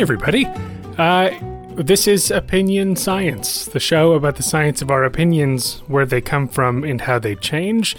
everybody. 0.00 0.46
Uh, 0.96 1.30
this 1.74 2.08
is 2.08 2.30
Opinion 2.30 2.96
Science, 2.96 3.66
the 3.66 3.78
show 3.78 4.14
about 4.14 4.36
the 4.36 4.42
science 4.42 4.80
of 4.80 4.90
our 4.90 5.04
opinions, 5.04 5.80
where 5.88 6.06
they 6.06 6.22
come 6.22 6.48
from, 6.48 6.84
and 6.84 7.02
how 7.02 7.18
they 7.18 7.34
change. 7.34 7.94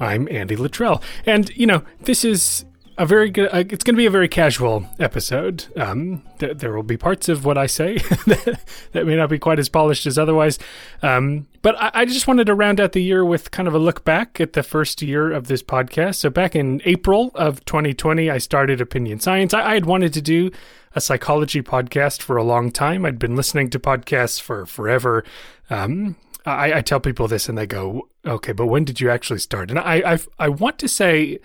I'm 0.00 0.26
Andy 0.32 0.56
Luttrell. 0.56 1.00
And, 1.24 1.48
you 1.50 1.66
know, 1.66 1.84
this 2.00 2.24
is 2.24 2.64
a 2.98 3.06
very 3.06 3.30
good, 3.30 3.50
uh, 3.52 3.58
it's 3.58 3.84
going 3.84 3.94
to 3.94 3.98
be 3.98 4.06
a 4.06 4.10
very 4.10 4.26
casual 4.26 4.88
episode. 4.98 5.66
Um, 5.76 6.22
th- 6.40 6.58
there 6.58 6.74
will 6.74 6.82
be 6.82 6.96
parts 6.96 7.28
of 7.28 7.44
what 7.44 7.56
I 7.56 7.66
say 7.66 7.98
that, 8.26 9.06
may 9.06 9.14
not 9.14 9.30
be 9.30 9.38
quite 9.38 9.60
as 9.60 9.68
polished 9.68 10.06
as 10.06 10.18
otherwise. 10.18 10.58
Um, 11.02 11.46
but 11.62 11.80
I, 11.80 11.90
I 11.94 12.04
just 12.04 12.26
wanted 12.26 12.46
to 12.46 12.54
round 12.54 12.80
out 12.80 12.92
the 12.92 13.02
year 13.02 13.24
with 13.24 13.52
kind 13.52 13.68
of 13.68 13.74
a 13.74 13.78
look 13.78 14.04
back 14.04 14.40
at 14.40 14.54
the 14.54 14.64
first 14.64 15.02
year 15.02 15.30
of 15.30 15.46
this 15.46 15.62
podcast. 15.62 16.16
So 16.16 16.30
back 16.30 16.56
in 16.56 16.82
April 16.84 17.30
of 17.36 17.64
2020, 17.64 18.28
I 18.28 18.38
started 18.38 18.80
Opinion 18.80 19.20
Science. 19.20 19.54
I, 19.54 19.70
I 19.70 19.74
had 19.74 19.86
wanted 19.86 20.12
to 20.14 20.22
do 20.22 20.50
a 20.94 21.00
psychology 21.00 21.62
podcast 21.62 22.22
for 22.22 22.36
a 22.36 22.44
long 22.44 22.70
time. 22.70 23.04
I'd 23.04 23.18
been 23.18 23.36
listening 23.36 23.70
to 23.70 23.78
podcasts 23.78 24.40
for 24.40 24.66
forever. 24.66 25.24
Um, 25.70 26.16
I, 26.46 26.74
I, 26.74 26.80
tell 26.82 27.00
people 27.00 27.26
this 27.26 27.48
and 27.48 27.56
they 27.56 27.66
go, 27.66 28.08
okay, 28.26 28.52
but 28.52 28.66
when 28.66 28.84
did 28.84 29.00
you 29.00 29.10
actually 29.10 29.38
start? 29.38 29.70
And 29.70 29.78
I, 29.78 30.14
I, 30.14 30.18
I 30.38 30.48
want 30.48 30.78
to 30.80 30.88
say 30.88 31.38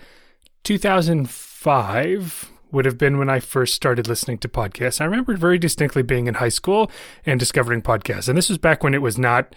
2005 0.64 2.50
would 2.70 2.84
have 2.84 2.98
been 2.98 3.18
when 3.18 3.30
I 3.30 3.40
first 3.40 3.74
started 3.74 4.06
listening 4.06 4.38
to 4.38 4.48
podcasts. 4.48 5.00
I 5.00 5.04
remember 5.04 5.36
very 5.36 5.58
distinctly 5.58 6.02
being 6.02 6.26
in 6.26 6.34
high 6.34 6.50
school 6.50 6.90
and 7.26 7.40
discovering 7.40 7.82
podcasts. 7.82 8.28
And 8.28 8.38
this 8.38 8.48
was 8.48 8.58
back 8.58 8.84
when 8.84 8.94
it 8.94 9.02
was 9.02 9.18
not 9.18 9.54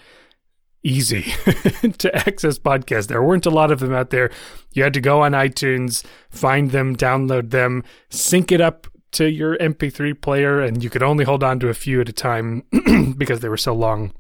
easy 0.82 1.22
to 1.98 2.12
access 2.16 2.58
podcasts. 2.58 3.08
There 3.08 3.22
weren't 3.22 3.46
a 3.46 3.52
lot 3.52 3.72
of 3.72 3.80
them 3.80 3.94
out 3.94 4.10
there. 4.10 4.32
You 4.72 4.84
had 4.84 4.94
to 4.94 5.02
go 5.02 5.22
on 5.22 5.34
iTunes, 5.34 6.04
find 6.30 6.72
them, 6.72 6.96
download 6.96 7.52
them, 7.52 7.84
sync 8.10 8.52
it 8.52 8.62
up 8.62 8.88
to 9.14 9.30
your 9.30 9.58
MP3 9.58 10.20
player, 10.20 10.60
and 10.62 10.84
you 10.84 10.90
could 10.90 11.04
only 11.04 11.26
hold 11.26 11.44
on 11.44 11.60
to 11.60 11.70
a 11.70 11.74
few 11.74 12.02
at 12.02 12.10
a 12.10 12.14
time 12.14 12.64
because 13.18 13.40
they 13.40 13.50
were 13.50 13.58
so 13.58 13.74
long. 13.74 14.14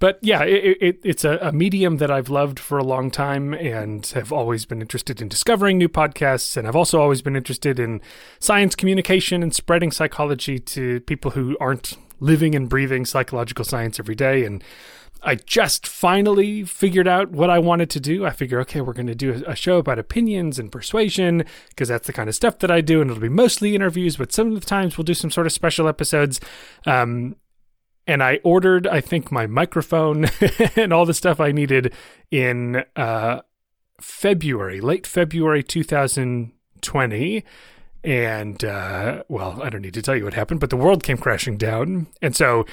But 0.00 0.18
yeah, 0.20 0.42
it, 0.42 0.76
it, 0.80 1.00
it's 1.04 1.24
a, 1.24 1.38
a, 1.40 1.52
medium 1.52 1.98
that 1.98 2.10
I've 2.10 2.28
loved 2.28 2.58
for 2.58 2.78
a 2.78 2.84
long 2.84 3.10
time 3.10 3.54
and 3.54 4.04
have 4.08 4.32
always 4.32 4.66
been 4.66 4.82
interested 4.82 5.22
in 5.22 5.28
discovering 5.28 5.78
new 5.78 5.88
podcasts. 5.88 6.56
And 6.56 6.66
I've 6.66 6.76
also 6.76 7.00
always 7.00 7.22
been 7.22 7.36
interested 7.36 7.78
in 7.78 8.00
science 8.40 8.74
communication 8.74 9.42
and 9.42 9.54
spreading 9.54 9.90
psychology 9.90 10.58
to 10.58 11.00
people 11.00 11.30
who 11.30 11.56
aren't 11.60 11.96
living 12.20 12.54
and 12.54 12.68
breathing 12.68 13.06
psychological 13.06 13.64
science 13.64 14.00
every 14.00 14.14
day. 14.14 14.44
And 14.44 14.62
I 15.24 15.36
just 15.36 15.86
finally 15.86 16.64
figured 16.64 17.08
out 17.08 17.30
what 17.30 17.48
I 17.48 17.58
wanted 17.58 17.88
to 17.90 18.00
do. 18.00 18.26
I 18.26 18.30
figure, 18.30 18.60
okay, 18.60 18.82
we're 18.82 18.92
going 18.92 19.06
to 19.06 19.14
do 19.14 19.42
a 19.46 19.56
show 19.56 19.78
about 19.78 19.98
opinions 19.98 20.58
and 20.58 20.70
persuasion 20.70 21.44
because 21.70 21.88
that's 21.88 22.06
the 22.06 22.12
kind 22.12 22.28
of 22.28 22.34
stuff 22.34 22.58
that 22.58 22.70
I 22.70 22.82
do, 22.82 23.00
and 23.00 23.10
it'll 23.10 23.22
be 23.22 23.28
mostly 23.30 23.74
interviews, 23.74 24.16
but 24.16 24.32
some 24.32 24.48
of 24.48 24.60
the 24.60 24.66
times 24.66 24.98
we'll 24.98 25.04
do 25.04 25.14
some 25.14 25.30
sort 25.30 25.46
of 25.46 25.52
special 25.52 25.88
episodes. 25.88 26.40
Um, 26.86 27.36
and 28.06 28.22
I 28.22 28.38
ordered, 28.44 28.86
I 28.86 29.00
think, 29.00 29.32
my 29.32 29.46
microphone 29.46 30.26
and 30.76 30.92
all 30.92 31.06
the 31.06 31.14
stuff 31.14 31.40
I 31.40 31.52
needed 31.52 31.94
in 32.30 32.84
uh, 32.94 33.40
February, 34.00 34.82
late 34.82 35.06
February 35.06 35.62
2020. 35.62 37.44
And, 38.04 38.62
uh, 38.62 39.22
well, 39.28 39.62
I 39.62 39.70
don't 39.70 39.80
need 39.80 39.94
to 39.94 40.02
tell 40.02 40.14
you 40.14 40.24
what 40.24 40.34
happened, 40.34 40.60
but 40.60 40.68
the 40.68 40.76
world 40.76 41.02
came 41.02 41.16
crashing 41.16 41.56
down. 41.56 42.08
And 42.20 42.36
so 42.36 42.66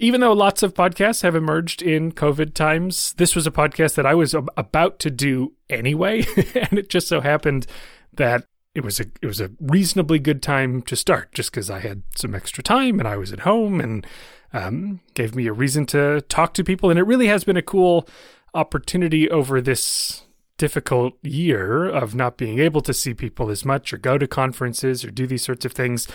even 0.00 0.22
though 0.22 0.32
lots 0.32 0.62
of 0.62 0.72
podcasts 0.72 1.22
have 1.22 1.36
emerged 1.36 1.82
in 1.82 2.10
COVID 2.12 2.54
times, 2.54 3.12
this 3.18 3.36
was 3.36 3.46
a 3.46 3.50
podcast 3.50 3.94
that 3.96 4.06
I 4.06 4.14
was 4.14 4.34
about 4.56 4.98
to 5.00 5.10
do 5.10 5.52
anyway, 5.68 6.24
and 6.54 6.78
it 6.78 6.88
just 6.88 7.06
so 7.06 7.20
happened 7.20 7.66
that 8.14 8.46
it 8.74 8.82
was 8.82 8.98
a 8.98 9.04
it 9.20 9.26
was 9.26 9.40
a 9.40 9.50
reasonably 9.60 10.18
good 10.18 10.42
time 10.42 10.80
to 10.82 10.96
start, 10.96 11.32
just 11.32 11.50
because 11.50 11.68
I 11.68 11.80
had 11.80 12.02
some 12.16 12.34
extra 12.34 12.64
time 12.64 12.98
and 12.98 13.06
I 13.06 13.18
was 13.18 13.30
at 13.30 13.40
home, 13.40 13.78
and 13.78 14.06
um, 14.54 15.00
gave 15.12 15.34
me 15.34 15.46
a 15.46 15.52
reason 15.52 15.84
to 15.86 16.22
talk 16.22 16.54
to 16.54 16.64
people, 16.64 16.88
and 16.88 16.98
it 16.98 17.04
really 17.04 17.26
has 17.26 17.44
been 17.44 17.58
a 17.58 17.62
cool 17.62 18.08
opportunity 18.54 19.30
over 19.30 19.60
this 19.60 20.22
difficult 20.56 21.14
year 21.22 21.86
of 21.86 22.14
not 22.14 22.38
being 22.38 22.58
able 22.58 22.80
to 22.82 22.94
see 22.94 23.12
people 23.12 23.50
as 23.50 23.66
much 23.66 23.92
or 23.92 23.98
go 23.98 24.16
to 24.16 24.26
conferences 24.26 25.04
or 25.04 25.10
do 25.10 25.26
these 25.26 25.44
sorts 25.44 25.64
of 25.64 25.72
things 25.72 26.08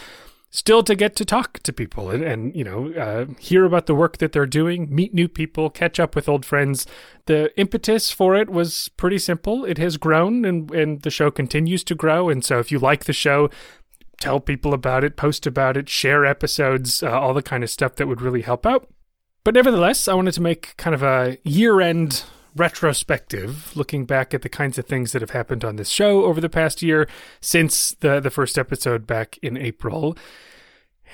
still 0.49 0.83
to 0.83 0.95
get 0.95 1.15
to 1.17 1.25
talk 1.25 1.59
to 1.59 1.73
people 1.73 2.09
and, 2.09 2.23
and 2.23 2.55
you 2.55 2.63
know 2.63 2.93
uh, 2.93 3.25
hear 3.39 3.65
about 3.65 3.85
the 3.85 3.95
work 3.95 4.17
that 4.17 4.31
they're 4.31 4.45
doing 4.45 4.93
meet 4.93 5.13
new 5.13 5.27
people 5.27 5.69
catch 5.69 5.99
up 5.99 6.15
with 6.15 6.29
old 6.29 6.45
friends. 6.45 6.85
The 7.25 7.57
impetus 7.59 8.11
for 8.11 8.35
it 8.35 8.49
was 8.49 8.89
pretty 8.97 9.17
simple. 9.17 9.65
It 9.65 9.77
has 9.77 9.97
grown 9.97 10.45
and, 10.45 10.71
and 10.71 11.01
the 11.01 11.09
show 11.09 11.31
continues 11.31 11.83
to 11.85 11.95
grow. 11.95 12.29
And 12.29 12.43
so 12.43 12.59
if 12.59 12.71
you 12.71 12.79
like 12.79 13.05
the 13.05 13.13
show 13.13 13.49
tell 14.21 14.39
people 14.39 14.73
about 14.73 15.03
it 15.03 15.17
post 15.17 15.45
about 15.45 15.75
it 15.75 15.89
share 15.89 16.25
episodes 16.25 17.03
uh, 17.03 17.11
all 17.11 17.33
the 17.33 17.43
kind 17.43 17.63
of 17.63 17.69
stuff 17.69 17.95
that 17.95 18.07
would 18.07 18.21
really 18.21 18.41
help 18.41 18.65
out. 18.65 18.87
But 19.43 19.53
nevertheless 19.53 20.07
i 20.07 20.13
wanted 20.13 20.33
to 20.35 20.41
make 20.41 20.75
kind 20.77 20.95
of 20.95 21.03
a 21.03 21.37
year-end 21.43 22.23
retrospective, 22.55 23.75
looking 23.75 24.05
back 24.05 24.33
at 24.33 24.41
the 24.41 24.49
kinds 24.49 24.77
of 24.77 24.85
things 24.85 25.11
that 25.11 25.21
have 25.21 25.31
happened 25.31 25.65
on 25.65 25.75
this 25.75 25.89
show 25.89 26.23
over 26.25 26.39
the 26.39 26.49
past 26.49 26.81
year 26.81 27.07
since 27.41 27.91
the 27.99 28.19
the 28.19 28.29
first 28.29 28.57
episode 28.57 29.05
back 29.05 29.37
in 29.41 29.57
April. 29.57 30.17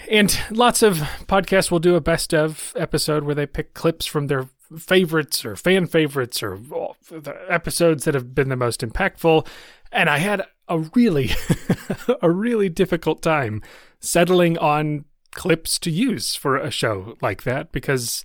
And 0.09 0.37
lots 0.49 0.81
of 0.81 0.97
podcasts 1.27 1.71
will 1.71 1.79
do 1.79 1.95
a 1.95 2.01
best 2.01 2.33
of 2.33 2.73
episode 2.75 3.23
where 3.23 3.35
they 3.35 3.45
pick 3.45 3.73
clips 3.73 4.05
from 4.05 4.27
their 4.27 4.49
favorites 4.77 5.43
or 5.43 5.55
fan 5.55 5.85
favorites 5.85 6.41
or 6.41 6.59
the 7.09 7.35
episodes 7.49 8.05
that 8.05 8.13
have 8.13 8.33
been 8.33 8.49
the 8.49 8.55
most 8.55 8.81
impactful. 8.81 9.45
And 9.91 10.09
I 10.09 10.19
had 10.19 10.43
a 10.67 10.79
really, 10.79 11.31
a 12.21 12.31
really 12.31 12.69
difficult 12.69 13.21
time 13.21 13.61
settling 13.99 14.57
on 14.57 15.05
clips 15.31 15.79
to 15.79 15.91
use 15.91 16.35
for 16.35 16.57
a 16.57 16.71
show 16.71 17.17
like 17.21 17.43
that 17.43 17.71
because 17.71 18.23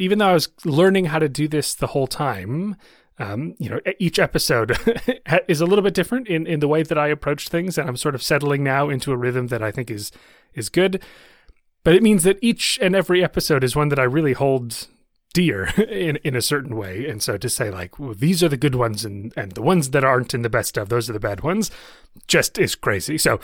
even 0.00 0.18
though 0.18 0.30
I 0.30 0.34
was 0.34 0.48
learning 0.64 1.06
how 1.06 1.18
to 1.18 1.28
do 1.28 1.46
this 1.46 1.74
the 1.74 1.88
whole 1.88 2.06
time, 2.06 2.76
um, 3.18 3.54
you 3.58 3.68
know, 3.68 3.80
each 3.98 4.18
episode 4.18 4.78
is 5.48 5.60
a 5.60 5.66
little 5.66 5.82
bit 5.82 5.92
different 5.92 6.26
in, 6.26 6.46
in 6.46 6.60
the 6.60 6.68
way 6.68 6.82
that 6.82 6.96
I 6.96 7.08
approach 7.08 7.48
things, 7.48 7.76
and 7.76 7.88
I'm 7.88 7.98
sort 7.98 8.14
of 8.14 8.22
settling 8.22 8.64
now 8.64 8.88
into 8.88 9.12
a 9.12 9.16
rhythm 9.16 9.48
that 9.48 9.62
I 9.62 9.70
think 9.70 9.90
is 9.90 10.10
is 10.54 10.70
good. 10.70 11.02
But 11.84 11.94
it 11.94 12.02
means 12.02 12.22
that 12.22 12.38
each 12.40 12.78
and 12.80 12.96
every 12.96 13.22
episode 13.22 13.62
is 13.62 13.76
one 13.76 13.90
that 13.90 13.98
I 13.98 14.04
really 14.04 14.32
hold 14.32 14.88
dear 15.34 15.66
in 15.76 16.16
in 16.16 16.34
a 16.34 16.42
certain 16.42 16.76
way, 16.76 17.06
and 17.06 17.22
so 17.22 17.36
to 17.36 17.50
say 17.50 17.70
like 17.70 17.98
well, 17.98 18.14
these 18.14 18.42
are 18.42 18.48
the 18.48 18.56
good 18.56 18.74
ones, 18.74 19.04
and 19.04 19.34
and 19.36 19.52
the 19.52 19.62
ones 19.62 19.90
that 19.90 20.04
aren't 20.04 20.32
in 20.32 20.40
the 20.40 20.48
best 20.48 20.78
of 20.78 20.88
those 20.88 21.10
are 21.10 21.14
the 21.14 21.20
bad 21.20 21.42
ones, 21.42 21.70
just 22.26 22.58
is 22.58 22.74
crazy. 22.74 23.18
So 23.18 23.38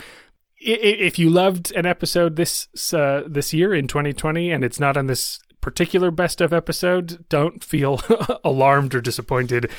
if 0.59 1.19
you 1.19 1.29
loved 1.29 1.71
an 1.73 1.85
episode 1.85 2.35
this 2.35 2.67
uh, 2.93 3.21
this 3.27 3.53
year 3.53 3.75
in 3.75 3.87
2020 3.87 4.51
and 4.51 4.63
it's 4.63 4.79
not 4.79 4.97
on 4.97 5.05
this 5.05 5.39
particular 5.61 6.11
best 6.11 6.41
of 6.41 6.53
episode, 6.53 7.25
don't 7.29 7.63
feel 7.63 8.01
alarmed 8.43 8.95
or 8.95 9.01
disappointed. 9.01 9.69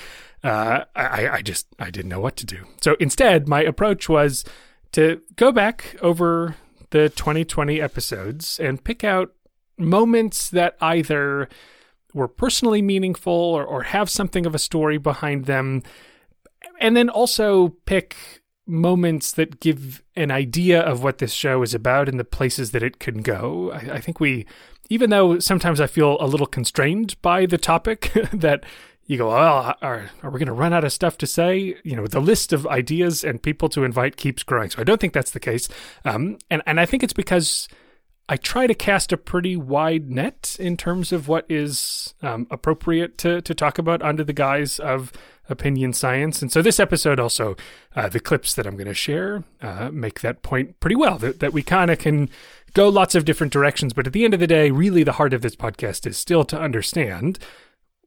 Uh, 0.43 0.85
I, 0.95 1.29
I 1.29 1.43
just 1.43 1.67
I 1.79 1.91
didn't 1.91 2.11
know 2.11 2.21
what 2.21 2.37
to 2.37 2.47
do. 2.47 2.65
So 2.81 2.97
instead, 3.01 3.49
my 3.49 3.63
approach 3.63 4.09
was 4.09 4.45
to 4.93 5.21
go 5.37 5.53
back 5.53 5.97
over 6.01 6.57
the 6.91 7.09
2020 7.11 7.81
episodes 7.81 8.59
and 8.59 8.83
pick 8.83 9.05
out 9.05 9.33
moments 9.77 10.51
that 10.51 10.77
either 10.81 11.49
were 12.15 12.29
personally 12.29 12.83
meaningful 12.83 13.33
or, 13.33 13.65
or 13.65 13.83
have 13.85 14.09
something 14.09 14.47
of 14.47 14.55
a 14.55 14.59
story 14.59 14.99
behind 14.99 15.45
them, 15.45 15.83
and 16.81 16.97
then 16.97 17.09
also 17.09 17.69
pick 17.85 18.17
moments 18.69 19.33
that 19.33 19.61
give 19.61 20.03
an 20.15 20.31
idea 20.31 20.81
of 20.81 21.03
what 21.03 21.19
this 21.19 21.33
show 21.33 21.63
is 21.63 21.75
about 21.75 22.09
and 22.09 22.21
the 22.21 22.25
places 22.25 22.71
that 22.73 22.83
it 22.83 22.99
can 22.99 23.23
go. 23.23 23.73
I, 23.73 23.95
I 23.95 24.01
think 24.01 24.21
we 24.21 24.47
even 24.91 25.11
though 25.11 25.39
sometimes 25.39 25.81
I 25.81 25.87
feel 25.87 26.17
a 26.21 26.27
little 26.27 26.47
constrained 26.47 27.21
by 27.23 27.47
the 27.47 27.59
topic 27.59 28.13
that 28.33 28.65
you 29.07 29.17
go, 29.17 29.31
oh, 29.31 29.73
are, 29.81 30.11
are 30.23 30.31
we 30.31 30.39
going 30.39 30.47
to 30.47 30.53
run 30.53 30.73
out 30.73 30.85
of 30.85 30.93
stuff 30.93 31.17
to 31.19 31.27
say? 31.27 31.77
You 31.83 31.97
know, 31.97 32.07
the 32.07 32.21
list 32.21 32.53
of 32.53 32.67
ideas 32.67 33.25
and 33.25 33.43
people 33.43 33.69
to 33.71 33.85
invite 33.85 34.17
keeps 34.17 34.43
growing. 34.43 34.71
So 34.71 34.81
I 34.81 34.85
don't 34.85 35.01
think 35.01 35.15
that's 35.15 35.31
the 35.31 35.41
case. 35.41 35.69
Um, 36.05 36.39
and, 36.51 36.63
and 36.67 36.79
I 36.79 36.85
think 36.85 37.03
it's 37.03 37.15
because 37.15 37.69
I 38.29 38.37
try 38.37 38.67
to 38.67 38.75
cast 38.75 39.11
a 39.11 39.17
pretty 39.17 39.57
wide 39.57 40.11
net 40.11 40.57
in 40.61 40.77
terms 40.77 41.11
of 41.11 41.27
what 41.27 41.47
is 41.49 42.15
um, 42.21 42.47
appropriate 42.51 43.17
to, 43.19 43.41
to 43.41 43.55
talk 43.55 43.79
about 43.79 44.03
under 44.03 44.23
the 44.23 44.35
guise 44.35 44.79
of 44.79 45.13
opinion 45.49 45.93
science. 45.93 46.43
And 46.43 46.53
so 46.53 46.63
this 46.63 46.81
episode 46.81 47.19
also, 47.19 47.57
uh, 47.97 48.09
the 48.09 48.21
clips 48.21 48.55
that 48.55 48.67
I'm 48.67 48.77
going 48.77 48.87
to 48.87 48.95
share 48.95 49.45
uh, 49.63 49.91
make 49.93 50.21
that 50.21 50.43
point 50.43 50.79
pretty 50.81 50.97
well 50.97 51.19
that, 51.19 51.41
that 51.41 51.53
we 51.53 51.63
kind 51.63 51.91
of 51.91 51.99
can 51.99 52.29
go 52.75 52.89
lots 52.89 53.15
of 53.15 53.25
different 53.25 53.53
directions. 53.53 53.93
But 53.93 54.07
at 54.07 54.13
the 54.13 54.25
end 54.25 54.35
of 54.35 54.41
the 54.41 54.47
day, 54.47 54.71
really 54.71 55.03
the 55.03 55.13
heart 55.13 55.33
of 55.33 55.43
this 55.43 55.57
podcast 55.57 56.07
is 56.07 56.17
still 56.17 56.45
to 56.45 56.61
understand 56.61 57.39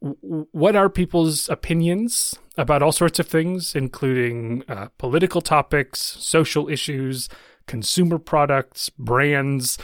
what 0.01 0.75
are 0.75 0.89
people's 0.89 1.47
opinions 1.49 2.33
about 2.57 2.81
all 2.81 2.91
sorts 2.91 3.19
of 3.19 3.27
things, 3.27 3.75
including 3.75 4.63
uh, 4.67 4.88
political 4.97 5.41
topics, 5.41 6.01
social 6.01 6.67
issues, 6.69 7.29
consumer 7.67 8.17
products, 8.17 8.89
brands, 8.89 9.77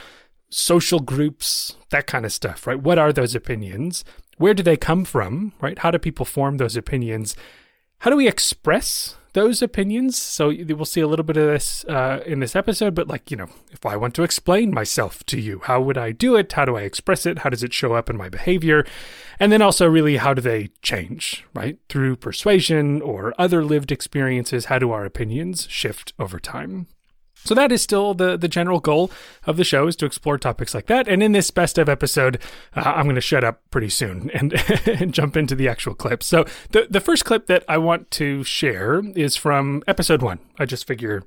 social 0.50 1.00
groups, 1.00 1.78
that 1.92 2.08
kind 2.08 2.26
of 2.26 2.34
stuff, 2.34 2.66
right? 2.66 2.82
What 2.82 2.98
are 2.98 3.14
those 3.14 3.36
opinions? 3.36 4.04
Where 4.38 4.54
do 4.54 4.64
they 4.64 4.78
come 4.78 5.06
from, 5.06 5.54
right? 5.62 5.80
How 5.80 5.92
do 5.92 6.00
people 6.00 6.26
form 6.26 6.58
those 6.58 6.76
opinions? 6.76 7.36
How 8.00 8.12
do 8.12 8.18
we 8.18 8.28
express 8.28 9.18
those 9.38 9.62
opinions. 9.62 10.18
So 10.18 10.52
we'll 10.52 10.86
see 10.86 11.02
a 11.02 11.08
little 11.08 11.24
bit 11.24 11.38
of 11.38 11.46
this 11.46 11.86
uh, 11.86 12.24
in 12.26 12.40
this 12.40 12.56
episode. 12.56 12.96
But 12.96 13.08
like, 13.08 13.30
you 13.30 13.38
know, 13.38 13.50
if 13.72 13.86
I 13.86 13.96
want 13.96 14.16
to 14.16 14.24
explain 14.24 14.74
myself 14.74 15.24
to 15.26 15.40
you, 15.40 15.60
how 15.64 15.80
would 15.80 15.98
I 15.98 16.12
do 16.12 16.36
it? 16.36 16.52
How 16.54 16.66
do 16.66 16.76
I 16.76 16.82
express 16.82 17.28
it? 17.28 17.40
How 17.40 17.52
does 17.52 17.62
it 17.62 17.72
show 17.72 17.94
up 17.94 18.10
in 18.10 18.18
my 18.18 18.30
behavior? 18.30 18.84
And 19.40 19.52
then 19.52 19.62
also, 19.62 19.86
really, 19.86 20.18
how 20.18 20.34
do 20.34 20.42
they 20.42 20.70
change, 20.82 21.46
right? 21.54 21.78
Through 21.88 22.16
persuasion 22.16 23.00
or 23.00 23.36
other 23.38 23.64
lived 23.64 23.92
experiences, 23.92 24.66
how 24.66 24.80
do 24.80 24.92
our 24.92 25.06
opinions 25.06 25.68
shift 25.70 26.14
over 26.18 26.40
time? 26.40 26.88
So 27.48 27.56
that 27.56 27.72
is 27.72 27.82
still 27.82 28.14
the 28.14 28.38
the 28.38 28.48
general 28.48 28.80
goal 28.80 29.12
of 29.46 29.58
the 29.58 29.64
show 29.64 29.88
is 29.88 29.96
to 29.98 30.06
explore 30.06 30.38
topics 30.38 30.74
like 30.74 30.88
that. 30.88 31.08
And 31.08 31.24
in 31.24 31.32
this 31.32 31.50
best 31.52 31.78
of 31.78 31.90
episode, 31.90 32.40
uh, 32.76 32.82
I'm 32.82 33.06
going 33.06 33.16
to 33.16 33.22
shut 33.22 33.44
up 33.44 33.62
pretty 33.72 33.90
soon 33.90 34.30
and, 34.34 34.54
and 34.88 35.14
jump 35.14 35.38
into 35.38 35.56
the 35.56 35.68
actual 35.68 35.96
clip. 35.96 36.24
So 36.24 36.46
the 36.72 36.88
the 36.90 37.02
first 37.02 37.26
clip 37.26 37.48
that 37.48 37.64
I 37.68 37.78
want 37.78 38.12
to 38.12 38.44
share 38.44 39.02
is 39.16 39.36
from 39.36 39.84
episode 39.88 40.22
one. 40.22 40.40
I 40.60 40.66
just 40.66 40.86
figure, 40.86 41.24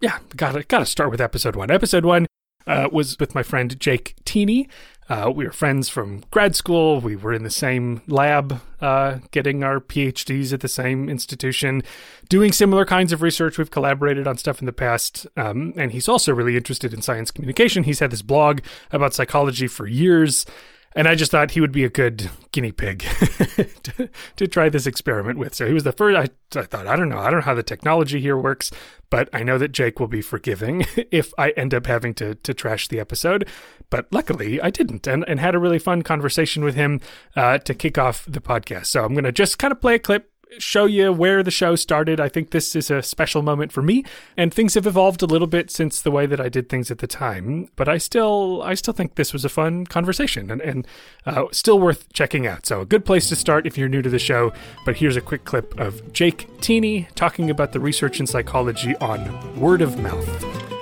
yeah, 0.00 0.18
gotta 0.36 0.64
gotta 0.64 0.86
start 0.86 1.10
with 1.10 1.20
episode 1.20 1.56
one. 1.56 1.70
Episode 1.70 2.04
one 2.04 2.26
uh, 2.66 2.88
was 2.92 3.18
with 3.18 3.34
my 3.34 3.42
friend 3.42 3.78
Jake 3.80 4.14
Teeny. 4.24 4.68
Uh, 5.08 5.32
we 5.34 5.46
were 5.46 5.52
friends 5.52 5.88
from 5.88 6.22
grad 6.30 6.54
school. 6.54 7.00
We 7.00 7.16
were 7.16 7.32
in 7.32 7.42
the 7.42 7.50
same 7.50 8.02
lab, 8.06 8.60
uh, 8.80 9.18
getting 9.30 9.64
our 9.64 9.80
PhDs 9.80 10.52
at 10.52 10.60
the 10.60 10.68
same 10.68 11.08
institution, 11.08 11.82
doing 12.28 12.52
similar 12.52 12.84
kinds 12.84 13.12
of 13.12 13.22
research. 13.22 13.56
We've 13.56 13.70
collaborated 13.70 14.26
on 14.26 14.36
stuff 14.36 14.60
in 14.60 14.66
the 14.66 14.72
past. 14.72 15.26
Um, 15.36 15.72
and 15.76 15.92
he's 15.92 16.08
also 16.08 16.34
really 16.34 16.56
interested 16.56 16.92
in 16.92 17.00
science 17.00 17.30
communication. 17.30 17.84
He's 17.84 18.00
had 18.00 18.10
this 18.10 18.22
blog 18.22 18.60
about 18.92 19.14
psychology 19.14 19.66
for 19.66 19.86
years. 19.86 20.44
And 20.94 21.06
I 21.06 21.14
just 21.14 21.30
thought 21.30 21.52
he 21.52 21.60
would 21.60 21.72
be 21.72 21.84
a 21.84 21.90
good 21.90 22.30
guinea 22.50 22.72
pig 22.72 23.00
to, 23.82 24.08
to, 24.36 24.46
try 24.46 24.68
this 24.68 24.86
experiment 24.86 25.38
with. 25.38 25.54
So 25.54 25.66
he 25.66 25.74
was 25.74 25.84
the 25.84 25.92
first. 25.92 26.16
I, 26.16 26.58
I 26.58 26.64
thought, 26.64 26.86
I 26.86 26.96
don't 26.96 27.08
know. 27.08 27.18
I 27.18 27.30
don't 27.30 27.40
know 27.40 27.44
how 27.44 27.54
the 27.54 27.62
technology 27.62 28.20
here 28.20 28.36
works, 28.36 28.70
but 29.10 29.28
I 29.32 29.42
know 29.42 29.58
that 29.58 29.72
Jake 29.72 30.00
will 30.00 30.08
be 30.08 30.22
forgiving 30.22 30.86
if 31.10 31.32
I 31.38 31.50
end 31.50 31.74
up 31.74 31.86
having 31.86 32.14
to, 32.14 32.34
to 32.36 32.54
trash 32.54 32.88
the 32.88 33.00
episode. 33.00 33.48
But 33.90 34.12
luckily, 34.12 34.60
I 34.60 34.70
didn't 34.70 35.06
and, 35.06 35.24
and 35.28 35.38
had 35.38 35.54
a 35.54 35.58
really 35.58 35.78
fun 35.78 36.02
conversation 36.02 36.64
with 36.64 36.74
him 36.74 37.00
uh, 37.36 37.58
to 37.58 37.74
kick 37.74 37.98
off 37.98 38.24
the 38.26 38.40
podcast. 38.40 38.86
So 38.86 39.04
I'm 39.04 39.12
going 39.12 39.24
to 39.24 39.32
just 39.32 39.58
kind 39.58 39.72
of 39.72 39.80
play 39.80 39.96
a 39.96 39.98
clip 39.98 40.30
show 40.58 40.86
you 40.86 41.12
where 41.12 41.42
the 41.42 41.50
show 41.50 41.76
started. 41.76 42.20
I 42.20 42.28
think 42.28 42.50
this 42.50 42.74
is 42.74 42.90
a 42.90 43.02
special 43.02 43.42
moment 43.42 43.72
for 43.72 43.82
me, 43.82 44.04
and 44.36 44.52
things 44.52 44.74
have 44.74 44.86
evolved 44.86 45.22
a 45.22 45.26
little 45.26 45.46
bit 45.46 45.70
since 45.70 46.00
the 46.00 46.10
way 46.10 46.26
that 46.26 46.40
I 46.40 46.48
did 46.48 46.68
things 46.68 46.90
at 46.90 46.98
the 46.98 47.06
time. 47.06 47.68
But 47.76 47.88
I 47.88 47.98
still, 47.98 48.62
I 48.62 48.74
still 48.74 48.94
think 48.94 49.14
this 49.14 49.32
was 49.32 49.44
a 49.44 49.48
fun 49.48 49.86
conversation 49.86 50.50
and, 50.50 50.60
and 50.60 50.86
uh, 51.26 51.44
still 51.52 51.78
worth 51.78 52.12
checking 52.12 52.46
out. 52.46 52.66
So 52.66 52.80
a 52.80 52.86
good 52.86 53.04
place 53.04 53.28
to 53.28 53.36
start 53.36 53.66
if 53.66 53.76
you're 53.76 53.88
new 53.88 54.02
to 54.02 54.10
the 54.10 54.18
show. 54.18 54.52
But 54.84 54.96
here's 54.96 55.16
a 55.16 55.20
quick 55.20 55.44
clip 55.44 55.78
of 55.78 56.12
Jake 56.12 56.48
Teeny 56.60 57.08
talking 57.14 57.50
about 57.50 57.72
the 57.72 57.80
research 57.80 58.20
in 58.20 58.26
psychology 58.26 58.96
on 58.96 59.60
word 59.60 59.82
of 59.82 59.98
mouth. 59.98 60.77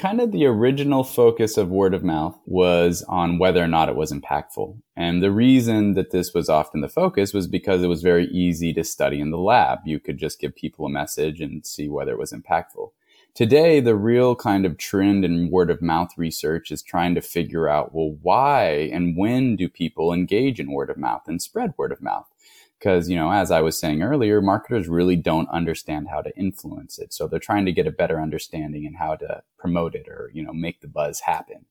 Kind 0.00 0.18
of 0.18 0.32
the 0.32 0.46
original 0.46 1.04
focus 1.04 1.58
of 1.58 1.68
word 1.68 1.92
of 1.92 2.02
mouth 2.02 2.34
was 2.46 3.02
on 3.06 3.38
whether 3.38 3.62
or 3.62 3.68
not 3.68 3.90
it 3.90 3.96
was 3.96 4.10
impactful. 4.10 4.74
And 4.96 5.22
the 5.22 5.30
reason 5.30 5.92
that 5.92 6.10
this 6.10 6.32
was 6.32 6.48
often 6.48 6.80
the 6.80 6.88
focus 6.88 7.34
was 7.34 7.46
because 7.46 7.82
it 7.82 7.88
was 7.88 8.00
very 8.00 8.26
easy 8.28 8.72
to 8.72 8.82
study 8.82 9.20
in 9.20 9.30
the 9.30 9.36
lab. 9.36 9.80
You 9.84 10.00
could 10.00 10.16
just 10.16 10.40
give 10.40 10.56
people 10.56 10.86
a 10.86 10.90
message 10.90 11.42
and 11.42 11.66
see 11.66 11.90
whether 11.90 12.12
it 12.12 12.18
was 12.18 12.32
impactful. 12.32 12.92
Today, 13.34 13.80
the 13.80 13.94
real 13.94 14.34
kind 14.34 14.64
of 14.64 14.78
trend 14.78 15.22
in 15.22 15.50
word 15.50 15.70
of 15.70 15.82
mouth 15.82 16.10
research 16.16 16.70
is 16.70 16.82
trying 16.82 17.14
to 17.14 17.20
figure 17.20 17.68
out, 17.68 17.94
well, 17.94 18.16
why 18.22 18.88
and 18.92 19.18
when 19.18 19.54
do 19.54 19.68
people 19.68 20.14
engage 20.14 20.58
in 20.58 20.72
word 20.72 20.88
of 20.88 20.96
mouth 20.96 21.22
and 21.26 21.42
spread 21.42 21.74
word 21.76 21.92
of 21.92 22.00
mouth? 22.00 22.26
Because 22.80 23.08
you 23.08 23.16
know 23.16 23.30
as 23.30 23.50
i 23.50 23.60
was 23.60 23.78
saying 23.78 24.02
earlier 24.02 24.40
marketers 24.40 24.88
really 24.88 25.16
don't 25.16 25.48
understand 25.50 26.08
how 26.08 26.20
to 26.20 26.34
influence 26.36 26.98
it 26.98 27.12
so 27.12 27.26
they're 27.26 27.38
trying 27.38 27.66
to 27.66 27.72
get 27.72 27.86
a 27.86 27.92
better 27.92 28.20
understanding 28.20 28.86
and 28.86 28.96
how 28.96 29.14
to 29.14 29.42
promote 29.58 29.94
it 29.94 30.08
or 30.08 30.30
you 30.34 30.42
know 30.42 30.52
make 30.52 30.80
the 30.80 30.88
buzz 30.88 31.20
happen 31.20 31.66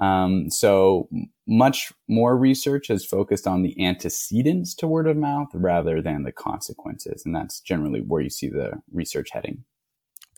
um, 0.00 0.48
so 0.48 1.08
much 1.48 1.92
more 2.06 2.36
research 2.36 2.88
is 2.88 3.04
focused 3.04 3.48
on 3.48 3.62
the 3.62 3.84
antecedents 3.84 4.72
to 4.76 4.86
word 4.86 5.08
of 5.08 5.16
mouth 5.16 5.48
rather 5.54 6.00
than 6.00 6.22
the 6.22 6.32
consequences 6.32 7.22
and 7.24 7.34
that's 7.34 7.60
generally 7.60 8.00
where 8.00 8.22
you 8.22 8.30
see 8.30 8.48
the 8.48 8.72
research 8.92 9.30
heading 9.32 9.64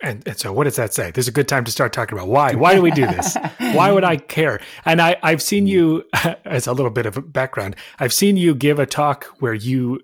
and, 0.02 0.26
and, 0.26 0.38
so 0.38 0.50
what 0.52 0.64
does 0.64 0.76
that 0.76 0.94
say? 0.94 1.10
There's 1.10 1.28
a 1.28 1.32
good 1.32 1.46
time 1.46 1.64
to 1.64 1.70
start 1.70 1.92
talking 1.92 2.16
about 2.16 2.28
why. 2.28 2.54
Why 2.54 2.74
do 2.74 2.80
we 2.80 2.90
do 2.90 3.06
this? 3.06 3.36
why 3.58 3.92
would 3.92 4.04
I 4.04 4.16
care? 4.16 4.60
And 4.86 5.00
I, 5.00 5.16
I've 5.22 5.42
seen 5.42 5.66
you, 5.66 6.04
as 6.46 6.66
a 6.66 6.72
little 6.72 6.90
bit 6.90 7.04
of 7.04 7.18
a 7.18 7.22
background, 7.22 7.76
I've 7.98 8.12
seen 8.12 8.38
you 8.38 8.54
give 8.54 8.78
a 8.78 8.86
talk 8.86 9.26
where 9.40 9.52
you 9.52 10.00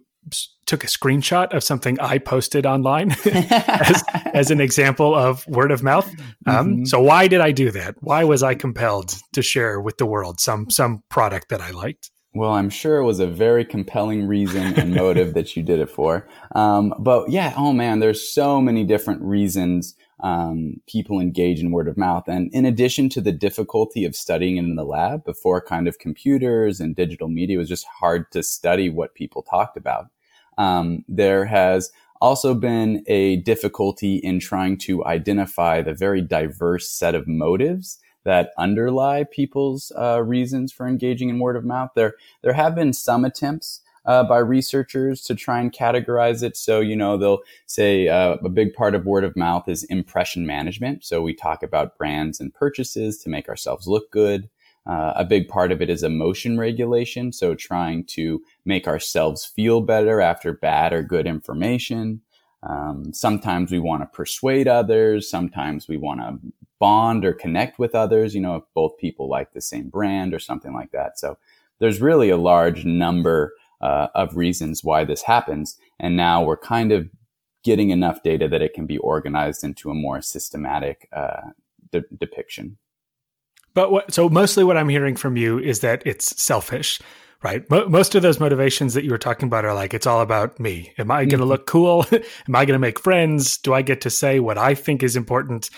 took 0.67 0.83
a 0.85 0.89
screenshot 0.89 1.55
of 1.55 1.63
something 1.63 1.99
I 2.01 2.19
posted 2.19 2.67
online 2.67 3.13
as, 3.25 4.05
as, 4.35 4.51
an 4.51 4.61
example 4.61 5.15
of 5.15 5.47
word 5.47 5.71
of 5.71 5.83
mouth. 5.83 6.09
Um, 6.47 6.69
mm-hmm. 6.69 6.85
So 6.85 7.01
why 7.01 7.29
did 7.29 7.41
I 7.41 7.53
do 7.53 7.71
that? 7.71 7.95
Why 8.01 8.25
was 8.25 8.43
I 8.43 8.55
compelled 8.55 9.15
to 9.33 9.43
share 9.43 9.81
with 9.81 9.99
the 9.99 10.07
world 10.07 10.41
some 10.41 10.69
some 10.71 11.03
product 11.09 11.49
that 11.51 11.61
I 11.61 11.71
liked? 11.71 12.11
Well, 12.35 12.53
I'm 12.53 12.69
sure 12.69 12.99
it 12.99 13.05
was 13.05 13.19
a 13.19 13.27
very 13.27 13.65
compelling 13.65 14.27
reason 14.27 14.75
and 14.79 14.95
motive 14.95 15.33
that 15.35 15.57
you 15.57 15.63
did 15.63 15.81
it 15.81 15.89
for. 15.89 16.29
Um, 16.55 16.93
but 16.99 17.31
yeah, 17.31 17.55
oh 17.57 17.73
man, 17.73 18.01
there's 18.01 18.31
so 18.31 18.61
many 18.61 18.85
different 18.85 19.23
reasons 19.23 19.95
um, 20.23 20.81
people 20.87 21.21
engage 21.21 21.61
in 21.61 21.71
word 21.71 21.89
of 21.89 21.97
mouth. 21.97 22.25
And 22.27 22.51
in 22.53 22.65
addition 22.67 23.09
to 23.11 23.21
the 23.21 23.33
difficulty 23.33 24.05
of 24.05 24.17
studying 24.17 24.57
in 24.57 24.77
the 24.77 24.85
lab 24.85 25.25
before 25.25 25.61
kind 25.63 25.89
of 25.89 25.99
computers 25.99 26.81
and 26.81 26.95
digital 26.97 27.29
media, 27.29 27.59
was 27.59 27.69
just 27.69 27.87
hard 27.87 28.31
to 28.33 28.43
study 28.43 28.91
what 28.91 29.15
people 29.15 29.43
talked 29.43 29.77
about. 29.77 30.07
Um, 30.59 31.05
there 31.09 31.45
has 31.45 31.91
also 32.21 32.55
been 32.55 33.05
a 33.07 33.37
difficulty 33.37 34.17
in 34.17 34.41
trying 34.41 34.79
to 34.79 35.05
identify 35.05 35.83
the 35.83 35.95
very 35.95 36.21
diverse 36.21 36.89
set 36.91 37.15
of 37.15 37.29
motives 37.29 37.99
that 38.25 38.51
underlie 38.59 39.25
people's 39.25 39.93
uh, 39.97 40.23
reasons 40.23 40.73
for 40.73 40.89
engaging 40.89 41.29
in 41.29 41.39
word 41.39 41.57
of 41.57 41.65
mouth. 41.65 41.91
There, 41.95 42.15
there 42.43 42.55
have 42.55 42.75
been 42.75 42.93
some 42.93 43.25
attempts 43.25 43.83
uh, 44.07 44.25
by 44.25 44.39
researchers 44.39 45.23
to 45.23 45.35
try 45.35 45.61
and 45.61 45.73
categorize 45.73 46.43
it. 46.43 46.57
So, 46.57 46.81
you 46.81 46.97
know, 46.97 47.17
they'll 47.17 47.41
say 47.67 48.09
uh, 48.09 48.37
a 48.45 48.49
big 48.49 48.73
part 48.73 48.95
of 48.95 49.05
word 49.05 49.25
of 49.25 49.37
mouth 49.37 49.69
is 49.69 49.85
impression 49.85 50.47
management. 50.47 51.05
So 51.05 51.23
we 51.23 51.35
talk 51.35 51.63
about 51.63 51.99
brands 51.99 52.41
and 52.41 52.55
purchases 52.55 53.19
to 53.19 53.29
make 53.29 53.49
ourselves 53.49 53.87
look 53.87 54.11
good. 54.11 54.49
Uh, 54.87 55.13
a 55.17 55.25
big 55.25 55.49
part 55.49 55.73
of 55.73 55.83
it 55.83 55.91
is 55.91 56.03
emotion 56.03 56.59
regulation. 56.59 57.33
So 57.33 57.55
trying 57.55 58.05
to 58.07 58.41
make 58.65 58.87
ourselves 58.87 59.45
feel 59.45 59.81
better 59.81 60.21
after 60.21 60.53
bad 60.53 60.93
or 60.93 61.03
good 61.03 61.27
information. 61.27 62.21
Um, 62.63 63.13
sometimes 63.13 63.71
we 63.71 63.79
want 63.79 64.03
to 64.03 64.07
persuade 64.07 64.69
others. 64.69 65.29
Sometimes 65.29 65.89
we 65.89 65.97
want 65.97 66.21
to 66.21 66.39
bond 66.79 67.25
or 67.25 67.33
connect 67.33 67.79
with 67.79 67.95
others, 67.95 68.35
you 68.35 68.41
know, 68.41 68.57
if 68.57 68.65
both 68.75 68.97
people 68.99 69.29
like 69.29 69.53
the 69.53 69.61
same 69.61 69.89
brand 69.89 70.35
or 70.35 70.39
something 70.39 70.73
like 70.73 70.93
that. 70.93 71.19
So 71.19 71.39
there's 71.79 72.01
really 72.01 72.31
a 72.31 72.37
large 72.37 72.85
number 72.85 73.55
uh, 73.81 74.09
of 74.15 74.37
reasons 74.37 74.85
why 74.85 75.05
this 75.05 75.23
happens. 75.23 75.77
And 75.99 76.17
now 76.17 76.45
we're 76.45 76.57
kind 76.57 76.93
of 76.93 77.09
getting 77.63 77.91
enough 77.91 78.23
data 78.23 78.47
that 78.49 78.63
it 78.63 78.75
can 78.75 78.87
be 78.87 78.99
organized 78.99 79.65
into 79.65 79.91
a 79.91 79.95
more 79.95 80.23
systematic 80.23 81.09
uh, 81.13 81.51
de- 81.91 82.05
depiction. 82.17 82.79
But 83.77 83.93
what, 83.93 84.13
so 84.15 84.31
mostly 84.31 84.65
what 84.65 84.79
I'm 84.79 84.89
hearing 84.89 85.17
from 85.17 85.37
you 85.37 85.59
is 85.59 85.81
that 85.81 86.03
it's 86.07 86.43
selfish, 86.43 86.99
right? 87.43 87.71
Mo- 87.71 87.87
most 87.91 88.15
of 88.15 88.23
those 88.23 88.41
motivations 88.41 88.95
that 88.95 89.05
you 89.05 89.11
were 89.11 89.19
talking 89.19 89.49
about 89.49 89.67
are 89.67 89.75
like, 89.75 89.93
it's 89.93 90.07
all 90.07 90.23
about 90.23 90.59
me. 90.59 90.95
Am 90.97 91.11
I 91.11 91.27
going 91.27 91.29
to 91.29 91.37
mm-hmm. 91.37 91.45
look 91.45 91.67
cool? 91.67 92.07
Am 92.13 92.57
I 92.57 92.65
going 92.65 92.69
to 92.69 92.79
make 92.79 92.99
friends? 92.99 93.59
Do 93.59 93.75
I 93.75 93.83
get 93.83 94.01
to 94.01 94.11
say 94.11 94.41
what 94.41 94.57
I 94.57 94.75
think 94.75 95.03
is 95.03 95.15
important? 95.15 95.69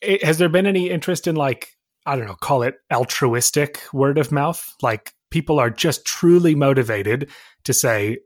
It, 0.00 0.24
has 0.24 0.38
there 0.38 0.48
been 0.48 0.66
any 0.66 0.90
interest 0.90 1.28
in 1.28 1.36
like, 1.36 1.68
I 2.04 2.16
don't 2.16 2.26
know, 2.26 2.34
call 2.34 2.64
it 2.64 2.74
altruistic 2.92 3.82
word 3.92 4.18
of 4.18 4.32
mouth? 4.32 4.74
Like 4.82 5.12
people 5.30 5.60
are 5.60 5.70
just 5.70 6.04
truly 6.04 6.56
motivated 6.56 7.30
to 7.62 7.72
say, 7.72 8.18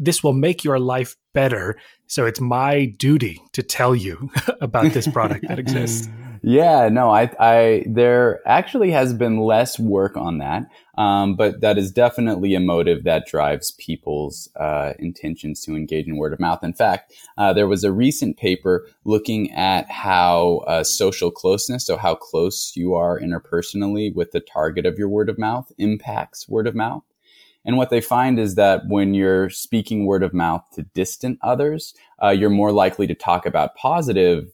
this 0.00 0.24
will 0.24 0.32
make 0.32 0.64
your 0.64 0.80
life 0.80 1.14
better. 1.34 1.78
So 2.08 2.26
it's 2.26 2.40
my 2.40 2.86
duty 2.86 3.40
to 3.52 3.62
tell 3.62 3.94
you 3.94 4.28
about 4.60 4.92
this 4.92 5.06
product 5.06 5.46
that 5.46 5.58
exists. 5.60 6.08
Yeah, 6.48 6.88
no, 6.90 7.10
I, 7.10 7.28
I, 7.40 7.84
there 7.88 8.40
actually 8.46 8.92
has 8.92 9.12
been 9.12 9.40
less 9.40 9.80
work 9.80 10.16
on 10.16 10.38
that. 10.38 10.70
Um, 10.96 11.34
but 11.34 11.60
that 11.60 11.76
is 11.76 11.90
definitely 11.90 12.54
a 12.54 12.60
motive 12.60 13.02
that 13.02 13.26
drives 13.26 13.72
people's 13.72 14.48
uh, 14.54 14.92
intentions 15.00 15.60
to 15.62 15.74
engage 15.74 16.06
in 16.06 16.16
word 16.16 16.32
of 16.32 16.38
mouth. 16.38 16.62
In 16.62 16.72
fact, 16.72 17.12
uh, 17.36 17.52
there 17.52 17.66
was 17.66 17.82
a 17.82 17.90
recent 17.90 18.36
paper 18.36 18.86
looking 19.04 19.50
at 19.54 19.90
how 19.90 20.58
uh, 20.68 20.84
social 20.84 21.32
closeness, 21.32 21.84
so 21.84 21.96
how 21.96 22.14
close 22.14 22.76
you 22.76 22.94
are 22.94 23.20
interpersonally 23.20 24.14
with 24.14 24.30
the 24.30 24.38
target 24.38 24.86
of 24.86 25.00
your 25.00 25.08
word 25.08 25.28
of 25.28 25.38
mouth, 25.38 25.72
impacts 25.78 26.48
word 26.48 26.68
of 26.68 26.76
mouth. 26.76 27.02
And 27.64 27.76
what 27.76 27.90
they 27.90 28.00
find 28.00 28.38
is 28.38 28.54
that 28.54 28.86
when 28.86 29.14
you're 29.14 29.50
speaking 29.50 30.06
word 30.06 30.22
of 30.22 30.32
mouth 30.32 30.62
to 30.74 30.82
distant 30.94 31.40
others, 31.42 31.92
uh, 32.22 32.28
you're 32.28 32.50
more 32.50 32.70
likely 32.70 33.08
to 33.08 33.14
talk 33.14 33.44
about 33.44 33.74
positive 33.74 34.52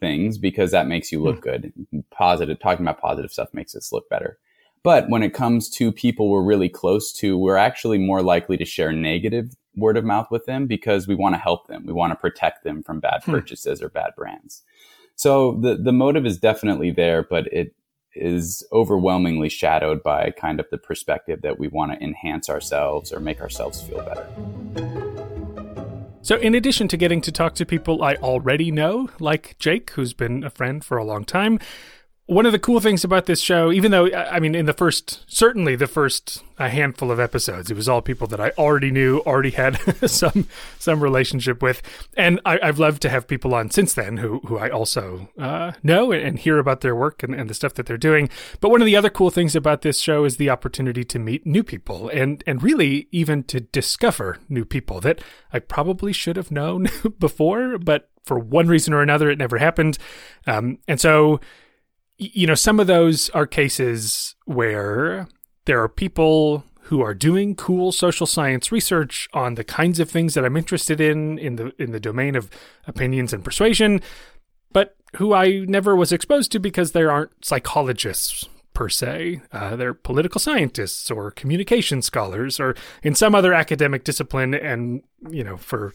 things 0.00 0.38
because 0.38 0.70
that 0.70 0.86
makes 0.86 1.12
you 1.12 1.22
look 1.22 1.36
hmm. 1.36 1.42
good. 1.42 1.72
Positive, 2.10 2.58
talking 2.58 2.84
about 2.84 3.00
positive 3.00 3.32
stuff 3.32 3.48
makes 3.52 3.74
us 3.74 3.92
look 3.92 4.08
better. 4.08 4.38
But 4.82 5.08
when 5.08 5.22
it 5.22 5.32
comes 5.32 5.70
to 5.70 5.92
people 5.92 6.28
we're 6.28 6.42
really 6.42 6.68
close 6.68 7.12
to, 7.14 7.38
we're 7.38 7.56
actually 7.56 7.98
more 7.98 8.22
likely 8.22 8.56
to 8.56 8.64
share 8.64 8.92
negative 8.92 9.54
word 9.76 9.96
of 9.96 10.04
mouth 10.04 10.26
with 10.30 10.44
them 10.44 10.66
because 10.66 11.06
we 11.06 11.14
want 11.14 11.34
to 11.34 11.40
help 11.40 11.68
them. 11.68 11.86
We 11.86 11.92
want 11.92 12.10
to 12.10 12.16
protect 12.16 12.64
them 12.64 12.82
from 12.82 13.00
bad 13.00 13.22
hmm. 13.24 13.32
purchases 13.32 13.80
or 13.82 13.88
bad 13.88 14.12
brands. 14.16 14.62
So 15.14 15.58
the 15.60 15.76
the 15.76 15.92
motive 15.92 16.26
is 16.26 16.38
definitely 16.38 16.90
there, 16.90 17.22
but 17.22 17.46
it 17.52 17.74
is 18.14 18.66
overwhelmingly 18.72 19.48
shadowed 19.48 20.02
by 20.02 20.30
kind 20.30 20.60
of 20.60 20.66
the 20.70 20.78
perspective 20.78 21.40
that 21.42 21.58
we 21.58 21.68
want 21.68 21.92
to 21.92 22.02
enhance 22.02 22.50
ourselves 22.50 23.12
or 23.12 23.20
make 23.20 23.40
ourselves 23.40 23.80
feel 23.82 24.02
better. 24.02 25.11
So, 26.24 26.36
in 26.36 26.54
addition 26.54 26.86
to 26.86 26.96
getting 26.96 27.20
to 27.22 27.32
talk 27.32 27.56
to 27.56 27.66
people 27.66 28.04
I 28.04 28.14
already 28.14 28.70
know, 28.70 29.10
like 29.18 29.58
Jake, 29.58 29.90
who's 29.90 30.12
been 30.12 30.44
a 30.44 30.50
friend 30.50 30.84
for 30.84 30.96
a 30.96 31.04
long 31.04 31.24
time, 31.24 31.58
one 32.32 32.46
of 32.46 32.52
the 32.52 32.58
cool 32.58 32.80
things 32.80 33.04
about 33.04 33.26
this 33.26 33.40
show, 33.40 33.70
even 33.70 33.90
though 33.90 34.10
I 34.12 34.40
mean, 34.40 34.54
in 34.54 34.66
the 34.66 34.72
first, 34.72 35.24
certainly 35.26 35.76
the 35.76 35.86
first 35.86 36.42
a 36.58 36.68
handful 36.68 37.10
of 37.10 37.18
episodes, 37.18 37.70
it 37.70 37.76
was 37.76 37.88
all 37.88 38.00
people 38.00 38.26
that 38.28 38.40
I 38.40 38.50
already 38.50 38.90
knew, 38.90 39.20
already 39.20 39.50
had 39.50 39.76
some 40.08 40.48
some 40.78 41.02
relationship 41.02 41.62
with, 41.62 41.82
and 42.16 42.40
I, 42.44 42.58
have 42.62 42.78
loved 42.78 43.02
to 43.02 43.08
have 43.08 43.26
people 43.26 43.54
on 43.54 43.70
since 43.70 43.94
then 43.94 44.18
who 44.18 44.40
who 44.46 44.58
I 44.58 44.70
also 44.70 45.28
uh, 45.38 45.72
know 45.82 46.12
and, 46.12 46.38
hear 46.38 46.58
about 46.58 46.80
their 46.80 46.96
work 46.96 47.22
and, 47.22 47.34
and 47.34 47.48
the 47.48 47.54
stuff 47.54 47.74
that 47.74 47.86
they're 47.86 47.96
doing. 47.96 48.28
But 48.60 48.70
one 48.70 48.80
of 48.80 48.86
the 48.86 48.96
other 48.96 49.10
cool 49.10 49.30
things 49.30 49.54
about 49.54 49.82
this 49.82 50.00
show 50.00 50.24
is 50.24 50.36
the 50.36 50.50
opportunity 50.50 51.04
to 51.04 51.18
meet 51.18 51.46
new 51.46 51.62
people 51.62 52.08
and 52.08 52.42
and 52.46 52.62
really 52.62 53.08
even 53.12 53.44
to 53.44 53.60
discover 53.60 54.38
new 54.48 54.64
people 54.64 55.00
that 55.00 55.20
I 55.52 55.58
probably 55.58 56.12
should 56.12 56.36
have 56.36 56.50
known 56.50 56.88
before, 57.18 57.78
but 57.78 58.08
for 58.24 58.38
one 58.38 58.68
reason 58.68 58.94
or 58.94 59.02
another, 59.02 59.30
it 59.30 59.38
never 59.38 59.58
happened. 59.58 59.98
Um, 60.46 60.78
and 60.86 61.00
so 61.00 61.40
you 62.22 62.46
know, 62.46 62.54
some 62.54 62.80
of 62.80 62.86
those 62.86 63.30
are 63.30 63.46
cases 63.46 64.34
where 64.44 65.28
there 65.64 65.82
are 65.82 65.88
people 65.88 66.64
who 66.82 67.00
are 67.00 67.14
doing 67.14 67.54
cool 67.54 67.92
social 67.92 68.26
science 68.26 68.72
research 68.72 69.28
on 69.32 69.54
the 69.54 69.64
kinds 69.64 70.00
of 70.00 70.10
things 70.10 70.34
that 70.34 70.44
I'm 70.44 70.56
interested 70.56 71.00
in 71.00 71.38
in 71.38 71.56
the 71.56 71.72
in 71.78 71.92
the 71.92 72.00
domain 72.00 72.36
of 72.36 72.50
opinions 72.86 73.32
and 73.32 73.44
persuasion, 73.44 74.00
but 74.72 74.96
who 75.16 75.32
I 75.32 75.60
never 75.60 75.94
was 75.94 76.12
exposed 76.12 76.52
to 76.52 76.58
because 76.58 76.92
they 76.92 77.04
aren't 77.04 77.44
psychologists 77.44 78.48
per 78.74 78.88
se. 78.88 79.42
Uh, 79.52 79.76
they're 79.76 79.94
political 79.94 80.40
scientists 80.40 81.10
or 81.10 81.30
communication 81.30 82.02
scholars 82.02 82.58
or 82.58 82.74
in 83.02 83.14
some 83.14 83.34
other 83.34 83.52
academic 83.52 84.04
discipline, 84.04 84.54
and 84.54 85.02
you 85.30 85.44
know 85.44 85.56
for 85.56 85.92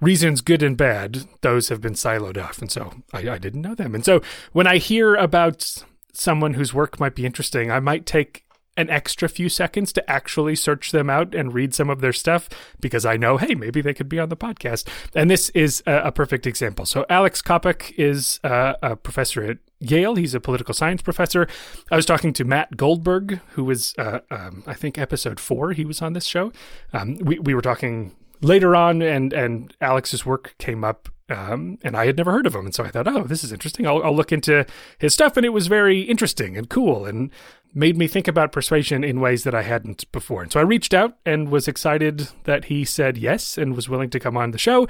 reasons 0.00 0.40
good 0.40 0.62
and 0.62 0.76
bad, 0.76 1.24
those 1.40 1.68
have 1.68 1.80
been 1.80 1.94
siloed 1.94 2.42
off. 2.42 2.58
And 2.58 2.70
so 2.70 2.92
I, 3.12 3.30
I 3.30 3.38
didn't 3.38 3.62
know 3.62 3.74
them. 3.74 3.94
And 3.94 4.04
so 4.04 4.20
when 4.52 4.66
I 4.66 4.78
hear 4.78 5.14
about 5.14 5.84
someone 6.12 6.54
whose 6.54 6.74
work 6.74 7.00
might 7.00 7.14
be 7.14 7.26
interesting, 7.26 7.70
I 7.70 7.80
might 7.80 8.06
take 8.06 8.44
an 8.78 8.88
extra 8.88 9.28
few 9.28 9.48
seconds 9.48 9.92
to 9.92 10.10
actually 10.10 10.54
search 10.54 10.92
them 10.92 11.10
out 11.10 11.34
and 11.34 11.52
read 11.52 11.74
some 11.74 11.90
of 11.90 12.00
their 12.00 12.12
stuff 12.12 12.48
because 12.80 13.04
I 13.04 13.16
know, 13.16 13.36
hey, 13.36 13.54
maybe 13.56 13.80
they 13.80 13.92
could 13.92 14.08
be 14.08 14.20
on 14.20 14.28
the 14.28 14.36
podcast. 14.36 14.88
And 15.14 15.28
this 15.28 15.50
is 15.50 15.82
a, 15.84 16.04
a 16.04 16.12
perfect 16.12 16.46
example. 16.46 16.86
So, 16.86 17.04
Alex 17.10 17.42
Coppock 17.42 17.92
is 17.98 18.38
uh, 18.44 18.74
a 18.80 18.94
professor 18.94 19.42
at 19.42 19.58
Yale. 19.80 20.14
He's 20.14 20.32
a 20.32 20.40
political 20.40 20.72
science 20.72 21.02
professor. 21.02 21.48
I 21.90 21.96
was 21.96 22.06
talking 22.06 22.32
to 22.34 22.44
Matt 22.44 22.76
Goldberg, 22.76 23.40
who 23.50 23.64
was, 23.64 23.94
uh, 23.98 24.20
um, 24.30 24.62
I 24.64 24.74
think, 24.74 24.96
episode 24.96 25.40
four. 25.40 25.72
He 25.72 25.84
was 25.84 26.00
on 26.00 26.12
this 26.12 26.24
show. 26.24 26.52
Um, 26.92 27.16
we, 27.16 27.40
we 27.40 27.54
were 27.54 27.62
talking 27.62 28.14
later 28.40 28.76
on, 28.76 29.02
and 29.02 29.32
and 29.32 29.74
Alex's 29.80 30.24
work 30.24 30.54
came 30.58 30.84
up, 30.84 31.08
um, 31.28 31.78
and 31.82 31.96
I 31.96 32.06
had 32.06 32.16
never 32.16 32.32
heard 32.32 32.46
of 32.46 32.54
him, 32.54 32.66
and 32.66 32.74
so 32.74 32.84
I 32.84 32.88
thought, 32.88 33.08
oh, 33.08 33.24
this 33.24 33.44
is 33.44 33.52
interesting. 33.52 33.86
I'll, 33.86 34.02
I'll 34.02 34.16
look 34.16 34.32
into 34.32 34.66
his 34.98 35.14
stuff, 35.14 35.36
and 35.36 35.44
it 35.44 35.50
was 35.50 35.66
very 35.66 36.02
interesting 36.02 36.56
and 36.56 36.68
cool, 36.68 37.04
and 37.04 37.30
made 37.74 37.96
me 37.96 38.08
think 38.08 38.26
about 38.28 38.52
persuasion 38.52 39.04
in 39.04 39.20
ways 39.20 39.44
that 39.44 39.54
I 39.54 39.62
hadn't 39.62 40.10
before. 40.12 40.42
And 40.42 40.50
so 40.50 40.60
I 40.60 40.62
reached 40.62 40.94
out 40.94 41.16
and 41.26 41.50
was 41.50 41.68
excited 41.68 42.28
that 42.44 42.66
he 42.66 42.84
said 42.84 43.18
yes 43.18 43.58
and 43.58 43.76
was 43.76 43.88
willing 43.88 44.10
to 44.10 44.20
come 44.20 44.36
on 44.36 44.52
the 44.52 44.58
show. 44.58 44.88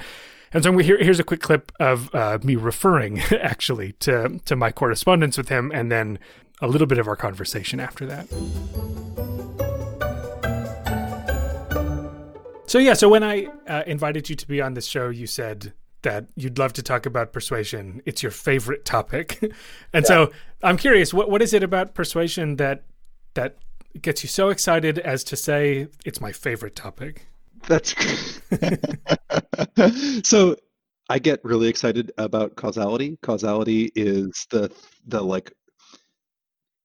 And 0.53 0.63
so 0.63 0.75
here, 0.77 0.97
here's 0.97 1.19
a 1.19 1.23
quick 1.23 1.41
clip 1.41 1.71
of 1.79 2.13
uh, 2.15 2.39
me 2.41 2.55
referring 2.55 3.19
actually 3.41 3.93
to 3.99 4.39
to 4.45 4.55
my 4.55 4.71
correspondence 4.71 5.37
with 5.37 5.49
him, 5.49 5.71
and 5.73 5.91
then 5.91 6.19
a 6.61 6.67
little 6.67 6.87
bit 6.87 6.97
of 6.97 7.07
our 7.07 7.15
conversation 7.15 7.79
after 7.79 8.05
that. 8.05 8.98
So 12.69 12.77
yeah, 12.77 12.93
so 12.93 13.09
when 13.09 13.23
I 13.23 13.47
uh, 13.67 13.81
invited 13.87 14.29
you 14.29 14.35
to 14.35 14.47
be 14.47 14.61
on 14.61 14.75
this 14.75 14.85
show, 14.85 15.09
you 15.09 15.25
said 15.25 15.73
that 16.03 16.27
you'd 16.35 16.59
love 16.59 16.71
to 16.73 16.83
talk 16.83 17.07
about 17.07 17.33
persuasion. 17.33 17.99
It's 18.05 18.21
your 18.21 18.31
favorite 18.31 18.85
topic, 18.85 19.39
and 19.93 20.03
yeah. 20.03 20.07
so 20.07 20.31
I'm 20.61 20.77
curious, 20.77 21.11
what 21.11 21.31
what 21.31 21.41
is 21.41 21.55
it 21.55 21.63
about 21.63 21.95
persuasion 21.95 22.57
that 22.57 22.83
that 23.33 23.57
gets 23.99 24.21
you 24.21 24.29
so 24.29 24.49
excited 24.49 24.99
as 24.99 25.23
to 25.25 25.35
say 25.35 25.87
it's 26.05 26.21
my 26.21 26.31
favorite 26.31 26.75
topic? 26.75 27.25
That's 27.67 27.95
so. 30.29 30.55
I 31.11 31.17
get 31.17 31.43
really 31.43 31.69
excited 31.69 32.11
about 32.19 32.55
causality. 32.55 33.17
Causality 33.23 33.91
is 33.95 34.45
the 34.51 34.71
the 35.07 35.23
like 35.23 35.51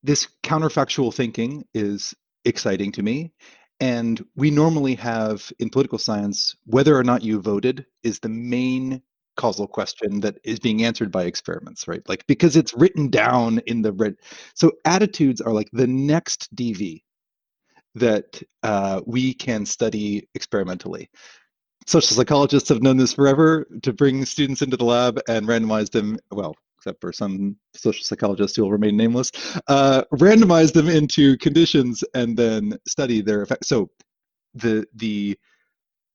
this 0.01 0.27
counterfactual 0.41 1.13
thinking 1.13 1.63
is 1.75 2.15
exciting 2.43 2.91
to 2.93 3.03
me 3.03 3.33
and 3.79 4.23
we 4.35 4.51
normally 4.51 4.95
have 4.95 5.51
in 5.59 5.69
political 5.69 5.97
science 5.97 6.55
whether 6.65 6.97
or 6.97 7.03
not 7.03 7.23
you 7.23 7.41
voted 7.41 7.85
is 8.03 8.19
the 8.19 8.29
main 8.29 9.01
causal 9.35 9.67
question 9.67 10.21
that 10.21 10.37
is 10.43 10.59
being 10.59 10.83
answered 10.83 11.11
by 11.11 11.25
experiments, 11.25 11.87
right? 11.87 12.07
Like 12.07 12.25
because 12.27 12.55
it's 12.55 12.73
written 12.73 13.09
down 13.09 13.59
in 13.67 13.81
the 13.81 13.91
red. 13.91 14.15
So 14.53 14.71
attitudes 14.85 15.41
are 15.41 15.51
like 15.51 15.69
the 15.73 15.87
next 15.87 16.55
DV 16.55 17.03
that 17.95 18.41
uh, 18.63 19.01
we 19.05 19.33
can 19.33 19.65
study 19.65 20.27
experimentally. 20.35 21.09
Social 21.85 22.15
psychologists 22.15 22.69
have 22.69 22.81
known 22.81 22.97
this 22.97 23.13
forever 23.13 23.67
to 23.83 23.93
bring 23.93 24.25
students 24.25 24.61
into 24.61 24.77
the 24.77 24.85
lab 24.85 25.19
and 25.27 25.47
randomize 25.47 25.91
them. 25.91 26.17
Well, 26.31 26.55
except 26.85 27.01
for 27.01 27.11
some 27.11 27.55
social 27.73 28.03
psychologists 28.03 28.55
who 28.55 28.63
will 28.63 28.71
remain 28.71 28.95
nameless, 28.95 29.31
uh, 29.67 30.03
randomize 30.13 30.71
them 30.71 30.87
into 30.87 31.35
conditions 31.37 32.03
and 32.13 32.37
then 32.37 32.77
study 32.87 33.21
their 33.21 33.41
effect. 33.41 33.65
So 33.65 33.89
the 34.53 34.85
the 34.95 35.37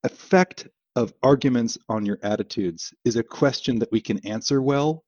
effect 0.04 0.68
of 0.94 1.12
arguments 1.22 1.76
on 1.88 2.06
your 2.06 2.18
attitudes 2.22 2.92
is 3.04 3.16
a 3.16 3.22
question 3.22 3.78
that 3.80 3.90
we 3.90 4.00
can 4.00 4.24
answer 4.26 4.62
well. 4.62 5.04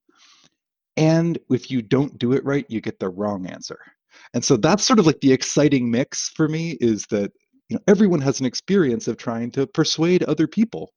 And 0.96 1.38
if 1.48 1.70
you 1.70 1.80
don't 1.80 2.18
do 2.18 2.32
it 2.32 2.44
right, 2.44 2.66
you 2.68 2.80
get 2.80 2.98
the 2.98 3.08
wrong 3.08 3.46
answer. 3.46 3.78
And 4.34 4.44
so 4.44 4.56
that's 4.56 4.84
sort 4.84 4.98
of 4.98 5.06
like 5.06 5.20
the 5.20 5.32
exciting 5.32 5.90
mix 5.90 6.28
for 6.30 6.48
me 6.48 6.76
is 6.80 7.06
that 7.10 7.30
you 7.68 7.76
know 7.76 7.82
everyone 7.86 8.20
has 8.20 8.40
an 8.40 8.46
experience 8.46 9.06
of 9.06 9.16
trying 9.16 9.52
to 9.52 9.66
persuade 9.66 10.24
other 10.24 10.48
people 10.48 10.92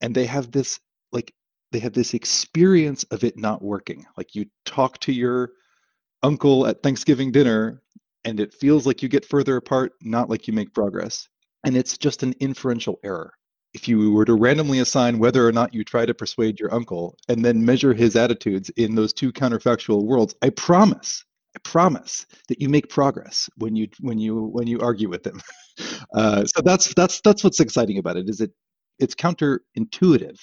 and 0.00 0.12
they 0.14 0.26
have 0.26 0.50
this 0.50 0.80
like 1.12 1.32
they 1.72 1.78
have 1.80 1.92
this 1.92 2.14
experience 2.14 3.04
of 3.04 3.24
it 3.24 3.36
not 3.36 3.62
working. 3.62 4.06
Like 4.16 4.34
you 4.34 4.46
talk 4.64 4.98
to 5.00 5.12
your 5.12 5.50
uncle 6.22 6.66
at 6.66 6.82
Thanksgiving 6.82 7.32
dinner 7.32 7.82
and 8.24 8.40
it 8.40 8.54
feels 8.54 8.86
like 8.86 9.02
you 9.02 9.08
get 9.08 9.24
further 9.24 9.56
apart, 9.56 9.92
not 10.02 10.28
like 10.28 10.46
you 10.46 10.52
make 10.52 10.74
progress. 10.74 11.28
And 11.64 11.76
it's 11.76 11.98
just 11.98 12.22
an 12.22 12.34
inferential 12.40 12.98
error. 13.04 13.32
If 13.74 13.86
you 13.86 14.12
were 14.12 14.24
to 14.24 14.34
randomly 14.34 14.78
assign 14.78 15.18
whether 15.18 15.46
or 15.46 15.52
not 15.52 15.74
you 15.74 15.84
try 15.84 16.06
to 16.06 16.14
persuade 16.14 16.58
your 16.58 16.72
uncle 16.72 17.16
and 17.28 17.44
then 17.44 17.64
measure 17.64 17.92
his 17.92 18.16
attitudes 18.16 18.70
in 18.76 18.94
those 18.94 19.12
two 19.12 19.30
counterfactual 19.30 20.04
worlds, 20.04 20.34
I 20.40 20.50
promise, 20.50 21.24
I 21.54 21.58
promise 21.64 22.26
that 22.48 22.60
you 22.60 22.68
make 22.68 22.88
progress 22.88 23.48
when 23.56 23.76
you 23.76 23.88
when 24.00 24.18
you 24.18 24.44
when 24.46 24.66
you 24.66 24.80
argue 24.80 25.08
with 25.08 25.22
them. 25.22 25.40
Uh, 26.12 26.44
so 26.44 26.60
that's 26.60 26.92
that's 26.94 27.20
that's 27.20 27.44
what's 27.44 27.60
exciting 27.60 27.98
about 27.98 28.16
it. 28.16 28.28
Is 28.28 28.40
it 28.40 28.50
it's 28.98 29.14
counterintuitive 29.14 30.36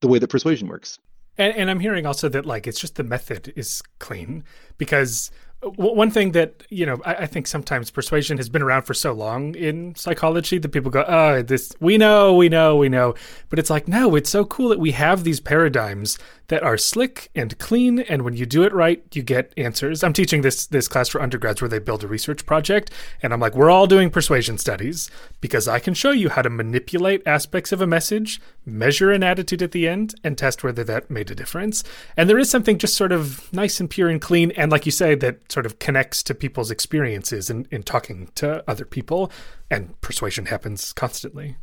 the 0.00 0.08
way 0.08 0.18
that 0.18 0.28
persuasion 0.28 0.68
works. 0.68 0.98
And, 1.38 1.54
and 1.56 1.70
I'm 1.70 1.80
hearing 1.80 2.06
also 2.06 2.28
that 2.28 2.46
like 2.46 2.66
it's 2.66 2.80
just 2.80 2.96
the 2.96 3.04
method 3.04 3.52
is 3.56 3.82
clean 3.98 4.44
because 4.78 5.30
one 5.76 6.10
thing 6.10 6.32
that 6.32 6.62
you 6.70 6.86
know 6.86 7.00
I, 7.04 7.14
I, 7.16 7.26
think 7.26 7.46
sometimes 7.46 7.90
persuasion 7.90 8.38
has 8.38 8.48
been 8.48 8.62
around 8.62 8.82
for 8.82 8.94
so 8.94 9.12
long 9.12 9.54
in 9.54 9.94
psychology 9.94 10.58
that 10.58 10.70
people 10.70 10.90
go 10.90 11.04
oh 11.06 11.42
this 11.42 11.72
we 11.80 11.98
know 11.98 12.34
we 12.34 12.48
know 12.48 12.76
we 12.76 12.88
know 12.88 13.14
but 13.50 13.58
it's 13.58 13.68
like 13.68 13.86
no 13.86 14.16
it's 14.16 14.30
so 14.30 14.46
cool 14.46 14.70
that 14.70 14.80
we 14.80 14.92
have 14.92 15.22
these 15.22 15.38
paradigms 15.38 16.18
that 16.50 16.62
are 16.62 16.76
slick 16.76 17.30
and 17.34 17.56
clean 17.58 18.00
and 18.00 18.22
when 18.22 18.34
you 18.34 18.44
do 18.44 18.62
it 18.64 18.72
right 18.72 19.02
you 19.14 19.22
get 19.22 19.54
answers. 19.56 20.04
I'm 20.04 20.12
teaching 20.12 20.42
this 20.42 20.66
this 20.66 20.88
class 20.88 21.08
for 21.08 21.22
undergrads 21.22 21.62
where 21.62 21.68
they 21.68 21.78
build 21.78 22.04
a 22.04 22.08
research 22.08 22.44
project 22.44 22.90
and 23.22 23.32
i'm 23.32 23.40
like 23.40 23.54
we're 23.54 23.70
all 23.70 23.86
doing 23.86 24.10
persuasion 24.10 24.58
studies 24.58 25.10
because 25.40 25.68
i 25.68 25.78
can 25.78 25.94
show 25.94 26.10
you 26.10 26.28
how 26.28 26.42
to 26.42 26.50
manipulate 26.50 27.22
aspects 27.26 27.72
of 27.72 27.80
a 27.80 27.86
message 27.86 28.40
measure 28.66 29.10
an 29.10 29.22
attitude 29.22 29.62
at 29.62 29.72
the 29.72 29.88
end 29.88 30.14
and 30.24 30.36
test 30.36 30.64
whether 30.64 30.84
that 30.84 31.10
made 31.10 31.30
a 31.30 31.34
difference. 31.34 31.82
And 32.16 32.28
there 32.28 32.38
is 32.38 32.50
something 32.50 32.78
just 32.78 32.96
sort 32.96 33.12
of 33.12 33.52
nice 33.52 33.80
and 33.80 33.88
pure 33.88 34.08
and 34.08 34.20
clean 34.20 34.50
and 34.52 34.70
like 34.70 34.86
you 34.86 34.92
say 34.92 35.14
that 35.16 35.50
sort 35.50 35.66
of 35.66 35.78
connects 35.78 36.22
to 36.24 36.34
people's 36.34 36.70
experiences 36.70 37.50
in, 37.50 37.66
in 37.70 37.82
talking 37.82 38.28
to 38.36 38.68
other 38.68 38.84
people 38.84 39.30
and 39.70 39.98
persuasion 40.00 40.46
happens 40.46 40.92
constantly. 40.92 41.56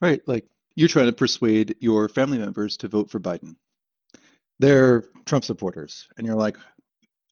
Right 0.00 0.26
like 0.26 0.46
you're 0.76 0.88
trying 0.88 1.06
to 1.06 1.12
persuade 1.12 1.76
your 1.80 2.08
family 2.08 2.38
members 2.38 2.76
to 2.78 2.88
vote 2.88 3.10
for 3.10 3.20
biden 3.20 3.56
they're 4.60 5.04
Trump 5.24 5.44
supporters, 5.44 6.06
and 6.16 6.26
you're 6.26 6.36
like, 6.36 6.56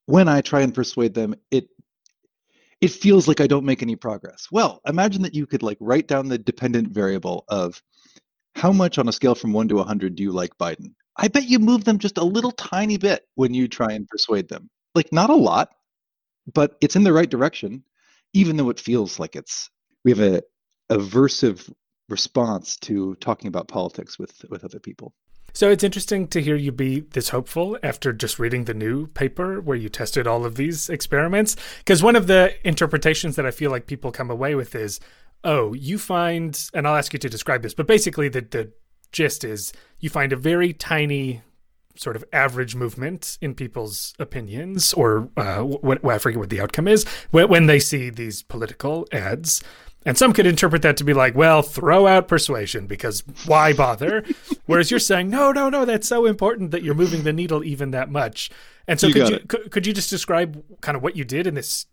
when 0.07 0.29
I 0.29 0.41
try 0.41 0.63
and 0.63 0.75
persuade 0.75 1.15
them, 1.15 1.35
it 1.51 1.69
it 2.81 2.91
feels 2.91 3.29
like 3.29 3.41
I 3.41 3.47
don't 3.47 3.65
make 3.65 3.83
any 3.83 3.97
progress. 3.97 4.49
Well, 4.51 4.81
imagine 4.87 5.23
that 5.23 5.35
you 5.35 5.47
could 5.47 5.63
like 5.63 5.77
write 5.81 6.07
down 6.09 6.29
the 6.29 6.39
dependent 6.39 6.89
variable 6.89 7.45
of 7.49 7.83
how 8.55 8.73
much 8.73 8.99
on 8.99 9.09
a 9.09 9.13
scale 9.13 9.35
from 9.35 9.53
1 9.53 9.69
to 9.69 9.77
100 9.77 10.15
do 10.15 10.23
you 10.23 10.33
like 10.33 10.57
Biden? 10.59 10.95
I 11.17 11.29
bet 11.29 11.49
you 11.49 11.59
move 11.59 11.85
them 11.85 11.99
just 11.99 12.19
a 12.19 12.25
little 12.25 12.53
tiny 12.53 12.97
bit 12.97 13.27
when 13.35 13.53
you 13.53 13.67
try 13.69 13.93
and 13.93 14.07
persuade 14.07 14.49
them. 14.49 14.71
Like, 14.95 15.13
not 15.13 15.31
a 15.31 15.35
lot, 15.35 15.71
but 16.55 16.77
it's 16.81 16.97
in 16.97 17.03
the 17.03 17.13
right 17.13 17.29
direction, 17.29 17.83
even 18.33 18.57
though 18.57 18.71
it 18.71 18.81
feels 18.81 19.19
like 19.19 19.37
it's. 19.37 19.71
We 20.05 20.13
have 20.13 20.21
a 20.21 20.43
aversive 20.91 21.71
response 22.09 22.77
to 22.77 23.17
talking 23.17 23.49
about 23.49 23.69
politics 23.69 24.19
with 24.19 24.45
with 24.49 24.65
other 24.65 24.79
people. 24.79 25.15
So 25.55 25.71
it's 25.71 25.83
interesting 25.83 26.29
to 26.29 26.41
hear 26.41 26.57
you 26.57 26.71
be 26.71 27.01
this 27.01 27.31
hopeful 27.31 27.79
after 27.83 28.13
just 28.13 28.39
reading 28.39 28.65
the 28.65 28.75
new 28.75 29.09
paper 29.09 29.61
where 29.61 29.77
you 29.77 29.89
tested 29.89 30.27
all 30.27 30.45
of 30.45 30.55
these 30.55 30.89
experiments. 30.89 31.57
Because 31.79 32.03
one 32.03 32.17
of 32.17 32.27
the 32.27 32.55
interpretations 32.67 33.37
that 33.37 33.47
I 33.47 33.51
feel 33.51 33.71
like 33.71 33.87
people 33.87 34.13
come 34.13 34.31
away 34.31 34.55
with 34.55 34.75
is, 34.75 35.01
oh, 35.45 35.73
you 35.73 35.99
find, 35.99 36.71
and 36.75 36.87
I'll 36.87 36.97
ask 36.97 37.13
you 37.13 37.19
to 37.19 37.29
describe 37.29 37.63
this, 37.63 37.75
but 37.75 37.87
basically 37.87 38.29
the, 38.29 38.43
the 38.43 38.73
gist 39.11 39.43
is 39.43 39.73
you 39.99 40.11
find 40.11 40.33
a 40.33 40.37
very 40.37 40.73
tiny 40.73 41.43
sort 41.97 42.15
of 42.15 42.25
average 42.33 42.77
movement 42.77 43.39
in 43.41 43.55
people's 43.55 44.15
opinions, 44.21 44.93
or 44.93 45.29
uh, 45.37 45.59
what, 45.61 46.05
I 46.05 46.19
forget 46.19 46.39
what 46.39 46.51
the 46.51 46.61
outcome 46.61 46.87
is, 46.87 47.05
when, 47.33 47.49
when 47.49 47.67
they 47.67 47.81
see 47.81 48.11
these 48.11 48.43
political 48.43 49.09
ads. 49.11 49.63
And 50.09 50.17
some 50.17 50.33
could 50.33 50.47
interpret 50.47 50.81
that 50.83 50.97
to 50.97 51.05
be 51.05 51.13
like, 51.13 51.35
well, 51.35 51.61
throw 51.61 52.07
out 52.07 52.29
persuasion 52.29 52.87
because 52.87 53.23
why 53.45 53.75
bother? 53.75 54.25
Whereas 54.65 54.91
you're 54.91 54.99
saying, 54.99 55.29
no, 55.29 55.53
no, 55.53 55.69
no, 55.69 55.85
that's 55.85 56.09
so 56.09 56.25
important 56.25 56.71
that 56.71 56.83
you're 56.83 56.95
moving 56.95 57.25
the 57.25 57.33
needle 57.35 57.63
even 57.63 57.91
that 57.91 58.11
much. 58.11 58.51
And 58.87 58.99
so, 58.99 59.09
you 59.09 59.13
could 59.13 59.29
you 59.29 59.39
could, 59.41 59.71
could, 59.71 59.87
you 59.87 59.93
just 59.93 60.09
describe 60.09 60.65
kind 60.81 60.97
of 60.97 61.03
what 61.03 61.15
you 61.15 61.27
did 61.27 61.47
in 61.47 61.53
this 61.53 61.85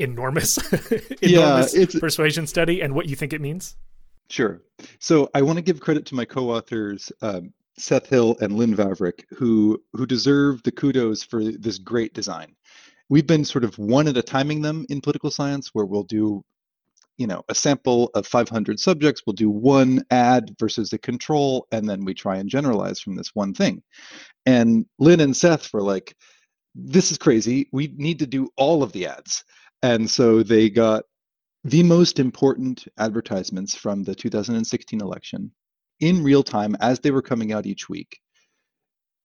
enormous, 0.00 0.58
enormous 1.22 1.76
yeah, 1.76 1.86
persuasion 2.00 2.48
study 2.48 2.82
and 2.82 2.92
what 2.92 3.06
you 3.06 3.14
think 3.14 3.32
it 3.32 3.40
means? 3.40 3.76
Sure. 4.30 4.60
So 4.98 5.30
I 5.32 5.42
want 5.42 5.58
to 5.58 5.62
give 5.62 5.78
credit 5.78 6.04
to 6.06 6.16
my 6.16 6.24
co-authors, 6.24 7.12
um, 7.22 7.52
Seth 7.78 8.08
Hill 8.08 8.36
and 8.40 8.54
Lynn 8.56 8.74
Vavreck, 8.74 9.22
who 9.30 9.80
who 9.92 10.06
deserve 10.06 10.60
the 10.64 10.72
kudos 10.72 11.22
for 11.22 11.44
this 11.44 11.78
great 11.78 12.14
design. 12.14 12.56
We've 13.08 13.28
been 13.28 13.44
sort 13.44 13.62
of 13.62 13.78
one 13.78 14.08
at 14.08 14.16
a 14.16 14.22
timing 14.22 14.60
them 14.60 14.86
in 14.88 15.00
political 15.00 15.30
science, 15.30 15.70
where 15.72 15.86
we'll 15.86 16.02
do 16.02 16.44
you 17.20 17.26
know 17.26 17.42
a 17.50 17.54
sample 17.54 18.10
of 18.14 18.26
500 18.26 18.80
subjects 18.80 19.22
we'll 19.26 19.34
do 19.34 19.50
one 19.50 20.02
ad 20.10 20.56
versus 20.58 20.94
a 20.94 20.98
control 20.98 21.68
and 21.70 21.86
then 21.86 22.02
we 22.06 22.14
try 22.14 22.38
and 22.38 22.48
generalize 22.48 22.98
from 22.98 23.14
this 23.14 23.34
one 23.34 23.52
thing. 23.52 23.82
And 24.46 24.86
lynn 24.98 25.20
and 25.20 25.36
seth 25.36 25.72
were 25.72 25.82
like 25.82 26.16
this 26.74 27.10
is 27.10 27.18
crazy. 27.18 27.68
We 27.72 27.92
need 27.96 28.20
to 28.20 28.26
do 28.26 28.48
all 28.56 28.82
of 28.82 28.92
the 28.92 29.06
ads. 29.06 29.44
And 29.82 30.08
so 30.08 30.42
they 30.42 30.70
got 30.70 31.04
the 31.64 31.82
most 31.82 32.18
important 32.18 32.86
advertisements 32.96 33.74
from 33.74 34.02
the 34.02 34.14
2016 34.14 35.00
election 35.00 35.50
in 35.98 36.24
real 36.24 36.42
time 36.42 36.74
as 36.80 37.00
they 37.00 37.10
were 37.10 37.22
coming 37.22 37.52
out 37.52 37.66
each 37.66 37.88
week. 37.88 38.18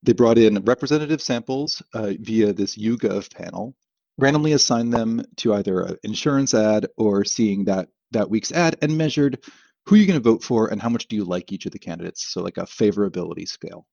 They 0.03 0.11
brought 0.11 0.37
in 0.37 0.63
representative 0.65 1.21
samples 1.21 1.81
uh, 1.93 2.13
via 2.19 2.51
this 2.51 2.77
YouGov 2.77 3.33
panel 3.33 3.73
randomly 4.17 4.53
assigned 4.53 4.93
them 4.93 5.23
to 5.37 5.53
either 5.53 5.81
an 5.81 5.97
insurance 6.03 6.53
ad 6.53 6.87
or 6.97 7.25
seeing 7.25 7.65
that 7.65 7.89
that 8.11 8.29
week's 8.29 8.51
ad 8.51 8.77
and 8.81 8.97
measured 8.97 9.43
who 9.85 9.95
you're 9.95 10.07
going 10.07 10.19
to 10.19 10.23
vote 10.23 10.43
for 10.43 10.67
and 10.67 10.81
how 10.81 10.89
much 10.89 11.07
do 11.07 11.15
you 11.15 11.23
like 11.23 11.51
each 11.51 11.65
of 11.65 11.71
the 11.71 11.79
candidates 11.79 12.27
so 12.31 12.41
like 12.41 12.57
a 12.57 12.61
favorability 12.61 13.47
scale. 13.47 13.85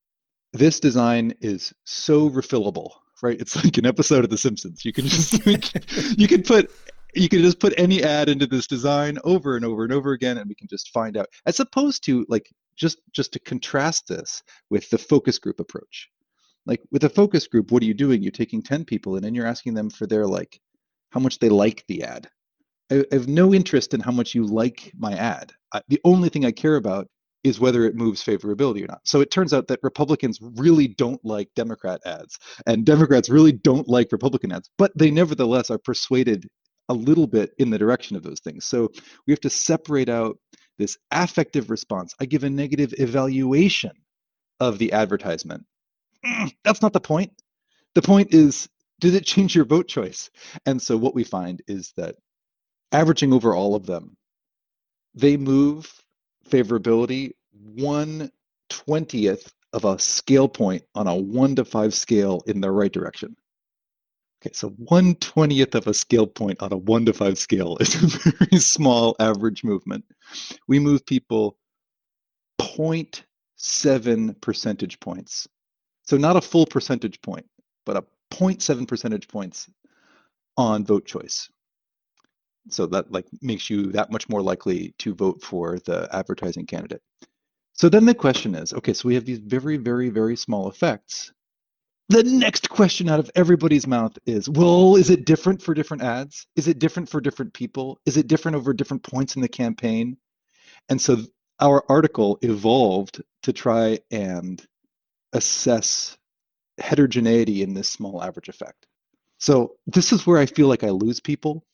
This 0.53 0.81
design 0.81 1.33
is 1.41 1.73
so 1.85 2.31
refillable 2.31 2.91
right? 3.23 3.41
It's 3.41 3.57
like 3.65 3.79
an 3.79 3.87
episode 3.87 4.25
of 4.25 4.31
the 4.31 4.37
simpsons. 4.37 4.85
You 4.85 4.93
can 4.93 5.07
just 5.07 5.47
you 6.19 6.29
can 6.29 6.43
put 6.43 6.71
you 7.15 7.29
can 7.29 7.41
just 7.41 7.61
put 7.61 7.75
any 7.79 8.03
ad 8.03 8.29
into 8.29 8.47
this 8.47 8.67
design 8.67 9.19
over 9.25 9.57
and 9.57 9.65
over 9.65 9.85
and 9.85 9.93
over 9.93 10.13
again 10.13 10.39
and 10.39 10.49
we 10.49 10.55
can 10.55 10.69
just 10.69 10.91
find 10.91 11.17
out 11.17 11.29
as 11.47 11.61
opposed 11.61 12.05
to 12.05 12.27
like 12.29 12.51
just 12.77 13.01
just 13.13 13.33
to 13.33 13.39
contrast 13.39 14.09
this 14.09 14.43
with 14.71 14.89
the 14.91 14.99
focus 14.99 15.39
group 15.39 15.61
approach 15.61 16.09
like 16.67 16.81
with 16.91 17.05
a 17.05 17.09
focus 17.09 17.47
group 17.47 17.71
what 17.71 17.83
are 17.83 17.87
you 17.87 17.95
doing? 17.95 18.23
You're 18.23 18.33
taking 18.33 18.63
10 18.63 18.85
people 18.85 19.17
and 19.17 19.25
then 19.25 19.35
you're 19.35 19.47
asking 19.47 19.75
them 19.75 19.91
for 19.91 20.07
their 20.07 20.27
like 20.27 20.61
how 21.11 21.21
much 21.21 21.39
they 21.39 21.49
like 21.49 21.85
the 21.89 22.05
ad. 22.05 22.29
I, 22.91 23.05
I 23.13 23.15
have 23.15 23.29
no 23.29 23.53
interest 23.55 23.95
in 23.95 24.01
how 24.01 24.13
much 24.13 24.35
you 24.35 24.45
like 24.45 24.93
my 24.97 25.13
ad. 25.15 25.53
I, 25.73 25.83
the 25.89 26.01
only 26.05 26.29
thing 26.29 26.45
i 26.45 26.53
care 26.53 26.77
about 26.77 27.07
is 27.45 27.59
whether 27.59 27.85
it 27.85 27.97
moves 27.97 28.23
favorability 28.23 28.85
or 28.85 28.87
not. 28.87 29.01
So 29.05 29.21
it 29.21 29.31
turns 29.31 29.53
out 29.53 29.67
that 29.69 29.81
republicans 29.83 30.39
really 30.41 30.89
don't 30.89 31.25
like 31.25 31.49
democrat 31.57 32.01
ads 32.07 32.39
and 32.67 32.85
democrats 32.85 33.29
really 33.29 33.53
don't 33.53 33.89
like 33.89 34.13
republican 34.13 34.53
ads 34.53 34.71
but 34.79 34.97
they 34.97 35.11
nevertheless 35.11 35.71
are 35.71 35.79
persuaded 35.79 36.47
a 36.89 36.95
little 36.95 37.27
bit 37.27 37.53
in 37.59 37.71
the 37.71 37.79
direction 37.79 38.17
of 38.17 38.23
those 38.23 38.41
things. 38.41 38.65
So 38.65 38.91
we 39.27 39.33
have 39.33 39.41
to 39.41 39.51
separate 39.51 40.09
out 40.09 40.39
this 40.79 40.99
affective 41.11 41.71
response. 41.71 42.15
I 42.21 42.27
give 42.27 42.45
a 42.45 42.51
negative 42.51 42.93
evaluation 42.99 43.93
of 44.61 44.79
the 44.79 44.93
advertisement 44.93 45.65
mm, 46.25 46.53
that's 46.65 46.83
not 46.83 46.93
the 46.93 47.01
point. 47.01 47.33
The 47.95 48.03
point 48.03 48.35
is, 48.35 48.69
did 49.01 49.15
it 49.15 49.27
change 49.27 49.55
your 49.55 49.65
vote 49.65 49.89
choice? 49.89 50.31
And 50.67 50.81
so 50.81 50.97
what 50.97 51.15
we 51.15 51.25
find 51.25 51.63
is 51.67 51.93
that 51.97 52.17
averaging 52.93 53.33
over 53.33 53.55
all 53.55 53.75
of 53.75 53.87
them, 53.87 54.17
they 55.15 55.37
move 55.37 55.93
favorability 56.49 57.33
one 57.53 58.31
twentieth 58.71 59.53
of 59.73 59.85
a 59.85 59.99
scale 59.99 60.49
point 60.49 60.83
on 60.95 61.07
a 61.07 61.17
one 61.17 61.57
to 61.57 61.65
five 61.65 61.95
scale 61.95 62.43
in 62.47 62.61
the 62.61 62.71
right 62.71 62.93
direction. 62.93 63.37
Okay, 64.43 64.53
so 64.55 64.71
one 64.71 65.15
twentieth 65.17 65.75
of 65.75 65.87
a 65.87 65.95
scale 65.95 66.27
point 66.27 66.63
on 66.63 66.73
a 66.73 66.77
one 66.77 67.07
to 67.07 67.13
five 67.13 67.39
scale 67.39 67.77
is 67.79 67.95
a 68.25 68.31
very 68.31 68.61
small 68.61 69.17
average 69.21 69.65
movement. 69.65 70.05
We 70.69 70.79
move 70.79 71.05
people 71.07 71.57
0.7 72.61 74.41
percentage 74.41 75.01
points 75.01 75.49
so 76.03 76.17
not 76.17 76.37
a 76.37 76.41
full 76.41 76.67
percentage 76.67 77.21
point, 77.23 77.47
but 77.87 77.97
a 77.97 78.05
0.7 78.33 78.87
percentage 78.89 79.29
points 79.29 79.69
on 80.57 80.85
vote 80.85 81.07
choice. 81.07 81.49
So 82.69 82.87
that 82.87 83.11
like 83.11 83.27
makes 83.41 83.69
you 83.69 83.87
that 83.93 84.13
much 84.13 84.29
more 84.29 84.43
likely 84.43 84.95
to 84.99 85.15
vote 85.15 85.43
for 85.43 85.79
the 85.81 86.09
advertising 86.13 86.67
candidate. 86.67 87.03
So 87.75 87.89
then 87.89 88.05
the 88.05 88.15
question 88.15 88.55
is, 88.55 88.73
okay, 88.73 88.93
so 88.93 89.09
we 89.09 89.15
have 89.15 89.25
these 89.25 89.39
very, 89.39 89.77
very, 89.77 90.11
very 90.11 90.37
small 90.37 90.69
effects. 90.69 91.33
The 92.09 92.23
next 92.23 92.69
question 92.69 93.09
out 93.09 93.19
of 93.19 93.31
everybody's 93.35 93.87
mouth 93.87 94.17
is, 94.27 94.49
well, 94.49 94.97
is 94.97 95.09
it 95.09 95.25
different 95.25 95.63
for 95.63 95.73
different 95.73 96.03
ads? 96.03 96.47
Is 96.57 96.69
it 96.69 96.79
different 96.79 97.09
for 97.09 97.21
different 97.21 97.55
people? 97.55 97.99
Is 98.05 98.17
it 98.17 98.27
different 98.27 98.57
over 98.57 98.75
different 98.75 99.03
points 99.03 99.35
in 99.35 99.43
the 99.43 99.49
campaign? 99.49 100.19
And 100.89 101.01
so 101.01 101.19
our 101.61 101.85
article 101.89 102.39
evolved 102.43 103.23
to 103.45 103.53
try 103.53 104.01
and 104.11 104.65
assess 105.33 106.17
heterogeneity 106.79 107.63
in 107.63 107.75
this 107.75 107.89
small 107.89 108.23
average 108.23 108.49
effect. 108.49 108.87
So 109.39 109.75
this 109.87 110.13
is 110.13 110.27
where 110.27 110.39
I 110.39 110.47
feel 110.47 110.69
like 110.69 110.85
I 110.85 110.91
lose 110.91 111.21
people. 111.21 111.65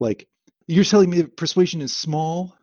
Like 0.00 0.26
you're 0.66 0.84
telling 0.84 1.10
me 1.10 1.22
persuasion 1.24 1.82
is 1.82 1.94
small, 1.94 2.56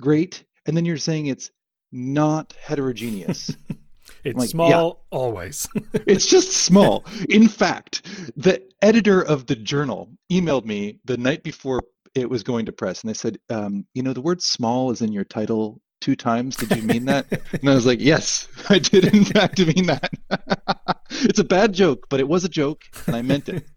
great, 0.00 0.44
and 0.66 0.76
then 0.76 0.84
you're 0.84 0.96
saying 0.96 1.26
it's 1.26 1.50
not 1.92 2.54
heterogeneous. 2.60 3.54
it's 4.24 4.38
like, 4.38 4.48
small 4.48 4.70
yeah. 4.70 5.18
always. 5.18 5.68
it's 6.06 6.26
just 6.26 6.52
small. 6.52 7.04
In 7.28 7.48
fact, 7.48 8.06
the 8.36 8.62
editor 8.82 9.22
of 9.22 9.46
the 9.46 9.56
journal 9.56 10.10
emailed 10.32 10.64
me 10.64 10.98
the 11.04 11.16
night 11.16 11.42
before 11.42 11.82
it 12.14 12.28
was 12.28 12.42
going 12.42 12.66
to 12.66 12.72
press, 12.72 13.02
and 13.02 13.10
they 13.10 13.14
said, 13.14 13.38
um, 13.50 13.86
"You 13.94 14.02
know, 14.02 14.12
the 14.12 14.20
word 14.20 14.40
small 14.40 14.90
is 14.90 15.02
in 15.02 15.12
your 15.12 15.24
title 15.24 15.80
two 16.04 16.14
times. 16.14 16.56
Did 16.56 16.76
you 16.76 16.82
mean 16.82 17.06
that? 17.06 17.26
and 17.52 17.68
I 17.68 17.74
was 17.74 17.86
like, 17.86 18.00
yes, 18.00 18.46
I 18.68 18.78
did 18.78 19.06
in 19.06 19.24
fact 19.24 19.58
mean 19.58 19.86
that. 19.86 20.12
it's 21.10 21.38
a 21.38 21.44
bad 21.44 21.72
joke, 21.72 22.06
but 22.10 22.20
it 22.20 22.28
was 22.28 22.44
a 22.44 22.48
joke, 22.48 22.84
and 23.06 23.16
I 23.16 23.22
meant 23.22 23.48
it. 23.48 23.66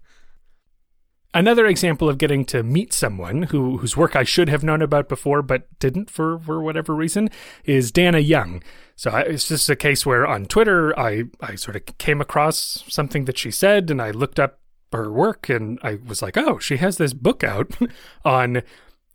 Another 1.33 1.67
example 1.67 2.09
of 2.09 2.17
getting 2.17 2.45
to 2.45 2.63
meet 2.63 2.93
someone 2.93 3.43
who, 3.43 3.77
whose 3.77 3.95
work 3.95 4.15
I 4.15 4.23
should 4.23 4.49
have 4.49 4.63
known 4.63 4.81
about 4.81 5.07
before 5.07 5.41
but 5.41 5.67
didn't 5.77 6.09
for, 6.09 6.39
for 6.39 6.61
whatever 6.61 6.95
reason 6.95 7.29
is 7.63 7.91
Dana 7.91 8.19
Young. 8.19 8.63
So 8.95 9.11
I, 9.11 9.21
it's 9.21 9.47
just 9.47 9.69
a 9.69 9.75
case 9.75 10.03
where 10.05 10.25
on 10.25 10.47
Twitter 10.47 10.97
I, 10.97 11.25
I 11.39 11.55
sort 11.55 11.75
of 11.75 11.97
came 11.99 12.21
across 12.21 12.83
something 12.87 13.25
that 13.25 13.37
she 13.37 13.51
said 13.51 13.91
and 13.91 14.01
I 14.01 14.11
looked 14.11 14.39
up 14.39 14.61
her 14.91 15.11
work 15.11 15.47
and 15.49 15.77
I 15.83 15.99
was 16.03 16.21
like, 16.21 16.37
oh, 16.37 16.57
she 16.59 16.77
has 16.77 16.97
this 16.97 17.13
book 17.13 17.43
out 17.43 17.75
on 18.25 18.63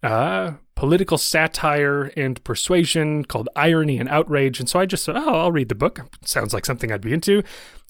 uh, 0.03 0.53
political 0.75 1.19
satire 1.19 2.13
and 2.17 2.43
persuasion 2.45 3.25
called 3.25 3.49
Irony 3.55 3.99
and 3.99 4.09
Outrage. 4.09 4.59
And 4.59 4.69
so 4.69 4.81
I 4.81 4.87
just 4.87 5.05
said, 5.05 5.17
oh, 5.17 5.41
I'll 5.41 5.53
read 5.53 5.69
the 5.69 5.75
book. 5.75 6.01
Sounds 6.25 6.53
like 6.53 6.67
something 6.67 6.91
I'd 6.91 7.01
be 7.01 7.13
into. 7.13 7.43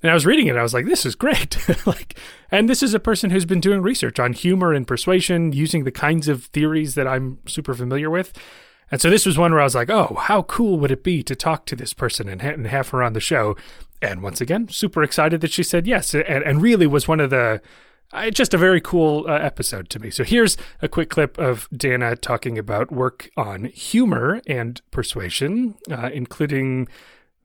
And 0.02 0.10
I 0.10 0.14
was 0.14 0.26
reading 0.26 0.48
it. 0.48 0.56
I 0.56 0.62
was 0.62 0.74
like, 0.74 0.84
this 0.84 1.06
is 1.06 1.14
great. 1.14 1.56
like, 1.86 2.18
and 2.50 2.68
this 2.68 2.82
is 2.82 2.92
a 2.92 3.00
person 3.00 3.30
who's 3.30 3.44
been 3.44 3.60
doing 3.60 3.82
research 3.82 4.18
on 4.18 4.32
humor 4.32 4.72
and 4.72 4.86
persuasion 4.86 5.52
using 5.52 5.84
the 5.84 5.92
kinds 5.92 6.28
of 6.28 6.44
theories 6.46 6.96
that 6.96 7.06
I'm 7.06 7.38
super 7.46 7.72
familiar 7.72 8.10
with. 8.10 8.32
And 8.90 9.00
so 9.00 9.08
this 9.08 9.24
was 9.24 9.38
one 9.38 9.52
where 9.52 9.60
I 9.60 9.64
was 9.64 9.74
like, 9.74 9.88
oh, 9.88 10.18
how 10.20 10.42
cool 10.42 10.78
would 10.80 10.90
it 10.90 11.02
be 11.02 11.22
to 11.22 11.34
talk 11.34 11.64
to 11.66 11.76
this 11.76 11.94
person 11.94 12.28
and, 12.28 12.42
ha- 12.42 12.48
and 12.50 12.66
have 12.66 12.90
her 12.90 13.02
on 13.02 13.14
the 13.14 13.20
show? 13.20 13.56
And 14.02 14.22
once 14.22 14.40
again, 14.40 14.68
super 14.68 15.02
excited 15.02 15.40
that 15.40 15.52
she 15.52 15.62
said 15.62 15.86
yes. 15.86 16.12
And, 16.12 16.24
and 16.26 16.60
really 16.60 16.86
was 16.86 17.08
one 17.08 17.20
of 17.20 17.30
the 17.30 17.62
uh, 18.12 18.30
just 18.30 18.54
a 18.54 18.58
very 18.58 18.80
cool 18.80 19.24
uh, 19.28 19.32
episode 19.32 19.88
to 19.90 19.98
me. 19.98 20.10
So 20.10 20.24
here's 20.24 20.56
a 20.80 20.88
quick 20.88 21.10
clip 21.10 21.38
of 21.38 21.68
Dana 21.74 22.16
talking 22.16 22.58
about 22.58 22.92
work 22.92 23.30
on 23.36 23.64
humor 23.64 24.40
and 24.46 24.80
persuasion, 24.90 25.76
uh, 25.90 26.10
including 26.12 26.88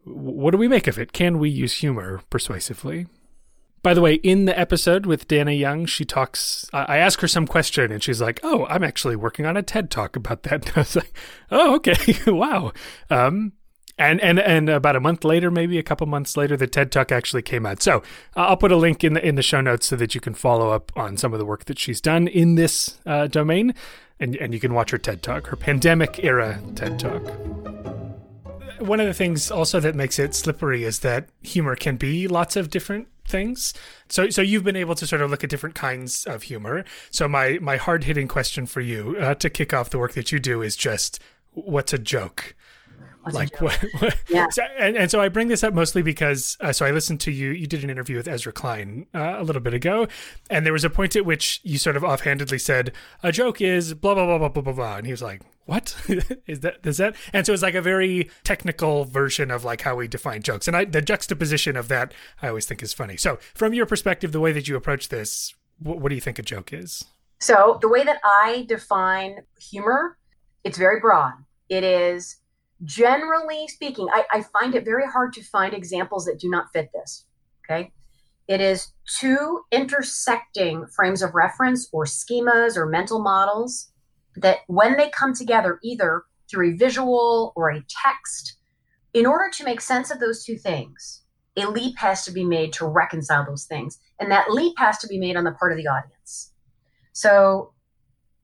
what 0.03 0.51
do 0.51 0.58
we 0.58 0.67
make 0.67 0.88
of 0.88 0.97
it? 0.97 1.12
Can 1.12 1.39
we 1.39 1.49
use 1.49 1.73
humor 1.73 2.21
persuasively? 2.30 3.08
By 3.84 3.93
the 3.93 4.01
way, 4.01 4.15
in 4.15 4.45
the 4.45 4.58
episode 4.58 5.06
with 5.06 5.27
Dana 5.27 5.51
Young, 5.51 5.86
she 5.86 6.03
talks. 6.03 6.67
I 6.73 6.97
ask 6.97 7.21
her 7.21 7.27
some 7.27 7.47
question, 7.47 7.91
and 7.91 8.03
she's 8.03 8.19
like, 8.19 8.39
"Oh, 8.43 8.65
I'm 8.65 8.84
actually 8.84 9.15
working 9.15 9.45
on 9.45 9.56
a 9.56 9.62
TED 9.62 9.91
talk 9.91 10.15
about 10.15 10.43
that." 10.43 10.65
And 10.67 10.71
I 10.75 10.80
was 10.82 10.95
like, 10.95 11.13
"Oh, 11.51 11.75
okay, 11.75 11.95
wow." 12.32 12.73
Um, 13.10 13.53
and 13.97 14.21
and 14.21 14.39
and 14.39 14.69
about 14.69 14.95
a 14.95 14.99
month 14.99 15.23
later, 15.23 15.49
maybe 15.49 15.77
a 15.77 15.83
couple 15.83 16.05
months 16.07 16.38
later, 16.38 16.55
the 16.55 16.67
TED 16.67 16.91
Talk 16.91 17.12
actually 17.12 17.41
came 17.41 17.65
out. 17.65 17.81
So 17.81 17.97
uh, 18.36 18.47
I'll 18.47 18.57
put 18.57 18.71
a 18.71 18.77
link 18.77 19.03
in 19.03 19.13
the 19.13 19.25
in 19.25 19.36
the 19.36 19.41
show 19.41 19.62
notes 19.62 19.88
so 19.88 19.95
that 19.95 20.13
you 20.13 20.21
can 20.21 20.33
follow 20.33 20.69
up 20.69 20.91
on 20.95 21.17
some 21.17 21.33
of 21.33 21.39
the 21.39 21.45
work 21.45 21.65
that 21.65 21.79
she's 21.79 21.99
done 21.99 22.27
in 22.27 22.55
this 22.55 22.99
uh, 23.05 23.27
domain, 23.27 23.73
and 24.19 24.36
and 24.36 24.53
you 24.53 24.60
can 24.60 24.73
watch 24.73 24.91
her 24.91 24.97
TED 24.97 25.23
Talk, 25.23 25.47
her 25.47 25.55
pandemic 25.55 26.23
era 26.23 26.60
TED 26.75 26.99
Talk. 26.99 27.23
One 28.79 28.99
of 28.99 29.07
the 29.07 29.13
things 29.13 29.49
also 29.49 29.79
that 29.79 29.95
makes 29.95 30.19
it 30.19 30.36
slippery 30.36 30.83
is 30.83 30.99
that 30.99 31.29
humor 31.41 31.75
can 31.75 31.97
be 31.97 32.27
lots 32.27 32.55
of 32.55 32.69
different 32.69 33.07
things. 33.25 33.73
So 34.10 34.29
so 34.29 34.43
you've 34.43 34.63
been 34.63 34.75
able 34.75 34.93
to 34.95 35.07
sort 35.07 35.23
of 35.23 35.31
look 35.31 35.43
at 35.43 35.49
different 35.49 35.73
kinds 35.73 36.25
of 36.25 36.43
humor. 36.43 36.86
So 37.10 37.27
my 37.27 37.57
my 37.62 37.77
hard 37.77 38.03
hitting 38.03 38.27
question 38.27 38.67
for 38.67 38.81
you 38.81 39.17
uh, 39.19 39.33
to 39.36 39.49
kick 39.49 39.73
off 39.73 39.89
the 39.89 39.97
work 39.97 40.13
that 40.13 40.31
you 40.31 40.38
do 40.38 40.62
is 40.62 40.75
just 40.75 41.19
what's 41.53 41.93
a 41.93 41.97
joke? 41.97 42.55
Like 43.33 43.59
what, 43.61 43.73
what? 43.99 44.15
Yeah. 44.29 44.47
So, 44.49 44.63
and, 44.77 44.95
and, 44.95 45.11
so 45.11 45.21
i 45.21 45.29
bring 45.29 45.47
this 45.47 45.63
up 45.63 45.73
mostly 45.73 46.01
because 46.01 46.57
uh, 46.61 46.73
so 46.73 46.85
i 46.85 46.91
listened 46.91 47.19
to 47.21 47.31
you 47.31 47.51
you 47.51 47.67
did 47.67 47.83
an 47.83 47.89
interview 47.89 48.17
with 48.17 48.27
ezra 48.27 48.51
klein 48.51 49.07
uh, 49.15 49.35
a 49.37 49.43
little 49.43 49.61
bit 49.61 49.73
ago 49.73 50.07
and 50.49 50.65
there 50.65 50.73
was 50.73 50.83
a 50.83 50.89
point 50.89 51.15
at 51.15 51.25
which 51.25 51.59
you 51.63 51.77
sort 51.77 51.95
of 51.95 52.03
offhandedly 52.03 52.59
said 52.59 52.91
a 53.23 53.31
joke 53.31 53.61
is 53.61 53.93
blah 53.93 54.13
blah 54.13 54.25
blah 54.25 54.37
blah 54.37 54.49
blah 54.49 54.61
blah 54.61 54.73
blah 54.73 54.97
and 54.97 55.05
he 55.05 55.11
was 55.11 55.21
like 55.21 55.41
what? 55.65 55.97
Is 56.47 56.61
that 56.61 56.77
is 56.85 56.95
that 56.95 57.17
and 57.33 57.45
so 57.45 57.51
it's 57.51 57.61
like 57.61 57.75
a 57.75 57.81
very 57.81 58.29
technical 58.45 59.03
version 59.03 59.51
of 59.51 59.65
like 59.65 59.81
how 59.81 59.97
we 59.97 60.07
define 60.07 60.41
jokes 60.41 60.65
and 60.65 60.77
i 60.77 60.85
the 60.85 61.01
juxtaposition 61.01 61.75
of 61.75 61.89
that 61.89 62.13
i 62.41 62.47
always 62.47 62.65
think 62.65 62.81
is 62.81 62.93
funny. 62.93 63.17
So 63.17 63.37
from 63.53 63.73
your 63.73 63.85
perspective 63.85 64.31
the 64.31 64.39
way 64.39 64.53
that 64.53 64.69
you 64.69 64.77
approach 64.77 65.09
this 65.09 65.53
what, 65.79 65.99
what 65.99 66.07
do 66.07 66.15
you 66.15 66.21
think 66.21 66.39
a 66.39 66.41
joke 66.41 66.71
is? 66.71 67.03
So 67.41 67.79
the 67.81 67.89
way 67.89 68.05
that 68.05 68.21
i 68.23 68.65
define 68.69 69.41
humor 69.59 70.17
it's 70.63 70.77
very 70.77 70.99
broad. 70.99 71.33
It 71.69 71.83
is 71.83 72.37
generally 72.83 73.67
speaking, 73.67 74.07
I, 74.11 74.25
I 74.31 74.43
find 74.43 74.75
it 74.75 74.85
very 74.85 75.07
hard 75.07 75.33
to 75.33 75.43
find 75.43 75.73
examples 75.73 76.25
that 76.25 76.39
do 76.39 76.49
not 76.49 76.71
fit 76.73 76.89
this. 76.93 77.25
Okay. 77.65 77.91
It 78.47 78.61
is 78.61 78.93
two 79.19 79.61
intersecting 79.71 80.87
frames 80.95 81.21
of 81.21 81.35
reference 81.35 81.89
or 81.91 82.05
schemas 82.05 82.77
or 82.77 82.85
mental 82.85 83.21
models 83.21 83.91
that, 84.35 84.59
when 84.67 84.95
they 84.95 85.09
come 85.09 85.33
together, 85.33 85.79
either 85.83 86.23
through 86.49 86.73
a 86.73 86.77
visual 86.77 87.51
or 87.55 87.69
a 87.69 87.83
text, 88.03 88.57
in 89.13 89.25
order 89.25 89.49
to 89.51 89.65
make 89.65 89.81
sense 89.81 90.11
of 90.11 90.19
those 90.19 90.45
two 90.45 90.55
things, 90.55 91.23
a 91.57 91.67
leap 91.67 91.97
has 91.97 92.23
to 92.23 92.31
be 92.31 92.45
made 92.45 92.71
to 92.73 92.85
reconcile 92.85 93.45
those 93.45 93.65
things. 93.65 93.99
And 94.19 94.31
that 94.31 94.51
leap 94.51 94.75
has 94.77 94.97
to 94.99 95.07
be 95.07 95.19
made 95.19 95.35
on 95.35 95.43
the 95.43 95.51
part 95.51 95.71
of 95.71 95.77
the 95.77 95.87
audience. 95.87 96.53
So, 97.13 97.73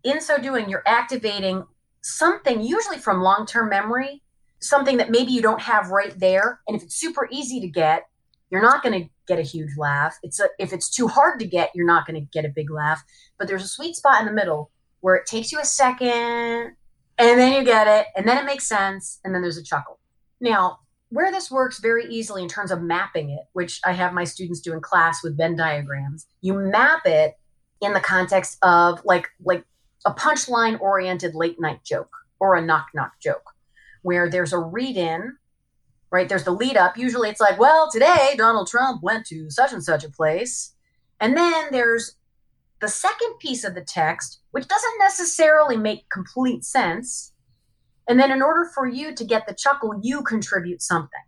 in 0.04 0.20
so 0.20 0.38
doing, 0.38 0.68
you're 0.68 0.84
activating 0.86 1.64
something 2.02 2.62
usually 2.62 2.98
from 2.98 3.22
long 3.22 3.46
term 3.46 3.70
memory 3.70 4.23
something 4.64 4.98
that 4.98 5.10
maybe 5.10 5.32
you 5.32 5.42
don't 5.42 5.62
have 5.62 5.90
right 5.90 6.18
there. 6.20 6.62
And 6.68 6.76
if 6.76 6.84
it's 6.84 6.96
super 6.96 7.28
easy 7.32 7.60
to 7.62 7.68
get, 7.68 8.08
you're 8.50 8.62
not 8.62 8.84
going 8.84 9.04
to 9.04 9.10
get 9.28 9.40
a 9.40 9.44
huge 9.44 9.72
laugh. 9.78 10.18
It's 10.24 10.40
a, 10.40 10.48
if 10.60 10.74
it's 10.74 10.90
too 10.90 11.08
hard 11.08 11.40
to 11.40 11.48
get, 11.48 11.72
you're 11.74 11.88
not 11.88 12.06
going 12.06 12.20
to 12.20 12.28
get 12.32 12.46
a 12.46 12.50
big 12.50 12.70
laugh. 12.70 13.04
But 13.38 13.48
there's 13.48 13.64
a 13.64 13.68
sweet 13.68 13.96
spot 13.96 14.20
in 14.22 14.28
the 14.28 14.34
middle 14.34 14.72
where 15.02 15.16
it 15.16 15.26
takes 15.26 15.52
you 15.52 15.60
a 15.60 15.66
second 15.66 16.76
and 17.18 17.40
then 17.40 17.54
you 17.54 17.64
get 17.64 17.88
it 17.88 18.08
and 18.16 18.28
then 18.28 18.38
it 18.38 18.46
makes 18.46 18.68
sense 18.68 19.20
and 19.24 19.34
then 19.34 19.42
there's 19.42 19.58
a 19.58 19.64
chuckle. 19.64 20.00
Now, 20.40 20.80
where 21.10 21.32
this 21.32 21.52
works 21.52 21.80
very 21.80 22.06
easily 22.06 22.42
in 22.42 22.50
terms 22.50 22.72
of 22.72 22.82
mapping 22.82 23.30
it, 23.30 23.46
which 23.54 23.80
I 23.86 23.92
have 23.92 24.14
my 24.14 24.24
students 24.24 24.62
do 24.62 24.74
in 24.74 24.82
class 24.82 25.24
with 25.24 25.38
Venn 25.38 25.56
diagrams, 25.56 26.26
you 26.42 26.54
map 26.54 27.06
it 27.06 27.38
in 27.82 27.94
the 27.94 28.00
context 28.00 28.58
of 28.64 29.04
like 29.06 29.30
like 29.44 29.64
a 30.06 30.14
punchline 30.14 30.80
oriented 30.80 31.36
late 31.36 31.60
night 31.60 31.84
joke 31.84 32.12
or 32.40 32.56
a 32.56 32.62
knock 32.62 32.88
knock 32.94 33.12
joke 33.22 33.53
where 34.04 34.30
there's 34.30 34.54
a 34.54 34.60
read 34.60 34.96
in, 34.96 35.36
right? 36.12 36.30
There's 36.30 36.44
the 36.44 36.52
lead 36.52 36.78
up. 36.78 36.98
Usually 36.98 37.30
it's 37.30 37.42
like, 37.42 37.60
well, 37.60 37.90
today 37.92 38.36
Donald 38.38 38.68
Trump 38.68 39.02
went 39.02 39.26
to 39.28 39.50
such 39.50 39.74
and 39.74 39.84
such 39.84 40.04
a 40.04 40.12
place. 40.12 40.74
And 41.20 41.36
then 41.36 41.68
there's 41.72 42.16
the 42.80 42.88
second 42.88 43.40
piece 43.40 43.64
of 43.64 43.76
the 43.76 43.82
text, 43.82 44.42
which 44.52 44.68
doesn't 44.68 45.00
necessarily 45.00 45.78
make 45.78 46.10
complete 46.10 46.64
sense. 46.64 47.34
And 48.08 48.20
then 48.20 48.32
in 48.32 48.42
order 48.42 48.70
for 48.76 48.88
you 48.88 49.16
to 49.16 49.24
get 49.24 49.48
the 49.48 49.56
chuckle, 49.56 50.00
you 50.02 50.22
contribute 50.22 50.82
something. 50.82 51.22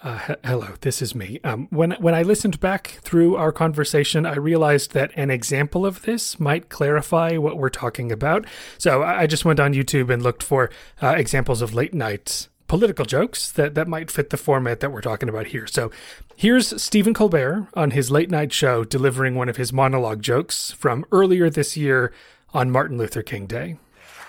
Uh, 0.00 0.36
hello, 0.44 0.68
this 0.82 1.02
is 1.02 1.16
me. 1.16 1.40
Um, 1.42 1.66
when 1.70 1.90
when 1.92 2.14
I 2.14 2.22
listened 2.22 2.60
back 2.60 3.00
through 3.02 3.34
our 3.34 3.50
conversation, 3.50 4.26
I 4.26 4.36
realized 4.36 4.92
that 4.92 5.10
an 5.16 5.28
example 5.28 5.84
of 5.84 6.02
this 6.02 6.38
might 6.38 6.68
clarify 6.68 7.36
what 7.36 7.56
we're 7.56 7.68
talking 7.68 8.12
about. 8.12 8.46
So 8.78 9.02
I 9.02 9.26
just 9.26 9.44
went 9.44 9.58
on 9.58 9.74
YouTube 9.74 10.08
and 10.08 10.22
looked 10.22 10.44
for 10.44 10.70
uh, 11.02 11.14
examples 11.16 11.62
of 11.62 11.74
late 11.74 11.94
night 11.94 12.46
political 12.68 13.06
jokes 13.06 13.50
that, 13.52 13.74
that 13.74 13.88
might 13.88 14.10
fit 14.10 14.30
the 14.30 14.36
format 14.36 14.78
that 14.80 14.92
we're 14.92 15.00
talking 15.00 15.28
about 15.28 15.48
here. 15.48 15.66
So 15.66 15.90
here's 16.36 16.80
Stephen 16.80 17.14
Colbert 17.14 17.66
on 17.74 17.90
his 17.90 18.10
late 18.10 18.30
night 18.30 18.52
show 18.52 18.84
delivering 18.84 19.34
one 19.34 19.48
of 19.48 19.56
his 19.56 19.72
monologue 19.72 20.22
jokes 20.22 20.70
from 20.70 21.06
earlier 21.10 21.50
this 21.50 21.76
year 21.76 22.12
on 22.54 22.70
Martin 22.70 22.98
Luther 22.98 23.22
King 23.22 23.46
Day. 23.46 23.78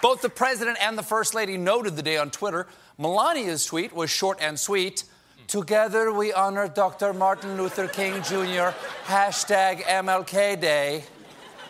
Both 0.02 0.22
the 0.22 0.30
president 0.30 0.78
and 0.82 0.98
the 0.98 1.04
first 1.04 1.36
lady 1.36 1.58
noted 1.58 1.96
the 1.96 2.02
day 2.02 2.18
on 2.18 2.32
Twitter. 2.32 2.66
Melania's 2.98 3.66
tweet 3.66 3.94
was 3.94 4.10
short 4.10 4.40
and 4.42 4.58
sweet. 4.58 5.04
Together 5.50 6.14
we 6.14 6.32
honor 6.32 6.68
Dr. 6.68 7.12
Martin 7.12 7.58
Luther 7.58 7.88
King 7.88 8.22
Jr. 8.22 8.70
Hashtag 9.06 9.82
MLK 9.82 10.62
Day. 10.62 11.04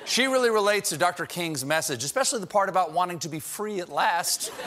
She 0.04 0.26
really 0.26 0.50
relates 0.50 0.90
to 0.90 0.98
Dr. 0.98 1.26
King's 1.26 1.64
message, 1.64 2.04
especially 2.04 2.42
the 2.42 2.48
part 2.48 2.68
about 2.68 2.92
wanting 2.92 3.20
to 3.20 3.30
be 3.30 3.40
free 3.40 3.80
at 3.80 3.88
last. 3.90 4.52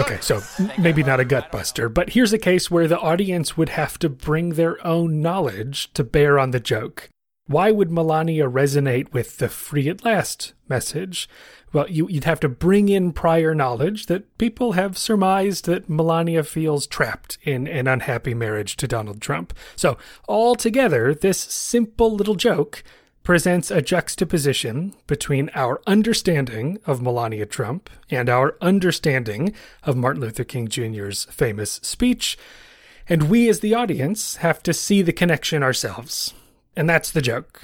Oh, 0.00 0.04
okay, 0.04 0.18
so 0.20 0.40
maybe 0.78 1.02
not 1.02 1.18
a 1.18 1.24
gut 1.24 1.50
buster, 1.50 1.88
but 1.88 2.10
here's 2.10 2.32
a 2.32 2.38
case 2.38 2.70
where 2.70 2.86
the 2.86 3.00
audience 3.00 3.56
would 3.56 3.70
have 3.70 3.98
to 3.98 4.08
bring 4.08 4.50
their 4.50 4.86
own 4.86 5.20
knowledge 5.20 5.92
to 5.94 6.04
bear 6.04 6.38
on 6.38 6.52
the 6.52 6.60
joke. 6.60 7.10
Why 7.48 7.72
would 7.72 7.90
Melania 7.90 8.48
resonate 8.48 9.12
with 9.12 9.38
the 9.38 9.48
free 9.48 9.88
at 9.88 10.04
last 10.04 10.52
message? 10.68 11.28
well, 11.72 11.88
you, 11.90 12.06
would 12.06 12.24
have 12.24 12.40
to 12.40 12.48
bring 12.48 12.88
in 12.88 13.12
prior 13.12 13.54
knowledge 13.54 14.06
that 14.06 14.38
people 14.38 14.72
have 14.72 14.96
surmised 14.96 15.66
that 15.66 15.88
Melania 15.88 16.42
feels 16.42 16.86
trapped 16.86 17.38
in 17.42 17.66
an 17.66 17.86
unhappy 17.86 18.34
marriage 18.34 18.76
to 18.76 18.88
Donald 18.88 19.20
Trump. 19.20 19.52
So, 19.76 19.98
altogether, 20.28 21.14
this 21.14 21.38
simple 21.38 22.14
little 22.14 22.36
joke 22.36 22.82
presents 23.22 23.70
a 23.70 23.82
juxtaposition 23.82 24.94
between 25.06 25.50
our 25.54 25.82
understanding 25.86 26.78
of 26.86 27.02
Melania 27.02 27.44
Trump 27.44 27.90
and 28.10 28.30
our 28.30 28.56
understanding 28.62 29.52
of 29.82 29.96
Martin 29.96 30.22
Luther 30.22 30.44
King 30.44 30.68
Jr.'s 30.68 31.26
famous 31.26 31.72
speech. 31.82 32.38
And 33.06 33.28
we, 33.28 33.48
as 33.48 33.60
the 33.60 33.74
audience, 33.74 34.36
have 34.36 34.62
to 34.62 34.72
see 34.72 35.02
the 35.02 35.12
connection 35.12 35.62
ourselves. 35.62 36.32
And 36.78 36.88
that's 36.88 37.10
the 37.10 37.20
joke. 37.20 37.62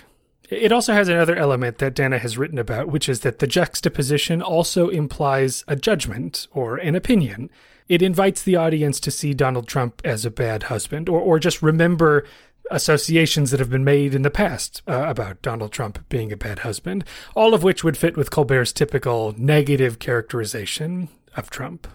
It 0.50 0.72
also 0.72 0.92
has 0.92 1.09
another 1.09 1.37
element 1.37 1.79
that 1.79 1.94
Dana 1.94 2.18
has 2.18 2.37
written 2.37 2.59
about, 2.59 2.88
which 2.88 3.09
is 3.09 3.20
that 3.20 3.38
the 3.38 3.46
juxtaposition 3.46 4.42
also 4.42 4.88
implies 4.88 5.62
a 5.68 5.77
judgment 5.77 6.48
or 6.50 6.79
an 6.79 6.96
opinion. 6.96 7.48
It 7.88 8.03
invites 8.03 8.42
the 8.42 8.57
audience 8.57 8.98
to 8.98 9.12
see 9.12 9.33
Donald 9.33 9.68
Trump 9.68 10.03
as 10.05 10.24
a 10.24 10.33
bad 10.33 10.64
husband, 10.64 11.09
or, 11.09 11.20
or 11.20 11.38
just 11.38 11.62
remember 11.62 12.27
associations 12.72 13.53
that 13.53 13.61
have 13.61 13.70
been 13.70 13.85
made 13.85 14.16
in 14.16 14.22
the 14.22 14.31
past 14.31 14.83
uh, 14.88 15.05
about 15.07 15.42
Donald 15.42 15.70
Trump 15.70 16.09
being 16.09 16.33
a 16.33 16.37
bad 16.37 16.61
husband, 16.61 17.05
all 17.37 17.55
of 17.55 17.62
which 17.62 17.85
would 17.85 17.96
fit 17.96 18.16
with 18.16 18.33
Colbert's 18.33 18.72
typical 18.72 19.33
negative 19.38 20.00
characterization 20.00 21.09
of 21.37 21.50
Trump. 21.50 21.87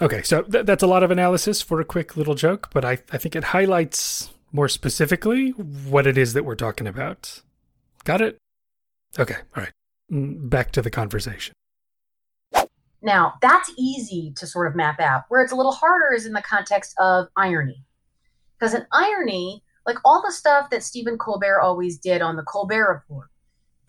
Okay, 0.00 0.22
so 0.22 0.40
th- 0.40 0.64
that's 0.64 0.82
a 0.82 0.86
lot 0.86 1.02
of 1.02 1.10
analysis 1.10 1.60
for 1.60 1.82
a 1.82 1.84
quick 1.84 2.16
little 2.16 2.34
joke, 2.34 2.70
but 2.72 2.82
I, 2.82 2.92
I 3.12 3.18
think 3.18 3.36
it 3.36 3.44
highlights 3.44 4.30
more 4.52 4.68
specifically 4.68 5.50
what 5.50 6.06
it 6.06 6.18
is 6.18 6.34
that 6.34 6.44
we're 6.44 6.54
talking 6.54 6.86
about. 6.86 7.42
Got 8.04 8.20
it? 8.20 8.38
Okay, 9.18 9.36
all 9.56 9.62
right. 9.62 9.72
Mm, 10.10 10.48
back 10.48 10.72
to 10.72 10.82
the 10.82 10.90
conversation. 10.90 11.54
Now, 13.02 13.34
that's 13.42 13.72
easy 13.76 14.32
to 14.36 14.46
sort 14.46 14.68
of 14.68 14.76
map 14.76 15.00
out. 15.00 15.24
Where 15.28 15.42
it's 15.42 15.52
a 15.52 15.56
little 15.56 15.72
harder 15.72 16.14
is 16.14 16.26
in 16.26 16.32
the 16.32 16.42
context 16.42 16.94
of 17.00 17.26
irony. 17.36 17.84
Because 18.58 18.74
in 18.74 18.86
irony, 18.92 19.64
like 19.86 19.96
all 20.04 20.22
the 20.22 20.30
stuff 20.30 20.70
that 20.70 20.84
Stephen 20.84 21.18
Colbert 21.18 21.60
always 21.60 21.98
did 21.98 22.22
on 22.22 22.36
the 22.36 22.44
Colbert 22.44 23.04
Report, 23.08 23.28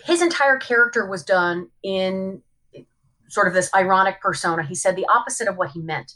his 0.04 0.22
entire 0.22 0.58
character 0.58 1.08
was 1.08 1.24
done 1.24 1.70
in 1.84 2.42
sort 3.30 3.48
of 3.48 3.54
this 3.54 3.70
ironic 3.76 4.20
persona. 4.22 4.64
He 4.64 4.76
said 4.76 4.96
the 4.96 5.08
opposite 5.14 5.48
of 5.48 5.58
what 5.58 5.72
he 5.72 5.80
meant. 5.80 6.14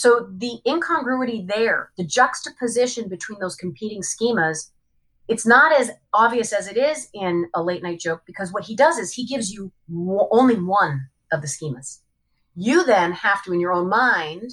So 0.00 0.28
the 0.34 0.60
incongruity 0.66 1.44
there, 1.46 1.90
the 1.98 2.04
juxtaposition 2.04 3.08
between 3.08 3.38
those 3.38 3.54
competing 3.54 4.00
schemas 4.00 4.70
it's 5.28 5.46
not 5.46 5.72
as 5.72 5.92
obvious 6.12 6.52
as 6.52 6.66
it 6.66 6.76
is 6.76 7.08
in 7.14 7.48
a 7.54 7.62
late 7.62 7.84
night 7.84 8.00
joke 8.00 8.22
because 8.26 8.52
what 8.52 8.64
he 8.64 8.74
does 8.74 8.98
is 8.98 9.12
he 9.12 9.24
gives 9.24 9.52
you 9.52 9.70
only 10.32 10.56
one 10.56 11.06
of 11.30 11.40
the 11.40 11.46
schemas. 11.46 12.00
You 12.56 12.82
then 12.84 13.12
have 13.12 13.44
to, 13.44 13.52
in 13.52 13.60
your 13.60 13.72
own 13.72 13.88
mind, 13.88 14.50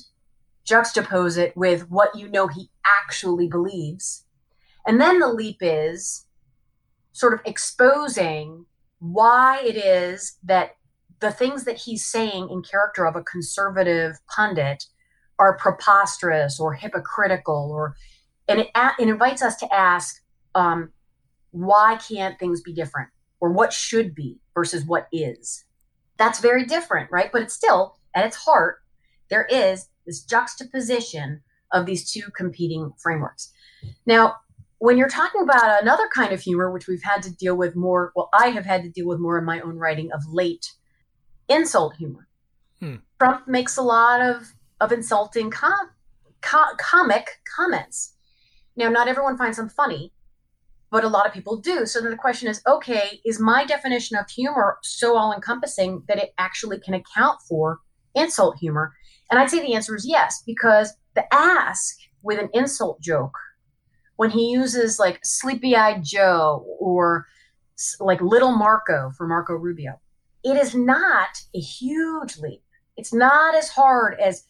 juxtapose 0.69 1.35
it 1.35 1.57
with 1.57 1.89
what 1.89 2.15
you 2.15 2.29
know 2.29 2.45
he 2.47 2.69
actually 2.85 3.47
believes. 3.47 4.25
And 4.85 5.01
then 5.01 5.17
the 5.17 5.33
leap 5.33 5.57
is 5.61 6.27
sort 7.11 7.33
of 7.33 7.41
exposing 7.43 8.67
why 8.99 9.61
it 9.65 9.77
is 9.77 10.37
that 10.43 10.75
the 11.21 11.31
things 11.31 11.63
that 11.63 11.77
he's 11.77 12.05
saying 12.05 12.49
in 12.51 12.61
character 12.61 13.07
of 13.07 13.15
a 13.15 13.23
conservative 13.23 14.17
pundit 14.29 14.85
are 15.39 15.57
preposterous 15.57 16.59
or 16.59 16.73
hypocritical 16.73 17.71
or 17.71 17.95
and 18.47 18.61
it, 18.61 18.69
it 18.75 19.09
invites 19.09 19.41
us 19.41 19.57
to 19.57 19.73
ask 19.73 20.21
um, 20.55 20.91
why 21.51 21.97
can't 22.07 22.39
things 22.39 22.61
be 22.61 22.73
different? 22.73 23.09
Or 23.39 23.51
what 23.51 23.73
should 23.73 24.15
be 24.15 24.39
versus 24.55 24.85
what 24.85 25.07
is? 25.11 25.65
That's 26.17 26.39
very 26.39 26.65
different 26.65 27.11
right? 27.11 27.31
But 27.31 27.43
it's 27.43 27.53
still 27.53 27.97
at 28.15 28.25
its 28.25 28.37
heart 28.37 28.77
there 29.29 29.45
is 29.51 29.89
this 30.05 30.23
juxtaposition 30.23 31.41
of 31.73 31.85
these 31.85 32.09
two 32.09 32.31
competing 32.35 32.93
frameworks. 32.97 33.51
Now 34.05 34.37
when 34.79 34.97
you're 34.97 35.09
talking 35.09 35.41
about 35.41 35.81
another 35.81 36.07
kind 36.13 36.31
of 36.31 36.41
humor 36.41 36.71
which 36.71 36.87
we've 36.87 37.03
had 37.03 37.23
to 37.23 37.35
deal 37.35 37.55
with 37.55 37.75
more 37.75 38.11
well 38.15 38.29
i 38.33 38.47
have 38.47 38.65
had 38.65 38.83
to 38.83 38.89
deal 38.89 39.07
with 39.07 39.19
more 39.19 39.37
in 39.37 39.45
my 39.45 39.59
own 39.61 39.77
writing 39.77 40.11
of 40.11 40.21
late 40.31 40.73
insult 41.49 41.95
humor. 41.95 42.27
Hmm. 42.79 42.95
trump 43.19 43.47
makes 43.47 43.77
a 43.77 43.81
lot 43.81 44.21
of 44.21 44.53
of 44.79 44.91
insulting 44.91 45.49
com- 45.49 45.89
co- 46.41 46.75
comic 46.77 47.27
comments 47.55 48.13
now 48.75 48.89
not 48.89 49.07
everyone 49.07 49.37
finds 49.37 49.57
them 49.57 49.69
funny 49.69 50.11
but 50.89 51.03
a 51.03 51.07
lot 51.09 51.25
of 51.25 51.33
people 51.33 51.57
do. 51.57 51.85
So 51.85 51.99
then 51.99 52.11
the 52.11 52.17
question 52.17 52.47
is 52.47 52.61
okay, 52.67 53.19
is 53.25 53.39
my 53.39 53.65
definition 53.65 54.17
of 54.17 54.29
humor 54.29 54.77
so 54.83 55.17
all 55.17 55.33
encompassing 55.33 56.03
that 56.07 56.17
it 56.17 56.33
actually 56.37 56.79
can 56.79 56.93
account 56.93 57.41
for 57.47 57.79
insult 58.15 58.57
humor? 58.57 58.93
And 59.29 59.39
I'd 59.39 59.49
say 59.49 59.59
the 59.59 59.73
answer 59.73 59.95
is 59.95 60.07
yes, 60.07 60.43
because 60.45 60.93
the 61.15 61.31
ask 61.33 61.97
with 62.21 62.39
an 62.39 62.49
insult 62.53 63.01
joke, 63.01 63.37
when 64.15 64.29
he 64.29 64.49
uses 64.49 64.99
like 64.99 65.19
sleepy 65.23 65.75
eyed 65.75 66.03
Joe 66.03 66.65
or 66.79 67.25
like 67.99 68.21
little 68.21 68.55
Marco 68.55 69.11
for 69.17 69.27
Marco 69.27 69.53
Rubio, 69.53 69.99
it 70.43 70.57
is 70.57 70.73
not 70.73 71.29
a 71.53 71.59
huge 71.59 72.37
leap. 72.37 72.63
It's 72.95 73.13
not 73.13 73.55
as 73.55 73.69
hard 73.69 74.19
as 74.19 74.45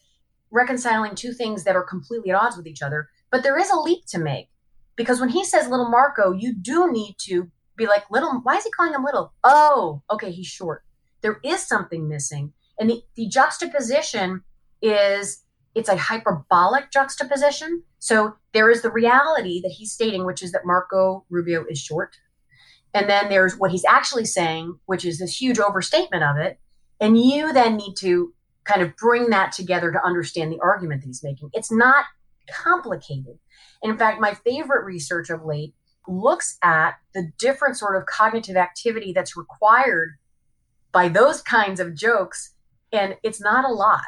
reconciling 0.50 1.14
two 1.14 1.32
things 1.32 1.64
that 1.64 1.76
are 1.76 1.82
completely 1.82 2.30
at 2.30 2.36
odds 2.36 2.56
with 2.56 2.66
each 2.66 2.82
other, 2.82 3.08
but 3.30 3.42
there 3.42 3.58
is 3.58 3.70
a 3.70 3.78
leap 3.78 4.04
to 4.08 4.18
make 4.18 4.48
because 4.96 5.20
when 5.20 5.28
he 5.28 5.44
says 5.44 5.68
little 5.68 5.88
Marco, 5.88 6.32
you 6.32 6.54
do 6.54 6.90
need 6.90 7.16
to 7.20 7.50
be 7.76 7.86
like, 7.86 8.10
little, 8.10 8.40
why 8.42 8.56
is 8.56 8.64
he 8.64 8.70
calling 8.70 8.92
him 8.92 9.04
little? 9.04 9.32
Oh, 9.44 10.02
okay, 10.10 10.32
he's 10.32 10.48
short. 10.48 10.82
There 11.22 11.38
is 11.44 11.66
something 11.66 12.08
missing. 12.08 12.52
And 12.78 12.90
the, 12.90 13.02
the 13.14 13.28
juxtaposition 13.28 14.42
is 14.82 15.44
it's 15.74 15.88
a 15.88 15.96
hyperbolic 15.96 16.90
juxtaposition. 16.90 17.84
So 18.00 18.34
there 18.52 18.70
is 18.70 18.82
the 18.82 18.90
reality 18.90 19.60
that 19.62 19.70
he's 19.70 19.92
stating, 19.92 20.26
which 20.26 20.42
is 20.42 20.50
that 20.52 20.66
Marco 20.66 21.24
Rubio 21.30 21.64
is 21.68 21.78
short. 21.78 22.16
And 22.92 23.08
then 23.08 23.28
there's 23.28 23.56
what 23.56 23.70
he's 23.70 23.84
actually 23.84 24.24
saying, 24.24 24.78
which 24.86 25.04
is 25.04 25.20
this 25.20 25.40
huge 25.40 25.60
overstatement 25.60 26.24
of 26.24 26.36
it. 26.38 26.58
And 27.00 27.20
you 27.20 27.52
then 27.52 27.76
need 27.76 27.94
to 27.98 28.34
kind 28.68 28.82
of 28.82 28.94
bring 28.96 29.30
that 29.30 29.52
together 29.52 29.90
to 29.90 30.04
understand 30.04 30.52
the 30.52 30.60
argument 30.60 31.00
that 31.00 31.06
he's 31.06 31.24
making. 31.24 31.50
It's 31.54 31.72
not 31.72 32.04
complicated. 32.50 33.38
In 33.82 33.96
fact, 33.96 34.20
my 34.20 34.34
favorite 34.34 34.84
research 34.84 35.30
of 35.30 35.44
late 35.44 35.74
looks 36.06 36.58
at 36.62 36.94
the 37.14 37.30
different 37.38 37.76
sort 37.76 37.96
of 37.96 38.06
cognitive 38.06 38.56
activity 38.56 39.12
that's 39.12 39.36
required 39.36 40.16
by 40.92 41.08
those 41.08 41.42
kinds 41.42 41.80
of 41.80 41.94
jokes. 41.94 42.54
And 42.92 43.16
it's 43.22 43.40
not 43.40 43.64
a 43.64 43.72
lot. 43.72 44.02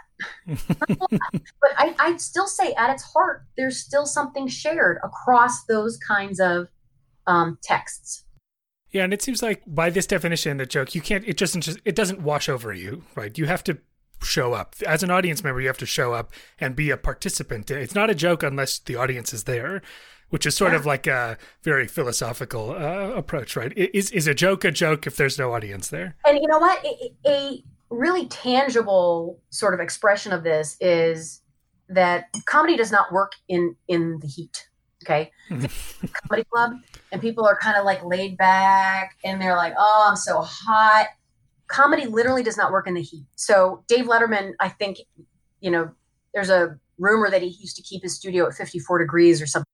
a. 0.49 0.57
But 1.61 1.73
I, 1.77 1.95
I'd 1.99 2.21
still 2.21 2.47
say 2.47 2.73
at 2.75 2.91
its 2.91 3.03
heart, 3.03 3.45
there's 3.57 3.79
still 3.79 4.07
something 4.07 4.49
shared 4.49 4.99
across 5.05 5.65
those 5.65 5.99
kinds 5.99 6.41
of 6.41 6.69
um, 7.27 7.59
texts. 7.63 8.25
Yeah, 8.91 9.05
and 9.05 9.13
it 9.13 9.23
seems 9.23 9.43
like 9.43 9.63
by 9.67 9.91
this 9.91 10.07
definition, 10.07 10.57
the 10.57 10.67
joke 10.67 10.95
you 10.95 11.01
can't. 11.01 11.25
It 11.27 11.37
just 11.37 11.79
it 11.85 11.95
doesn't 11.95 12.23
wash 12.23 12.49
over 12.49 12.73
you, 12.73 13.05
right? 13.15 13.37
You 13.39 13.47
have 13.47 13.63
to 13.65 13.79
show 14.23 14.53
up. 14.53 14.75
As 14.87 15.03
an 15.03 15.11
audience 15.11 15.43
member, 15.43 15.61
you 15.61 15.67
have 15.67 15.79
to 15.79 15.87
show 15.87 16.13
up 16.13 16.33
and 16.59 16.77
be 16.77 16.91
a 16.91 16.97
participant. 16.97 17.71
It's 17.71 17.95
not 17.95 18.11
a 18.11 18.15
joke 18.15 18.43
unless 18.43 18.79
the 18.79 18.97
audience 18.97 19.33
is 19.33 19.45
there, 19.45 19.83
which 20.31 20.47
is 20.47 20.57
sort 20.57 20.73
yeah. 20.73 20.79
of 20.79 20.87
like 20.87 21.07
a 21.07 21.37
very 21.63 21.87
philosophical 21.87 22.71
uh, 22.71 23.13
approach, 23.15 23.57
right? 23.57 23.73
Is 23.77 24.11
is 24.11 24.27
a 24.27 24.35
joke 24.35 24.65
a 24.65 24.71
joke 24.71 25.07
if 25.07 25.17
there's 25.17 25.39
no 25.39 25.55
audience 25.55 25.89
there? 25.89 26.17
And 26.25 26.39
you 26.39 26.47
know 26.49 26.59
what? 26.59 26.85
A, 26.85 27.13
a 27.27 27.65
really 27.91 28.27
tangible 28.27 29.41
sort 29.51 29.75
of 29.75 29.81
expression 29.81 30.33
of 30.33 30.45
this 30.45 30.77
is 30.81 31.43
that 31.89 32.27
comedy 32.47 32.77
does 32.77 32.93
not 32.93 33.13
work 33.13 33.33
in 33.49 33.77
in 33.89 34.19
the 34.21 34.29
heat. 34.29 34.69
Okay, 35.05 35.31
comedy 35.49 36.45
club, 36.53 36.73
and 37.11 37.21
people 37.21 37.47
are 37.47 37.57
kind 37.57 37.77
of 37.77 37.85
like 37.85 38.05
laid 38.05 38.37
back, 38.37 39.17
and 39.25 39.41
they're 39.41 39.57
like, 39.57 39.75
"Oh, 39.79 40.07
I'm 40.09 40.17
so 40.17 40.41
hot." 40.43 41.09
Comedy 41.71 42.07
literally 42.07 42.43
does 42.43 42.57
not 42.57 42.73
work 42.73 42.87
in 42.87 42.95
the 42.95 43.03
heat. 43.03 43.25
So 43.37 43.85
Dave 43.89 44.07
Letterman, 44.07 44.53
I 44.61 44.69
think, 44.69 44.99
you 45.61 45.71
know, 45.71 45.91
there's 46.35 46.51
a 46.51 46.79
rumor 46.99 47.31
that 47.31 47.43
he 47.43 47.49
used 47.49 47.77
to 47.77 47.83
keep 47.83 48.03
his 48.03 48.15
studio 48.15 48.47
at 48.47 48.55
54 48.55 48.99
degrees 48.99 49.41
or 49.41 49.47
something. 49.47 49.67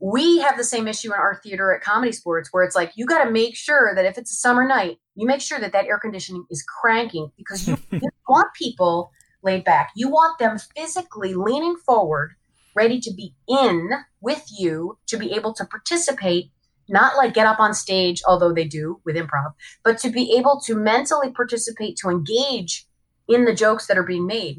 We 0.00 0.38
have 0.38 0.56
the 0.56 0.64
same 0.64 0.86
issue 0.86 1.12
in 1.12 1.18
our 1.18 1.40
theater 1.42 1.74
at 1.74 1.82
ComedySportz 1.82 2.48
where 2.52 2.64
it's 2.64 2.76
like 2.76 2.92
you 2.94 3.04
got 3.04 3.24
to 3.24 3.30
make 3.30 3.56
sure 3.56 3.94
that 3.94 4.04
if 4.04 4.16
it's 4.16 4.30
a 4.32 4.36
summer 4.36 4.66
night, 4.66 4.98
you 5.16 5.26
make 5.26 5.40
sure 5.40 5.58
that 5.58 5.72
that 5.72 5.86
air 5.86 5.98
conditioning 5.98 6.44
is 6.50 6.62
cranking 6.62 7.30
because 7.36 7.66
you, 7.66 7.76
you 7.92 8.00
want 8.28 8.48
people 8.54 9.10
laid 9.42 9.64
back. 9.64 9.90
You 9.96 10.08
want 10.08 10.38
them 10.38 10.56
physically 10.76 11.34
leaning 11.34 11.76
forward, 11.76 12.34
ready 12.74 13.00
to 13.00 13.12
be 13.12 13.34
in 13.48 13.90
with 14.20 14.46
you 14.56 14.98
to 15.08 15.16
be 15.16 15.32
able 15.32 15.52
to 15.54 15.64
participate 15.64 16.50
not 16.88 17.16
like 17.16 17.34
get 17.34 17.46
up 17.46 17.60
on 17.60 17.74
stage, 17.74 18.22
although 18.26 18.52
they 18.52 18.64
do 18.64 19.00
with 19.04 19.16
improv, 19.16 19.52
but 19.84 19.98
to 19.98 20.10
be 20.10 20.36
able 20.36 20.60
to 20.66 20.74
mentally 20.74 21.30
participate, 21.30 21.96
to 21.98 22.08
engage 22.08 22.86
in 23.28 23.44
the 23.44 23.54
jokes 23.54 23.86
that 23.86 23.98
are 23.98 24.02
being 24.02 24.26
made. 24.26 24.56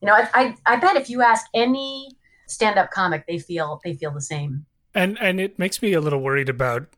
You 0.00 0.06
know, 0.06 0.14
I, 0.14 0.28
I, 0.34 0.56
I 0.66 0.76
bet 0.76 0.96
if 0.96 1.08
you 1.10 1.22
ask 1.22 1.46
any 1.54 2.08
stand-up 2.48 2.90
comic, 2.90 3.26
they 3.26 3.38
feel 3.38 3.80
they 3.84 3.94
feel 3.94 4.12
the 4.12 4.20
same. 4.20 4.66
And 4.94 5.18
and 5.20 5.40
it 5.40 5.58
makes 5.58 5.82
me 5.82 5.92
a 5.92 6.00
little 6.00 6.20
worried 6.20 6.48
about 6.48 6.88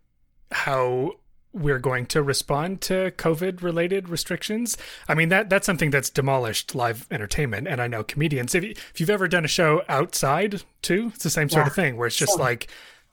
how 0.50 1.12
we're 1.52 1.78
going 1.78 2.06
to 2.06 2.22
respond 2.22 2.80
to 2.80 3.12
COVID 3.16 3.62
related 3.62 4.08
restrictions. 4.08 4.78
I 5.08 5.14
mean 5.14 5.28
that 5.28 5.50
that's 5.50 5.66
something 5.66 5.90
that's 5.90 6.08
demolished 6.08 6.74
live 6.74 7.06
entertainment 7.11 7.68
and 7.68 7.80
I 7.80 7.88
know 7.88 8.02
comedians 8.02 8.54
if, 8.54 8.64
you, 8.64 8.70
if 8.70 9.00
you've 9.00 9.11
ever 9.11 9.28
done 9.28 9.44
a 9.44 9.48
show 9.48 9.82
outside 9.88 10.62
too, 10.80 11.12
it's 11.14 11.24
the 11.24 11.30
same 11.30 11.50
sort 11.50 11.64
yeah. 11.64 11.68
of 11.68 11.74
thing 11.74 11.96
where 11.96 12.06
it's 12.06 12.16
just 12.16 12.38
like 12.38 12.68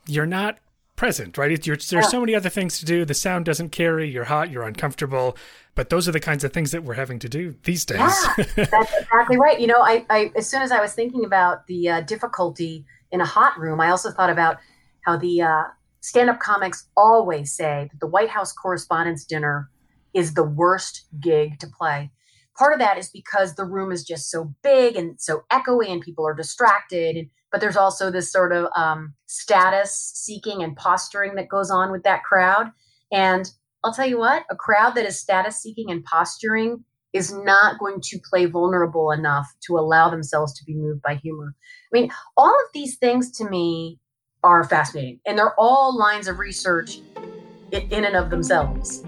you're 0.08 0.26
not 0.26 0.58
present, 1.00 1.38
right? 1.38 1.64
there's 1.64 1.92
yeah. 1.94 2.02
so 2.02 2.20
many 2.20 2.36
other 2.36 2.50
things 2.50 2.78
to 2.78 2.86
do. 2.86 3.06
The 3.06 3.14
sound 3.14 3.46
doesn't 3.46 3.70
carry. 3.70 4.10
You're 4.10 4.26
hot. 4.26 4.52
You're 4.52 4.64
uncomfortable. 4.64 5.38
But 5.74 5.90
those 5.90 6.10
are 6.10 6.12
the 6.12 6.20
kinds 6.20 6.44
of 6.44 6.52
things 6.52 6.72
that 6.72 6.84
we're 6.84 6.96
having 6.96 7.20
to 7.20 7.30
do 7.30 7.56
these 7.64 7.86
days. 7.86 8.00
Yeah, 8.00 8.44
that's 8.56 8.94
exactly 9.00 9.38
right. 9.38 9.58
You 9.62 9.68
know, 9.68 9.80
I, 9.82 10.06
I 10.10 10.32
as 10.36 10.50
soon 10.50 10.62
as 10.62 10.74
I 10.74 10.82
was 10.82 10.94
thinking 10.94 11.24
about 11.24 11.66
the 11.68 11.88
uh, 11.88 12.02
difficulty 12.02 12.86
in 13.14 13.22
a 13.22 13.26
hot 13.26 13.58
room, 13.58 13.80
I 13.80 13.92
also 13.92 14.12
thought 14.12 14.30
about 14.30 14.58
how 15.06 15.16
the 15.16 15.42
uh, 15.42 15.64
stand-up 16.02 16.42
comics 16.42 16.90
always 16.98 17.54
say 17.54 17.88
that 17.90 18.00
the 18.02 18.08
White 18.08 18.30
House 18.30 18.52
Correspondents' 18.52 19.24
Dinner 19.24 19.70
is 20.14 20.34
the 20.34 20.44
worst 20.44 21.06
gig 21.22 21.60
to 21.60 21.68
play. 21.68 22.12
Part 22.58 22.74
of 22.74 22.80
that 22.80 22.98
is 22.98 23.10
because 23.10 23.56
the 23.56 23.64
room 23.64 23.94
is 23.94 24.04
just 24.04 24.30
so 24.30 24.54
big 24.64 24.98
and 24.98 25.16
so 25.18 25.44
echoey, 25.50 25.90
and 25.90 26.02
people 26.02 26.28
are 26.28 26.34
distracted. 26.34 27.16
And 27.16 27.30
but 27.52 27.62
there's 27.62 27.78
also 27.78 28.12
this 28.12 28.32
sort 28.32 28.52
of 28.52 28.68
um, 28.76 29.14
status 29.26 30.12
seeking 30.16 30.64
and 30.64 30.76
posturing 30.76 31.36
that 31.36 31.50
goes 31.50 31.72
on 31.72 31.92
with 31.92 32.04
that 32.04 32.24
crowd. 32.24 32.72
And 33.12 33.50
I'll 33.84 33.94
tell 33.94 34.08
you 34.08 34.20
what, 34.20 34.44
a 34.50 34.56
crowd 34.56 34.96
that 34.96 35.06
is 35.06 35.20
status 35.20 35.62
seeking 35.62 35.90
and 35.90 36.04
posturing 36.04 36.84
is 37.14 37.34
not 37.34 37.80
going 37.80 38.00
to 38.02 38.20
play 38.30 38.46
vulnerable 38.46 39.12
enough 39.12 39.48
to 39.62 39.78
allow 39.78 40.10
themselves 40.10 40.54
to 40.54 40.64
be 40.66 40.76
moved 40.76 41.02
by 41.02 41.16
humor. 41.16 41.56
I 41.92 42.00
mean, 42.00 42.12
all 42.38 42.54
of 42.54 42.72
these 42.74 42.98
things 42.98 43.32
to 43.38 43.50
me 43.50 44.00
are 44.44 44.64
fascinating, 44.64 45.20
and 45.26 45.38
they're 45.38 45.56
all 45.58 45.98
lines 45.98 46.28
of 46.28 46.40
research 46.40 47.00
in 47.72 48.06
and 48.06 48.16
of 48.16 48.30
themselves. 48.30 49.04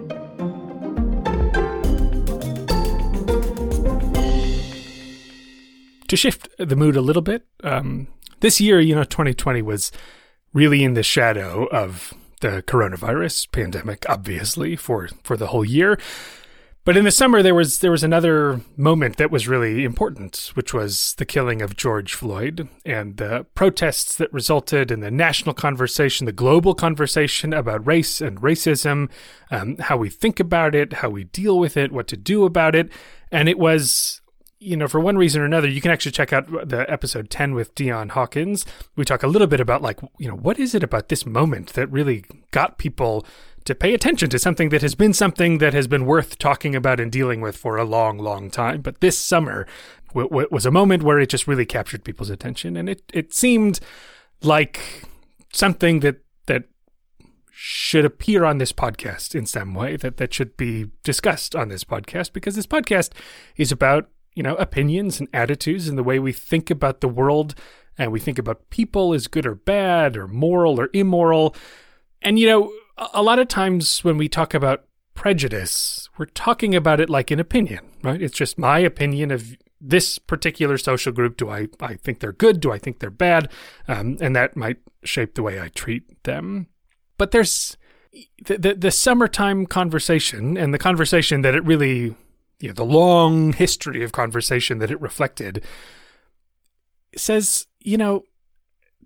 To 6.08 6.18
shift 6.18 6.50
the 6.58 6.76
mood 6.76 6.98
a 6.98 7.02
little 7.02 7.22
bit, 7.22 7.46
um, 7.64 8.08
this 8.42 8.60
year, 8.60 8.80
you 8.80 8.94
know, 8.94 9.04
2020 9.04 9.62
was 9.62 9.92
really 10.54 10.84
in 10.84 10.94
the 10.94 11.04
shadow 11.04 11.66
of 11.68 12.14
the 12.42 12.64
coronavirus 12.64 13.52
pandemic, 13.52 14.06
obviously, 14.10 14.76
for, 14.76 15.08
for 15.24 15.38
the 15.38 15.48
whole 15.48 15.66
year. 15.66 15.98
But 16.84 16.98
in 16.98 17.06
the 17.06 17.12
summer, 17.12 17.44
there 17.44 17.54
was 17.54 17.78
there 17.80 17.92
was 17.92 18.04
another 18.04 18.62
moment 18.76 19.18
that 19.18 19.30
was 19.30 19.48
really 19.48 19.84
important, 19.84 20.50
which 20.56 20.74
was 20.74 21.14
the 21.20 21.26
killing 21.26 21.62
of 21.62 21.78
George 21.78 22.16
Floyd 22.16 22.68
and 22.84 23.18
the 23.18 23.46
protests 23.54 24.16
that 24.16 24.34
resulted 24.34 24.90
in 24.90 25.00
the 25.00 25.12
national 25.12 25.54
conversation, 25.54 26.26
the 26.26 26.32
global 26.32 26.74
conversation 26.74 27.54
about 27.54 27.86
race 27.86 28.20
and 28.20 28.42
racism, 28.42 29.12
um, 29.52 29.78
how 29.78 29.96
we 29.96 30.10
think 30.10 30.40
about 30.40 30.74
it, 30.74 30.94
how 30.94 31.10
we 31.10 31.26
deal 31.26 31.60
with 31.60 31.78
it, 31.78 31.92
what 31.92 32.08
to 32.08 32.18
do 32.18 32.46
about 32.46 32.74
it, 32.76 32.92
and 33.32 33.48
it 33.48 33.60
was. 33.60 34.21
You 34.64 34.78
know, 34.78 34.88
for 34.88 35.00
one 35.00 35.18
reason 35.18 35.42
or 35.42 35.46
another, 35.46 35.68
you 35.68 35.82
can 35.82 35.90
actually 35.90 36.12
check 36.12 36.32
out 36.32 36.70
the 36.70 36.86
episode 36.88 37.32
10 37.32 37.56
with 37.56 37.74
Dion 37.74 38.10
Hawkins. 38.10 38.64
We 38.96 39.04
talk 39.04 39.24
a 39.24 39.28
little 39.28 39.48
bit 39.48 39.60
about, 39.60 39.82
like, 39.82 40.00
you 40.20 40.28
know, 40.28 40.36
what 40.36 40.60
is 40.60 40.76
it 40.76 40.84
about 40.84 41.10
this 41.10 41.26
moment 41.26 41.74
that 41.74 41.92
really 41.92 42.26
got 42.52 42.78
people 42.78 43.26
to 43.66 43.74
pay 43.74 43.96
attention 43.96 44.30
to 44.30 44.38
something 44.38 44.70
that 44.70 44.84
has 44.84 44.94
been 44.94 45.14
something 45.14 45.58
that 45.58 45.74
has 45.74 45.88
been 45.88 46.06
worth 46.06 46.38
talking 46.38 46.76
about 46.76 47.00
and 47.00 47.12
dealing 47.12 47.42
with 47.42 47.58
for 47.58 47.78
a 47.78 47.84
long, 47.84 48.20
long 48.20 48.52
time. 48.52 48.82
But 48.82 49.02
this 49.02 49.18
summer 49.18 49.66
w- 50.10 50.30
w- 50.30 50.48
was 50.52 50.68
a 50.68 50.72
moment 50.72 51.02
where 51.02 51.20
it 51.20 51.30
just 51.30 51.48
really 51.48 51.66
captured 51.66 52.04
people's 52.04 52.30
attention, 52.30 52.78
and 52.78 52.88
it 52.88 53.04
it 53.14 53.34
seemed 53.34 53.80
like 54.44 55.04
something 55.52 56.02
that 56.02 56.24
that 56.46 56.66
should 57.52 58.06
appear 58.06 58.46
on 58.46 58.58
this 58.58 58.72
podcast 58.72 59.34
in 59.36 59.46
some 59.46 59.74
way 59.74 59.96
that 59.96 60.18
that 60.18 60.34
should 60.34 60.58
be 60.58 60.88
discussed 61.04 61.56
on 61.56 61.70
this 61.70 61.84
podcast 61.84 62.34
because 62.34 62.56
this 62.56 62.68
podcast 62.68 63.12
is 63.58 63.72
about 63.72 64.10
you 64.36 64.44
know 64.44 64.56
opinions 64.56 65.20
and 65.20 65.30
attitudes 65.34 65.88
and 65.88 65.98
the 65.98 66.04
way 66.04 66.20
we 66.20 66.32
think 66.32 66.70
about 66.70 67.02
the 67.02 67.08
world 67.08 67.56
and 67.98 68.12
we 68.12 68.20
think 68.20 68.40
about 68.40 68.70
people 68.70 69.14
as 69.14 69.28
good 69.28 69.46
or 69.46 69.56
bad 69.56 70.16
or 70.16 70.28
moral 70.28 70.80
or 70.80 70.90
immoral 70.94 71.56
and 72.22 72.40
you 72.40 72.48
know 72.48 72.72
a 73.14 73.24
lot 73.24 73.40
of 73.40 73.48
times 73.48 74.04
when 74.04 74.18
we 74.18 74.30
talk 74.30 74.54
about 74.54 74.86
prejudice, 75.14 76.10
we're 76.18 76.26
talking 76.26 76.76
about 76.76 77.00
it 77.00 77.10
like 77.10 77.32
an 77.32 77.40
opinion, 77.40 77.80
right? 78.04 78.22
It's 78.22 78.38
just 78.38 78.58
my 78.58 78.80
opinion 78.80 79.32
of 79.32 79.56
this 79.80 80.20
particular 80.20 80.78
social 80.78 81.12
group. 81.12 81.38
Do 81.38 81.50
I, 81.50 81.68
I 81.80 81.96
think 81.96 82.20
they're 82.20 82.32
good? 82.32 82.60
Do 82.60 82.72
I 82.72 82.78
think 82.78 83.00
they're 83.00 83.10
bad? 83.10 83.52
Um, 83.88 84.18
and 84.22 84.36
that 84.36 84.56
might 84.56 84.78
shape 85.04 85.36
the 85.36 85.44
way 85.44 85.60
I 85.60 85.70
treat 85.70 86.24
them. 86.24 86.68
But 87.18 87.32
there's 87.32 87.78
the, 88.46 88.58
the, 88.58 88.76
the 88.76 88.92
summertime 88.92 89.66
conversation 89.66 90.58
and 90.58 90.74
the 90.74 90.80
conversation 90.80 91.42
that 91.42 91.56
it 91.56 91.64
really, 91.66 92.16
you 92.62 92.70
know, 92.70 92.74
the 92.74 92.86
long 92.86 93.54
history 93.54 94.04
of 94.04 94.12
conversation 94.12 94.80
that 94.80 94.92
it 94.92 95.02
reflected 95.02 95.64
says, 97.18 97.68
you 97.80 97.98
know, 97.98 98.24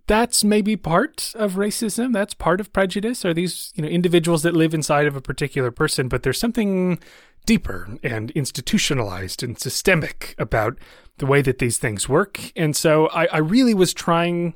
that's 0.07 0.43
maybe 0.43 0.75
part 0.75 1.33
of 1.35 1.53
racism. 1.53 2.13
That's 2.13 2.33
part 2.33 2.59
of 2.59 2.71
prejudice. 2.71 3.25
Are 3.25 3.33
these 3.33 3.71
you 3.75 3.81
know 3.81 3.89
individuals 3.89 4.43
that 4.43 4.53
live 4.53 4.73
inside 4.73 5.07
of 5.07 5.15
a 5.15 5.21
particular 5.21 5.71
person, 5.71 6.07
but 6.07 6.23
there's 6.23 6.39
something 6.39 6.99
deeper 7.45 7.97
and 8.03 8.31
institutionalized 8.31 9.43
and 9.43 9.59
systemic 9.59 10.35
about 10.37 10.77
the 11.17 11.25
way 11.25 11.41
that 11.41 11.59
these 11.59 11.77
things 11.77 12.09
work. 12.09 12.51
And 12.55 12.75
so 12.75 13.07
I, 13.07 13.25
I 13.27 13.37
really 13.37 13.73
was 13.73 13.93
trying 13.93 14.55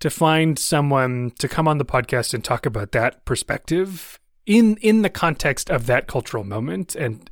to 0.00 0.10
find 0.10 0.58
someone 0.58 1.32
to 1.38 1.48
come 1.48 1.66
on 1.66 1.78
the 1.78 1.84
podcast 1.84 2.34
and 2.34 2.44
talk 2.44 2.66
about 2.66 2.92
that 2.92 3.24
perspective 3.24 4.18
in 4.46 4.76
in 4.76 5.02
the 5.02 5.10
context 5.10 5.70
of 5.70 5.86
that 5.86 6.06
cultural 6.06 6.44
moment 6.44 6.94
and 6.94 7.28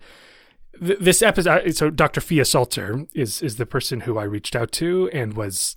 this 0.80 1.22
episode 1.22 1.76
so 1.76 1.90
dr 1.90 2.20
Phia 2.20 2.44
salter 2.44 3.06
is 3.14 3.42
is 3.42 3.56
the 3.56 3.66
person 3.66 4.00
who 4.00 4.18
i 4.18 4.24
reached 4.24 4.56
out 4.56 4.72
to 4.72 5.10
and 5.12 5.34
was 5.34 5.76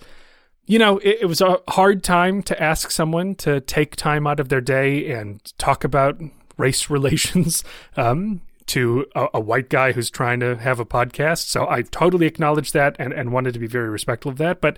you 0.70 0.78
know, 0.78 1.00
it, 1.00 1.22
it, 1.22 1.26
was 1.26 1.42
a 1.42 1.60
hard 1.68 2.04
time 2.04 2.44
to 2.44 2.62
ask 2.62 2.92
someone 2.92 3.34
to 3.36 3.60
take 3.60 3.96
time 3.96 4.28
out 4.28 4.40
of 4.40 4.50
their 4.50 4.62
day 4.62 5.12
and 5.12 5.42
talk 5.58 5.84
about 5.84 6.22
race 6.58 6.90
relations 6.92 7.64
um, 7.98 8.42
to 8.68 9.08
a, 9.16 9.30
a, 9.34 9.40
white 9.40 9.70
guy 9.70 9.94
who's 9.94 10.12
trying 10.12 10.40
to 10.42 10.58
have 10.58 10.80
a 10.80 10.86
podcast. 10.86 11.48
So 11.48 11.68
I 11.68 11.82
totally 11.82 12.28
acknowledge 12.28 12.72
that 12.74 12.96
and, 13.00 13.12
and 13.12 13.32
wanted 13.32 13.56
to 13.56 13.60
be 13.60 13.66
very 13.66 13.90
respectful 13.90 14.32
of 14.32 14.38
that. 14.38 14.62
But 14.62 14.78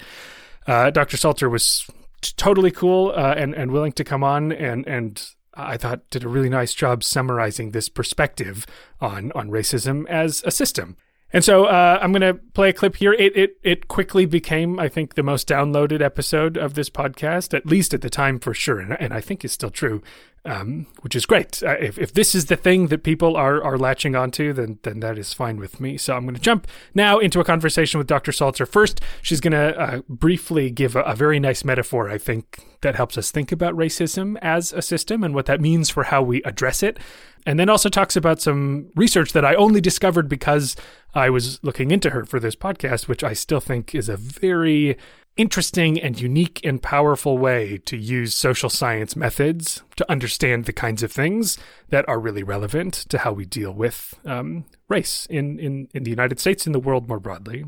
uh, 0.65 0.91
Dr. 0.91 1.17
Salter 1.17 1.49
was 1.49 1.85
t- 2.21 2.31
totally 2.37 2.71
cool 2.71 3.11
uh, 3.13 3.33
and, 3.35 3.53
and 3.53 3.71
willing 3.71 3.91
to 3.91 4.05
come 4.05 4.23
on 4.23 4.53
and, 4.53 4.87
and 4.87 5.21
I 5.53 5.77
thought 5.77 6.09
did 6.09 6.23
a 6.23 6.29
really 6.29 6.49
nice 6.49 6.73
job 6.73 7.03
summarizing 7.03 7.71
this 7.71 7.89
perspective 7.89 8.65
on, 8.99 9.31
on 9.33 9.49
racism 9.49 10.07
as 10.07 10.41
a 10.45 10.51
system. 10.51 10.97
And 11.33 11.43
so 11.43 11.65
uh, 11.65 11.99
I'm 12.01 12.11
going 12.11 12.21
to 12.21 12.33
play 12.33 12.69
a 12.69 12.73
clip 12.73 12.97
here. 12.97 13.13
It, 13.13 13.35
it 13.37 13.57
it 13.63 13.87
quickly 13.87 14.25
became, 14.25 14.79
I 14.79 14.89
think, 14.89 15.15
the 15.15 15.23
most 15.23 15.47
downloaded 15.47 16.01
episode 16.01 16.57
of 16.57 16.73
this 16.73 16.89
podcast, 16.89 17.53
at 17.53 17.65
least 17.65 17.93
at 17.93 18.01
the 18.01 18.09
time 18.09 18.39
for 18.39 18.53
sure, 18.53 18.79
and, 18.79 18.99
and 18.99 19.13
I 19.13 19.21
think 19.21 19.45
is 19.45 19.53
still 19.53 19.69
true 19.69 20.01
um, 20.43 20.87
which 21.01 21.15
is 21.15 21.25
great. 21.25 21.61
Uh, 21.61 21.75
if, 21.79 21.99
if 21.99 22.13
this 22.13 22.33
is 22.33 22.45
the 22.45 22.55
thing 22.55 22.87
that 22.87 23.03
people 23.03 23.37
are, 23.37 23.63
are 23.63 23.77
latching 23.77 24.15
onto, 24.15 24.53
then 24.53 24.79
then 24.81 24.99
that 25.01 25.17
is 25.17 25.33
fine 25.33 25.57
with 25.57 25.79
me. 25.79 25.97
So 25.97 26.15
I'm 26.15 26.23
going 26.23 26.35
to 26.35 26.41
jump 26.41 26.67
now 26.95 27.19
into 27.19 27.39
a 27.39 27.43
conversation 27.43 27.99
with 27.99 28.07
Dr. 28.07 28.31
Salter. 28.31 28.65
First, 28.65 29.01
she's 29.21 29.39
going 29.39 29.51
to 29.51 29.79
uh, 29.79 30.01
briefly 30.09 30.71
give 30.71 30.95
a, 30.95 31.01
a, 31.01 31.15
very 31.15 31.39
nice 31.39 31.63
metaphor, 31.63 32.09
I 32.09 32.17
think, 32.17 32.65
that 32.81 32.95
helps 32.95 33.17
us 33.17 33.29
think 33.29 33.51
about 33.51 33.75
racism 33.75 34.37
as 34.41 34.73
a 34.73 34.81
system 34.81 35.23
and 35.23 35.35
what 35.35 35.45
that 35.45 35.61
means 35.61 35.91
for 35.91 36.03
how 36.05 36.23
we 36.23 36.41
address 36.41 36.81
it. 36.81 36.97
And 37.45 37.59
then 37.59 37.69
also 37.69 37.89
talks 37.89 38.15
about 38.15 38.41
some 38.41 38.91
research 38.95 39.33
that 39.33 39.45
I 39.45 39.55
only 39.55 39.81
discovered 39.81 40.27
because 40.27 40.75
I 41.13 41.29
was 41.29 41.61
looking 41.63 41.91
into 41.91 42.11
her 42.11 42.25
for 42.25 42.39
this 42.39 42.55
podcast, 42.55 43.07
which 43.07 43.23
I 43.23 43.33
still 43.33 43.59
think 43.59 43.93
is 43.93 44.07
a 44.07 44.17
very 44.17 44.97
interesting 45.37 45.99
and 45.99 46.19
unique 46.19 46.59
and 46.63 46.81
powerful 46.81 47.37
way 47.37 47.77
to 47.85 47.97
use 47.97 48.33
social 48.33 48.69
science 48.69 49.15
methods 49.15 49.81
to 49.95 50.09
understand 50.11 50.65
the 50.65 50.73
kinds 50.73 51.03
of 51.03 51.11
things 51.11 51.57
that 51.89 52.07
are 52.07 52.19
really 52.19 52.43
relevant 52.43 52.93
to 52.93 53.19
how 53.19 53.31
we 53.31 53.45
deal 53.45 53.71
with 53.71 54.13
um, 54.25 54.65
race 54.89 55.25
in, 55.29 55.57
in, 55.59 55.87
in 55.93 56.03
the 56.03 56.09
United 56.09 56.39
States 56.39 56.65
and 56.65 56.75
the 56.75 56.79
world 56.79 57.07
more 57.07 57.19
broadly. 57.19 57.65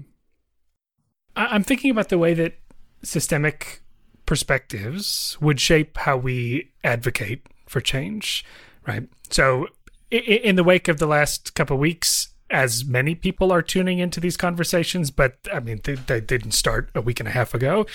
I'm 1.36 1.64
thinking 1.64 1.92
about 1.92 2.10
the 2.10 2.18
way 2.18 2.34
that 2.34 2.60
systemic 3.02 3.82
perspectives 4.26 5.38
would 5.42 5.60
shape 5.60 5.98
how 5.98 6.18
we 6.18 6.72
advocate 6.84 7.48
for 7.66 7.82
change, 7.82 8.46
right? 8.86 9.08
So, 9.30 9.68
in 10.12 10.58
the 10.58 10.64
wake 10.64 10.88
of 10.88 11.00
the 11.00 11.08
last 11.08 11.56
couple 11.56 11.78
weeks, 11.78 12.33
as 12.54 12.86
many 12.86 13.16
people 13.16 13.52
are 13.52 13.64
tuning 13.64 13.98
into 14.00 14.20
these 14.20 14.38
conversations, 14.38 15.10
but 15.10 15.38
I 15.52 15.60
mean, 15.60 15.82
they, 15.84 15.96
they 15.96 16.22
didn't 16.22 16.52
start 16.52 16.90
a 16.94 17.02
week 17.02 17.20
and 17.20 17.28
a 17.28 17.32
half 17.32 17.54
ago. 17.54 17.86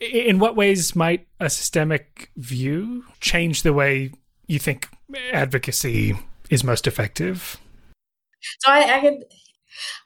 In 0.00 0.38
what 0.38 0.54
ways 0.54 0.94
might 0.94 1.26
a 1.40 1.48
systemic 1.48 2.30
view 2.36 3.04
change 3.20 3.62
the 3.62 3.72
way 3.72 4.12
you 4.46 4.58
think 4.58 4.88
advocacy 5.32 6.16
is 6.50 6.62
most 6.62 6.86
effective? 6.86 7.56
So 8.60 8.70
I, 8.70 8.96
I 8.96 9.00
can 9.00 9.22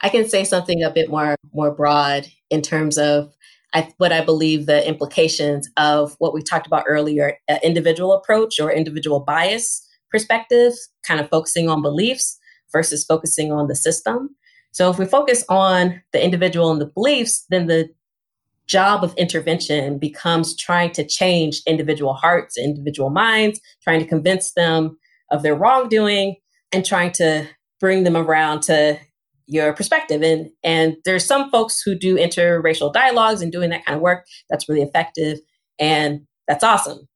I 0.01 0.09
can 0.09 0.29
say 0.29 0.45
something 0.45 0.83
a 0.83 0.91
bit 0.91 1.11
more 1.11 1.35
more 1.53 1.73
broad 1.73 2.29
in 2.51 2.63
terms 2.63 2.99
of 2.99 3.35
I, 3.75 3.93
what 3.99 4.13
I 4.13 4.25
believe 4.25 4.67
the 4.67 4.87
implications 4.87 5.69
of 5.77 6.15
what 6.19 6.33
we 6.33 6.43
talked 6.43 6.67
about 6.67 6.85
earlier, 6.87 7.37
uh, 7.49 7.59
individual 7.63 8.13
approach 8.13 8.61
or 8.61 8.71
individual 8.71 9.21
bias 9.21 9.87
perspective, 10.11 10.73
kind 11.03 11.21
of 11.21 11.29
focusing 11.29 11.69
on 11.69 11.83
beliefs 11.83 12.39
versus 12.73 13.05
focusing 13.05 13.53
on 13.53 13.69
the 13.69 13.77
system. 13.77 14.35
So 14.73 14.91
if 14.91 14.99
we 14.99 15.07
focus 15.07 15.45
on 15.49 16.03
the 16.13 16.23
individual 16.23 16.71
and 16.71 16.81
the 16.81 16.87
beliefs, 16.87 17.45
then 17.51 17.67
the 17.67 17.89
job 18.67 19.03
of 19.03 19.15
intervention 19.15 19.99
becomes 19.99 20.55
trying 20.57 20.93
to 20.93 21.05
change 21.05 21.63
individual 21.67 22.13
hearts, 22.13 22.59
individual 22.59 23.11
minds, 23.11 23.61
trying 23.83 23.99
to 23.99 24.07
convince 24.07 24.53
them 24.53 24.99
of 25.31 25.43
their 25.43 25.55
wrongdoing 25.55 26.37
and 26.73 26.85
trying 26.85 27.13
to 27.13 27.47
bring 27.81 28.05
them 28.05 28.17
around 28.17 28.63
to 28.63 28.99
your 29.47 29.73
perspective. 29.73 30.23
And 30.23 30.51
and 30.63 30.97
there's 31.05 31.25
some 31.25 31.51
folks 31.51 31.81
who 31.81 31.95
do 31.95 32.17
interracial 32.17 32.93
dialogues 32.93 33.41
and 33.41 33.51
doing 33.51 33.71
that 33.71 33.85
kind 33.87 33.97
of 33.97 34.03
work 34.03 34.27
that's 34.51 34.69
really 34.69 34.83
effective 34.83 35.39
and 35.79 36.21
that's 36.47 36.65
awesome. 36.65 37.09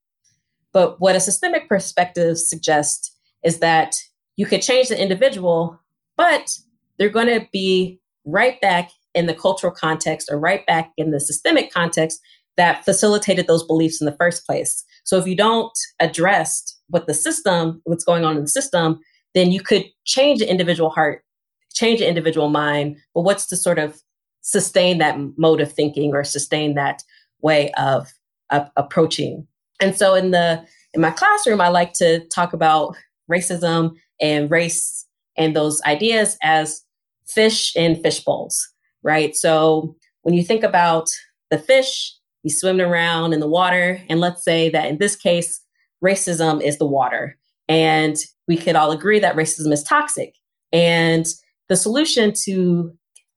But 0.72 1.00
what 1.00 1.16
a 1.16 1.20
systemic 1.20 1.68
perspective 1.68 2.38
suggests 2.38 3.14
is 3.44 3.58
that 3.58 3.94
you 4.36 4.46
could 4.46 4.62
change 4.62 4.88
the 4.88 5.00
individual, 5.00 5.80
but 6.16 6.50
they're 6.98 7.08
going 7.08 7.28
to 7.28 7.46
be 7.52 8.00
right 8.24 8.60
back 8.60 8.90
in 9.14 9.26
the 9.26 9.34
cultural 9.34 9.72
context 9.72 10.28
or 10.30 10.38
right 10.38 10.64
back 10.66 10.92
in 10.96 11.10
the 11.10 11.20
systemic 11.20 11.72
context 11.72 12.20
that 12.56 12.84
facilitated 12.84 13.46
those 13.46 13.64
beliefs 13.64 14.00
in 14.00 14.04
the 14.06 14.16
first 14.16 14.46
place. 14.46 14.84
So 15.04 15.18
if 15.18 15.26
you 15.26 15.36
don't 15.36 15.72
address 16.00 16.78
what 16.88 17.06
the 17.06 17.14
system, 17.14 17.80
what's 17.84 18.04
going 18.04 18.24
on 18.24 18.36
in 18.36 18.42
the 18.42 18.48
system, 18.48 19.00
then 19.34 19.50
you 19.50 19.60
could 19.60 19.84
change 20.04 20.40
the 20.40 20.50
individual 20.50 20.90
heart, 20.90 21.24
change 21.72 22.00
the 22.00 22.08
individual 22.08 22.48
mind, 22.48 22.96
but 23.14 23.22
what's 23.22 23.46
to 23.46 23.56
sort 23.56 23.78
of 23.78 24.00
sustain 24.42 24.98
that 24.98 25.16
mode 25.38 25.60
of 25.60 25.72
thinking 25.72 26.12
or 26.14 26.24
sustain 26.24 26.74
that 26.74 27.02
way 27.40 27.72
of, 27.72 28.12
of 28.50 28.70
approaching? 28.76 29.46
And 29.80 29.96
so 29.96 30.14
in 30.14 30.30
the 30.30 30.64
in 30.94 31.00
my 31.00 31.10
classroom, 31.10 31.60
I 31.60 31.68
like 31.68 31.94
to 31.94 32.20
talk 32.28 32.52
about 32.52 32.94
racism 33.30 33.94
and 34.22 34.50
race 34.50 35.06
and 35.36 35.54
those 35.54 35.82
ideas 35.82 36.38
as 36.42 36.82
fish 37.26 37.74
in 37.76 38.02
fish 38.02 38.20
bowls, 38.20 38.66
right? 39.02 39.34
So 39.34 39.96
when 40.22 40.34
you 40.34 40.42
think 40.42 40.62
about 40.62 41.08
the 41.50 41.58
fish, 41.58 42.14
he's 42.42 42.58
swimming 42.58 42.86
around 42.86 43.32
in 43.32 43.40
the 43.40 43.48
water. 43.48 44.00
And 44.08 44.20
let's 44.20 44.44
say 44.44 44.70
that 44.70 44.86
in 44.86 44.98
this 44.98 45.16
case, 45.16 45.60
racism 46.02 46.62
is 46.62 46.78
the 46.78 46.86
water. 46.86 47.36
And 47.68 48.16
we 48.48 48.56
could 48.56 48.76
all 48.76 48.90
agree 48.90 49.18
that 49.18 49.36
racism 49.36 49.72
is 49.72 49.82
toxic. 49.82 50.34
And 50.72 51.26
the 51.68 51.76
solution 51.76 52.32
to 52.44 52.92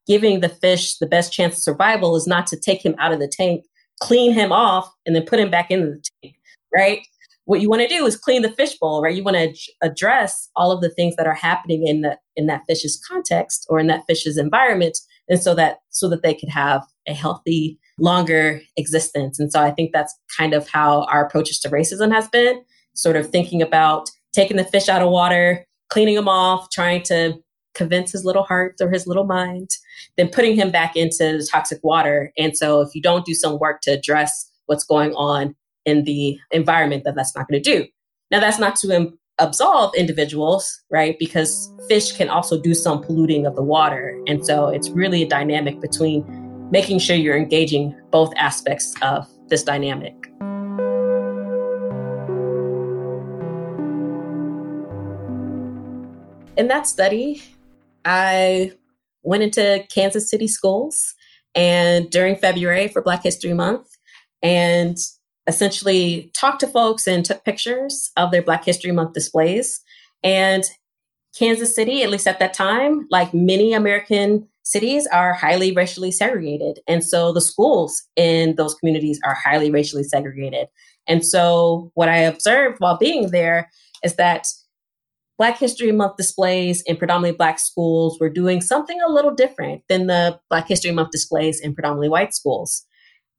giving 0.07 0.39
the 0.39 0.49
fish 0.49 0.97
the 0.97 1.07
best 1.07 1.33
chance 1.33 1.57
of 1.57 1.63
survival 1.63 2.15
is 2.15 2.27
not 2.27 2.47
to 2.47 2.59
take 2.59 2.83
him 2.83 2.95
out 2.99 3.11
of 3.11 3.19
the 3.19 3.27
tank, 3.27 3.65
clean 4.01 4.33
him 4.33 4.51
off, 4.51 4.91
and 5.05 5.15
then 5.15 5.25
put 5.25 5.39
him 5.39 5.49
back 5.49 5.71
into 5.71 5.87
the 5.87 6.03
tank, 6.21 6.35
right? 6.75 6.99
What 7.45 7.61
you 7.61 7.69
want 7.69 7.83
to 7.83 7.87
do 7.87 8.05
is 8.05 8.17
clean 8.17 8.41
the 8.41 8.51
fish 8.51 8.77
bowl, 8.77 9.01
right? 9.01 9.15
You 9.15 9.23
want 9.23 9.37
to 9.37 9.55
address 9.81 10.49
all 10.55 10.71
of 10.71 10.81
the 10.81 10.89
things 10.89 11.15
that 11.15 11.27
are 11.27 11.35
happening 11.35 11.87
in 11.87 12.01
the 12.01 12.17
in 12.35 12.47
that 12.47 12.63
fish's 12.67 13.01
context 13.07 13.65
or 13.69 13.79
in 13.79 13.87
that 13.87 14.03
fish's 14.07 14.37
environment, 14.37 14.97
and 15.29 15.41
so 15.41 15.55
that 15.55 15.79
so 15.89 16.09
that 16.09 16.23
they 16.23 16.33
could 16.33 16.49
have 16.49 16.83
a 17.07 17.13
healthy, 17.13 17.79
longer 17.99 18.61
existence. 18.77 19.39
And 19.39 19.51
so 19.51 19.61
I 19.61 19.71
think 19.71 19.91
that's 19.93 20.13
kind 20.37 20.53
of 20.53 20.67
how 20.67 21.03
our 21.03 21.25
approaches 21.25 21.59
to 21.59 21.69
racism 21.69 22.11
has 22.11 22.27
been, 22.27 22.63
sort 22.95 23.15
of 23.15 23.29
thinking 23.29 23.61
about 23.61 24.09
taking 24.33 24.57
the 24.57 24.65
fish 24.65 24.89
out 24.89 25.01
of 25.01 25.09
water, 25.09 25.65
cleaning 25.89 26.15
him 26.15 26.27
off, 26.27 26.69
trying 26.71 27.03
to 27.03 27.35
convince 27.75 28.11
his 28.11 28.25
little 28.25 28.43
heart 28.43 28.75
or 28.81 28.89
his 28.89 29.05
little 29.05 29.25
mind, 29.25 29.69
then 30.17 30.29
putting 30.29 30.55
him 30.55 30.71
back 30.71 30.95
into 30.95 31.37
the 31.37 31.47
toxic 31.51 31.79
water. 31.83 32.31
And 32.37 32.57
so 32.57 32.81
if 32.81 32.95
you 32.95 33.01
don't 33.01 33.25
do 33.25 33.33
some 33.33 33.59
work 33.59 33.81
to 33.81 33.91
address 33.91 34.49
what's 34.65 34.83
going 34.83 35.13
on 35.13 35.55
in 35.85 36.03
the 36.03 36.39
environment, 36.51 37.03
that 37.05 37.15
that's 37.15 37.35
not 37.35 37.47
going 37.47 37.61
to 37.61 37.71
do. 37.77 37.85
Now, 38.31 38.39
that's 38.39 38.59
not 38.59 38.75
to 38.77 38.91
Im- 38.91 39.19
absolve 39.39 39.93
individuals, 39.95 40.81
right? 40.89 41.17
Because 41.19 41.71
fish 41.87 42.13
can 42.13 42.29
also 42.29 42.59
do 42.59 42.73
some 42.73 43.01
polluting 43.01 43.45
of 43.45 43.55
the 43.55 43.63
water. 43.63 44.17
And 44.27 44.45
so 44.45 44.67
it's 44.67 44.89
really 44.89 45.23
a 45.23 45.27
dynamic 45.27 45.79
between 45.81 46.23
making 46.71 46.99
sure 46.99 47.15
you're 47.15 47.37
engaging 47.37 47.95
both 48.11 48.33
aspects 48.37 48.93
of 49.01 49.27
this 49.49 49.63
dynamic. 49.63 50.15
In 56.57 56.69
that 56.69 56.87
study, 56.87 57.43
I 58.05 58.71
went 59.23 59.43
into 59.43 59.83
Kansas 59.93 60.29
City 60.29 60.47
schools 60.47 61.13
and 61.53 62.09
during 62.09 62.35
February 62.37 62.87
for 62.87 63.01
Black 63.01 63.23
History 63.23 63.53
Month 63.53 63.87
and 64.41 64.97
essentially 65.47 66.31
talked 66.33 66.59
to 66.61 66.67
folks 66.67 67.07
and 67.07 67.23
took 67.23 67.43
pictures 67.43 68.11
of 68.17 68.31
their 68.31 68.41
Black 68.41 68.65
History 68.65 68.91
Month 68.91 69.13
displays. 69.13 69.81
And 70.23 70.63
Kansas 71.37 71.75
City, 71.75 72.03
at 72.03 72.09
least 72.09 72.27
at 72.27 72.39
that 72.39 72.53
time, 72.53 73.07
like 73.11 73.33
many 73.33 73.73
American 73.73 74.47
cities, 74.63 75.05
are 75.07 75.33
highly 75.33 75.71
racially 75.71 76.11
segregated. 76.11 76.79
And 76.87 77.03
so 77.03 77.31
the 77.31 77.41
schools 77.41 78.03
in 78.15 78.55
those 78.55 78.73
communities 78.75 79.19
are 79.25 79.35
highly 79.35 79.69
racially 79.69 80.03
segregated. 80.03 80.67
And 81.07 81.25
so 81.25 81.91
what 81.93 82.09
I 82.09 82.17
observed 82.17 82.77
while 82.79 82.97
being 82.97 83.29
there 83.29 83.69
is 84.03 84.15
that 84.15 84.47
Black 85.37 85.59
History 85.59 85.91
Month 85.91 86.15
displays 86.15 86.81
in 86.83 86.95
predominantly 86.95 87.37
Black 87.37 87.59
schools 87.59 88.17
were 88.19 88.29
doing 88.29 88.61
something 88.61 88.99
a 89.01 89.11
little 89.11 89.33
different 89.33 89.83
than 89.89 90.07
the 90.07 90.39
Black 90.49 90.67
History 90.67 90.91
Month 90.91 91.11
displays 91.11 91.59
in 91.59 91.75
predominantly 91.75 92.09
white 92.09 92.33
schools. 92.33 92.85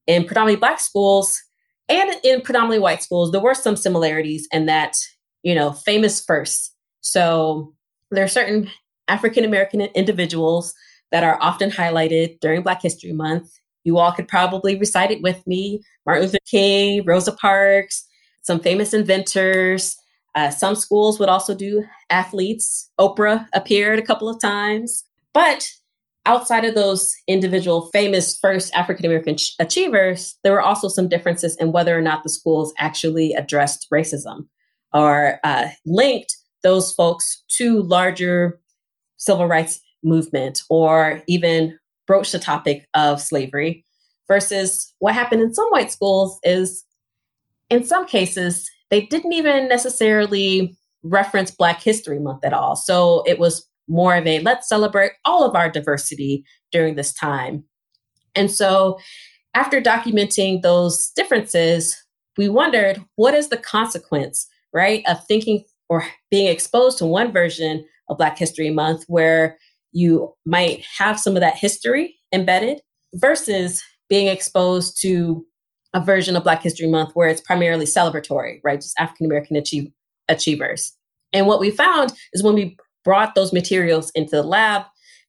In 0.07 0.25
predominantly 0.25 0.61
Black 0.61 0.79
schools 0.79 1.43
and 1.89 2.15
in 2.25 2.41
predominantly 2.41 2.79
white 2.79 3.03
schools, 3.03 3.33
there 3.33 3.41
were 3.41 3.55
some 3.55 3.77
similarities 3.77 4.49
in 4.53 4.67
that, 4.67 4.95
you 5.43 5.55
know, 5.55 5.73
famous 5.73 6.25
first. 6.25 6.75
So 7.01 7.75
there 8.11 8.25
are 8.25 8.29
certain 8.29 8.71
African 9.09 9.45
American 9.45 9.81
individuals 9.81 10.75
that 11.13 11.23
are 11.23 11.39
often 11.41 11.71
highlighted 11.71 12.41
during 12.41 12.63
Black 12.63 12.83
History 12.83 13.13
Month. 13.13 13.53
You 13.85 13.99
all 13.99 14.13
could 14.13 14.27
probably 14.27 14.77
recite 14.77 15.13
it 15.13 15.23
with 15.23 15.47
me 15.47 15.81
Martin 16.05 16.25
Luther 16.25 16.39
King, 16.51 17.05
Rosa 17.05 17.33
Parks, 17.33 18.05
some 18.43 18.59
famous 18.59 18.93
inventors. 18.93 19.97
Uh, 20.35 20.51
some 20.51 20.75
schools 20.75 21.19
would 21.19 21.29
also 21.29 21.55
do 21.55 21.85
athletes. 22.11 22.91
Oprah 23.01 23.47
appeared 23.55 23.99
a 23.99 24.03
couple 24.03 24.29
of 24.29 24.41
times. 24.41 25.05
But 25.33 25.69
outside 26.27 26.65
of 26.65 26.75
those 26.75 27.15
individual 27.27 27.89
famous 27.93 28.37
first 28.37 28.75
African 28.75 29.07
American 29.07 29.37
ch- 29.37 29.55
achievers, 29.59 30.37
there 30.45 30.53
were 30.53 30.61
also 30.61 30.89
some 30.89 31.09
differences 31.09 31.57
in 31.57 31.73
whether 31.73 31.97
or 31.97 32.03
not 32.03 32.23
the 32.23 32.29
schools 32.29 32.75
actually 32.79 33.33
addressed 33.33 33.87
racism 33.93 34.47
or 34.93 35.39
uh, 35.45 35.69
linked 35.87 36.37
those 36.63 36.93
folks 36.93 37.43
to 37.57 37.83
larger 37.83 38.61
civil 39.17 39.47
rights 39.47 39.81
movement 40.03 40.61
or 40.69 41.23
even 41.27 41.79
broached 42.07 42.33
the 42.33 42.39
topic 42.39 42.87
of 42.95 43.21
slavery 43.21 43.85
versus 44.29 44.93
what 44.99 45.15
happened 45.15 45.41
in 45.41 45.55
some 45.55 45.69
white 45.69 45.91
schools 45.91 46.39
is 46.43 46.85
in 47.71 47.85
some 47.85 48.07
cases 48.07 48.69
they 48.91 49.07
didn't 49.07 49.33
even 49.33 49.69
necessarily 49.69 50.77
reference 51.03 51.51
black 51.51 51.83
history 51.83 52.19
month 52.19 52.45
at 52.45 52.53
all. 52.53 52.77
So 52.77 53.23
it 53.27 53.39
was 53.39 53.69
more 53.89 54.17
of 54.17 54.27
a 54.27 54.41
let's 54.41 54.69
celebrate 54.69 55.13
all 55.25 55.45
of 55.45 55.55
our 55.55 55.71
diversity 55.71 56.45
during 56.73 56.95
this 56.95 57.13
time 57.13 57.65
and 58.35 58.51
so 58.51 58.99
after 59.55 59.81
documenting 59.81 60.63
those 60.63 61.11
differences 61.17 61.97
we 62.37 62.49
wondered 62.49 63.03
what 63.17 63.35
is 63.35 63.49
the 63.49 63.57
consequence 63.57 64.47
right 64.73 65.03
of 65.07 65.25
thinking 65.27 65.65
or 65.89 66.05
being 66.31 66.49
exposed 66.49 66.99
to 66.99 67.07
one 67.07 67.33
version 67.33 67.85
of 68.09 68.19
black 68.19 68.37
history 68.39 68.71
month 68.71 69.05
where 69.07 69.57
you 69.93 70.35
might 70.45 70.85
have 70.99 71.19
some 71.19 71.37
of 71.37 71.41
that 71.41 71.57
history 71.57 72.17
embedded 72.33 72.81
versus 73.15 73.83
being 74.09 74.29
exposed 74.29 75.01
to 75.01 75.45
a 75.95 76.01
version 76.01 76.37
of 76.37 76.45
Black 76.45 76.63
History 76.63 76.87
Month 76.87 77.13
where 77.15 77.29
it's 77.29 77.41
primarily 77.41 77.87
celebratory, 77.87 78.61
right? 78.63 78.81
Just 78.81 78.99
African 78.99 79.27
American 79.27 79.57
achieve- 79.57 79.91
achievers. 80.29 80.93
And 81.33 81.47
what 81.47 81.61
we 81.61 81.71
found 81.71 82.13
is 82.33 82.43
when 82.43 82.55
we 82.55 82.77
brought 83.07 83.37
those 83.37 83.53
materials 83.53 84.11
into 84.17 84.35
the 84.35 84.43
lab, 84.43 84.83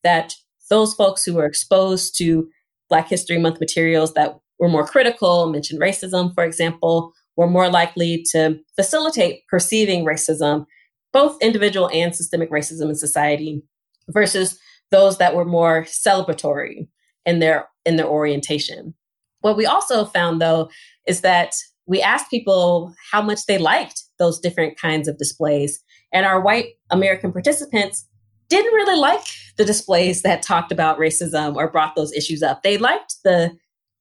that 0.04 0.34
those 0.72 0.96
folks 0.96 1.24
who 1.24 1.36
were 1.36 1.46
exposed 1.46 2.18
to 2.18 2.50
Black 2.90 3.08
History 3.08 3.38
Month 3.38 3.60
materials 3.60 4.16
that 4.16 4.36
were 4.58 4.68
more 4.68 4.86
critical, 4.86 5.48
mentioned 5.52 5.80
racism, 5.80 6.34
for 6.34 6.44
example, 6.44 7.14
were 7.36 7.48
more 7.48 7.70
likely 7.70 8.26
to 8.32 8.60
facilitate 8.76 9.44
perceiving 9.48 10.04
racism, 10.04 10.66
both 11.14 11.38
individual 11.40 11.88
and 11.94 12.16
systemic 12.16 12.50
racism 12.50 12.90
in 12.90 12.96
society, 12.96 13.62
versus 14.10 14.58
those 14.90 15.20
that 15.20 15.36
were 15.36 15.46
more 15.46 15.84
celebratory 15.84 16.88
in 17.28 17.38
their 17.40 17.68
in 17.86 17.98
their 17.98 18.08
orientation. 18.08 18.96
What 19.42 19.56
we 19.56 19.68
also 19.68 20.06
found 20.06 20.42
though 20.42 20.70
is 21.06 21.22
that 21.22 21.54
we 21.86 22.02
asked 22.02 22.32
people 22.32 22.96
how 23.12 23.22
much 23.22 23.46
they 23.46 23.60
liked 23.60 24.02
those 24.18 24.40
different 24.40 24.80
kinds 24.80 25.08
of 25.08 25.20
displays 25.20 25.80
and 26.14 26.26
our 26.26 26.40
white 26.40 26.74
American 26.90 27.32
participants 27.32 28.08
didn't 28.50 28.74
really 28.74 28.98
like 28.98 29.26
the 29.58 29.66
displays 29.66 30.22
that 30.22 30.42
talked 30.42 30.72
about 30.72 30.98
racism 30.98 31.56
or 31.56 31.70
brought 31.70 31.96
those 31.96 32.14
issues 32.14 32.42
up. 32.42 32.64
They 32.64 32.78
liked 32.78 33.16
the 33.24 33.58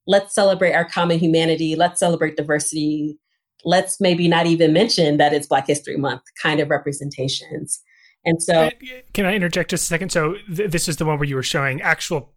let's 0.07 0.35
celebrate 0.35 0.73
our 0.73 0.85
common 0.85 1.19
humanity, 1.19 1.75
let's 1.75 1.99
celebrate 1.99 2.37
diversity, 2.37 3.19
let's 3.65 4.01
maybe 4.01 4.29
not 4.29 4.47
even 4.47 4.73
mention 4.73 5.17
that 5.17 5.33
it's 5.33 5.49
Black 5.49 5.67
History 5.67 5.97
Month 5.97 6.23
kind 6.41 6.61
of 6.61 6.71
representations. 6.71 7.81
And 8.25 8.43
so, 8.43 8.71
can 9.13 9.25
I 9.25 9.35
interject 9.35 9.71
just 9.71 9.85
a 9.85 9.87
second? 9.87 10.11
So, 10.11 10.37
th- 10.55 10.71
this 10.71 10.89
is 10.89 10.97
the 10.97 11.05
one 11.05 11.19
where 11.19 11.29
you 11.29 11.37
were 11.37 11.45
showing 11.45 11.81
actual 11.81 12.33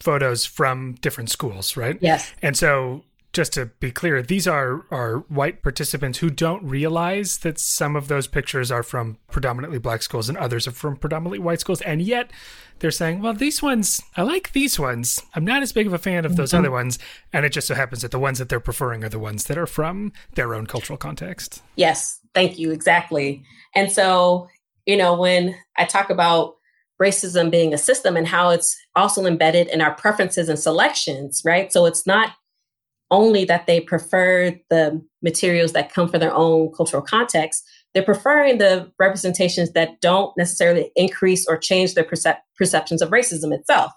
photos 0.00 0.44
from 0.44 0.94
different 1.00 1.30
schools, 1.30 1.76
right? 1.76 1.98
Yes. 2.00 2.32
And 2.42 2.56
so, 2.56 3.04
just 3.32 3.52
to 3.54 3.66
be 3.66 3.90
clear, 3.90 4.22
these 4.22 4.46
are 4.46 4.84
are 4.90 5.18
white 5.28 5.62
participants 5.62 6.18
who 6.18 6.30
don't 6.30 6.62
realize 6.64 7.38
that 7.38 7.58
some 7.58 7.96
of 7.96 8.08
those 8.08 8.26
pictures 8.26 8.70
are 8.70 8.82
from 8.82 9.18
predominantly 9.30 9.78
black 9.78 10.02
schools 10.02 10.28
and 10.28 10.36
others 10.36 10.66
are 10.66 10.72
from 10.72 10.96
predominantly 10.96 11.38
white 11.38 11.60
schools, 11.60 11.80
and 11.82 12.02
yet 12.02 12.30
they're 12.80 12.90
saying, 12.90 13.22
"Well, 13.22 13.32
these 13.32 13.62
ones, 13.62 14.02
I 14.16 14.22
like 14.22 14.52
these 14.52 14.78
ones. 14.78 15.22
I'm 15.34 15.44
not 15.44 15.62
as 15.62 15.72
big 15.72 15.86
of 15.86 15.92
a 15.92 15.98
fan 15.98 16.24
of 16.24 16.36
those 16.36 16.50
mm-hmm. 16.50 16.58
other 16.58 16.70
ones." 16.70 16.98
And 17.32 17.46
it 17.46 17.50
just 17.50 17.66
so 17.66 17.74
happens 17.74 18.02
that 18.02 18.10
the 18.10 18.18
ones 18.18 18.38
that 18.38 18.48
they're 18.48 18.60
preferring 18.60 19.02
are 19.04 19.08
the 19.08 19.18
ones 19.18 19.44
that 19.44 19.58
are 19.58 19.66
from 19.66 20.12
their 20.34 20.54
own 20.54 20.66
cultural 20.66 20.98
context. 20.98 21.62
Yes, 21.76 22.20
thank 22.34 22.58
you, 22.58 22.70
exactly. 22.70 23.44
And 23.74 23.90
so 23.90 24.48
you 24.86 24.96
know, 24.96 25.14
when 25.14 25.54
I 25.76 25.84
talk 25.84 26.10
about 26.10 26.56
racism 27.00 27.50
being 27.50 27.74
a 27.74 27.78
system 27.78 28.16
and 28.16 28.26
how 28.26 28.50
it's 28.50 28.76
also 28.94 29.26
embedded 29.26 29.68
in 29.68 29.80
our 29.80 29.94
preferences 29.94 30.48
and 30.48 30.58
selections, 30.58 31.42
right? 31.44 31.72
So 31.72 31.86
it's 31.86 32.06
not 32.06 32.32
only 33.12 33.44
that 33.44 33.66
they 33.66 33.80
prefer 33.80 34.52
the 34.70 35.00
materials 35.22 35.72
that 35.72 35.92
come 35.92 36.08
from 36.08 36.18
their 36.18 36.34
own 36.34 36.72
cultural 36.76 37.02
context, 37.02 37.62
they're 37.94 38.02
preferring 38.02 38.58
the 38.58 38.90
representations 38.98 39.72
that 39.72 40.00
don't 40.00 40.36
necessarily 40.36 40.90
increase 40.96 41.46
or 41.46 41.56
change 41.56 41.94
their 41.94 42.04
percep- 42.04 42.40
perceptions 42.56 43.02
of 43.02 43.10
racism 43.10 43.54
itself. 43.54 43.92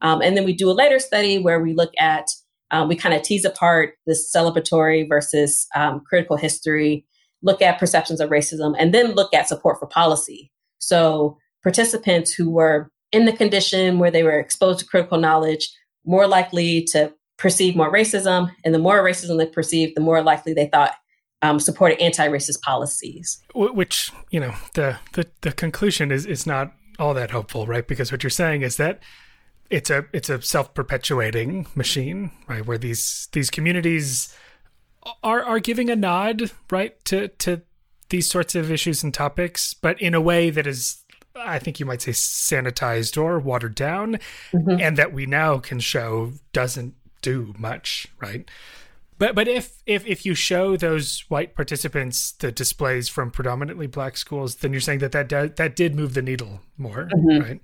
Um, 0.00 0.22
and 0.22 0.36
then 0.36 0.44
we 0.44 0.54
do 0.54 0.70
a 0.70 0.72
later 0.72 0.98
study 0.98 1.38
where 1.38 1.60
we 1.60 1.74
look 1.74 1.92
at, 1.98 2.26
um, 2.70 2.88
we 2.88 2.96
kind 2.96 3.14
of 3.14 3.22
tease 3.22 3.44
apart 3.44 3.94
this 4.06 4.32
celebratory 4.34 5.06
versus 5.06 5.66
um, 5.74 6.00
critical 6.08 6.36
history 6.36 7.04
look 7.42 7.60
at 7.60 7.78
perceptions 7.78 8.20
of 8.20 8.30
racism, 8.30 8.74
and 8.78 8.94
then 8.94 9.12
look 9.12 9.34
at 9.34 9.48
support 9.48 9.78
for 9.78 9.86
policy. 9.86 10.50
So 10.78 11.36
participants 11.62 12.32
who 12.32 12.50
were 12.50 12.90
in 13.10 13.24
the 13.24 13.32
condition 13.32 13.98
where 13.98 14.10
they 14.10 14.22
were 14.22 14.38
exposed 14.38 14.78
to 14.78 14.86
critical 14.86 15.18
knowledge 15.18 15.68
more 16.04 16.26
likely 16.26 16.84
to 16.84 17.12
perceive 17.42 17.74
more 17.74 17.92
racism, 17.92 18.50
and 18.64 18.72
the 18.72 18.78
more 18.78 19.02
racism 19.02 19.36
they 19.36 19.46
perceived, 19.46 19.96
the 19.96 20.00
more 20.00 20.22
likely 20.22 20.54
they 20.54 20.66
thought 20.66 20.94
um, 21.42 21.58
supported 21.58 22.00
anti-racist 22.00 22.60
policies. 22.62 23.42
Which 23.52 24.12
you 24.30 24.38
know, 24.38 24.54
the 24.74 24.98
the, 25.14 25.26
the 25.40 25.52
conclusion 25.52 26.12
is 26.12 26.24
is 26.24 26.46
not 26.46 26.72
all 27.00 27.14
that 27.14 27.32
hopeful, 27.32 27.66
right? 27.66 27.86
Because 27.86 28.12
what 28.12 28.22
you're 28.22 28.30
saying 28.30 28.62
is 28.62 28.76
that 28.76 29.00
it's 29.70 29.90
a 29.90 30.06
it's 30.12 30.30
a 30.30 30.40
self-perpetuating 30.40 31.66
machine, 31.74 32.30
right? 32.46 32.64
Where 32.64 32.78
these 32.78 33.28
these 33.32 33.50
communities 33.50 34.34
are 35.24 35.42
are 35.42 35.58
giving 35.58 35.90
a 35.90 35.96
nod, 35.96 36.52
right, 36.70 37.04
to 37.06 37.26
to 37.28 37.62
these 38.10 38.30
sorts 38.30 38.54
of 38.54 38.70
issues 38.70 39.02
and 39.02 39.12
topics, 39.12 39.74
but 39.74 40.00
in 40.00 40.14
a 40.14 40.20
way 40.20 40.48
that 40.50 40.66
is 40.66 41.02
I 41.34 41.58
think 41.58 41.80
you 41.80 41.86
might 41.86 42.02
say 42.02 42.12
sanitized 42.12 43.20
or 43.20 43.40
watered 43.40 43.74
down, 43.74 44.18
mm-hmm. 44.52 44.80
and 44.80 44.96
that 44.96 45.12
we 45.12 45.26
now 45.26 45.58
can 45.58 45.80
show 45.80 46.34
doesn't 46.52 46.94
do 47.22 47.54
much, 47.58 48.08
right? 48.20 48.48
But 49.18 49.34
but 49.34 49.46
if 49.46 49.82
if 49.86 50.04
if 50.06 50.26
you 50.26 50.34
show 50.34 50.76
those 50.76 51.24
white 51.28 51.54
participants 51.54 52.32
the 52.32 52.50
displays 52.50 53.08
from 53.08 53.30
predominantly 53.30 53.86
black 53.86 54.16
schools, 54.16 54.56
then 54.56 54.72
you're 54.72 54.80
saying 54.80 54.98
that 54.98 55.12
that 55.12 55.28
that, 55.28 55.56
that 55.56 55.76
did 55.76 55.94
move 55.94 56.14
the 56.14 56.22
needle 56.22 56.60
more, 56.76 57.08
mm-hmm. 57.14 57.42
right? 57.42 57.60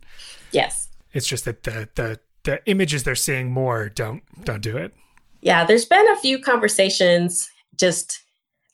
Yes. 0.52 0.88
It's 1.12 1.26
just 1.26 1.44
that 1.46 1.64
the 1.64 1.88
the 1.96 2.20
the 2.44 2.60
images 2.66 3.02
they're 3.02 3.14
seeing 3.14 3.50
more 3.50 3.88
don't 3.88 4.22
don't 4.44 4.62
do 4.62 4.76
it. 4.76 4.94
Yeah, 5.40 5.64
there's 5.64 5.84
been 5.84 6.08
a 6.12 6.16
few 6.16 6.38
conversations 6.38 7.50
just 7.76 8.20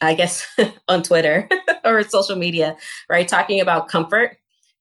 I 0.03 0.15
guess 0.15 0.47
on 0.89 1.03
Twitter 1.03 1.49
or 1.85 2.03
social 2.03 2.37
media, 2.37 2.77
right, 3.09 3.27
talking 3.27 3.61
about 3.61 3.89
comfort 3.89 4.37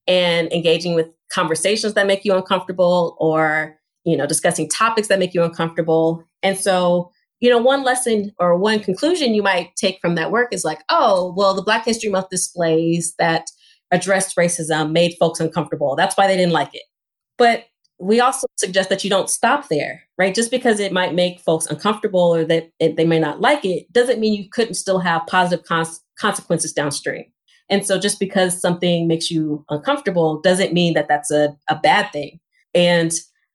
and 0.08 0.52
engaging 0.52 0.94
with 0.94 1.08
conversations 1.32 1.94
that 1.94 2.06
make 2.06 2.26
you 2.26 2.36
uncomfortable 2.36 3.16
or 3.20 3.80
you 4.06 4.18
know 4.18 4.26
discussing 4.26 4.70
topics 4.70 5.08
that 5.08 5.20
make 5.20 5.34
you 5.34 5.44
uncomfortable. 5.44 6.24
And 6.42 6.58
so 6.58 7.12
you 7.44 7.50
know, 7.50 7.58
one 7.58 7.84
lesson 7.84 8.32
or 8.40 8.58
one 8.58 8.80
conclusion 8.80 9.34
you 9.34 9.44
might 9.44 9.76
take 9.76 10.00
from 10.00 10.16
that 10.16 10.32
work 10.32 10.54
is 10.54 10.64
like, 10.64 10.82
oh, 10.88 11.34
well, 11.36 11.54
the 11.54 11.62
Black 11.62 11.84
History 11.84 12.10
Month 12.10 12.30
displays 12.30 13.14
that 13.20 13.48
addressed 13.92 14.38
racism 14.38 14.94
made 14.94 15.18
folks 15.20 15.42
uncomfortable. 15.42 15.98
That's 15.98 16.16
why 16.16 16.26
they 16.26 16.38
didn't 16.38 16.54
like 16.54 16.74
it. 16.74 16.84
But 17.38 17.66
we 18.00 18.22
also 18.22 18.48
suggest 18.58 18.88
that 18.90 19.04
you 19.04 19.10
don't 19.10 19.30
stop 19.30 19.68
there, 19.68 20.04
right? 20.18 20.34
Just 20.34 20.52
because 20.52 20.80
it 20.80 20.94
might 20.94 21.14
make 21.14 21.42
folks 21.42 21.66
uncomfortable 21.66 22.34
or 22.34 22.46
that 22.46 22.70
it, 22.80 22.96
they 22.96 23.06
may 23.06 23.20
not 23.20 23.42
like 23.42 23.66
it 23.66 23.92
doesn't 23.92 24.22
mean 24.22 24.42
you 24.42 24.50
couldn't 24.50 24.76
still 24.76 25.00
have 25.00 25.28
positive 25.28 25.66
cons- 25.66 26.02
consequences 26.18 26.72
downstream. 26.72 27.26
And 27.70 27.86
so 27.86 28.00
just 28.00 28.20
because 28.20 28.60
something 28.60 29.06
makes 29.06 29.30
you 29.30 29.66
uncomfortable 29.70 30.40
doesn't 30.40 30.74
mean 30.74 30.94
that 30.94 31.10
that's 31.10 31.30
a, 31.30 31.58
a 31.70 31.76
bad 31.76 32.10
thing. 32.14 32.40
And 32.74 33.12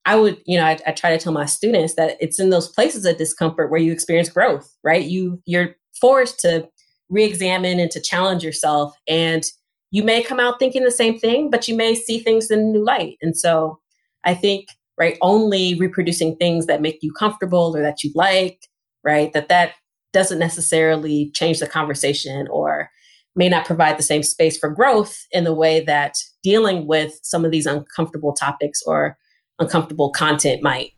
I 0.09 0.17
would, 0.17 0.41
you 0.47 0.57
know, 0.57 0.65
I, 0.65 0.79
I, 0.87 0.93
try 0.93 1.11
to 1.11 1.23
tell 1.23 1.35
my 1.35 1.45
students 1.45 1.95
that 1.97 2.17
it's 2.19 2.41
in 2.41 2.49
those 2.49 2.67
places 2.67 3.05
of 3.05 3.19
discomfort 3.19 3.71
where 3.71 3.79
you 3.79 3.93
experience 3.93 4.31
growth, 4.31 4.75
right? 4.83 5.05
You 5.05 5.43
you're 5.45 5.77
forced 6.01 6.41
to 6.41 6.67
re-examine 7.11 7.79
and 7.79 7.91
to 7.91 8.01
challenge 8.01 8.43
yourself, 8.43 8.95
and 9.07 9.45
you 9.91 10.03
may 10.03 10.23
come 10.23 10.41
out 10.41 10.59
thinking 10.59 10.83
the 10.83 10.91
same 10.91 11.19
thing, 11.19 11.51
but 11.51 11.69
you 11.69 11.77
may 11.77 11.95
see 11.95 12.21
things 12.21 12.51
in 12.51 12.59
a 12.59 12.63
new 12.63 12.83
light. 12.83 13.19
And 13.21 13.37
so, 13.37 13.81
I 14.25 14.33
think, 14.33 14.69
right, 14.97 15.19
only 15.21 15.75
reproducing 15.75 16.37
things 16.37 16.65
that 16.69 16.81
make 16.81 17.01
you 17.03 17.13
comfortable 17.13 17.77
or 17.77 17.83
that 17.83 18.03
you 18.03 18.11
like, 18.15 18.61
right, 19.05 19.31
that 19.35 19.51
that 19.51 19.73
doesn't 20.15 20.39
necessarily 20.39 21.31
change 21.35 21.59
the 21.59 21.67
conversation 21.67 22.49
or 22.51 22.89
may 23.37 23.51
not 23.51 23.67
provide 23.67 23.99
the 23.99 24.03
same 24.03 24.23
space 24.23 24.57
for 24.57 24.71
growth 24.71 25.27
in 25.33 25.45
the 25.45 25.55
way 25.55 25.85
that 25.85 26.15
dealing 26.43 26.87
with 26.87 27.21
some 27.23 27.45
of 27.45 27.51
these 27.51 27.67
uncomfortable 27.67 28.33
topics 28.33 28.81
or 28.87 29.19
uncomfortable 29.59 30.11
content 30.11 30.63
might 30.63 30.93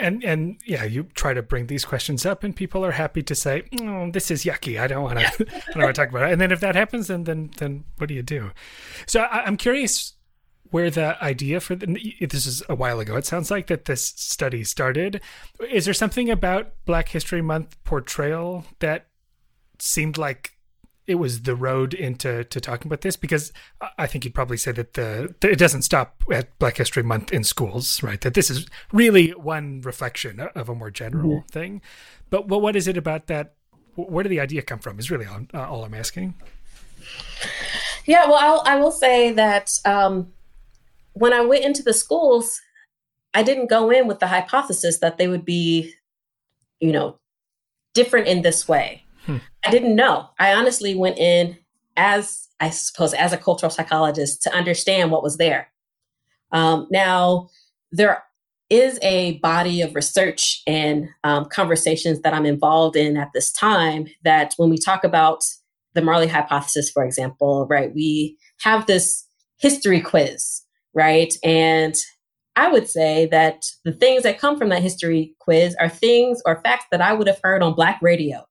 and 0.00 0.24
and 0.24 0.56
yeah, 0.64 0.84
you 0.84 1.04
try 1.14 1.34
to 1.34 1.42
bring 1.42 1.66
these 1.66 1.84
questions 1.84 2.24
up, 2.24 2.42
and 2.42 2.54
people 2.54 2.84
are 2.84 2.92
happy 2.92 3.22
to 3.22 3.34
say, 3.34 3.64
"Oh, 3.80 4.10
this 4.10 4.30
is 4.30 4.44
yucky. 4.44 4.80
I 4.80 4.86
don't 4.86 5.02
want 5.02 5.18
to. 5.18 5.26
I 5.28 5.72
don't 5.72 5.82
want 5.82 5.94
to 5.94 6.00
talk 6.00 6.10
about 6.10 6.28
it." 6.28 6.32
And 6.32 6.40
then 6.40 6.52
if 6.52 6.60
that 6.60 6.74
happens, 6.74 7.08
then 7.08 7.24
then 7.24 7.50
then 7.58 7.84
what 7.98 8.08
do 8.08 8.14
you 8.14 8.22
do? 8.22 8.50
So 9.06 9.20
I, 9.20 9.46
am 9.46 9.56
curious 9.56 10.14
where 10.70 10.90
the 10.90 11.22
idea 11.22 11.60
for 11.60 11.74
the, 11.74 11.86
this 12.20 12.46
is 12.46 12.62
a 12.68 12.74
while 12.74 13.00
ago. 13.00 13.16
It 13.16 13.26
sounds 13.26 13.50
like 13.50 13.66
that 13.66 13.86
this 13.86 14.04
study 14.04 14.64
started. 14.64 15.20
Is 15.68 15.84
there 15.84 15.94
something 15.94 16.30
about 16.30 16.72
Black 16.86 17.08
History 17.08 17.42
Month 17.42 17.76
portrayal 17.84 18.64
that 18.78 19.08
seemed 19.78 20.16
like 20.16 20.52
it 21.10 21.16
was 21.16 21.42
the 21.42 21.56
road 21.56 21.92
into 21.92 22.44
to 22.44 22.60
talking 22.60 22.86
about 22.86 23.00
this 23.00 23.16
because 23.16 23.52
I 23.98 24.06
think 24.06 24.24
you'd 24.24 24.34
probably 24.34 24.56
say 24.56 24.70
that 24.70 24.94
the, 24.94 25.34
it 25.42 25.58
doesn't 25.58 25.82
stop 25.82 26.22
at 26.32 26.56
Black 26.60 26.76
History 26.76 27.02
Month 27.02 27.32
in 27.32 27.42
schools, 27.42 28.00
right? 28.00 28.20
That 28.20 28.34
this 28.34 28.48
is 28.48 28.68
really 28.92 29.30
one 29.30 29.80
reflection 29.80 30.38
of 30.38 30.68
a 30.68 30.74
more 30.74 30.92
general 30.92 31.38
mm-hmm. 31.38 31.46
thing. 31.48 31.82
But 32.30 32.46
well, 32.46 32.60
what 32.60 32.76
is 32.76 32.86
it 32.86 32.96
about 32.96 33.26
that? 33.26 33.54
Where 33.96 34.22
did 34.22 34.28
the 34.28 34.38
idea 34.38 34.62
come 34.62 34.78
from? 34.78 35.00
Is 35.00 35.10
really 35.10 35.26
all, 35.26 35.40
uh, 35.52 35.68
all 35.68 35.84
I'm 35.84 35.94
asking. 35.94 36.34
Yeah, 38.06 38.26
well, 38.26 38.38
I'll, 38.38 38.62
I 38.64 38.76
will 38.76 38.92
say 38.92 39.32
that 39.32 39.72
um, 39.84 40.32
when 41.14 41.32
I 41.32 41.40
went 41.40 41.64
into 41.64 41.82
the 41.82 41.92
schools, 41.92 42.60
I 43.34 43.42
didn't 43.42 43.68
go 43.68 43.90
in 43.90 44.06
with 44.06 44.20
the 44.20 44.28
hypothesis 44.28 45.00
that 45.00 45.18
they 45.18 45.26
would 45.26 45.44
be, 45.44 45.92
you 46.78 46.92
know, 46.92 47.18
different 47.94 48.28
in 48.28 48.42
this 48.42 48.68
way 48.68 49.02
Hmm. 49.30 49.36
I 49.64 49.70
didn't 49.70 49.94
know. 49.94 50.28
I 50.40 50.54
honestly 50.54 50.96
went 50.96 51.18
in 51.18 51.56
as, 51.96 52.48
I 52.58 52.70
suppose, 52.70 53.14
as 53.14 53.32
a 53.32 53.38
cultural 53.38 53.70
psychologist 53.70 54.42
to 54.42 54.54
understand 54.54 55.12
what 55.12 55.22
was 55.22 55.36
there. 55.36 55.70
Um, 56.50 56.88
now, 56.90 57.48
there 57.92 58.24
is 58.70 58.98
a 59.02 59.38
body 59.38 59.82
of 59.82 59.94
research 59.94 60.62
and 60.66 61.08
um, 61.22 61.44
conversations 61.44 62.22
that 62.22 62.34
I'm 62.34 62.46
involved 62.46 62.96
in 62.96 63.16
at 63.16 63.30
this 63.32 63.52
time 63.52 64.06
that 64.24 64.54
when 64.56 64.68
we 64.68 64.78
talk 64.78 65.04
about 65.04 65.44
the 65.94 66.02
Marley 66.02 66.26
hypothesis, 66.26 66.90
for 66.90 67.04
example, 67.04 67.66
right, 67.68 67.94
we 67.94 68.36
have 68.62 68.86
this 68.86 69.24
history 69.58 70.00
quiz, 70.00 70.62
right? 70.92 71.32
And 71.44 71.94
I 72.56 72.68
would 72.68 72.88
say 72.88 73.26
that 73.26 73.64
the 73.84 73.92
things 73.92 74.24
that 74.24 74.38
come 74.38 74.58
from 74.58 74.70
that 74.70 74.82
history 74.82 75.34
quiz 75.38 75.76
are 75.80 75.88
things 75.88 76.42
or 76.46 76.60
facts 76.62 76.86
that 76.90 77.00
I 77.00 77.12
would 77.12 77.28
have 77.28 77.40
heard 77.44 77.62
on 77.62 77.74
Black 77.74 78.00
radio 78.02 78.44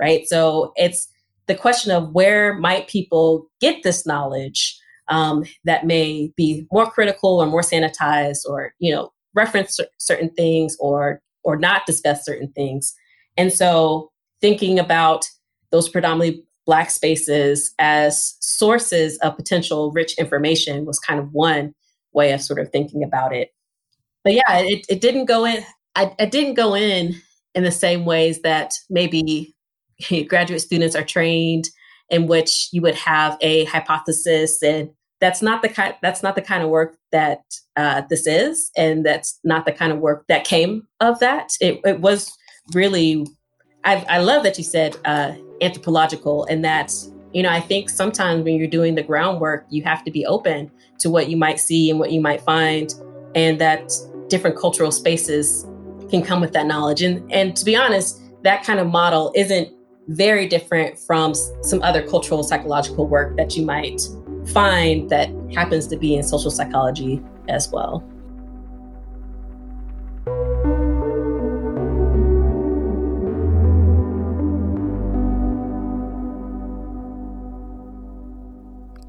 right? 0.00 0.26
So 0.26 0.72
it's 0.76 1.08
the 1.46 1.54
question 1.54 1.92
of 1.92 2.12
where 2.12 2.54
might 2.54 2.88
people 2.88 3.50
get 3.60 3.82
this 3.82 4.06
knowledge 4.06 4.78
um, 5.08 5.44
that 5.64 5.84
may 5.84 6.32
be 6.36 6.66
more 6.72 6.88
critical 6.90 7.40
or 7.40 7.46
more 7.46 7.62
sanitized 7.62 8.46
or 8.48 8.72
you 8.78 8.94
know 8.94 9.12
reference 9.34 9.78
certain 9.98 10.30
things 10.30 10.76
or 10.80 11.20
or 11.42 11.56
not 11.56 11.86
discuss 11.86 12.24
certain 12.24 12.50
things 12.52 12.94
and 13.36 13.52
so 13.52 14.10
thinking 14.40 14.78
about 14.78 15.28
those 15.70 15.88
predominantly 15.88 16.44
black 16.66 16.90
spaces 16.90 17.74
as 17.78 18.36
sources 18.40 19.18
of 19.18 19.36
potential 19.36 19.90
rich 19.92 20.16
information 20.18 20.84
was 20.84 20.98
kind 20.98 21.18
of 21.18 21.32
one 21.32 21.74
way 22.12 22.32
of 22.32 22.40
sort 22.40 22.60
of 22.60 22.70
thinking 22.70 23.02
about 23.02 23.34
it 23.34 23.50
but 24.22 24.32
yeah 24.32 24.58
it, 24.58 24.84
it 24.88 25.00
didn't 25.00 25.24
go 25.24 25.44
in 25.44 25.64
I, 25.96 26.14
I 26.20 26.26
didn't 26.26 26.54
go 26.54 26.74
in 26.74 27.16
in 27.54 27.64
the 27.64 27.72
same 27.72 28.04
ways 28.04 28.42
that 28.42 28.74
maybe 28.88 29.54
graduate 30.28 30.60
students 30.60 30.96
are 30.96 31.04
trained 31.04 31.68
in 32.08 32.26
which 32.26 32.68
you 32.72 32.82
would 32.82 32.94
have 32.94 33.36
a 33.40 33.64
hypothesis 33.66 34.62
and 34.62 34.90
that's 35.20 35.42
not 35.42 35.62
the 35.62 35.68
kind 35.68 35.94
that's 36.02 36.22
not 36.22 36.34
the 36.34 36.42
kind 36.42 36.62
of 36.62 36.70
work 36.70 36.96
that 37.12 37.40
uh, 37.76 38.02
this 38.08 38.26
is 38.26 38.70
and 38.76 39.04
that's 39.04 39.38
not 39.44 39.66
the 39.66 39.72
kind 39.72 39.92
of 39.92 39.98
work 39.98 40.24
that 40.28 40.44
came 40.44 40.86
of 41.00 41.18
that. 41.20 41.50
It, 41.60 41.80
it 41.84 42.00
was 42.00 42.32
really 42.72 43.26
I, 43.84 44.04
I, 44.08 44.18
love 44.18 44.42
that 44.44 44.58
you 44.58 44.64
said 44.64 44.96
uh, 45.04 45.32
anthropological 45.60 46.44
and 46.46 46.64
that 46.64 46.92
you 47.32 47.42
know 47.42 47.50
i 47.50 47.60
think 47.60 47.88
sometimes 47.88 48.44
when 48.44 48.56
you're 48.56 48.66
doing 48.66 48.94
the 48.94 49.02
groundwork 49.02 49.66
you 49.70 49.82
have 49.82 50.04
to 50.04 50.10
be 50.10 50.26
open 50.26 50.70
to 50.98 51.10
what 51.10 51.28
you 51.28 51.36
might 51.36 51.60
see 51.60 51.90
and 51.90 51.98
what 51.98 52.12
you 52.12 52.20
might 52.20 52.40
find 52.42 52.94
and 53.34 53.60
that 53.60 53.90
different 54.28 54.56
cultural 54.56 54.90
spaces 54.90 55.66
can 56.10 56.22
come 56.22 56.40
with 56.40 56.52
that 56.52 56.66
knowledge. 56.66 57.02
And 57.02 57.30
and 57.32 57.56
to 57.56 57.64
be 57.64 57.76
honest 57.76 58.20
that 58.42 58.64
kind 58.64 58.80
of 58.80 58.86
model 58.86 59.32
isn't 59.36 59.68
very 60.08 60.46
different 60.46 60.98
from 60.98 61.34
some 61.34 61.82
other 61.82 62.06
cultural 62.06 62.42
psychological 62.42 63.06
work 63.06 63.36
that 63.36 63.56
you 63.56 63.64
might 63.64 64.00
find 64.52 65.08
that 65.10 65.30
happens 65.54 65.86
to 65.88 65.96
be 65.96 66.14
in 66.14 66.22
social 66.22 66.50
psychology 66.50 67.22
as 67.48 67.70
well. 67.70 68.04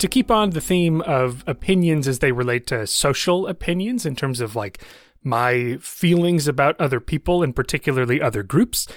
To 0.02 0.08
keep 0.08 0.32
on 0.32 0.50
the 0.50 0.62
theme 0.62 1.02
of 1.02 1.44
opinions 1.46 2.08
as 2.08 2.20
they 2.20 2.32
relate 2.32 2.66
to 2.68 2.88
social 2.88 3.46
opinions 3.46 4.04
in 4.04 4.16
terms 4.16 4.42
of 4.42 4.56
like 4.56 4.82
my 5.24 5.78
feelings 5.80 6.48
about 6.48 6.80
other 6.82 7.00
people 7.00 7.44
and 7.44 7.56
particularly 7.56 8.20
other 8.20 8.42
groups, 8.42 8.88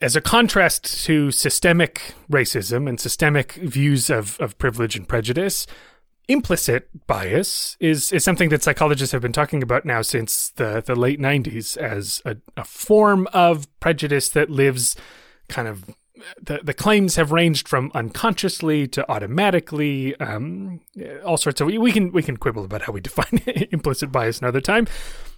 as 0.00 0.14
a 0.14 0.20
contrast 0.20 1.04
to 1.04 1.30
systemic 1.30 2.14
racism 2.30 2.88
and 2.88 3.00
systemic 3.00 3.52
views 3.54 4.10
of, 4.10 4.38
of 4.40 4.58
privilege 4.58 4.96
and 4.96 5.08
prejudice, 5.08 5.66
implicit 6.28 6.88
bias 7.06 7.76
is, 7.80 8.12
is 8.12 8.24
something 8.24 8.48
that 8.48 8.62
psychologists 8.62 9.12
have 9.12 9.22
been 9.22 9.32
talking 9.32 9.62
about 9.62 9.84
now 9.84 10.02
since 10.02 10.50
the, 10.50 10.82
the 10.84 10.96
late 10.96 11.20
90s 11.20 11.76
as 11.76 12.20
a, 12.24 12.36
a 12.56 12.64
form 12.64 13.28
of 13.32 13.66
prejudice 13.80 14.28
that 14.30 14.50
lives 14.50 14.96
kind 15.48 15.68
of 15.68 15.84
the, 16.40 16.60
the 16.62 16.74
claims 16.74 17.16
have 17.16 17.30
ranged 17.30 17.68
from 17.68 17.90
unconsciously 17.94 18.86
to 18.88 19.08
automatically, 19.10 20.18
um, 20.20 20.80
all 21.24 21.36
sorts 21.36 21.60
of. 21.60 21.68
We 21.68 21.92
can 21.92 22.10
we 22.10 22.22
can 22.22 22.36
quibble 22.36 22.64
about 22.64 22.82
how 22.82 22.92
we 22.92 23.00
define 23.02 23.42
implicit 23.70 24.10
bias 24.10 24.40
another 24.40 24.60
time, 24.60 24.86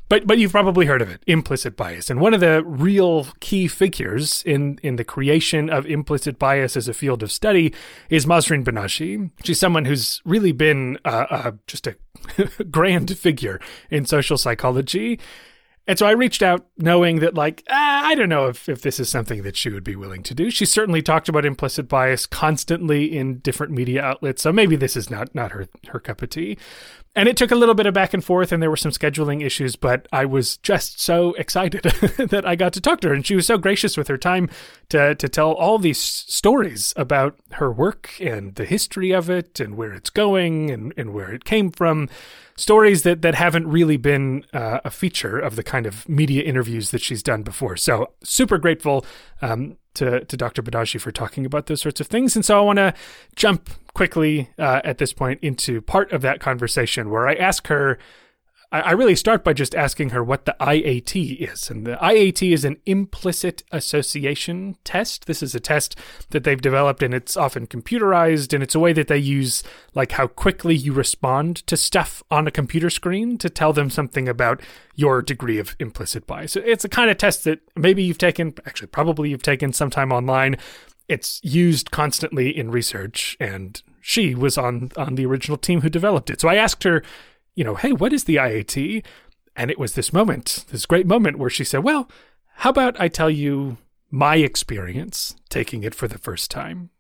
but 0.09 0.26
but 0.26 0.38
you've 0.38 0.52
probably 0.52 0.86
heard 0.86 1.02
of 1.02 1.11
it, 1.11 1.22
implicit 1.26 1.76
bias. 1.76 2.11
And 2.11 2.20
one 2.20 2.34
of 2.34 2.40
the 2.40 2.64
real 2.64 3.28
key 3.40 3.68
figures 3.68 4.42
in 4.44 4.78
in 4.82 4.96
the 4.96 5.04
creation 5.04 5.70
of 5.70 5.86
implicit 5.86 6.38
bias 6.38 6.76
as 6.76 6.88
a 6.88 6.94
field 6.94 7.22
of 7.22 7.30
study 7.30 7.74
is 8.09 8.26
Mahzarin 8.26 8.64
Banaji. 8.64 9.30
She's 9.44 9.61
someone 9.61 9.84
who's 9.84 10.22
really 10.24 10.52
been 10.52 10.98
uh, 11.04 11.26
uh, 11.30 11.52
just 11.66 11.86
a 11.86 11.96
grand 12.70 13.16
figure 13.16 13.61
in 13.90 14.06
social 14.06 14.38
psychology. 14.38 15.18
And 15.89 15.99
so 15.99 16.07
I 16.07 16.11
reached 16.11 16.43
out 16.43 16.66
knowing 16.76 17.20
that, 17.20 17.34
like, 17.34 17.64
ah, 17.70 18.05
I 18.05 18.14
don't 18.14 18.28
know 18.28 18.47
if, 18.47 18.68
if 18.68 18.82
this 18.82 19.01
is 19.01 19.09
something 19.09 19.43
that 19.43 19.57
she 19.57 19.70
would 19.70 19.82
be 19.82 19.97
willing 19.97 20.22
to 20.24 20.34
do. 20.34 20.51
She 20.51 20.66
certainly 20.66 21.01
talked 21.01 21.30
about 21.30 21.47
implicit 21.47 21.89
bias 21.89 22.26
constantly 22.26 23.16
in 23.16 23.39
different 23.39 23.72
media 23.72 24.03
outlets. 24.03 24.43
So 24.43 24.53
maybe 24.53 24.76
this 24.76 24.99
is 24.99 25.09
not, 25.09 25.34
not 25.34 25.53
her, 25.53 25.66
her 25.89 25.99
cup 25.99 26.20
of 26.20 26.28
tea. 26.28 26.59
And 27.16 27.26
it 27.26 27.39
took 27.39 27.51
a 27.51 27.57
little 27.57 27.74
bit 27.74 27.86
of 27.86 27.95
back 27.95 28.12
and 28.12 28.22
forth, 28.22 28.53
and 28.53 28.62
there 28.62 28.68
were 28.68 28.76
some 28.76 28.93
scheduling 28.93 29.43
issues, 29.43 29.76
but 29.76 30.07
I 30.12 30.26
was 30.26 30.59
just 30.59 31.01
so 31.01 31.32
excited 31.32 31.82
that 32.18 32.45
I 32.47 32.55
got 32.55 32.74
to 32.74 32.82
talk 32.82 33.01
to 33.01 33.09
her. 33.09 33.14
And 33.14 33.26
she 33.26 33.34
was 33.34 33.47
so 33.47 33.57
gracious 33.57 33.97
with 33.97 34.09
her 34.09 34.18
time 34.18 34.51
to, 34.91 35.14
to 35.14 35.28
tell 35.28 35.53
all 35.53 35.78
these 35.78 35.99
stories 35.99 36.93
about 36.97 37.39
her 37.53 37.72
work 37.72 38.11
and 38.20 38.55
the 38.57 38.66
history 38.66 39.11
of 39.11 39.30
it 39.30 39.59
and 39.59 39.74
where 39.74 39.95
it's 39.95 40.11
going 40.11 40.70
and, 40.70 40.93
and 40.99 41.14
where 41.14 41.32
it 41.32 41.47
came 41.47 41.70
from. 41.70 42.11
Stories 42.59 43.04
that, 43.04 43.22
that 43.22 43.36
haven't 43.36 43.68
really 43.68 43.96
been 43.96 44.44
uh, 44.52 44.80
a 44.84 44.90
feature 44.90 45.38
of 45.38 45.54
the 45.54 45.62
kind 45.62 45.86
of 45.86 46.09
media 46.09 46.42
interviews 46.42 46.90
that 46.90 47.00
she's 47.00 47.22
done 47.22 47.44
before. 47.44 47.76
So, 47.76 48.12
super 48.24 48.59
grateful 48.59 49.06
um, 49.40 49.76
to, 49.94 50.24
to 50.24 50.36
Dr. 50.36 50.61
Banaji 50.62 51.00
for 51.00 51.12
talking 51.12 51.46
about 51.46 51.66
those 51.66 51.80
sorts 51.80 52.00
of 52.00 52.09
things. 52.09 52.34
And 52.34 52.44
so 52.44 52.59
I 52.59 52.62
want 52.62 52.78
to 52.78 52.94
jump 53.36 53.70
quickly 53.94 54.50
uh, 54.59 54.80
at 54.82 54.98
this 54.98 55.12
point 55.12 55.38
into 55.40 55.80
part 55.80 56.11
of 56.12 56.20
that 56.22 56.40
conversation 56.40 57.11
where 57.11 57.28
I 57.28 57.34
ask 57.34 57.68
her 57.68 57.96
I, 58.71 58.93
really 58.93 59.16
start 59.16 59.45
by 59.45 59.55
just 59.55 59.75
asking 59.75 60.11
her 60.11 60.23
what 60.23 60.45
the 60.45 60.55
IAT 60.61 61.41
is. 61.41 61.71
And 61.71 61.87
the 61.87 61.97
IAT 61.97 62.53
is 62.53 62.66
an 62.66 62.77
implicit 62.85 63.62
association 63.73 64.77
test. 64.85 65.27
This 65.27 65.43
is 65.43 65.55
a 65.55 65.61
test 65.61 65.97
that 66.31 66.45
they've 66.45 66.61
developed 66.61 67.03
and 67.03 67.14
it's 67.14 67.35
often 67.35 67.66
computerized 67.66 68.53
and 68.53 68.62
it's 68.62 68.75
a 68.75 68.79
way 68.79 68.93
that 68.93 69.09
they 69.09 69.16
use 69.16 69.62
like 69.95 70.12
how 70.12 70.27
quickly 70.27 70.75
you 70.75 70.93
respond 70.93 71.66
to 71.66 71.79
stuff 71.79 72.23
on 72.31 72.47
a 72.47 72.51
computer 72.51 72.91
screen 72.91 73.39
to 73.39 73.49
tell 73.49 73.73
them 73.73 73.89
something 73.89 74.29
about 74.29 74.61
your 74.95 75.23
degree 75.23 75.59
of 75.59 75.75
implicit 75.79 76.27
bias. 76.27 76.55
It's 76.55 76.85
a 76.85 76.91
kind 76.91 77.11
of 77.11 77.16
test 77.16 77.45
that 77.45 77.61
maybe 77.75 78.03
you've 78.03 78.19
taken, 78.19 78.53
actually 78.66 78.89
probably 78.89 79.31
you've 79.31 79.43
taken 79.43 79.73
sometime 79.73 80.12
online. 80.12 80.57
It's 81.09 81.41
used 81.43 81.91
constantly 81.91 82.55
in 82.55 82.71
research 82.71 83.35
and 83.41 83.81
she 84.03 84.35
was 84.35 84.59
on 84.59 84.91
on 84.97 85.14
the 85.14 85.25
original 85.25 85.57
team 85.57 85.81
who 85.81 85.89
developed 85.89 86.29
it. 86.29 86.41
So 86.41 86.49
I 86.49 86.57
asked 86.57 86.85
her 86.85 87.03
you 87.59 87.64
know, 87.64 87.74
hey, 87.74 87.90
what 87.90 88.12
is 88.12 88.22
the 88.22 88.36
IAT? 88.36 89.04
And 89.56 89.68
it 89.68 89.80
was 89.80 89.94
this 89.94 90.12
moment, 90.12 90.64
this 90.70 90.86
great 90.86 91.09
moment 91.09 91.40
where 91.40 91.50
she 91.50 91.64
said, 91.64 91.82
well, 91.82 92.09
how 92.59 92.70
about 92.70 93.00
I 93.00 93.09
tell 93.09 93.28
you 93.28 93.78
my 94.12 94.36
experience 94.36 95.34
taking 95.48 95.82
it 95.82 95.92
for 95.92 96.06
the 96.06 96.18
first 96.18 96.52
time? 96.52 96.90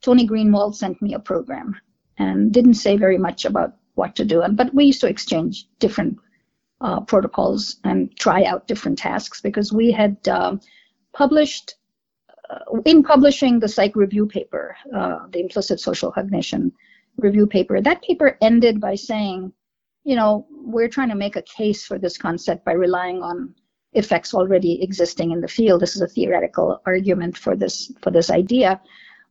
Tony 0.00 0.26
Greenwald 0.26 0.74
sent 0.74 1.02
me 1.02 1.12
a 1.12 1.18
program 1.18 1.78
and 2.16 2.50
didn't 2.50 2.74
say 2.74 2.96
very 2.96 3.18
much 3.18 3.44
about 3.44 3.74
what 3.94 4.16
to 4.16 4.24
do. 4.24 4.42
But 4.52 4.72
we 4.72 4.86
used 4.86 5.02
to 5.02 5.06
exchange 5.06 5.66
different 5.78 6.18
uh, 6.80 7.00
protocols 7.00 7.76
and 7.84 8.16
try 8.16 8.44
out 8.44 8.66
different 8.66 8.98
tasks 8.98 9.42
because 9.42 9.70
we 9.70 9.92
had 9.92 10.16
uh, 10.26 10.56
published, 11.12 11.74
in 12.86 13.02
publishing 13.02 13.60
the 13.60 13.68
psych 13.68 13.96
review 13.96 14.26
paper, 14.26 14.78
uh, 14.96 15.26
the 15.28 15.40
implicit 15.40 15.78
social 15.78 16.10
cognition 16.10 16.72
review 17.16 17.46
paper. 17.46 17.80
That 17.80 18.02
paper 18.02 18.36
ended 18.40 18.80
by 18.80 18.94
saying, 18.94 19.52
you 20.04 20.16
know, 20.16 20.46
we're 20.50 20.88
trying 20.88 21.10
to 21.10 21.14
make 21.14 21.36
a 21.36 21.42
case 21.42 21.84
for 21.84 21.98
this 21.98 22.18
concept 22.18 22.64
by 22.64 22.72
relying 22.72 23.22
on 23.22 23.54
effects 23.92 24.34
already 24.34 24.82
existing 24.82 25.30
in 25.32 25.40
the 25.40 25.48
field. 25.48 25.80
This 25.80 25.94
is 25.94 26.02
a 26.02 26.08
theoretical 26.08 26.80
argument 26.86 27.36
for 27.36 27.56
this 27.56 27.92
for 28.00 28.10
this 28.10 28.30
idea, 28.30 28.80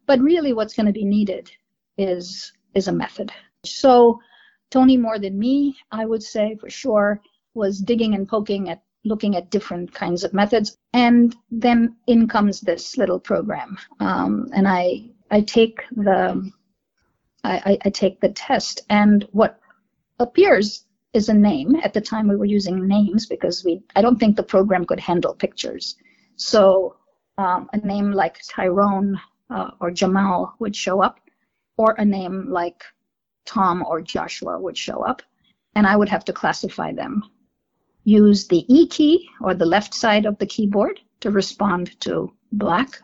but 0.05 0.19
really, 0.19 0.53
what's 0.53 0.73
going 0.73 0.85
to 0.85 0.91
be 0.91 1.05
needed 1.05 1.51
is 1.97 2.53
is 2.73 2.87
a 2.87 2.91
method. 2.91 3.31
So, 3.65 4.19
Tony, 4.69 4.97
more 4.97 5.19
than 5.19 5.37
me, 5.37 5.77
I 5.91 6.05
would 6.05 6.23
say 6.23 6.55
for 6.55 6.69
sure, 6.69 7.21
was 7.53 7.79
digging 7.79 8.13
and 8.15 8.27
poking 8.27 8.69
at 8.69 8.83
looking 9.03 9.35
at 9.35 9.49
different 9.49 9.91
kinds 9.91 10.23
of 10.23 10.33
methods, 10.33 10.77
and 10.93 11.35
then 11.49 11.95
in 12.07 12.27
comes 12.27 12.61
this 12.61 12.97
little 12.97 13.19
program, 13.19 13.77
um, 13.99 14.47
and 14.53 14.67
I 14.67 15.09
I 15.31 15.41
take 15.41 15.81
the 15.95 16.51
I, 17.43 17.77
I, 17.85 17.89
take 17.89 18.19
the 18.19 18.29
test, 18.29 18.81
and 18.89 19.27
what 19.31 19.59
appears 20.19 20.85
is 21.13 21.29
a 21.29 21.33
name. 21.33 21.75
At 21.77 21.93
the 21.93 22.01
time, 22.01 22.27
we 22.27 22.35
were 22.35 22.45
using 22.45 22.87
names 22.87 23.25
because 23.25 23.63
we 23.65 23.81
I 23.95 24.01
don't 24.01 24.19
think 24.19 24.35
the 24.35 24.43
program 24.43 24.85
could 24.85 24.99
handle 24.99 25.33
pictures. 25.33 25.95
So 26.35 26.97
um, 27.37 27.69
a 27.73 27.77
name 27.77 28.11
like 28.11 28.39
Tyrone 28.47 29.19
uh, 29.49 29.71
or 29.79 29.91
Jamal 29.91 30.55
would 30.59 30.75
show 30.75 31.01
up, 31.01 31.19
or 31.77 31.95
a 31.97 32.05
name 32.05 32.47
like 32.49 32.83
Tom 33.45 33.83
or 33.87 34.01
Joshua 34.01 34.59
would 34.59 34.77
show 34.77 35.01
up, 35.01 35.21
and 35.75 35.87
I 35.87 35.95
would 35.95 36.09
have 36.09 36.25
to 36.25 36.33
classify 36.33 36.93
them. 36.93 37.23
Use 38.03 38.47
the 38.47 38.65
E 38.73 38.87
key 38.87 39.29
or 39.41 39.53
the 39.53 39.65
left 39.65 39.93
side 39.93 40.25
of 40.25 40.37
the 40.37 40.45
keyboard 40.45 40.99
to 41.21 41.31
respond 41.31 41.99
to 42.01 42.33
black 42.51 42.99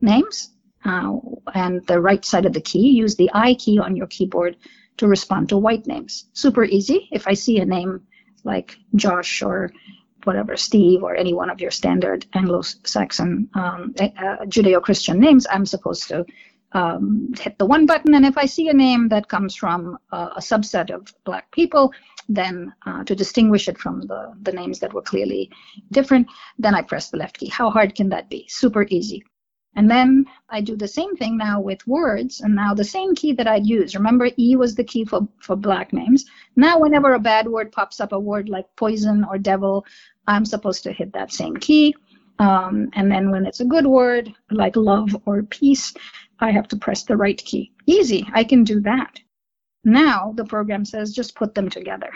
names 0.00 0.50
uh, 0.84 1.18
and 1.54 1.86
the 1.86 2.00
right 2.00 2.24
side 2.24 2.46
of 2.46 2.52
the 2.52 2.60
key, 2.60 2.90
use 2.90 3.16
the 3.16 3.30
I 3.34 3.54
key 3.54 3.78
on 3.78 3.96
your 3.96 4.06
keyboard 4.06 4.56
to 4.98 5.06
respond 5.06 5.48
to 5.48 5.58
white 5.58 5.86
names. 5.86 6.26
Super 6.32 6.64
easy. 6.64 7.08
If 7.12 7.26
I 7.28 7.34
see 7.34 7.58
a 7.58 7.64
name 7.64 8.02
like 8.44 8.76
Josh 8.94 9.42
or 9.42 9.72
whatever, 10.24 10.56
Steve 10.56 11.02
or 11.02 11.14
any 11.14 11.34
one 11.34 11.50
of 11.50 11.60
your 11.60 11.70
standard 11.70 12.26
Anglo-Saxon 12.34 13.48
um, 13.54 13.94
uh, 14.00 14.44
Judeo-Christian 14.46 15.18
names, 15.20 15.46
I'm 15.50 15.66
supposed 15.66 16.08
to 16.08 16.26
um, 16.72 17.32
hit 17.38 17.58
the 17.58 17.66
one 17.66 17.86
button. 17.86 18.14
And 18.14 18.26
if 18.26 18.36
I 18.36 18.46
see 18.46 18.68
a 18.68 18.74
name 18.74 19.08
that 19.08 19.28
comes 19.28 19.54
from 19.54 19.98
uh, 20.12 20.30
a 20.36 20.40
subset 20.40 20.90
of 20.90 21.14
Black 21.24 21.50
people, 21.52 21.92
then 22.28 22.74
uh, 22.84 23.04
to 23.04 23.14
distinguish 23.14 23.68
it 23.68 23.78
from 23.78 24.02
the, 24.02 24.34
the 24.42 24.52
names 24.52 24.78
that 24.80 24.92
were 24.92 25.02
clearly 25.02 25.50
different, 25.92 26.26
then 26.58 26.74
I 26.74 26.82
press 26.82 27.10
the 27.10 27.16
left 27.16 27.38
key. 27.38 27.48
How 27.48 27.70
hard 27.70 27.94
can 27.94 28.10
that 28.10 28.28
be? 28.28 28.46
Super 28.48 28.84
easy. 28.90 29.24
And 29.76 29.90
then 29.90 30.24
I 30.48 30.60
do 30.60 30.76
the 30.76 30.88
same 30.88 31.14
thing 31.16 31.36
now 31.36 31.60
with 31.60 31.86
words, 31.86 32.40
and 32.40 32.54
now 32.54 32.74
the 32.74 32.84
same 32.84 33.14
key 33.14 33.32
that 33.34 33.46
I'd 33.46 33.66
use. 33.66 33.94
Remember, 33.94 34.28
E 34.36 34.56
was 34.56 34.74
the 34.74 34.84
key 34.84 35.04
for, 35.04 35.28
for 35.40 35.56
black 35.56 35.92
names. 35.92 36.24
Now, 36.56 36.80
whenever 36.80 37.14
a 37.14 37.20
bad 37.20 37.46
word 37.46 37.70
pops 37.70 38.00
up, 38.00 38.12
a 38.12 38.18
word 38.18 38.48
like 38.48 38.66
poison 38.76 39.24
or 39.24 39.38
devil, 39.38 39.84
I'm 40.26 40.44
supposed 40.44 40.82
to 40.84 40.92
hit 40.92 41.12
that 41.12 41.32
same 41.32 41.56
key. 41.56 41.94
Um, 42.38 42.90
and 42.94 43.10
then 43.10 43.30
when 43.30 43.46
it's 43.46 43.60
a 43.60 43.64
good 43.64 43.86
word 43.86 44.32
like 44.50 44.76
love 44.76 45.16
or 45.26 45.42
peace, 45.42 45.94
I 46.40 46.50
have 46.52 46.68
to 46.68 46.76
press 46.76 47.02
the 47.02 47.16
right 47.16 47.38
key. 47.38 47.72
Easy, 47.86 48.26
I 48.32 48.44
can 48.44 48.64
do 48.64 48.80
that. 48.80 49.20
Now 49.84 50.32
the 50.36 50.44
program 50.44 50.84
says 50.84 51.12
just 51.12 51.34
put 51.34 51.54
them 51.54 51.68
together. 51.68 52.10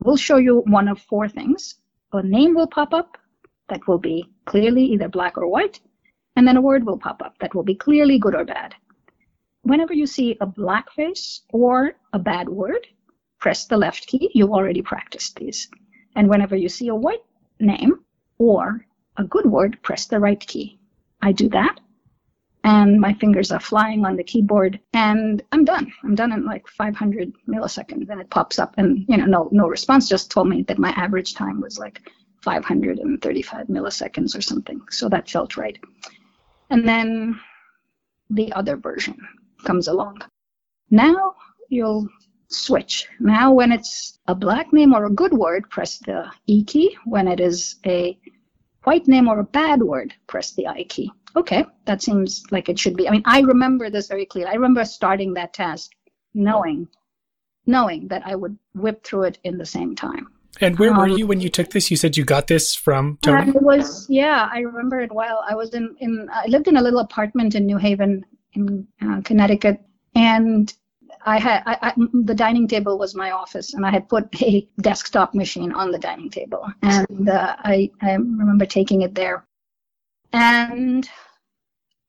We'll 0.00 0.16
show 0.16 0.36
you 0.36 0.62
one 0.66 0.88
of 0.88 1.00
four 1.00 1.28
things. 1.28 1.76
A 2.12 2.22
name 2.22 2.54
will 2.54 2.66
pop 2.66 2.94
up 2.94 3.18
that 3.68 3.86
will 3.86 3.98
be 3.98 4.28
clearly 4.46 4.84
either 4.84 5.08
black 5.08 5.36
or 5.36 5.46
white 5.46 5.80
and 6.38 6.46
then 6.46 6.56
a 6.56 6.60
word 6.60 6.86
will 6.86 6.96
pop 6.96 7.20
up 7.20 7.36
that 7.40 7.52
will 7.52 7.64
be 7.64 7.74
clearly 7.74 8.16
good 8.16 8.36
or 8.36 8.44
bad. 8.44 8.72
Whenever 9.62 9.92
you 9.92 10.06
see 10.06 10.36
a 10.40 10.46
black 10.46 10.88
face 10.92 11.40
or 11.52 11.94
a 12.12 12.18
bad 12.20 12.48
word, 12.48 12.86
press 13.40 13.64
the 13.64 13.76
left 13.76 14.06
key. 14.06 14.30
You've 14.34 14.52
already 14.52 14.80
practiced 14.80 15.34
these. 15.34 15.68
And 16.14 16.28
whenever 16.28 16.54
you 16.54 16.68
see 16.68 16.86
a 16.86 16.94
white 16.94 17.24
name 17.58 18.04
or 18.38 18.86
a 19.16 19.24
good 19.24 19.46
word, 19.46 19.82
press 19.82 20.06
the 20.06 20.20
right 20.20 20.38
key. 20.38 20.78
I 21.20 21.32
do 21.32 21.48
that. 21.48 21.80
And 22.62 23.00
my 23.00 23.14
fingers 23.14 23.50
are 23.50 23.58
flying 23.58 24.06
on 24.06 24.14
the 24.14 24.22
keyboard 24.22 24.78
and 24.92 25.42
I'm 25.50 25.64
done. 25.64 25.92
I'm 26.04 26.14
done 26.14 26.30
in 26.30 26.44
like 26.44 26.68
500 26.68 27.32
milliseconds 27.48 28.10
and 28.10 28.20
it 28.20 28.30
pops 28.30 28.60
up 28.60 28.74
and, 28.78 29.04
you 29.08 29.16
know, 29.16 29.26
no, 29.26 29.48
no 29.50 29.66
response 29.66 30.08
just 30.08 30.30
told 30.30 30.48
me 30.48 30.62
that 30.68 30.78
my 30.78 30.90
average 30.90 31.34
time 31.34 31.60
was 31.60 31.80
like 31.80 32.08
535 32.42 33.66
milliseconds 33.66 34.38
or 34.38 34.40
something. 34.40 34.80
So 34.90 35.08
that 35.08 35.28
felt 35.28 35.56
right. 35.56 35.76
And 36.70 36.86
then 36.86 37.40
the 38.30 38.52
other 38.52 38.76
version 38.76 39.16
comes 39.64 39.88
along. 39.88 40.22
Now 40.90 41.34
you'll 41.68 42.08
switch. 42.48 43.06
Now, 43.20 43.52
when 43.52 43.72
it's 43.72 44.18
a 44.26 44.34
black 44.34 44.72
name 44.72 44.94
or 44.94 45.04
a 45.04 45.10
good 45.10 45.32
word, 45.32 45.68
press 45.70 45.98
the 45.98 46.30
E 46.46 46.64
key. 46.64 46.96
When 47.04 47.28
it 47.28 47.40
is 47.40 47.76
a 47.86 48.18
white 48.84 49.06
name 49.06 49.28
or 49.28 49.40
a 49.40 49.44
bad 49.44 49.82
word, 49.82 50.14
press 50.26 50.52
the 50.52 50.66
I 50.66 50.84
key. 50.84 51.12
Okay, 51.36 51.64
that 51.84 52.02
seems 52.02 52.44
like 52.50 52.68
it 52.68 52.78
should 52.78 52.96
be. 52.96 53.08
I 53.08 53.12
mean, 53.12 53.22
I 53.26 53.40
remember 53.40 53.90
this 53.90 54.08
very 54.08 54.24
clearly. 54.24 54.50
I 54.50 54.54
remember 54.54 54.84
starting 54.84 55.34
that 55.34 55.52
task 55.52 55.92
knowing 56.34 56.88
knowing 57.66 58.08
that 58.08 58.22
I 58.26 58.34
would 58.34 58.58
whip 58.74 59.04
through 59.04 59.24
it 59.24 59.38
in 59.44 59.58
the 59.58 59.66
same 59.66 59.94
time. 59.94 60.28
And 60.60 60.78
where 60.78 60.92
um, 60.92 60.98
were 60.98 61.08
you 61.08 61.26
when 61.26 61.40
you 61.40 61.48
took 61.48 61.70
this? 61.70 61.90
You 61.90 61.96
said 61.96 62.16
you 62.16 62.24
got 62.24 62.46
this 62.46 62.74
from 62.74 63.18
Tony. 63.22 63.52
I 63.52 63.58
was 63.60 64.06
yeah, 64.08 64.48
I 64.52 64.60
remember 64.60 65.00
it 65.00 65.12
well. 65.12 65.44
I 65.48 65.54
was 65.54 65.74
in 65.74 65.96
in 66.00 66.28
I 66.32 66.46
lived 66.46 66.68
in 66.68 66.76
a 66.76 66.82
little 66.82 67.00
apartment 67.00 67.54
in 67.54 67.66
New 67.66 67.78
Haven 67.78 68.24
in 68.54 68.86
uh, 69.02 69.20
Connecticut, 69.22 69.80
and 70.14 70.72
I 71.24 71.38
had 71.38 71.62
I, 71.66 71.78
I, 71.82 71.92
the 72.12 72.34
dining 72.34 72.66
table 72.66 72.98
was 72.98 73.14
my 73.14 73.30
office, 73.30 73.74
and 73.74 73.86
I 73.86 73.90
had 73.90 74.08
put 74.08 74.42
a 74.42 74.68
desktop 74.80 75.34
machine 75.34 75.72
on 75.72 75.90
the 75.90 75.98
dining 75.98 76.30
table, 76.30 76.66
and 76.82 77.28
uh, 77.28 77.56
I 77.58 77.90
I 78.00 78.12
remember 78.12 78.66
taking 78.66 79.02
it 79.02 79.14
there, 79.14 79.46
and 80.32 81.08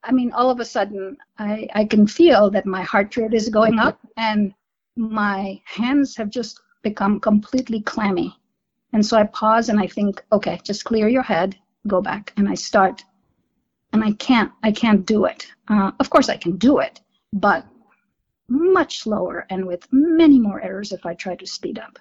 I 0.04 0.12
mean, 0.12 0.32
all 0.32 0.50
of 0.50 0.60
a 0.60 0.66
sudden, 0.66 1.18
I 1.38 1.68
I 1.76 1.86
can 1.86 2.08
feel 2.08 2.50
that 2.52 2.66
my 2.66 2.82
heart 2.82 3.16
rate 3.18 3.34
is 3.34 3.50
going 3.50 3.80
up, 3.80 4.00
and 4.18 4.54
my 4.96 5.62
hands 5.66 6.16
have 6.16 6.30
just 6.30 6.62
become 6.82 7.20
completely 7.20 7.82
clammy. 7.82 8.39
And 8.94 9.06
so 9.06 9.18
I 9.18 9.24
pause 9.26 9.70
and 9.70 9.80
I 9.80 9.88
think, 9.88 10.24
okay, 10.32 10.60
just 10.64 10.86
clear 10.86 11.08
your 11.08 11.24
head, 11.24 11.56
go 11.88 12.02
back, 12.02 12.34
and 12.38 12.50
I 12.50 12.56
start. 12.56 13.04
And 13.94 14.04
I 14.04 14.14
can't, 14.14 14.52
I 14.64 14.72
can't 14.72 15.06
do 15.06 15.26
it. 15.26 15.48
Uh, 15.68 15.92
of 16.00 16.10
course, 16.10 16.30
I 16.30 16.38
can 16.38 16.58
do 16.58 16.80
it, 16.80 17.00
but 17.34 17.66
much 18.48 19.00
slower 19.00 19.46
and 19.50 19.66
with 19.66 19.88
many 19.92 20.40
more 20.40 20.62
errors 20.62 20.92
if 20.92 21.06
I 21.06 21.14
try 21.14 21.36
to 21.36 21.46
speed 21.46 21.80
up. 21.80 22.00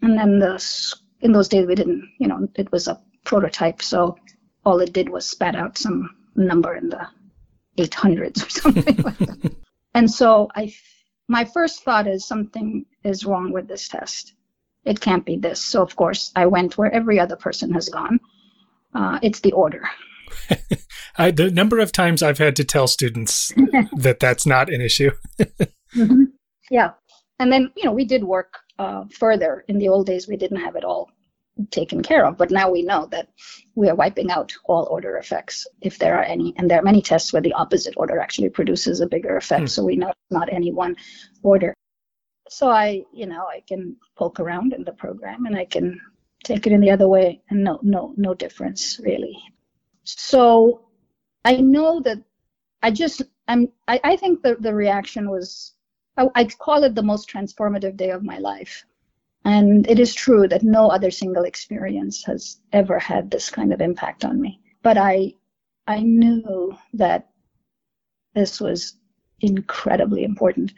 And 0.00 0.18
then 0.18 0.38
the, 0.38 0.62
in 1.20 1.32
those 1.32 1.48
days 1.48 1.66
we 1.66 1.74
didn't, 1.74 2.10
you 2.18 2.28
know, 2.28 2.48
it 2.54 2.72
was 2.72 2.88
a 2.88 3.00
prototype, 3.24 3.82
so 3.82 4.16
all 4.64 4.80
it 4.80 4.92
did 4.92 5.08
was 5.08 5.28
spat 5.28 5.54
out 5.54 5.78
some 5.78 6.16
number 6.34 6.74
in 6.74 6.88
the 6.88 7.06
800s 7.76 8.46
or 8.46 8.50
something. 8.60 9.56
and 9.94 10.10
so 10.10 10.48
I 10.54 10.74
my 11.28 11.44
first 11.44 11.82
thought 11.82 12.06
is 12.06 12.26
something 12.26 12.84
is 13.04 13.24
wrong 13.24 13.52
with 13.52 13.68
this 13.68 13.88
test. 13.88 14.34
It 14.84 15.00
can't 15.00 15.24
be 15.24 15.36
this. 15.36 15.60
So, 15.60 15.82
of 15.82 15.94
course, 15.96 16.32
I 16.34 16.46
went 16.46 16.76
where 16.76 16.92
every 16.92 17.20
other 17.20 17.36
person 17.36 17.72
has 17.72 17.88
gone. 17.88 18.20
Uh, 18.94 19.18
it's 19.22 19.40
the 19.40 19.52
order. 19.52 19.82
I, 21.18 21.30
the 21.30 21.50
number 21.50 21.78
of 21.78 21.92
times 21.92 22.22
I've 22.22 22.38
had 22.38 22.56
to 22.56 22.64
tell 22.64 22.86
students 22.86 23.48
that 23.96 24.18
that's 24.20 24.46
not 24.46 24.72
an 24.72 24.80
issue. 24.80 25.10
mm-hmm. 25.38 26.24
Yeah. 26.70 26.92
And 27.38 27.52
then, 27.52 27.72
you 27.76 27.84
know, 27.84 27.92
we 27.92 28.04
did 28.04 28.24
work 28.24 28.54
uh, 28.78 29.04
further. 29.18 29.64
In 29.68 29.78
the 29.78 29.88
old 29.88 30.06
days, 30.06 30.26
we 30.26 30.36
didn't 30.36 30.60
have 30.60 30.76
it 30.76 30.84
all 30.84 31.10
taken 31.70 32.02
care 32.02 32.24
of. 32.24 32.38
But 32.38 32.50
now 32.50 32.70
we 32.70 32.82
know 32.82 33.06
that 33.10 33.28
we 33.74 33.88
are 33.88 33.94
wiping 33.94 34.30
out 34.30 34.52
all 34.64 34.88
order 34.90 35.16
effects 35.16 35.66
if 35.80 35.98
there 35.98 36.16
are 36.16 36.24
any. 36.24 36.54
And 36.56 36.70
there 36.70 36.78
are 36.78 36.84
many 36.84 37.02
tests 37.02 37.32
where 37.32 37.42
the 37.42 37.52
opposite 37.52 37.94
order 37.96 38.18
actually 38.18 38.48
produces 38.48 39.00
a 39.00 39.06
bigger 39.06 39.36
effect. 39.36 39.60
Hmm. 39.60 39.66
So 39.66 39.84
we 39.84 39.96
know 39.96 40.12
not 40.30 40.52
any 40.52 40.72
one 40.72 40.96
order. 41.42 41.74
So 42.52 42.68
I, 42.68 43.02
you 43.14 43.24
know, 43.24 43.46
I 43.46 43.60
can 43.66 43.96
poke 44.14 44.38
around 44.38 44.74
in 44.74 44.84
the 44.84 44.92
program 44.92 45.46
and 45.46 45.56
I 45.56 45.64
can 45.64 45.98
take 46.44 46.66
it 46.66 46.72
in 46.72 46.82
the 46.82 46.90
other 46.90 47.08
way 47.08 47.40
and 47.48 47.64
no, 47.64 47.80
no, 47.82 48.12
no 48.18 48.34
difference 48.34 49.00
really. 49.02 49.38
So 50.04 50.86
I 51.46 51.56
know 51.56 52.00
that 52.00 52.18
I 52.82 52.90
just, 52.90 53.22
I'm, 53.48 53.72
I, 53.88 54.00
I 54.04 54.16
think 54.16 54.42
the, 54.42 54.56
the 54.60 54.74
reaction 54.74 55.30
was, 55.30 55.72
I, 56.18 56.28
I'd 56.34 56.58
call 56.58 56.84
it 56.84 56.94
the 56.94 57.02
most 57.02 57.26
transformative 57.30 57.96
day 57.96 58.10
of 58.10 58.22
my 58.22 58.36
life 58.36 58.84
and 59.46 59.88
it 59.88 59.98
is 59.98 60.14
true 60.14 60.46
that 60.48 60.62
no 60.62 60.88
other 60.88 61.10
single 61.10 61.44
experience 61.44 62.22
has 62.24 62.60
ever 62.74 62.98
had 62.98 63.30
this 63.30 63.48
kind 63.48 63.72
of 63.72 63.80
impact 63.80 64.26
on 64.26 64.38
me. 64.38 64.60
But 64.82 64.98
I, 64.98 65.36
I 65.86 66.00
knew 66.00 66.76
that 66.92 67.30
this 68.34 68.60
was 68.60 68.98
incredibly 69.40 70.22
important. 70.22 70.74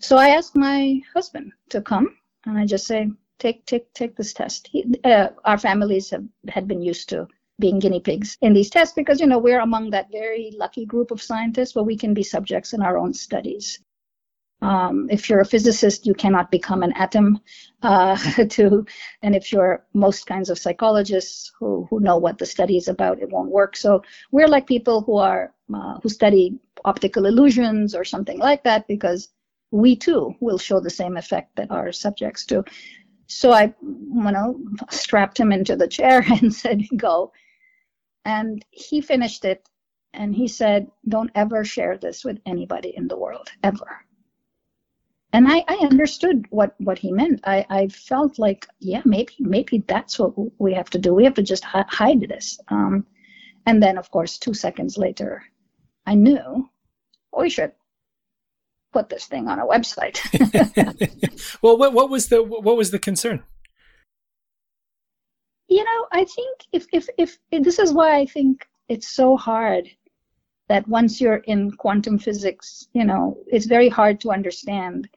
So 0.00 0.16
I 0.16 0.28
asked 0.30 0.56
my 0.56 1.00
husband 1.14 1.52
to 1.70 1.80
come, 1.80 2.16
and 2.46 2.58
I 2.58 2.66
just 2.66 2.86
say, 2.86 3.10
take, 3.38 3.66
take, 3.66 3.92
take 3.94 4.16
this 4.16 4.32
test. 4.32 4.68
He, 4.68 4.84
uh, 5.04 5.28
our 5.44 5.58
families 5.58 6.10
have 6.10 6.24
had 6.48 6.68
been 6.68 6.82
used 6.82 7.08
to 7.10 7.26
being 7.60 7.80
guinea 7.80 8.00
pigs 8.00 8.38
in 8.40 8.52
these 8.52 8.70
tests 8.70 8.94
because 8.94 9.20
you 9.20 9.26
know 9.26 9.38
we're 9.38 9.60
among 9.60 9.90
that 9.90 10.12
very 10.12 10.52
lucky 10.56 10.86
group 10.86 11.10
of 11.10 11.20
scientists 11.20 11.74
where 11.74 11.84
we 11.84 11.96
can 11.96 12.14
be 12.14 12.22
subjects 12.22 12.72
in 12.72 12.82
our 12.82 12.96
own 12.96 13.12
studies 13.12 13.80
um, 14.60 15.08
if 15.10 15.28
you're 15.28 15.40
a 15.40 15.46
physicist, 15.46 16.06
you 16.06 16.14
cannot 16.14 16.50
become 16.50 16.82
an 16.82 16.92
atom. 16.94 17.40
Uh, 17.82 18.16
to, 18.48 18.84
and 19.22 19.36
if 19.36 19.52
you're 19.52 19.84
most 19.94 20.26
kinds 20.26 20.50
of 20.50 20.58
psychologists 20.58 21.52
who, 21.58 21.86
who 21.90 22.00
know 22.00 22.16
what 22.16 22.38
the 22.38 22.46
study 22.46 22.76
is 22.76 22.88
about, 22.88 23.20
it 23.20 23.30
won't 23.30 23.50
work. 23.50 23.76
So 23.76 24.02
we're 24.32 24.48
like 24.48 24.66
people 24.66 25.02
who 25.02 25.18
are 25.18 25.54
uh, 25.72 25.98
who 26.02 26.08
study 26.08 26.58
optical 26.84 27.26
illusions 27.26 27.94
or 27.94 28.04
something 28.04 28.38
like 28.38 28.64
that 28.64 28.88
because 28.88 29.28
we 29.70 29.96
too 29.96 30.34
will 30.40 30.58
show 30.58 30.80
the 30.80 30.90
same 30.90 31.16
effect 31.16 31.56
that 31.56 31.70
our 31.70 31.92
subjects 31.92 32.46
do. 32.46 32.64
So 33.26 33.52
I, 33.52 33.74
you 33.82 34.32
know, 34.32 34.58
strapped 34.90 35.38
him 35.38 35.52
into 35.52 35.76
the 35.76 35.88
chair 35.88 36.24
and 36.40 36.54
said, 36.54 36.82
"Go." 36.96 37.32
And 38.24 38.64
he 38.70 39.00
finished 39.00 39.44
it, 39.44 39.68
and 40.12 40.34
he 40.34 40.48
said, 40.48 40.90
"Don't 41.08 41.30
ever 41.34 41.64
share 41.64 41.98
this 41.98 42.24
with 42.24 42.38
anybody 42.46 42.94
in 42.96 43.08
the 43.08 43.18
world, 43.18 43.50
ever." 43.62 44.04
and 45.32 45.46
I, 45.46 45.62
I 45.68 45.74
understood 45.82 46.46
what, 46.50 46.74
what 46.78 46.98
he 46.98 47.12
meant. 47.12 47.40
I, 47.44 47.66
I 47.68 47.88
felt 47.88 48.38
like, 48.38 48.66
yeah, 48.80 49.02
maybe 49.04 49.34
maybe 49.38 49.84
that's 49.86 50.18
what 50.18 50.32
we 50.58 50.72
have 50.74 50.88
to 50.90 50.98
do. 50.98 51.14
We 51.14 51.24
have 51.24 51.34
to 51.34 51.42
just 51.42 51.64
hide 51.64 52.20
this. 52.20 52.58
Um, 52.68 53.06
and 53.66 53.82
then, 53.82 53.98
of 53.98 54.10
course, 54.10 54.38
two 54.38 54.54
seconds 54.54 54.96
later, 54.96 55.42
I 56.06 56.14
knew 56.14 56.70
we 57.36 57.50
should 57.50 57.72
put 58.92 59.08
this 59.08 59.26
thing 59.26 59.48
on 59.48 59.58
a 59.58 59.66
website. 59.66 60.18
well, 61.62 61.78
what, 61.78 61.92
what 61.92 62.10
was 62.10 62.28
the 62.28 62.42
what 62.42 62.76
was 62.76 62.90
the 62.90 62.98
concern? 62.98 63.42
You 65.68 65.84
know, 65.84 66.06
I 66.12 66.24
think 66.24 66.66
if, 66.72 66.86
if 66.92 67.08
if 67.18 67.38
if 67.50 67.62
this 67.62 67.78
is 67.78 67.92
why 67.92 68.16
I 68.16 68.26
think 68.26 68.66
it's 68.88 69.08
so 69.08 69.36
hard 69.36 69.88
that 70.68 70.88
once 70.88 71.20
you're 71.20 71.42
in 71.46 71.70
quantum 71.72 72.18
physics, 72.18 72.88
you 72.92 73.04
know, 73.04 73.38
it's 73.46 73.66
very 73.66 73.88
hard 73.88 74.20
to 74.20 74.30
understand 74.30 75.08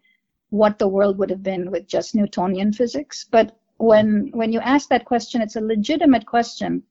what 0.49 0.80
the 0.80 0.88
world 0.88 1.17
would 1.17 1.30
have 1.30 1.43
been 1.43 1.72
with 1.72 1.88
just 1.88 2.15
Newtonian 2.15 2.74
physics. 2.74 3.26
But 3.30 3.57
when 3.78 4.32
when 4.34 4.51
you 4.51 4.59
ask 4.59 4.89
that 4.89 5.05
question, 5.05 5.41
it's 5.41 5.55
a 5.55 5.61
legitimate 5.61 6.26
question. 6.26 6.84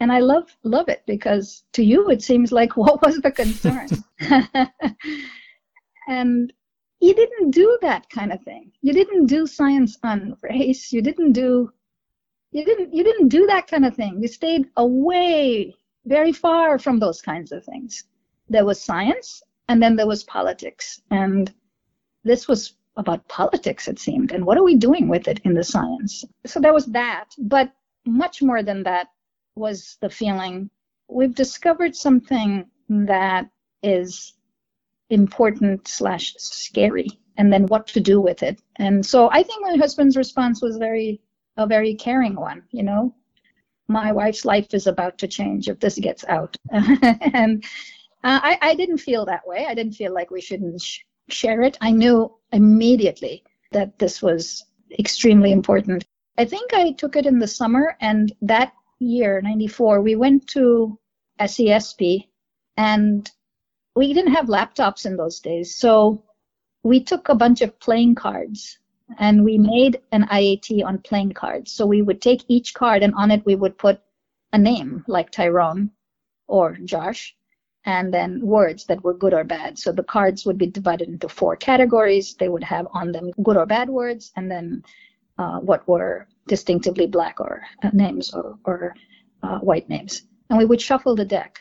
And 0.00 0.10
I 0.10 0.20
love 0.20 0.56
love 0.64 0.88
it 0.88 1.02
because 1.06 1.62
to 1.72 1.84
you 1.84 2.10
it 2.10 2.22
seems 2.22 2.50
like 2.52 2.76
what 2.76 3.02
was 3.02 3.20
the 3.20 3.30
concern? 3.30 3.88
And 6.08 6.52
you 7.00 7.14
didn't 7.14 7.50
do 7.50 7.78
that 7.82 8.08
kind 8.10 8.32
of 8.32 8.42
thing. 8.42 8.72
You 8.82 8.92
didn't 8.92 9.26
do 9.26 9.46
science 9.46 9.98
on 10.02 10.36
race. 10.42 10.92
You 10.92 11.02
didn't 11.02 11.32
do 11.32 11.72
you 12.52 12.64
didn't 12.64 12.92
you 12.92 13.04
didn't 13.04 13.28
do 13.28 13.46
that 13.46 13.68
kind 13.68 13.84
of 13.84 13.94
thing. 13.94 14.20
You 14.20 14.28
stayed 14.28 14.66
away 14.76 15.74
very 16.04 16.32
far 16.32 16.78
from 16.78 16.98
those 16.98 17.22
kinds 17.22 17.52
of 17.52 17.64
things. 17.64 18.04
There 18.48 18.64
was 18.64 18.82
science 18.82 19.42
and 19.68 19.82
then 19.82 19.96
there 19.96 20.06
was 20.06 20.24
politics. 20.24 21.00
And 21.10 21.52
this 22.24 22.48
was 22.48 22.74
about 22.96 23.26
politics, 23.28 23.88
it 23.88 23.98
seemed, 23.98 24.32
and 24.32 24.44
what 24.44 24.58
are 24.58 24.64
we 24.64 24.74
doing 24.74 25.08
with 25.08 25.28
it 25.28 25.40
in 25.44 25.54
the 25.54 25.62
science? 25.62 26.24
So 26.44 26.60
there 26.60 26.74
was 26.74 26.86
that, 26.86 27.26
but 27.38 27.72
much 28.04 28.42
more 28.42 28.62
than 28.62 28.82
that 28.82 29.08
was 29.54 29.96
the 30.00 30.10
feeling 30.10 30.70
we've 31.08 31.34
discovered 31.34 31.94
something 31.94 32.66
that 32.88 33.48
is 33.82 34.34
important 35.10 35.88
slash 35.88 36.34
scary, 36.38 37.08
and 37.36 37.52
then 37.52 37.66
what 37.66 37.86
to 37.88 38.00
do 38.00 38.20
with 38.20 38.42
it. 38.42 38.60
And 38.76 39.04
so 39.04 39.30
I 39.30 39.42
think 39.42 39.62
my 39.62 39.76
husband's 39.76 40.16
response 40.16 40.62
was 40.62 40.76
very 40.76 41.20
a 41.56 41.66
very 41.66 41.94
caring 41.94 42.36
one. 42.36 42.62
You 42.70 42.84
know, 42.84 43.14
my 43.88 44.12
wife's 44.12 44.44
life 44.44 44.72
is 44.72 44.86
about 44.86 45.18
to 45.18 45.28
change 45.28 45.68
if 45.68 45.80
this 45.80 45.98
gets 45.98 46.24
out, 46.24 46.56
and 46.70 47.64
uh, 48.22 48.40
I, 48.42 48.58
I 48.60 48.74
didn't 48.74 48.98
feel 48.98 49.24
that 49.26 49.46
way. 49.46 49.66
I 49.68 49.74
didn't 49.74 49.94
feel 49.94 50.12
like 50.14 50.30
we 50.30 50.40
shouldn't 50.40 50.80
sh- 50.80 51.00
share 51.28 51.62
it. 51.62 51.78
I 51.80 51.90
knew 51.90 52.30
immediately 52.52 53.42
that 53.72 53.98
this 53.98 54.22
was 54.22 54.64
extremely 54.98 55.52
important. 55.52 56.04
I 56.38 56.44
think 56.44 56.72
I 56.72 56.92
took 56.92 57.16
it 57.16 57.26
in 57.26 57.38
the 57.38 57.46
summer, 57.46 57.96
and 58.00 58.32
that 58.42 58.72
year, 58.98 59.40
94, 59.40 60.00
we 60.00 60.16
went 60.16 60.46
to 60.48 60.98
SESP, 61.40 62.28
and 62.76 63.30
we 63.94 64.12
didn't 64.12 64.34
have 64.34 64.46
laptops 64.46 65.06
in 65.06 65.16
those 65.16 65.40
days. 65.40 65.76
So 65.76 66.22
we 66.82 67.00
took 67.00 67.28
a 67.28 67.34
bunch 67.34 67.60
of 67.60 67.78
playing 67.80 68.14
cards 68.14 68.78
and 69.18 69.44
we 69.44 69.58
made 69.58 70.00
an 70.12 70.24
IAT 70.24 70.84
on 70.84 70.98
playing 70.98 71.32
cards. 71.32 71.72
So 71.72 71.86
we 71.86 72.02
would 72.02 72.22
take 72.22 72.44
each 72.48 72.74
card, 72.74 73.02
and 73.02 73.14
on 73.14 73.30
it 73.30 73.44
we 73.44 73.56
would 73.56 73.76
put 73.76 74.00
a 74.52 74.58
name 74.58 75.04
like 75.08 75.30
Tyrone 75.30 75.90
or 76.46 76.76
Josh, 76.84 77.36
and 77.84 78.12
then 78.12 78.40
words 78.40 78.84
that 78.86 79.02
were 79.02 79.14
good 79.14 79.34
or 79.34 79.44
bad. 79.44 79.78
So 79.78 79.92
the 79.92 80.04
cards 80.04 80.46
would 80.46 80.58
be 80.58 80.66
divided 80.66 81.08
into 81.08 81.28
four 81.28 81.56
categories. 81.56 82.34
They 82.34 82.48
would 82.48 82.64
have 82.64 82.86
on 82.92 83.12
them 83.12 83.32
good 83.42 83.56
or 83.56 83.66
bad 83.66 83.88
words, 83.88 84.32
and 84.36 84.50
then 84.50 84.84
uh, 85.38 85.58
what 85.58 85.86
were 85.88 86.28
distinctively 86.46 87.06
black 87.06 87.40
or 87.40 87.62
uh, 87.82 87.90
names 87.92 88.32
or, 88.32 88.58
or 88.64 88.94
uh, 89.42 89.58
white 89.58 89.88
names. 89.88 90.22
And 90.50 90.58
we 90.58 90.66
would 90.66 90.80
shuffle 90.80 91.16
the 91.16 91.24
deck. 91.24 91.60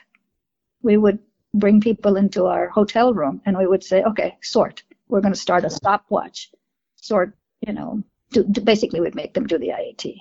We 0.81 0.97
would 0.97 1.19
bring 1.53 1.81
people 1.81 2.15
into 2.15 2.45
our 2.45 2.69
hotel 2.69 3.13
room, 3.13 3.41
and 3.45 3.57
we 3.57 3.67
would 3.67 3.83
say, 3.83 4.03
"Okay, 4.03 4.37
sort. 4.41 4.83
We're 5.07 5.21
going 5.21 5.33
to 5.33 5.39
start 5.39 5.65
a 5.65 5.69
stopwatch. 5.69 6.51
Sort, 6.95 7.35
you 7.65 7.73
know, 7.73 8.03
do, 8.31 8.43
basically 8.43 8.99
we'd 8.99 9.15
make 9.15 9.33
them 9.33 9.47
do 9.47 9.57
the 9.57 9.69
IAT. 9.69 10.17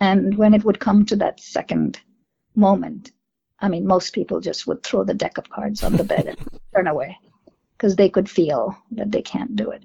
And 0.00 0.36
when 0.36 0.54
it 0.54 0.64
would 0.64 0.80
come 0.80 1.06
to 1.06 1.16
that 1.16 1.40
second 1.40 2.00
moment, 2.54 3.12
I 3.60 3.68
mean, 3.68 3.86
most 3.86 4.12
people 4.12 4.40
just 4.40 4.66
would 4.66 4.82
throw 4.82 5.04
the 5.04 5.14
deck 5.14 5.38
of 5.38 5.48
cards 5.48 5.82
on 5.82 5.96
the 5.96 6.04
bed 6.04 6.26
and 6.26 6.38
turn 6.74 6.86
away 6.86 7.16
because 7.76 7.96
they 7.96 8.10
could 8.10 8.28
feel 8.28 8.76
that 8.92 9.10
they 9.10 9.22
can't 9.22 9.56
do 9.56 9.70
it. 9.70 9.82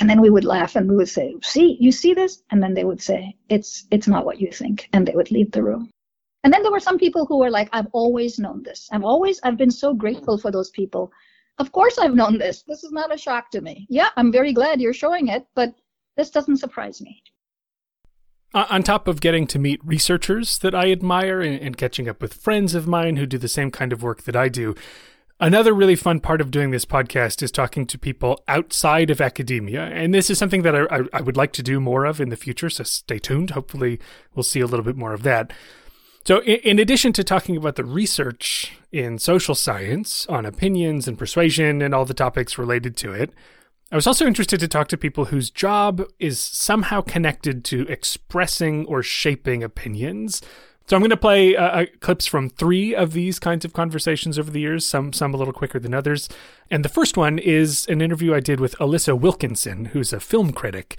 And 0.00 0.10
then 0.10 0.20
we 0.20 0.30
would 0.30 0.44
laugh 0.44 0.74
and 0.74 0.88
we 0.88 0.96
would 0.96 1.08
say, 1.08 1.36
"See, 1.42 1.76
you 1.78 1.92
see 1.92 2.14
this?" 2.14 2.42
And 2.50 2.60
then 2.60 2.74
they 2.74 2.82
would 2.82 3.00
say, 3.00 3.36
"It's 3.48 3.86
it's 3.92 4.08
not 4.08 4.24
what 4.24 4.40
you 4.40 4.50
think," 4.50 4.88
and 4.92 5.06
they 5.06 5.14
would 5.14 5.30
leave 5.30 5.52
the 5.52 5.62
room. 5.62 5.90
And 6.44 6.52
then 6.52 6.62
there 6.62 6.70
were 6.70 6.80
some 6.80 6.98
people 6.98 7.26
who 7.26 7.38
were 7.38 7.50
like, 7.50 7.68
"I've 7.72 7.88
always 7.92 8.38
known 8.38 8.62
this. 8.62 8.88
I've 8.92 9.02
always 9.02 9.40
I've 9.42 9.56
been 9.56 9.70
so 9.70 9.94
grateful 9.94 10.38
for 10.38 10.50
those 10.50 10.70
people. 10.70 11.10
Of 11.58 11.72
course 11.72 11.98
I've 11.98 12.14
known 12.14 12.38
this. 12.38 12.62
This 12.62 12.84
is 12.84 12.92
not 12.92 13.12
a 13.12 13.18
shock 13.18 13.50
to 13.52 13.60
me. 13.60 13.86
Yeah, 13.88 14.10
I'm 14.16 14.30
very 14.30 14.52
glad 14.52 14.80
you're 14.80 14.92
showing 14.92 15.28
it, 15.28 15.46
but 15.54 15.74
this 16.16 16.30
doesn't 16.30 16.58
surprise 16.58 17.00
me." 17.00 17.22
on 18.54 18.84
top 18.84 19.08
of 19.08 19.20
getting 19.20 19.48
to 19.48 19.58
meet 19.58 19.80
researchers 19.84 20.58
that 20.58 20.76
I 20.76 20.92
admire 20.92 21.40
and, 21.40 21.60
and, 21.60 21.76
catching 21.76 22.08
up 22.08 22.22
with 22.22 22.32
friends 22.32 22.74
of 22.76 22.86
mine 22.86 23.16
who 23.16 23.26
do 23.26 23.36
the 23.36 23.48
same 23.48 23.72
kind 23.72 23.92
of 23.92 24.00
work 24.00 24.22
that 24.22 24.36
I 24.36 24.48
do, 24.48 24.76
another 25.40 25.74
really 25.74 25.96
fun 25.96 26.20
part 26.20 26.40
of 26.40 26.52
doing 26.52 26.70
this 26.70 26.84
podcast 26.84 27.42
is 27.42 27.50
talking 27.50 27.84
to 27.86 27.98
people 27.98 28.40
outside 28.46 29.10
of 29.10 29.20
academia. 29.20 29.82
And 29.82 30.14
this 30.14 30.30
is 30.30 30.38
something 30.38 30.62
that 30.62 30.76
I, 30.76 30.82
I, 30.84 31.00
I 31.14 31.20
would 31.20 31.36
like 31.36 31.52
to 31.54 31.64
do 31.64 31.80
more 31.80 32.04
of 32.04 32.20
in 32.20 32.28
the 32.28 32.36
future. 32.36 32.70
So 32.70 32.84
stay 32.84 33.18
tuned. 33.18 33.50
Hopefully, 33.50 33.98
we'll 34.34 34.44
see 34.44 34.60
a 34.60 34.66
little 34.66 34.84
bit 34.84 34.96
more 34.96 35.14
of 35.14 35.24
that. 35.24 35.52
So, 36.26 36.40
in, 36.42 36.78
addition 36.78 37.12
to 37.14 37.24
talking 37.24 37.54
about 37.54 37.76
the 37.76 37.84
research 37.84 38.72
in 38.90 39.18
social 39.18 39.54
science 39.54 40.26
on 40.28 40.46
opinions 40.46 41.06
and 41.06 41.18
persuasion 41.18 41.82
and 41.82 41.94
all 41.94 42.06
the 42.06 42.14
topics 42.14 42.56
related 42.56 42.96
to 42.98 43.12
it, 43.12 43.30
I 43.92 43.96
was 43.96 44.06
also 44.06 44.26
interested 44.26 44.58
to 44.60 44.68
talk 44.68 44.88
to 44.88 44.96
people 44.96 45.26
whose 45.26 45.50
job 45.50 46.02
is 46.18 46.40
somehow 46.40 47.02
connected 47.02 47.62
to 47.66 47.86
expressing 47.88 48.86
or 48.86 49.02
shaping 49.02 49.62
opinions. 49.62 50.40
So 50.86 50.96
I'm 50.96 51.02
going 51.02 51.10
to 51.10 51.16
play 51.18 51.56
uh, 51.56 51.82
uh, 51.82 51.86
clips 52.00 52.24
from 52.24 52.48
three 52.48 52.94
of 52.94 53.12
these 53.12 53.38
kinds 53.38 53.66
of 53.66 53.74
conversations 53.74 54.38
over 54.38 54.50
the 54.50 54.60
years, 54.60 54.86
some 54.86 55.12
some 55.12 55.34
a 55.34 55.36
little 55.36 55.52
quicker 55.52 55.78
than 55.78 55.92
others. 55.92 56.30
And 56.70 56.82
the 56.82 56.88
first 56.88 57.18
one 57.18 57.38
is 57.38 57.86
an 57.88 58.00
interview 58.00 58.34
I 58.34 58.40
did 58.40 58.60
with 58.60 58.76
Alissa 58.78 59.18
Wilkinson, 59.18 59.86
who's 59.86 60.14
a 60.14 60.20
film 60.20 60.52
critic. 60.52 60.98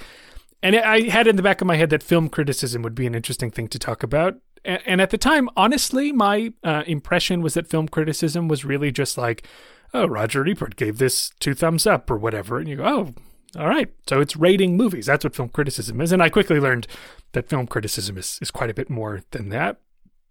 And 0.62 0.76
I 0.76 1.10
had 1.10 1.26
in 1.26 1.36
the 1.36 1.44
back 1.44 1.62
of 1.62 1.68
my 1.68 1.78
head 1.78 1.90
that 1.90 2.04
film 2.04 2.30
criticism 2.30 2.84
would 2.84 2.96
be 2.96 3.08
an 3.08 3.16
interesting 3.16 3.50
thing 3.50 3.68
to 3.70 3.80
talk 3.80 4.04
about. 4.04 4.38
And 4.66 5.00
at 5.00 5.12
the 5.12 5.18
time, 5.18 5.50
honestly, 5.56 6.12
my 6.12 6.54
uh, 6.64 6.84
impression 6.88 7.42
was 7.42 7.54
that 7.54 7.68
film 7.68 7.88
criticism 7.88 8.48
was 8.48 8.66
really 8.66 8.92
just 8.92 9.18
like 9.18 9.48
oh, 9.96 10.06
Roger 10.06 10.46
Ebert 10.46 10.76
gave 10.76 10.98
this 10.98 11.32
two 11.40 11.54
thumbs 11.54 11.88
up 11.88 12.12
or 12.12 12.18
whatever. 12.18 12.60
And 12.60 12.68
you 12.68 12.76
go, 12.76 12.86
oh, 12.86 13.60
all 13.60 13.68
right. 13.68 13.90
So 14.10 14.20
it's 14.20 14.36
rating 14.36 14.76
movies. 14.76 15.06
That's 15.06 15.24
what 15.24 15.36
film 15.36 15.50
criticism 15.50 16.02
is. 16.02 16.12
And 16.12 16.22
I 16.22 16.30
quickly 16.30 16.60
learned 16.60 16.86
that 17.32 17.50
film 17.50 17.66
criticism 17.66 18.18
is, 18.18 18.38
is 18.42 18.52
quite 18.52 18.70
a 18.70 18.74
bit 18.74 18.90
more 18.90 19.22
than 19.32 19.50
that. 19.50 19.80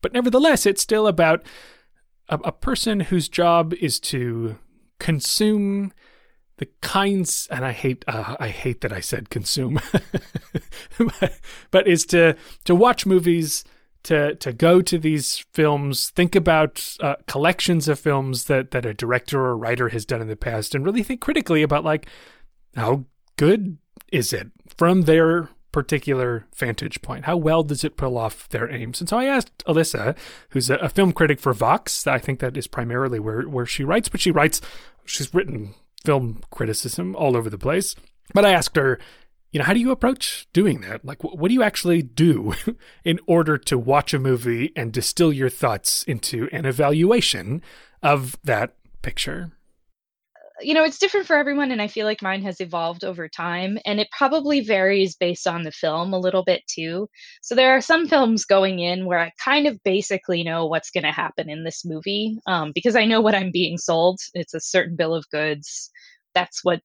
But 0.03 0.13
nevertheless, 0.13 0.67
it's 0.67 0.83
still 0.83 1.07
about 1.07 1.43
a, 2.29 2.39
a 2.45 2.53
person 2.53 3.01
whose 3.01 3.29
job 3.29 3.73
is 3.75 3.99
to 4.01 4.59
consume 4.99 5.93
the 6.59 6.69
kinds 6.83 7.49
and 7.51 7.65
i 7.65 7.73
hate 7.73 8.05
uh, 8.07 8.37
i 8.39 8.47
hate 8.47 8.81
that 8.81 8.93
i 8.93 9.01
said 9.01 9.29
consume 9.29 9.81
but, 10.99 11.41
but 11.73 11.89
is 11.89 12.07
to 12.07 12.37
to 12.63 12.77
watch 12.77 13.05
movies 13.05 13.65
to 14.05 14.35
to 14.37 14.53
go 14.53 14.81
to 14.81 14.99
these 14.99 15.45
films, 15.53 16.11
think 16.11 16.35
about 16.35 16.97
uh, 17.01 17.17
collections 17.27 17.89
of 17.89 17.99
films 17.99 18.45
that 18.45 18.71
that 18.71 18.87
a 18.87 18.95
director 18.95 19.41
or 19.41 19.57
writer 19.57 19.89
has 19.91 20.07
done 20.07 20.23
in 20.23 20.29
the 20.29 20.37
past, 20.37 20.75
and 20.75 20.85
really 20.85 21.03
think 21.03 21.21
critically 21.21 21.63
about 21.63 21.85
like 21.85 22.07
how 22.77 23.05
good 23.37 23.79
is 24.13 24.33
it 24.33 24.51
from 24.77 25.03
their 25.03 25.49
particular 25.73 26.47
vantage 26.55 27.03
point? 27.03 27.25
How 27.25 27.37
well 27.37 27.65
does 27.65 27.83
it 27.83 27.97
pull 27.97 28.17
off 28.17 28.49
their 28.51 28.71
aims? 28.71 29.01
And 29.01 29.09
so 29.09 29.19
I 29.19 29.25
asked 29.25 29.65
Alissa, 29.67 30.17
who's 30.51 30.71
a, 30.71 30.77
a 30.77 30.89
film 30.89 31.13
critic 31.13 31.41
for 31.41 31.53
Vox. 31.53 32.07
I 32.07 32.19
think 32.19 32.39
that 32.39 32.57
is 32.57 32.69
primarily 32.69 33.19
where 33.19 33.43
where 33.43 33.67
she 33.67 33.85
writes, 33.85 34.09
but 34.09 34.21
she 34.21 34.31
writes 34.31 34.61
she's 35.05 35.35
written 35.35 35.75
film 36.05 36.43
criticism 36.51 37.17
all 37.17 37.37
over 37.37 37.51
the 37.51 37.59
place. 37.59 37.97
But 38.33 38.45
I 38.45 38.53
asked 38.53 38.77
her, 38.77 38.99
you 39.55 39.61
know, 39.61 39.65
how 39.65 39.73
do 39.73 39.79
you 39.79 39.93
approach 39.93 40.49
doing 40.53 40.81
that? 40.81 41.05
Like, 41.05 41.23
what 41.23 41.47
do 41.47 41.55
you 41.55 41.63
actually 41.63 42.03
do 42.03 42.55
in 43.05 43.21
order 43.29 43.57
to 43.57 43.79
watch 43.79 44.13
a 44.13 44.19
movie 44.19 44.73
and 44.75 44.93
distill 44.93 45.33
your 45.33 45.49
thoughts 45.49 46.03
into 46.03 46.49
an 46.51 46.67
evaluation 46.67 47.63
of 48.03 48.37
that 48.43 48.75
picture? 49.01 49.53
You 50.61 50.75
know, 50.75 50.83
it's 50.83 50.99
different 50.99 51.27
for 51.27 51.37
everyone, 51.37 51.71
and 51.71 51.81
I 51.81 51.87
feel 51.87 52.05
like 52.05 52.21
mine 52.21 52.43
has 52.43 52.61
evolved 52.61 53.05
over 53.05 53.29
time, 53.29 53.79
and 53.85 54.01
it 54.01 54.09
probably 54.17 54.59
varies 54.59 55.15
based 55.15 55.47
on 55.47 55.63
the 55.63 55.73
film 55.73 56.13
a 56.13 56.19
little 56.19 56.43
bit 56.43 56.63
too. 56.67 57.09
So, 57.41 57.55
there 57.55 57.77
are 57.77 57.81
some 57.81 58.09
films 58.09 58.45
going 58.45 58.81
in 58.81 59.07
where 59.07 59.19
I 59.21 59.31
kind 59.45 59.69
of 59.69 59.81
basically 59.85 60.43
know 60.43 60.67
what's 60.67 60.91
going 60.91 61.05
to 61.05 61.13
happen 61.13 61.49
in 61.49 61.63
this 61.63 61.85
movie 61.85 62.39
um, 62.49 62.73
because 62.75 62.97
I 62.97 63.05
know 63.05 63.21
what 63.21 63.35
I'm 63.37 63.51
being 63.53 63.79
sold. 63.79 64.19
It's 64.33 64.55
a 64.55 64.61
certain 64.61 64.97
bill 64.97 65.15
of 65.15 65.29
goods 65.31 65.91
that's 66.35 66.65
what 66.65 66.81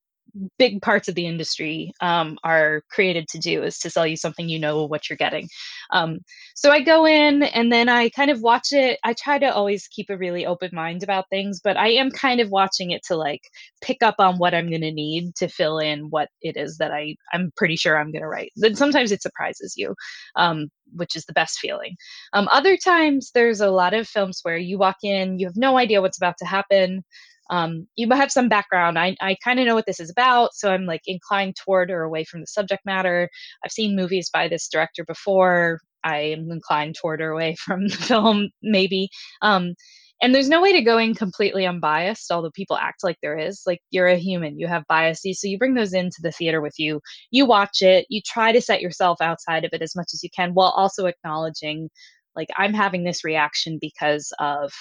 big 0.57 0.81
parts 0.81 1.07
of 1.07 1.15
the 1.15 1.25
industry 1.25 1.91
um, 2.01 2.37
are 2.43 2.81
created 2.89 3.27
to 3.29 3.39
do 3.39 3.63
is 3.63 3.79
to 3.79 3.89
sell 3.89 4.05
you 4.05 4.17
something 4.17 4.49
you 4.49 4.59
know 4.59 4.85
what 4.85 5.09
you're 5.09 5.17
getting. 5.17 5.47
Um, 5.91 6.19
so 6.55 6.71
I 6.71 6.81
go 6.81 7.05
in 7.05 7.43
and 7.43 7.71
then 7.71 7.89
I 7.89 8.09
kind 8.09 8.31
of 8.31 8.41
watch 8.41 8.71
it. 8.71 8.99
I 9.03 9.13
try 9.13 9.39
to 9.39 9.53
always 9.53 9.87
keep 9.87 10.09
a 10.09 10.17
really 10.17 10.45
open 10.45 10.71
mind 10.73 11.03
about 11.03 11.29
things, 11.29 11.59
but 11.63 11.77
I 11.77 11.89
am 11.89 12.11
kind 12.11 12.39
of 12.39 12.49
watching 12.49 12.91
it 12.91 13.01
to 13.07 13.15
like 13.15 13.41
pick 13.81 14.03
up 14.03 14.15
on 14.19 14.37
what 14.37 14.53
I'm 14.53 14.69
going 14.69 14.81
to 14.81 14.91
need 14.91 15.35
to 15.35 15.47
fill 15.47 15.79
in 15.79 16.09
what 16.09 16.29
it 16.41 16.57
is 16.57 16.77
that 16.77 16.91
I 16.91 17.15
I'm 17.33 17.51
pretty 17.55 17.75
sure 17.75 17.97
I'm 17.97 18.11
going 18.11 18.21
to 18.21 18.27
write. 18.27 18.51
Then 18.55 18.75
sometimes 18.75 19.11
it 19.11 19.21
surprises 19.21 19.75
you. 19.77 19.95
Um, 20.35 20.67
which 20.93 21.15
is 21.15 21.25
the 21.25 21.33
best 21.33 21.59
feeling. 21.59 21.95
Um, 22.33 22.47
other 22.51 22.75
times, 22.75 23.29
there's 23.35 23.61
a 23.61 23.69
lot 23.69 23.93
of 23.93 24.07
films 24.07 24.39
where 24.41 24.57
you 24.57 24.79
walk 24.79 24.97
in, 25.03 25.37
you 25.37 25.45
have 25.45 25.55
no 25.55 25.77
idea 25.77 26.01
what's 26.01 26.17
about 26.17 26.37
to 26.39 26.45
happen 26.45 27.03
um, 27.49 27.87
you 27.95 28.09
have 28.11 28.31
some 28.31 28.49
background. 28.49 28.99
I, 28.99 29.15
I 29.21 29.35
kind 29.43 29.59
of 29.59 29.65
know 29.65 29.75
what 29.75 29.85
this 29.85 29.99
is 29.99 30.09
about, 30.09 30.53
so 30.53 30.71
I'm 30.71 30.85
like 30.85 31.01
inclined 31.05 31.55
toward 31.55 31.89
or 31.89 32.03
away 32.03 32.23
from 32.23 32.41
the 32.41 32.47
subject 32.47 32.85
matter. 32.85 33.29
I've 33.63 33.71
seen 33.71 33.95
movies 33.95 34.29
by 34.31 34.47
this 34.47 34.67
director 34.67 35.03
before. 35.03 35.79
I 36.03 36.17
am 36.17 36.51
inclined 36.51 36.95
toward 36.95 37.21
or 37.21 37.31
away 37.31 37.55
from 37.59 37.87
the 37.87 37.95
film, 37.95 38.49
maybe. 38.61 39.09
Um, 39.41 39.73
and 40.21 40.35
there's 40.35 40.49
no 40.49 40.61
way 40.61 40.73
to 40.73 40.81
go 40.81 40.97
in 40.97 41.15
completely 41.15 41.65
unbiased, 41.65 42.29
although 42.29 42.51
people 42.51 42.75
act 42.75 43.03
like 43.03 43.17
there 43.21 43.37
is. 43.37 43.61
Like 43.65 43.79
you're 43.89 44.07
a 44.07 44.17
human, 44.17 44.59
you 44.59 44.67
have 44.67 44.83
biases, 44.89 45.39
so 45.39 45.47
you 45.47 45.57
bring 45.57 45.75
those 45.75 45.93
into 45.93 46.17
the 46.21 46.31
theater 46.31 46.59
with 46.61 46.73
you. 46.77 46.99
You 47.31 47.45
watch 47.45 47.81
it, 47.81 48.05
you 48.09 48.21
try 48.25 48.51
to 48.51 48.61
set 48.61 48.81
yourself 48.81 49.19
outside 49.21 49.63
of 49.63 49.71
it 49.73 49.81
as 49.81 49.95
much 49.95 50.09
as 50.13 50.21
you 50.21 50.29
can, 50.35 50.51
while 50.53 50.73
also 50.75 51.05
acknowledging, 51.05 51.89
like 52.35 52.49
I'm 52.57 52.73
having 52.73 53.05
this 53.05 53.23
reaction 53.23 53.77
because 53.79 54.33
of 54.39 54.73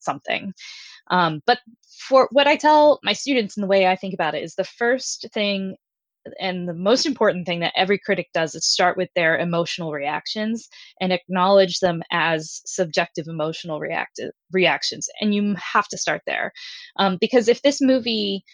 something. 0.00 0.54
Um, 1.10 1.42
but 1.46 1.58
for 2.08 2.28
what 2.32 2.46
I 2.46 2.56
tell 2.56 3.00
my 3.02 3.12
students 3.12 3.56
and 3.56 3.64
the 3.64 3.68
way 3.68 3.86
I 3.86 3.96
think 3.96 4.14
about 4.14 4.34
it 4.34 4.42
is 4.42 4.54
the 4.54 4.64
first 4.64 5.26
thing 5.32 5.76
and 6.40 6.68
the 6.68 6.74
most 6.74 7.06
important 7.06 7.46
thing 7.46 7.60
that 7.60 7.72
every 7.76 7.98
critic 7.98 8.28
does 8.34 8.54
is 8.56 8.66
start 8.66 8.96
with 8.96 9.08
their 9.14 9.38
emotional 9.38 9.92
reactions 9.92 10.68
and 11.00 11.12
acknowledge 11.12 11.78
them 11.78 12.02
as 12.10 12.62
subjective 12.66 13.26
emotional 13.28 13.78
reactive 13.78 14.32
reactions 14.52 15.08
and 15.20 15.34
you 15.34 15.54
have 15.54 15.86
to 15.88 15.98
start 15.98 16.22
there. 16.26 16.52
Um, 16.96 17.18
because 17.20 17.48
if 17.48 17.62
this 17.62 17.80
movie 17.80 18.44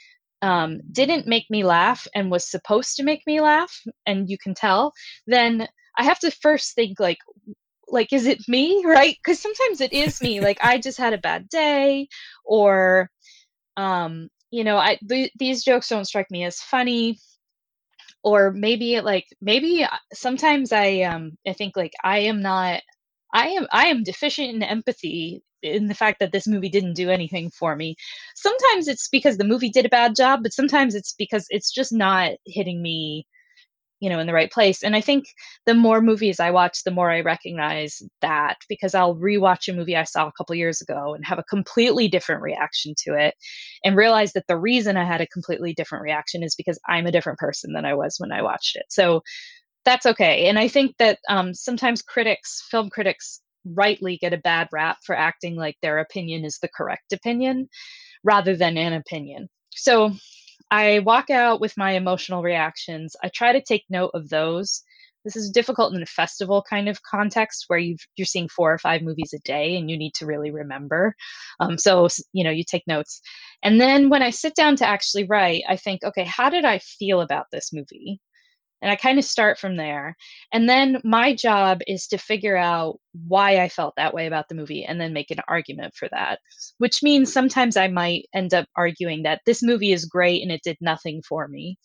um, 0.43 0.81
didn't 0.91 1.27
make 1.27 1.49
me 1.49 1.65
laugh 1.65 2.07
and 2.15 2.31
was 2.31 2.51
supposed 2.51 2.97
to 2.97 3.05
make 3.05 3.23
me 3.27 3.41
laugh 3.41 3.81
and 4.07 4.29
you 4.29 4.37
can 4.37 4.55
tell 4.55 4.93
then 5.27 5.69
i 5.97 6.03
have 6.03 6.19
to 6.19 6.33
first 6.33 6.75
think 6.75 6.99
like 6.99 7.19
like 7.93 8.13
is 8.13 8.27
it 8.27 8.41
me 8.49 8.83
right? 8.87 9.17
Because 9.23 9.41
sometimes 9.41 9.81
it 9.81 9.93
is 9.93 10.21
me 10.21 10.41
like 10.41 10.59
i 10.63 10.79
just 10.79 10.99
had 10.99 11.13
a 11.13 11.19
bad 11.19 11.49
day 11.49 12.09
or 12.45 13.11
um 13.77 14.29
you 14.51 14.65
know 14.65 14.77
i 14.77 14.99
th- 15.09 15.33
these 15.39 15.65
jokes 15.65 15.89
don't 15.89 16.07
strike 16.07 16.31
me 16.31 16.45
as 16.45 16.61
funny 16.61 17.19
or 18.23 18.53
maybe 18.53 19.01
like 19.01 19.27
maybe 19.41 19.87
sometimes 20.13 20.73
i 20.73 21.03
um 21.03 21.33
i 21.47 21.53
think 21.53 21.77
like 21.77 21.93
i 22.05 22.19
am 22.19 22.43
not 22.43 22.81
i 23.35 23.49
am 23.49 23.67
i 23.73 23.87
am 23.87 24.03
deficient 24.03 24.51
in 24.51 24.63
empathy 24.63 25.43
in 25.63 25.87
the 25.87 25.95
fact 25.95 26.19
that 26.21 26.33
this 26.33 26.47
movie 26.47 26.69
didn't 26.69 26.95
do 26.95 27.09
anything 27.09 27.49
for 27.49 27.77
me. 27.77 27.95
Sometimes 28.35 28.89
it's 28.89 29.09
because 29.09 29.37
the 29.37 29.45
movie 29.45 29.71
did 29.71 29.87
a 29.87 29.91
bad 29.91 30.17
job 30.17 30.41
but 30.43 30.53
sometimes 30.53 30.95
it's 30.95 31.15
because 31.17 31.47
it's 31.51 31.73
just 31.73 31.93
not 31.93 32.33
hitting 32.47 32.83
me 32.83 33.27
you 34.03 34.11
know 34.11 34.19
in 34.19 34.27
the 34.27 34.33
right 34.33 34.51
place. 34.51 34.83
And 34.83 34.97
i 34.97 35.01
think 35.01 35.27
the 35.65 35.75
more 35.75 36.01
movies 36.01 36.41
i 36.41 36.51
watch 36.51 36.83
the 36.83 36.91
more 36.91 37.11
i 37.11 37.21
recognize 37.21 38.03
that 38.21 38.57
because 38.69 38.95
i'll 38.95 39.15
rewatch 39.17 39.69
a 39.69 39.77
movie 39.77 39.97
i 39.97 40.05
saw 40.05 40.27
a 40.27 40.33
couple 40.33 40.57
years 40.57 40.81
ago 40.81 41.15
and 41.15 41.25
have 41.25 41.39
a 41.39 41.45
completely 41.45 42.09
different 42.09 42.43
reaction 42.43 42.95
to 43.05 43.15
it 43.15 43.35
and 43.85 43.97
realize 43.97 44.33
that 44.33 44.47
the 44.49 44.59
reason 44.59 44.97
i 44.97 45.05
had 45.05 45.21
a 45.21 45.27
completely 45.29 45.73
different 45.73 46.03
reaction 46.03 46.43
is 46.43 46.57
because 46.57 46.79
i'm 46.89 47.07
a 47.07 47.13
different 47.13 47.39
person 47.39 47.73
than 47.73 47.85
i 47.85 47.95
was 47.95 48.17
when 48.19 48.33
i 48.33 48.43
watched 48.43 48.77
it. 48.77 48.87
So 48.89 49.23
that's 49.85 50.07
okay. 50.07 50.49
And 50.49 50.59
i 50.59 50.67
think 50.69 50.97
that 50.99 51.19
um, 51.29 51.55
sometimes 51.55 52.03
critics 52.03 52.67
film 52.71 52.91
critics 52.91 53.41
rightly 53.65 54.17
get 54.17 54.33
a 54.33 54.39
bad 54.39 54.69
rap 54.73 54.99
for 55.07 55.17
acting 55.17 55.55
like 55.55 55.77
their 55.81 55.99
opinion 55.99 56.45
is 56.45 56.59
the 56.59 56.69
correct 56.77 57.13
opinion 57.13 57.69
rather 58.25 58.57
than 58.57 58.77
an 58.77 58.93
opinion. 58.93 59.49
So 59.71 60.13
I 60.73 61.01
walk 61.01 61.31
out 61.31 61.61
with 61.61 61.77
my 61.77 61.93
emotional 61.93 62.43
reactions. 62.43 63.15
I 63.23 63.29
try 63.29 63.53
to 63.53 63.63
take 63.63 63.85
note 63.91 64.11
of 64.15 64.29
those 64.29 64.83
this 65.25 65.37
is 65.37 65.51
difficult 65.51 65.95
in 65.95 66.03
a 66.03 66.07
festival 66.07 66.65
kind 66.69 66.89
of 66.89 67.03
context 67.03 67.65
where 67.69 67.79
you 67.79 67.97
you're 68.17 68.27
seeing 68.27 68.49
four 68.49 68.73
or 68.73 68.79
five 68.79 69.03
movies 69.03 69.33
a 69.35 69.39
day 69.41 69.77
and 69.77 69.91
you 69.91 69.97
need 69.97 70.15
to 70.15 70.27
really 70.27 70.51
remember. 70.51 71.15
Um, 71.61 71.79
so 71.79 72.09
you 72.33 72.45
know 72.45 72.51
you 72.51 72.65
take 72.65 72.87
notes, 72.87 73.21
and 73.63 73.81
then 73.81 74.09
when 74.09 74.23
I 74.23 74.31
sit 74.31 74.55
down 74.55 74.77
to 74.77 74.87
actually 74.89 75.25
write, 75.25 75.63
I 75.69 75.77
think, 75.77 76.03
okay, 76.05 76.25
how 76.25 76.51
did 76.51 76.65
I 76.65 76.79
feel 76.79 77.21
about 77.21 77.47
this 77.53 77.73
movie? 77.73 78.21
And 78.83 78.91
I 78.91 78.97
kind 78.97 79.19
of 79.19 79.25
start 79.25 79.59
from 79.59 79.77
there. 79.77 80.17
And 80.53 80.69
then 80.69 81.01
my 81.05 81.35
job 81.35 81.81
is 81.87 82.07
to 82.09 82.19
figure 82.19 82.57
out 82.57 82.99
why 83.29 83.61
I 83.61 83.69
felt 83.69 83.95
that 83.97 84.13
way 84.13 84.27
about 84.27 84.49
the 84.49 84.57
movie 84.57 84.85
and 84.85 85.01
then 85.01 85.13
make 85.13 85.31
an 85.31 85.39
argument 85.49 85.95
for 85.95 86.09
that, 86.11 86.41
which 86.79 87.03
means 87.03 87.33
sometimes 87.33 87.77
I 87.77 87.89
might 87.89 88.25
end 88.35 88.53
up 88.55 88.67
arguing 88.77 89.23
that 89.23 89.41
this 89.47 89.63
movie 89.63 89.93
is 89.93 90.05
great 90.05 90.43
and 90.43 90.51
it 90.51 90.63
did 90.65 90.77
nothing 90.81 91.23
for 91.29 91.49
me, 91.49 91.79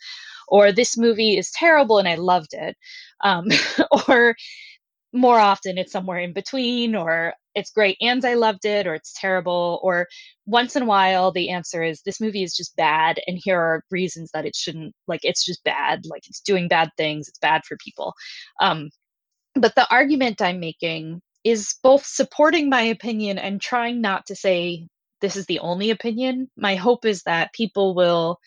or 0.48 0.72
this 0.72 0.98
movie 0.98 1.38
is 1.38 1.52
terrible 1.52 2.00
and 2.00 2.08
I 2.08 2.16
loved 2.16 2.54
it, 2.54 2.76
um, 3.24 3.46
or 4.08 4.36
more 5.14 5.40
often 5.40 5.78
it's 5.78 5.92
somewhere 5.92 6.20
in 6.20 6.34
between 6.34 6.96
or 6.96 7.34
it's 7.58 7.72
great 7.72 7.98
and 8.00 8.24
I 8.24 8.36
loved 8.36 8.66
it 8.66 8.86
or 8.88 8.94
it's 8.94 9.14
terrible 9.20 9.80
or 9.84 10.08
once 10.46 10.76
in 10.76 10.84
a 10.84 10.86
while 10.86 11.32
the 11.32 11.50
answer 11.50 11.84
is 11.84 12.02
this 12.04 12.22
movie 12.22 12.44
is 12.44 12.56
just 12.56 12.76
bad 12.78 13.20
and 13.28 13.40
here 13.44 13.60
are 13.60 13.84
reasons 13.92 14.30
that 14.34 14.46
it 14.46 14.56
shouldn't 14.56 14.94
like 15.08 15.22
it's 15.24 15.44
just 15.44 15.64
bad 15.64 16.06
like 16.06 16.24
it's 16.28 16.40
doing 16.40 16.68
bad 16.68 16.90
things 16.98 17.28
it's 17.28 17.40
bad 17.40 17.64
for 17.66 17.76
people 17.84 18.14
um, 18.62 18.90
but 19.56 19.74
the 19.76 19.90
argument 19.92 20.42
I'm 20.42 20.60
making 20.60 21.22
is 21.44 21.76
both 21.84 22.06
supporting 22.06 22.70
my 22.70 22.82
opinion 22.82 23.38
and 23.38 23.60
trying 23.60 24.02
not 24.02 24.26
to 24.28 24.36
say 24.36 24.88
this 25.22 25.36
is 25.36 25.46
the 25.48 25.60
only 25.60 25.90
opinion. 25.90 26.50
My 26.58 26.76
hope 26.76 27.06
is 27.06 27.24
that 27.24 27.54
people 27.54 27.96
will, 27.96 28.38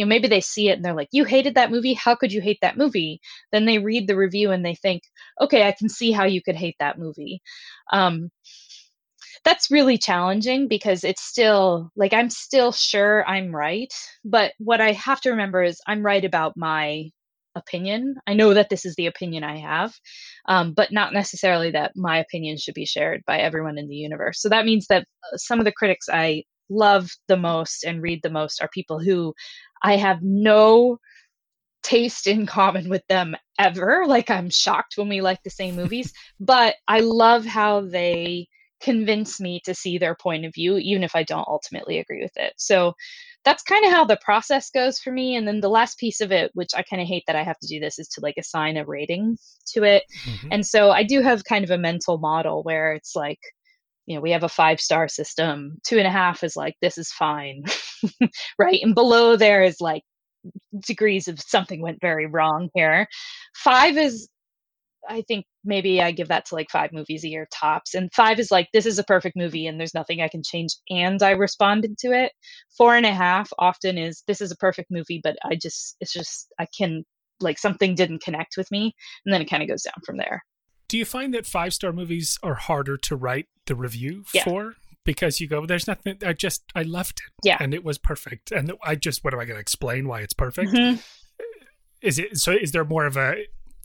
you 0.00 0.06
know, 0.06 0.08
maybe 0.08 0.28
they 0.28 0.40
see 0.40 0.70
it 0.70 0.76
and 0.76 0.84
they're 0.84 0.94
like, 0.94 1.10
you 1.12 1.24
hated 1.24 1.56
that 1.56 1.70
movie. 1.70 1.92
How 1.92 2.14
could 2.14 2.32
you 2.32 2.40
hate 2.40 2.56
that 2.62 2.78
movie? 2.78 3.20
Then 3.52 3.66
they 3.66 3.76
read 3.76 4.08
the 4.08 4.16
review 4.16 4.50
and 4.50 4.64
they 4.64 4.74
think, 4.74 5.02
okay, 5.42 5.68
I 5.68 5.72
can 5.72 5.90
see 5.90 6.10
how 6.10 6.24
you 6.24 6.40
could 6.40 6.56
hate 6.56 6.76
that 6.80 6.98
movie. 6.98 7.42
Um, 7.92 8.30
that's 9.44 9.70
really 9.70 9.98
challenging 9.98 10.68
because 10.68 11.04
it's 11.04 11.22
still 11.22 11.90
like 11.96 12.14
I'm 12.14 12.30
still 12.30 12.72
sure 12.72 13.26
I'm 13.26 13.54
right. 13.54 13.92
But 14.24 14.54
what 14.56 14.80
I 14.80 14.92
have 14.92 15.20
to 15.20 15.30
remember 15.32 15.62
is 15.62 15.82
I'm 15.86 16.02
right 16.02 16.24
about 16.24 16.56
my 16.56 17.10
opinion. 17.54 18.14
I 18.26 18.32
know 18.32 18.54
that 18.54 18.70
this 18.70 18.86
is 18.86 18.94
the 18.94 19.06
opinion 19.06 19.44
I 19.44 19.58
have, 19.58 19.92
um, 20.48 20.72
but 20.72 20.92
not 20.92 21.12
necessarily 21.12 21.72
that 21.72 21.92
my 21.94 22.16
opinion 22.16 22.56
should 22.56 22.74
be 22.74 22.86
shared 22.86 23.22
by 23.26 23.40
everyone 23.40 23.76
in 23.76 23.88
the 23.88 23.96
universe. 23.96 24.40
So 24.40 24.48
that 24.48 24.64
means 24.64 24.86
that 24.86 25.02
uh, 25.02 25.36
some 25.36 25.58
of 25.58 25.66
the 25.66 25.72
critics 25.72 26.08
I 26.10 26.44
love 26.70 27.10
the 27.28 27.36
most 27.36 27.84
and 27.84 28.00
read 28.00 28.20
the 28.22 28.30
most 28.30 28.62
are 28.62 28.68
people 28.72 28.98
who 28.98 29.34
I 29.82 29.96
have 29.96 30.22
no 30.22 30.98
taste 31.82 32.26
in 32.26 32.46
common 32.46 32.88
with 32.88 33.06
them 33.08 33.34
ever. 33.58 34.04
Like 34.06 34.30
I'm 34.30 34.50
shocked 34.50 34.96
when 34.96 35.08
we 35.08 35.20
like 35.20 35.42
the 35.42 35.50
same 35.50 35.76
movies, 35.76 36.12
but 36.40 36.76
I 36.88 37.00
love 37.00 37.44
how 37.44 37.82
they 37.82 38.48
convince 38.80 39.40
me 39.40 39.60
to 39.64 39.74
see 39.74 39.98
their 39.98 40.14
point 40.14 40.46
of 40.46 40.54
view, 40.54 40.78
even 40.78 41.04
if 41.04 41.14
I 41.14 41.22
don't 41.22 41.48
ultimately 41.48 41.98
agree 41.98 42.22
with 42.22 42.36
it. 42.36 42.54
So 42.56 42.94
that's 43.44 43.62
kind 43.62 43.84
of 43.84 43.92
how 43.92 44.04
the 44.04 44.18
process 44.22 44.70
goes 44.70 44.98
for 44.98 45.12
me. 45.12 45.36
And 45.36 45.46
then 45.46 45.60
the 45.60 45.68
last 45.68 45.98
piece 45.98 46.20
of 46.20 46.32
it, 46.32 46.50
which 46.54 46.70
I 46.74 46.82
kind 46.82 47.00
of 47.00 47.08
hate 47.08 47.24
that 47.26 47.36
I 47.36 47.42
have 47.42 47.58
to 47.60 47.66
do 47.66 47.80
this, 47.80 47.98
is 47.98 48.08
to 48.08 48.20
like 48.20 48.36
assign 48.38 48.76
a 48.76 48.84
rating 48.84 49.36
to 49.72 49.84
it. 49.84 50.04
Mm-hmm. 50.26 50.48
And 50.52 50.66
so 50.66 50.90
I 50.90 51.02
do 51.02 51.22
have 51.22 51.44
kind 51.44 51.64
of 51.64 51.70
a 51.70 51.78
mental 51.78 52.18
model 52.18 52.62
where 52.62 52.92
it's 52.92 53.14
like, 53.14 53.38
you 54.10 54.16
know, 54.16 54.22
we 54.22 54.32
have 54.32 54.42
a 54.42 54.48
five 54.48 54.80
star 54.80 55.06
system. 55.06 55.78
Two 55.86 55.98
and 55.98 56.06
a 56.06 56.10
half 56.10 56.42
is 56.42 56.56
like, 56.56 56.74
this 56.82 56.98
is 56.98 57.12
fine. 57.12 57.62
right. 58.58 58.80
And 58.82 58.92
below 58.92 59.36
there 59.36 59.62
is 59.62 59.80
like 59.80 60.02
degrees 60.84 61.28
of 61.28 61.38
something 61.40 61.80
went 61.80 62.00
very 62.00 62.26
wrong 62.26 62.70
here. 62.74 63.06
Five 63.54 63.96
is 63.96 64.28
I 65.08 65.22
think 65.22 65.46
maybe 65.64 66.02
I 66.02 66.10
give 66.10 66.26
that 66.26 66.44
to 66.46 66.56
like 66.56 66.70
five 66.70 66.92
movies 66.92 67.22
a 67.22 67.28
year 67.28 67.46
tops. 67.54 67.94
And 67.94 68.12
five 68.12 68.40
is 68.40 68.50
like, 68.50 68.68
this 68.72 68.84
is 68.84 68.98
a 68.98 69.04
perfect 69.04 69.36
movie 69.36 69.68
and 69.68 69.78
there's 69.78 69.94
nothing 69.94 70.20
I 70.20 70.28
can 70.28 70.42
change. 70.44 70.72
And 70.90 71.22
I 71.22 71.30
responded 71.30 71.96
to 71.98 72.08
it. 72.08 72.32
Four 72.76 72.96
and 72.96 73.06
a 73.06 73.14
half 73.14 73.48
often 73.60 73.96
is, 73.96 74.24
this 74.26 74.40
is 74.40 74.50
a 74.50 74.56
perfect 74.56 74.90
movie, 74.90 75.20
but 75.22 75.36
I 75.44 75.54
just, 75.54 75.96
it's 76.00 76.12
just, 76.12 76.52
I 76.58 76.66
can, 76.76 77.04
like, 77.40 77.58
something 77.58 77.94
didn't 77.94 78.22
connect 78.22 78.56
with 78.56 78.70
me. 78.72 78.92
And 79.24 79.32
then 79.32 79.40
it 79.40 79.48
kind 79.48 79.62
of 79.62 79.68
goes 79.68 79.82
down 79.82 80.02
from 80.04 80.16
there. 80.16 80.42
Do 80.90 80.98
you 80.98 81.04
find 81.04 81.32
that 81.34 81.46
five 81.46 81.72
star 81.72 81.92
movies 81.92 82.36
are 82.42 82.56
harder 82.56 82.96
to 82.96 83.14
write 83.14 83.46
the 83.66 83.76
review 83.76 84.24
yeah. 84.34 84.42
for? 84.42 84.74
Because 85.04 85.40
you 85.40 85.46
go, 85.46 85.64
there's 85.64 85.86
nothing, 85.86 86.18
I 86.26 86.32
just, 86.32 86.64
I 86.74 86.82
loved 86.82 87.20
it. 87.24 87.32
Yeah. 87.44 87.58
And 87.60 87.72
it 87.72 87.84
was 87.84 87.96
perfect. 87.96 88.50
And 88.50 88.72
I 88.84 88.96
just, 88.96 89.22
what 89.22 89.32
am 89.32 89.38
I 89.38 89.44
going 89.44 89.54
to 89.54 89.60
explain 89.60 90.08
why 90.08 90.20
it's 90.20 90.32
perfect? 90.32 90.72
Mm-hmm. 90.72 91.00
Is 92.02 92.18
it, 92.18 92.38
so 92.38 92.50
is 92.50 92.72
there 92.72 92.84
more 92.84 93.06
of 93.06 93.16
a, 93.16 93.36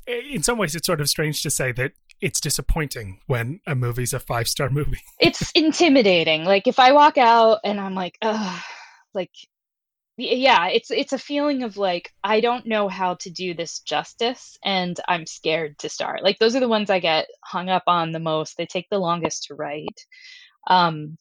in 0.08 0.42
some 0.42 0.58
ways, 0.58 0.74
it's 0.74 0.88
sort 0.88 1.00
of 1.00 1.08
strange 1.08 1.44
to 1.44 1.52
say 1.52 1.72
that 1.74 1.92
it's 2.22 2.40
disappointing 2.40 3.20
when 3.28 3.60
a 3.68 3.76
movie's 3.76 4.12
a 4.12 4.20
five 4.20 4.48
star 4.48 4.72
movie. 4.72 5.02
it's 5.20 5.52
intimidating. 5.52 6.44
Like 6.44 6.66
if 6.66 6.80
I 6.80 6.92
walk 6.92 7.20
out 7.20 7.60
and 7.64 7.80
I'm 7.80 7.94
like, 7.94 8.18
ugh, 8.24 8.64
like, 9.14 9.32
yeah, 10.18 10.68
it's 10.68 10.92
it's 10.92 11.14
a 11.14 11.18
feeling 11.18 11.64
of 11.64 11.78
like 11.78 12.12
I 12.24 12.40
don't 12.40 12.66
know 12.66 12.88
how 12.88 13.16
to 13.16 13.30
do 13.30 13.54
this 13.54 13.80
justice, 13.80 14.58
and 14.64 15.00
I'm 15.08 15.26
scared 15.26 15.78
to 15.80 15.90
start. 15.90 16.24
Like 16.24 16.40
those 16.40 16.56
are 16.56 16.62
the 16.62 16.70
ones 16.70 16.90
I 16.90 17.00
get 17.00 17.28
hung 17.44 17.70
up 17.70 17.84
on 17.88 18.12
the 18.12 18.20
most. 18.20 18.58
They 18.58 18.66
take 18.66 18.88
the 18.90 19.00
longest 19.00 19.46
to 19.46 19.56
write. 19.56 20.06
Um, 20.68 21.18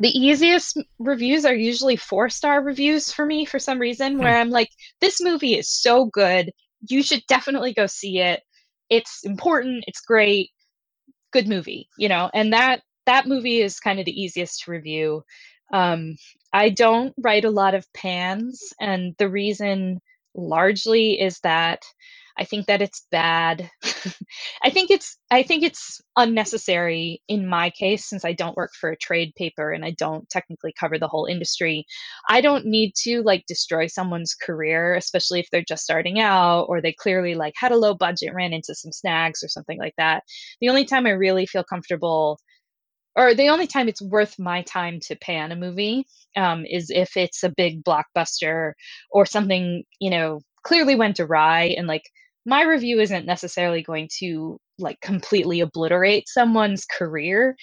the 0.00 0.10
easiest 0.10 0.78
reviews 0.98 1.44
are 1.44 1.54
usually 1.54 1.96
four 1.96 2.28
star 2.28 2.62
reviews 2.62 3.12
for 3.12 3.24
me 3.24 3.44
for 3.44 3.58
some 3.58 3.78
reason, 3.78 4.18
where 4.18 4.34
hmm. 4.34 4.40
I'm 4.40 4.50
like, 4.50 4.70
this 5.00 5.20
movie 5.20 5.56
is 5.58 5.70
so 5.70 6.06
good 6.06 6.50
you 6.88 7.02
should 7.02 7.22
definitely 7.28 7.72
go 7.72 7.86
see 7.86 8.20
it. 8.20 8.42
It's 8.88 9.24
important, 9.24 9.84
it's 9.86 10.00
great, 10.00 10.50
good 11.32 11.48
movie, 11.48 11.88
you 11.98 12.08
know, 12.08 12.30
and 12.34 12.52
that 12.52 12.82
that 13.06 13.26
movie 13.26 13.60
is 13.60 13.80
kind 13.80 13.98
of 13.98 14.04
the 14.04 14.20
easiest 14.20 14.64
to 14.64 14.70
review. 14.70 15.22
Um, 15.72 16.16
I 16.52 16.70
don't 16.70 17.14
write 17.18 17.44
a 17.44 17.50
lot 17.50 17.74
of 17.74 17.92
pans, 17.92 18.72
and 18.80 19.14
the 19.18 19.28
reason 19.28 20.00
largely 20.34 21.20
is 21.20 21.38
that 21.40 21.82
I 22.38 22.44
think 22.44 22.66
that 22.66 22.82
it's 22.82 23.06
bad. 23.10 23.70
I 24.62 24.70
think 24.70 24.90
it's 24.90 25.16
I 25.30 25.42
think 25.42 25.62
it's 25.62 26.00
unnecessary 26.16 27.22
in 27.28 27.46
my 27.46 27.70
case 27.70 28.04
since 28.06 28.24
I 28.24 28.32
don't 28.32 28.56
work 28.56 28.72
for 28.78 28.90
a 28.90 28.96
trade 28.96 29.32
paper 29.36 29.72
and 29.72 29.84
I 29.84 29.92
don't 29.92 30.28
technically 30.28 30.74
cover 30.78 30.98
the 30.98 31.08
whole 31.08 31.24
industry. 31.26 31.86
I 32.28 32.40
don't 32.40 32.66
need 32.66 32.92
to 33.04 33.22
like 33.22 33.44
destroy 33.46 33.86
someone's 33.86 34.34
career, 34.34 34.94
especially 34.94 35.40
if 35.40 35.48
they're 35.50 35.62
just 35.66 35.84
starting 35.84 36.20
out 36.20 36.64
or 36.68 36.80
they 36.80 36.92
clearly 36.92 37.34
like 37.34 37.54
had 37.56 37.72
a 37.72 37.76
low 37.76 37.94
budget, 37.94 38.34
ran 38.34 38.52
into 38.52 38.74
some 38.74 38.92
snags 38.92 39.42
or 39.42 39.48
something 39.48 39.78
like 39.78 39.94
that. 39.96 40.22
The 40.60 40.68
only 40.68 40.84
time 40.84 41.06
I 41.06 41.10
really 41.10 41.46
feel 41.46 41.64
comfortable 41.64 42.38
or 43.16 43.34
the 43.34 43.48
only 43.48 43.66
time 43.66 43.88
it's 43.88 44.02
worth 44.02 44.38
my 44.38 44.62
time 44.62 45.00
to 45.00 45.16
pan 45.16 45.52
a 45.52 45.56
movie 45.56 46.06
um, 46.36 46.64
is 46.66 46.90
if 46.90 47.16
it's 47.16 47.42
a 47.42 47.52
big 47.56 47.82
blockbuster 47.84 48.72
or 49.10 49.26
something 49.26 49.84
you 50.00 50.10
know 50.10 50.40
clearly 50.62 50.94
went 50.94 51.20
awry 51.20 51.74
and 51.76 51.86
like 51.86 52.02
my 52.46 52.62
review 52.62 53.00
isn't 53.00 53.26
necessarily 53.26 53.82
going 53.82 54.08
to 54.18 54.58
like 54.78 55.00
completely 55.00 55.60
obliterate 55.60 56.28
someone's 56.28 56.84
career, 56.86 57.56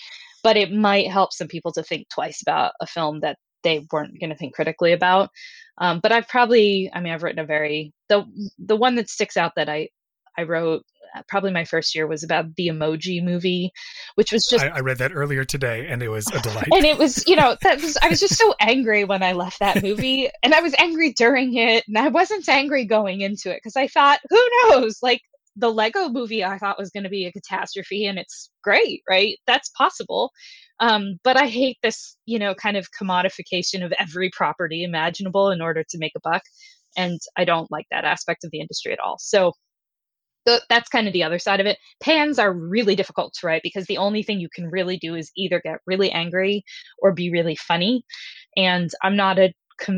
but 0.43 0.57
it 0.57 0.71
might 0.73 1.09
help 1.09 1.31
some 1.33 1.47
people 1.47 1.71
to 1.71 1.83
think 1.83 2.07
twice 2.09 2.41
about 2.41 2.73
a 2.81 2.85
film 2.85 3.21
that 3.21 3.37
they 3.63 3.85
weren't 3.91 4.19
going 4.19 4.29
to 4.29 4.35
think 4.35 4.53
critically 4.53 4.91
about. 4.91 5.29
Um, 5.77 6.01
but 6.03 6.11
I've 6.11 6.27
probably, 6.27 6.91
I 6.93 6.99
mean, 6.99 7.13
I've 7.13 7.23
written 7.23 7.39
a 7.39 7.45
very 7.45 7.93
the 8.09 8.25
the 8.59 8.75
one 8.75 8.95
that 8.95 9.09
sticks 9.09 9.37
out 9.37 9.53
that 9.55 9.69
I 9.69 9.89
I 10.37 10.43
wrote 10.43 10.83
probably 11.27 11.51
my 11.51 11.65
first 11.65 11.95
year 11.95 12.07
was 12.07 12.23
about 12.23 12.55
the 12.55 12.67
emoji 12.67 13.23
movie, 13.23 13.71
which 14.15 14.31
was 14.31 14.47
just. 14.49 14.63
I, 14.63 14.69
I, 14.69 14.79
read 14.79 14.97
that 14.97 15.13
earlier 15.13 15.45
today, 15.45 15.87
and 15.87 16.01
it 16.01 16.09
was 16.09 16.27
a 16.27 16.41
delight. 16.41 16.69
and 16.71 16.85
it 16.85 16.97
was, 16.97 17.27
you 17.27 17.35
know, 17.35 17.55
that 17.61 17.81
was 17.81 17.97
I 18.01 18.09
was 18.09 18.19
just 18.19 18.37
so 18.37 18.53
angry 18.59 19.03
when 19.03 19.23
I 19.23 19.33
left 19.33 19.59
that 19.59 19.83
movie, 19.83 20.29
and 20.41 20.53
I 20.53 20.61
was 20.61 20.73
angry 20.77 21.13
during 21.13 21.55
it, 21.55 21.83
and 21.87 21.97
I 21.97 22.07
wasn't 22.09 22.47
angry 22.49 22.85
going 22.85 23.21
into 23.21 23.51
it 23.51 23.57
because 23.57 23.75
I 23.75 23.87
thought, 23.87 24.19
who 24.29 24.49
knows, 24.69 24.99
like 25.01 25.21
the 25.55 25.71
Lego 25.71 26.09
movie 26.09 26.43
I 26.43 26.57
thought 26.57 26.79
was 26.79 26.89
going 26.89 27.03
to 27.03 27.09
be 27.09 27.25
a 27.25 27.31
catastrophe, 27.31 28.05
and 28.05 28.17
it's 28.17 28.49
great, 28.63 29.01
right? 29.09 29.37
That's 29.47 29.69
possible. 29.69 30.31
Um, 30.79 31.19
but 31.23 31.37
I 31.37 31.47
hate 31.47 31.77
this, 31.83 32.17
you 32.25 32.39
know, 32.39 32.55
kind 32.55 32.77
of 32.77 32.89
commodification 32.99 33.85
of 33.85 33.93
every 33.99 34.29
property 34.31 34.83
imaginable 34.83 35.51
in 35.51 35.61
order 35.61 35.83
to 35.89 35.97
make 35.97 36.13
a 36.15 36.19
buck. 36.19 36.41
And 36.97 37.19
I 37.37 37.45
don't 37.45 37.71
like 37.71 37.85
that 37.91 38.05
aspect 38.05 38.43
of 38.43 38.51
the 38.51 38.59
industry 38.59 38.91
at 38.91 38.99
all. 38.99 39.17
So 39.19 39.53
the, 40.45 40.61
that's 40.69 40.89
kind 40.89 41.07
of 41.07 41.13
the 41.13 41.23
other 41.23 41.39
side 41.39 41.59
of 41.59 41.65
it. 41.65 41.77
Pans 42.01 42.39
are 42.39 42.53
really 42.53 42.95
difficult 42.95 43.33
to 43.35 43.47
write 43.47 43.61
because 43.63 43.85
the 43.85 43.97
only 43.97 44.23
thing 44.23 44.39
you 44.39 44.49
can 44.53 44.69
really 44.69 44.97
do 44.97 45.15
is 45.15 45.31
either 45.37 45.61
get 45.61 45.79
really 45.85 46.11
angry 46.11 46.63
or 46.99 47.13
be 47.13 47.31
really 47.31 47.55
funny. 47.55 48.03
And 48.57 48.89
I'm 49.03 49.15
not 49.15 49.39
a 49.39 49.53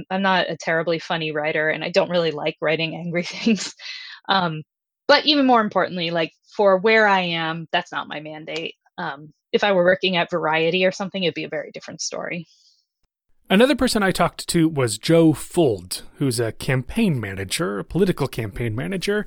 I'm 0.09 0.21
not 0.21 0.49
a 0.49 0.57
terribly 0.57 0.99
funny 0.99 1.31
writer, 1.31 1.69
and 1.69 1.83
I 1.83 1.89
don't 1.89 2.09
really 2.09 2.31
like 2.31 2.55
writing 2.61 2.95
angry 2.95 3.23
things. 3.25 3.73
Um, 4.29 4.63
but 5.07 5.25
even 5.25 5.45
more 5.45 5.61
importantly, 5.61 6.11
like 6.11 6.31
for 6.55 6.77
where 6.77 7.07
I 7.07 7.21
am, 7.21 7.67
that's 7.71 7.91
not 7.91 8.07
my 8.07 8.19
mandate. 8.19 8.75
Um, 8.97 9.33
if 9.51 9.63
I 9.63 9.71
were 9.73 9.83
working 9.83 10.15
at 10.17 10.31
Variety 10.31 10.85
or 10.85 10.91
something, 10.91 11.23
it'd 11.23 11.35
be 11.35 11.43
a 11.43 11.49
very 11.49 11.71
different 11.71 12.01
story. 12.01 12.47
Another 13.47 13.75
person 13.75 14.01
I 14.01 14.09
talked 14.09 14.47
to 14.49 14.67
was 14.67 14.97
Joe 14.97 15.31
Fuld, 15.31 16.01
who's 16.15 16.39
a 16.39 16.51
campaign 16.51 17.19
manager, 17.19 17.77
a 17.77 17.83
political 17.83 18.27
campaign 18.27 18.75
manager. 18.75 19.23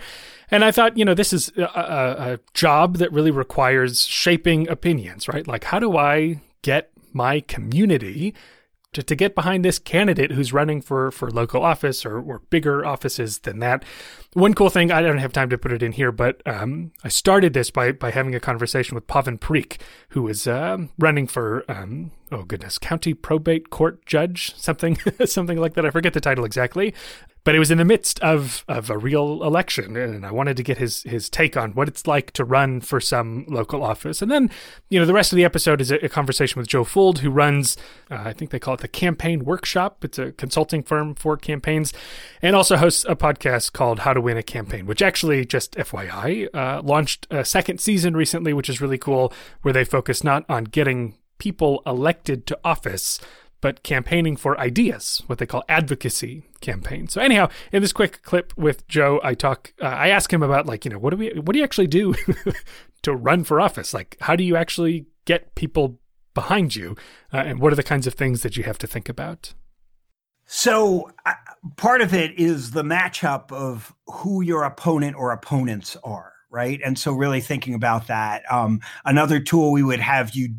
And 0.51 0.65
I 0.65 0.73
thought, 0.73 0.99
you 0.99 1.05
know, 1.05 1.15
this 1.15 1.33
is 1.33 1.53
a, 1.57 1.63
a, 1.63 2.33
a, 2.33 2.39
job 2.53 2.97
that 2.97 3.13
really 3.13 3.31
requires 3.31 4.03
shaping 4.03 4.69
opinions, 4.69 5.29
right? 5.29 5.47
Like, 5.47 5.65
how 5.65 5.79
do 5.79 5.97
I 5.97 6.41
get 6.63 6.91
my 7.13 7.41
community 7.41 8.35
to, 8.93 9.03
to 9.03 9.15
get 9.15 9.35
behind 9.35 9.65
this 9.65 9.79
candidate 9.79 10.33
who's 10.33 10.53
running 10.53 10.81
for, 10.81 11.11
for 11.11 11.31
local 11.31 11.63
office 11.63 12.07
or, 12.07 12.19
or 12.19 12.41
bigger 12.51 12.87
offices 12.87 13.41
than 13.41 13.59
that. 13.59 13.85
One 14.33 14.55
cool 14.55 14.71
thing, 14.71 14.91
I 14.91 15.03
don't 15.03 15.19
have 15.19 15.33
time 15.33 15.51
to 15.51 15.59
put 15.59 15.73
it 15.73 15.83
in 15.83 15.93
here, 15.93 16.11
but 16.11 16.43
um, 16.47 16.93
I 17.05 17.09
started 17.09 17.53
this 17.53 17.71
by, 17.71 17.93
by 17.93 18.11
having 18.11 18.35
a 18.35 18.41
conversation 18.41 18.95
with 18.95 19.07
Pavan 19.07 19.39
Parikh, 19.39 19.79
who 20.11 20.27
is 20.29 20.47
uh, 20.47 20.79
running 20.99 21.27
for, 21.27 21.65
um, 21.69 22.13
oh 22.33 22.45
goodness, 22.45 22.79
county 22.79 23.15
probate 23.15 23.71
court 23.71 24.05
judge, 24.07 24.55
something, 24.57 24.99
something 25.27 25.59
like 25.59 25.75
that. 25.75 25.85
I 25.85 25.91
forget 25.91 26.15
the 26.15 26.21
title 26.21 26.45
exactly 26.45 26.95
but 27.49 27.55
it 27.55 27.61
was 27.61 27.71
in 27.71 27.79
the 27.79 27.85
midst 27.87 28.21
of, 28.21 28.63
of 28.69 28.91
a 28.91 28.99
real 28.99 29.43
election 29.43 29.97
and 29.97 30.27
i 30.27 30.31
wanted 30.31 30.55
to 30.55 30.63
get 30.63 30.77
his 30.77 31.03
his 31.05 31.31
take 31.31 31.57
on 31.57 31.73
what 31.73 31.89
it's 31.89 32.07
like 32.07 32.31
to 32.31 32.45
run 32.45 32.79
for 32.79 33.01
some 33.01 33.47
local 33.49 33.83
office. 33.83 34.21
And 34.21 34.31
then 34.31 34.51
you 34.91 35.01
know 35.01 35.07
the 35.07 35.15
rest 35.15 35.33
of 35.33 35.37
the 35.37 35.47
episode 35.47 35.81
is 35.81 35.91
a, 35.91 35.97
a 36.05 36.11
conversation 36.11 36.61
with 36.61 36.69
joe 36.69 36.85
fuld 36.85 37.21
who 37.21 37.31
runs 37.31 37.79
uh, 38.11 38.21
i 38.27 38.35
think 38.35 38.51
they 38.51 38.59
call 38.59 38.75
it 38.75 38.81
the 38.81 38.87
campaign 38.87 39.47
workshop. 39.47 40.05
It's 40.05 40.19
a 40.19 40.33
consulting 40.33 40.83
firm 40.83 41.15
for 41.15 41.39
campaigns 41.39 41.95
and 42.43 42.55
also 42.55 42.77
hosts 42.77 43.07
a 43.09 43.17
podcast 43.17 43.73
called 43.73 44.01
how 44.01 44.13
to 44.13 44.21
win 44.21 44.37
a 44.37 44.43
campaign 44.43 44.85
which 44.85 45.01
actually 45.01 45.47
just 45.47 45.75
fyi 45.75 46.49
uh, 46.53 46.83
launched 46.83 47.27
a 47.31 47.47
second 47.47 47.81
season 47.81 48.15
recently 48.15 48.53
which 48.53 48.69
is 48.69 48.83
really 48.83 48.99
cool 48.99 49.33
where 49.63 49.73
they 49.73 49.85
focus 49.85 50.23
not 50.23 50.45
on 50.51 50.65
getting 50.65 51.15
people 51.39 51.83
elected 51.87 52.47
to 52.47 52.59
office 52.63 53.19
but 53.61 53.83
campaigning 53.83 54.37
for 54.37 54.59
ideas, 54.59 55.23
what 55.27 55.39
they 55.39 55.47
call 55.47 55.65
advocacy 55.69 56.45
campaigns. 56.61 57.13
So 57.13 57.21
anyhow, 57.21 57.49
in 57.73 57.83
this 57.83 57.93
quick 57.93 58.23
clip 58.23 58.57
with 58.57 58.87
Joe, 58.89 59.21
I 59.23 59.35
talk, 59.35 59.73
uh, 59.83 59.87
I 59.87 60.09
ask 60.09 60.33
him 60.33 60.43
about 60.43 60.67
like, 60.67 60.85
you 60.85 60.91
know, 60.91 60.99
what 60.99 61.11
do 61.11 61.17
we, 61.17 61.31
what 61.31 61.53
do 61.53 61.59
you 61.59 61.65
actually 61.65 61.89
do 61.89 62.15
to 63.03 63.15
run 63.15 63.45
for 63.45 63.61
office? 63.61 63.93
Like, 63.93 64.17
how 64.21 64.37
do 64.37 64.45
you 64.45 64.57
actually 64.57 65.07
get 65.25 65.55
people 65.55 65.99
behind 66.35 66.77
you, 66.77 66.95
uh, 67.33 67.39
and 67.39 67.59
what 67.59 67.73
are 67.73 67.77
the 67.77 67.83
kinds 67.83 68.07
of 68.07 68.15
things 68.15 68.43
that 68.43 68.57
you 68.57 68.63
have 68.63 68.79
to 68.79 68.87
think 68.87 69.09
about? 69.09 69.55
So 70.47 71.11
uh, 71.27 71.35
part 71.77 72.01
of 72.01 72.15
it 72.15 72.39
is 72.39 72.71
the 72.71 72.85
matchup 72.85 73.51
of 73.53 73.93
who 74.07 74.41
your 74.41 74.63
opponent 74.63 75.17
or 75.17 75.33
opponents 75.33 75.97
are, 76.05 76.33
right? 76.49 76.81
And 76.85 76.99
so 76.99 77.13
really 77.13 77.41
thinking 77.41 77.75
about 77.75 78.07
that. 78.07 78.51
Um, 78.51 78.81
another 79.05 79.41
tool 79.41 79.73
we 79.73 79.83
would 79.83 80.01
have 80.01 80.35
you 80.35 80.55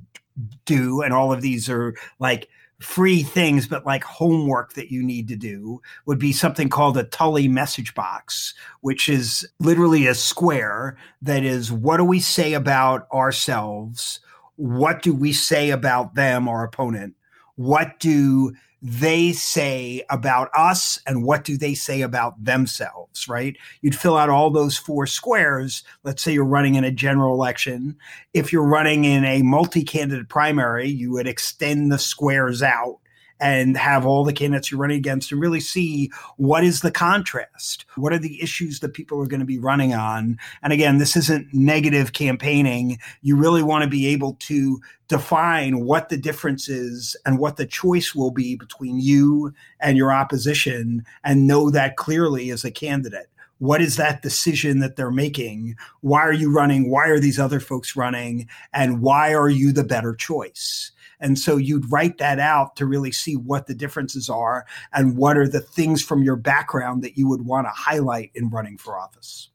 do, 0.66 1.02
and 1.02 1.14
all 1.14 1.32
of 1.32 1.42
these 1.42 1.70
are 1.70 1.96
like 2.20 2.50
free 2.80 3.24
things, 3.24 3.68
but 3.68 3.86
like 3.86 4.04
homework 4.04 4.74
that 4.74 4.92
you 4.92 5.04
need 5.04 5.28
to 5.28 5.36
do 5.36 5.82
would 6.06 6.20
be 6.20 6.32
something 6.32 6.70
called 6.70 6.98
a 6.98 7.04
Tully 7.04 7.48
message 7.48 7.94
box, 7.94 8.54
which 8.82 9.10
is 9.10 9.48
literally 9.60 10.08
a 10.08 10.16
square 10.16 10.98
that 11.22 11.44
is 11.44 11.72
what 11.72 11.98
do 11.98 12.06
we 12.06 12.20
say 12.20 12.54
about 12.54 13.08
ourselves? 13.12 14.22
What 14.56 15.02
do 15.02 15.14
we 15.14 15.34
say 15.34 15.70
about 15.70 16.16
them, 16.16 16.48
our 16.48 16.64
opponent? 16.64 17.16
What 17.56 18.00
do 18.00 18.54
they 18.82 19.34
say 19.34 20.04
about 20.10 20.50
us 20.56 21.00
and 21.06 21.24
what 21.24 21.44
do 21.44 21.58
they 21.58 21.74
say 21.74 22.02
about 22.02 22.42
themselves, 22.44 23.28
right? 23.28 23.58
You'd 23.82 23.98
fill 23.98 24.16
out 24.16 24.30
all 24.30 24.50
those 24.50 24.78
four 24.78 25.06
squares. 25.06 25.84
Let's 26.04 26.22
say 26.22 26.34
you're 26.34 26.46
running 26.46 26.76
in 26.76 26.84
a 26.84 26.92
general 26.92 27.34
election. 27.34 27.98
If 28.34 28.54
you're 28.54 28.64
running 28.64 29.06
in 29.06 29.26
a 29.26 29.42
multi 29.42 29.84
candidate 29.84 30.30
primary, 30.30 30.88
you 30.88 31.12
would 31.12 31.28
extend 31.28 31.92
the 31.92 32.00
squares 32.00 32.64
out 32.64 33.00
and 33.40 33.78
have 33.78 34.06
all 34.06 34.24
the 34.24 34.34
candidates 34.34 34.70
you're 34.70 34.80
running 34.80 34.98
against 34.98 35.32
and 35.32 35.42
really 35.42 35.60
see 35.60 36.12
what 36.38 36.64
is 36.64 36.82
the 36.82 36.92
contrast? 36.92 37.86
What 37.96 38.14
are 38.14 38.20
the 38.20 38.42
issues 38.42 38.80
that 38.80 38.94
people 38.94 39.22
are 39.22 39.28
going 39.28 39.40
to 39.40 39.46
be 39.46 39.60
running 39.60 39.94
on? 39.94 40.38
And 40.62 40.74
again, 40.74 40.98
this 40.98 41.16
isn't 41.16 41.54
negative 41.54 42.14
campaigning. 42.14 43.00
You 43.22 43.36
really 43.36 43.64
want 43.64 43.84
to 43.84 43.90
be 43.90 44.08
able 44.08 44.36
to 44.42 44.82
define 45.08 45.86
what 45.86 46.10
the 46.10 46.18
difference 46.18 46.70
is 46.70 47.16
and 47.26 47.40
what 47.40 47.58
the 47.58 47.66
choice 47.66 48.14
will 48.14 48.32
be 48.32 48.56
between 48.56 49.00
you 49.00 49.54
and 49.80 49.98
your 49.98 50.12
opposition 50.12 51.06
and 51.24 51.48
know 51.48 51.70
that 51.70 51.98
clearly 51.98 52.52
as 52.52 52.64
a 52.64 52.72
candidate 52.72 53.28
what 53.60 53.82
is 53.82 53.98
that 53.98 54.22
decision 54.22 54.80
that 54.80 54.96
they're 54.96 55.12
making 55.12 55.76
why 56.02 56.22
are 56.22 56.34
you 56.34 56.52
running 56.52 56.90
why 56.90 57.08
are 57.08 57.20
these 57.20 57.40
other 57.40 57.60
folks 57.60 57.96
running 57.96 58.48
and 58.74 59.02
why 59.02 59.34
are 59.34 59.50
you 59.50 59.72
the 59.72 59.84
better 59.84 60.16
choice 60.16 60.92
and 61.20 61.38
so 61.38 61.58
you'd 61.58 61.92
write 61.92 62.18
that 62.18 62.40
out 62.40 62.76
to 62.78 62.86
really 62.86 63.12
see 63.12 63.36
what 63.36 63.68
the 63.68 63.76
differences 63.76 64.30
are 64.30 64.66
and 64.94 65.18
what 65.18 65.38
are 65.38 65.48
the 65.48 65.60
things 65.60 66.02
from 66.02 66.24
your 66.24 66.36
background 66.36 67.04
that 67.04 67.18
you 67.18 67.28
would 67.28 67.46
want 67.46 67.68
to 67.68 67.72
highlight 67.72 68.32
in 68.36 68.50
running 68.50 68.78
for 68.78 68.98
office. 68.98 69.50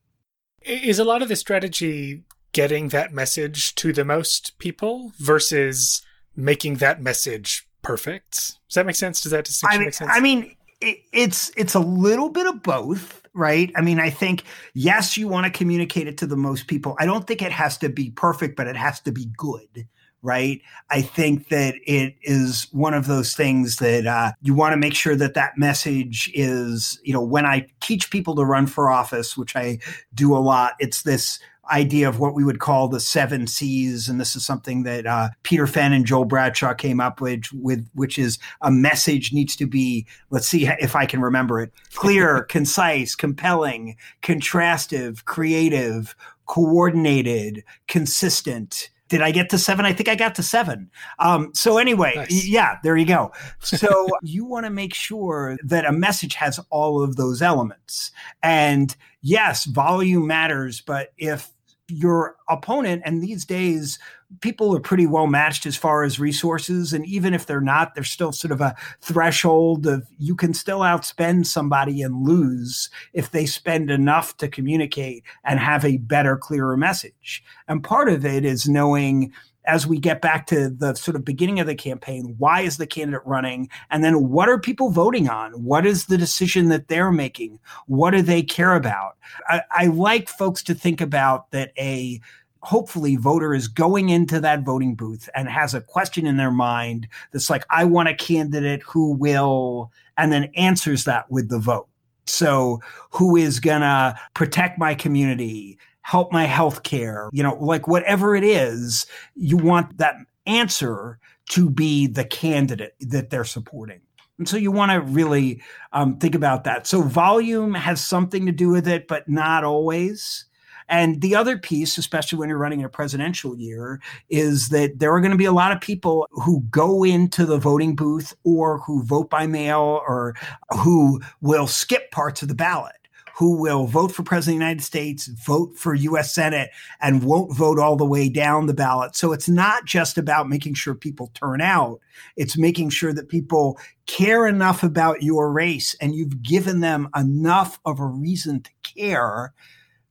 Is 0.63 0.99
a 0.99 1.05
lot 1.05 1.23
of 1.23 1.29
the 1.29 1.37
strategy 1.37 2.23
getting 2.53 2.89
that 2.89 3.13
message 3.13 3.75
to 3.77 3.93
the 3.93 4.05
most 4.05 4.59
people 4.59 5.13
versus 5.19 6.03
making 6.37 6.77
that 6.77 7.03
message 7.03 7.67
perfect? 7.83 8.33
Does 8.69 8.75
that 8.75 8.87
make 8.87 8.97
sense? 8.97 9.21
Does 9.21 9.33
that 9.33 9.45
distinction 9.45 9.77
I 9.77 9.79
mean, 9.79 9.87
make 9.87 9.95
sense? 9.95 10.11
I 10.13 10.21
mean, 10.21 10.57
it, 10.81 10.99
it's 11.13 11.51
it's 11.57 11.75
a 11.75 11.81
little 11.81 12.31
bit 12.31 12.47
of 12.47 12.63
both 12.63 13.21
right? 13.35 13.73
I 13.75 13.81
mean, 13.81 13.99
I 13.99 14.11
think, 14.11 14.45
yes, 14.75 15.19
you 15.19 15.27
want 15.27 15.45
to 15.45 15.51
communicate 15.51 16.07
it 16.07 16.17
to 16.19 16.27
the 16.27 16.37
most 16.37 16.69
people. 16.69 16.97
I 17.01 17.07
don't 17.07 17.27
think 17.27 17.43
it 17.43 17.51
has 17.51 17.77
to 17.79 17.89
be 17.89 18.11
perfect, 18.11 18.57
but 18.57 18.69
it 18.69 18.77
has 18.77 19.01
to 19.01 19.13
be 19.13 19.27
good 19.37 19.89
right? 20.25 20.61
I 20.91 21.03
think 21.03 21.49
that 21.51 21.75
it 21.87 22.17
is 22.23 22.67
one 22.73 22.95
of 22.95 23.07
those 23.07 23.35
things 23.35 23.77
that 23.77 24.07
uh, 24.07 24.33
you 24.43 24.55
want 24.55 24.73
to 24.73 24.79
make 24.79 24.95
sure 24.95 25.15
that 25.15 25.35
that 25.35 25.59
message 25.59 26.31
is, 26.35 26.99
you 27.05 27.13
know, 27.13 27.23
when 27.23 27.45
I 27.45 27.67
teach 27.81 28.11
people 28.11 28.35
to 28.37 28.45
run 28.45 28.67
for 28.67 28.91
office, 28.91 29.37
which 29.37 29.55
I 29.55 29.79
do 30.15 30.35
a 30.35 30.39
lot, 30.39 30.73
it's 30.79 31.03
this 31.03 31.39
idea 31.71 32.09
of 32.09 32.19
what 32.19 32.35
we 32.35 32.45
would 32.45 32.59
call 32.59 32.89
the 32.89 33.01
seven 33.01 33.47
C's, 33.47 34.09
and 34.09 34.21
this 34.21 34.35
is 34.35 34.45
something 34.45 34.83
that 34.85 35.07
uh, 35.07 35.29
Peter 35.43 35.67
Fenn 35.67 35.93
and 35.93 36.07
Joel 36.07 36.25
Bradshaw 36.25 36.75
came 36.75 37.01
up 37.01 37.21
with, 37.21 37.45
with, 37.53 37.89
which 37.95 38.19
is 38.19 38.39
a 38.63 38.71
message 38.71 39.33
needs 39.33 39.57
to 39.57 39.67
be. 39.67 40.07
Let's 40.31 40.49
see 40.49 40.67
if 40.67 40.97
I 40.97 41.07
can 41.07 41.21
remember 41.21 41.61
it: 41.61 41.73
clear, 41.95 42.45
concise, 42.45 43.15
compelling, 43.15 43.97
contrastive, 44.23 45.25
creative, 45.25 46.15
coordinated, 46.47 47.65
consistent 47.89 48.91
did 49.09 49.21
I 49.21 49.31
get 49.31 49.51
to 49.51 49.59
seven? 49.59 49.85
I 49.85 49.93
think 49.93 50.09
I 50.09 50.15
got 50.15 50.35
to 50.37 50.43
seven. 50.43 50.91
Um, 51.19 51.51
so 51.55 51.79
anyway, 51.79 52.15
nice. 52.17 52.47
yeah, 52.47 52.79
there 52.83 52.97
you 52.97 53.07
go. 53.07 53.33
So 53.61 54.09
you 54.23 54.45
want 54.45 54.67
to 54.67 54.71
make 54.71 54.95
sure 54.95 55.59
that 55.65 55.85
a 55.85 55.93
message 55.93 56.35
has 56.35 56.61
all 56.71 57.03
of 57.03 57.17
those 57.17 57.43
elements. 57.43 58.13
And 58.43 58.95
yes, 59.21 59.65
volume 59.65 60.27
matters, 60.27 60.81
but 60.81 61.13
if 61.17 61.51
your 61.89 62.37
opponent 62.49 63.03
and 63.05 63.23
these 63.23 63.45
days 63.45 63.99
people 64.41 64.75
are 64.75 64.81
pretty 64.81 65.07
well 65.07 65.27
matched 65.27 65.67
as 65.67 65.77
far 65.77 66.03
as 66.03 66.19
resources 66.19 66.95
and 66.95 67.05
even 67.05 67.35
if 67.35 67.45
they're 67.45 67.61
not 67.61 67.95
there's 67.95 68.11
still 68.11 68.33
sort 68.33 68.51
of 68.51 68.61
a 68.61 68.75
threshold 69.03 69.87
of 69.87 70.07
you 70.19 70.35
can 70.35 70.55
still 70.55 70.81
outspend 70.81 71.45
somebody 71.45 72.01
and 72.01 72.27
lose 72.27 72.89
if 73.13 73.31
they 73.31 73.45
spend 73.45 73.91
enough 73.91 74.37
to 74.39 74.49
communicate 74.49 75.23
and 75.45 75.61
have 75.61 75.85
a 75.85 75.99
better 75.99 76.37
clearer 76.37 76.77
message. 76.77 77.43
And 77.69 77.85
part 77.85 78.09
of 78.09 78.25
it 78.25 78.45
is 78.45 78.69
knowing 78.69 79.33
as 79.67 79.87
we 79.87 79.99
get 79.99 80.21
back 80.21 80.47
to 80.49 80.69
the 80.69 80.95
sort 80.95 81.17
of 81.17 81.25
beginning 81.25 81.61
of 81.61 81.67
the 81.67 81.75
campaign, 81.75 82.35
why 82.39 82.61
is 82.61 82.77
the 82.77 82.87
candidate 82.87 83.23
running? 83.25 83.69
And 83.91 84.05
then 84.05 84.29
what 84.29 84.49
are 84.49 84.59
people 84.59 84.91
voting 84.91 85.29
on? 85.29 85.53
What 85.53 85.87
is 85.87 86.07
the 86.07 86.19
decision 86.19 86.69
that 86.69 86.89
they're 86.89 87.13
making? 87.13 87.59
What 87.87 88.11
do 88.11 88.23
they 88.23 88.43
care 88.43 88.75
about? 88.75 89.17
I, 89.49 89.63
I 89.71 89.87
like 89.87 90.29
folks 90.29 90.63
to 90.65 90.75
think 90.75 91.01
about 91.01 91.51
that 91.53 91.73
a 91.79 92.21
hopefully 92.61 93.17
voter 93.17 93.55
is 93.55 93.69
going 93.69 94.09
into 94.09 94.41
that 94.41 94.63
voting 94.63 94.95
booth 94.95 95.29
and 95.35 95.49
has 95.49 95.75
a 95.75 95.81
question 95.81 96.27
in 96.27 96.37
their 96.37 96.51
mind 96.51 97.07
that's 97.33 97.51
like, 97.51 97.65
I 97.71 97.85
want 97.85 98.09
a 98.09 98.15
candidate 98.15 98.83
who 98.83 99.13
will, 99.13 99.93
and 100.17 100.33
then 100.33 100.51
answers 100.57 101.05
that 101.05 101.31
with 101.31 101.51
the 101.51 101.59
vote. 101.59 101.89
So 102.27 102.81
who 103.11 103.37
is 103.37 103.61
gonna 103.61 104.19
protect 104.33 104.79
my 104.79 104.95
community? 104.95 105.79
Help 106.05 106.31
my 106.31 106.45
health 106.45 106.83
care, 106.83 107.31
you 107.33 107.43
know, 107.43 107.57
like 107.57 107.89
whatever 107.89 108.37
it 108.37 108.45
is, 108.45 109.07
you 109.35 109.57
want 109.57 109.97
that 109.97 110.15
answer 110.47 111.19
to 111.49 111.71
be 111.71 112.07
the 112.07 112.27
candidate 112.27 112.95
that 113.01 113.31
they're 113.31 113.43
supporting. 113.43 114.01
And 114.39 114.47
so 114.47 114.59
you 114.59 114.71
want 114.71 114.93
to 114.93 115.01
really 115.01 115.63
um, 115.95 116.19
think 116.19 116.35
about 116.35 116.65
that. 116.65 116.87
So 116.87 117.01
volume 117.01 117.73
has 117.73 118.05
something 118.05 118.45
to 118.45 118.53
do 118.53 118.69
with 118.69 118.87
it, 118.87 119.09
but 119.09 119.29
not 119.31 119.65
always. 119.65 120.45
And 120.91 121.23
the 121.23 121.35
other 121.35 121.57
piece, 121.57 121.97
especially 121.97 122.39
when 122.39 122.51
you're 122.51 122.59
running 122.59 122.81
in 122.81 122.87
a 122.87 122.91
presidential 122.91 123.57
year, 123.57 124.03
is 124.29 124.69
that 124.69 124.99
there 124.99 125.15
are 125.15 125.21
going 125.21 125.31
to 125.31 125.39
be 125.39 125.47
a 125.47 125.53
lot 125.53 125.73
of 125.73 125.81
people 125.81 126.29
who 126.33 126.61
go 126.71 127.03
into 127.03 127.47
the 127.47 127.57
voting 127.57 127.97
booth 127.97 128.35
or 128.45 128.81
who 128.81 129.03
vote 129.05 129.31
by 129.31 129.47
mail 129.47 130.03
or 130.07 130.35
who 130.81 131.23
will 131.41 131.67
skip 131.67 132.11
parts 132.11 132.43
of 132.43 132.49
the 132.49 132.55
ballot 132.55 132.97
who 133.37 133.57
will 133.57 133.87
vote 133.87 134.13
for 134.13 134.23
president 134.23 134.57
of 134.57 134.61
the 134.61 134.65
United 134.65 134.85
States, 134.85 135.27
vote 135.27 135.77
for 135.77 135.95
US 135.95 136.33
Senate, 136.33 136.71
and 137.01 137.25
won't 137.25 137.55
vote 137.55 137.79
all 137.79 137.97
the 137.97 138.05
way 138.05 138.29
down 138.29 138.67
the 138.67 138.75
ballot. 138.75 139.17
So 139.17 139.33
it's 139.33 139.49
not 139.49 139.85
just 139.85 140.17
about 140.19 140.49
making 140.49 140.75
sure 140.75 140.95
people 140.95 141.33
turn 141.35 141.61
out, 141.61 142.01
it's 142.37 142.57
making 142.57 142.91
sure 142.91 143.13
that 143.13 143.29
people 143.29 143.79
care 144.07 144.47
enough 144.47 144.83
about 144.83 145.23
your 145.23 145.51
race 145.51 145.97
and 146.01 146.15
you've 146.15 146.43
given 146.43 146.81
them 146.81 147.09
enough 147.17 147.81
of 147.85 147.99
a 147.99 148.07
reason 148.07 148.63
to 148.63 148.71
care 148.83 149.53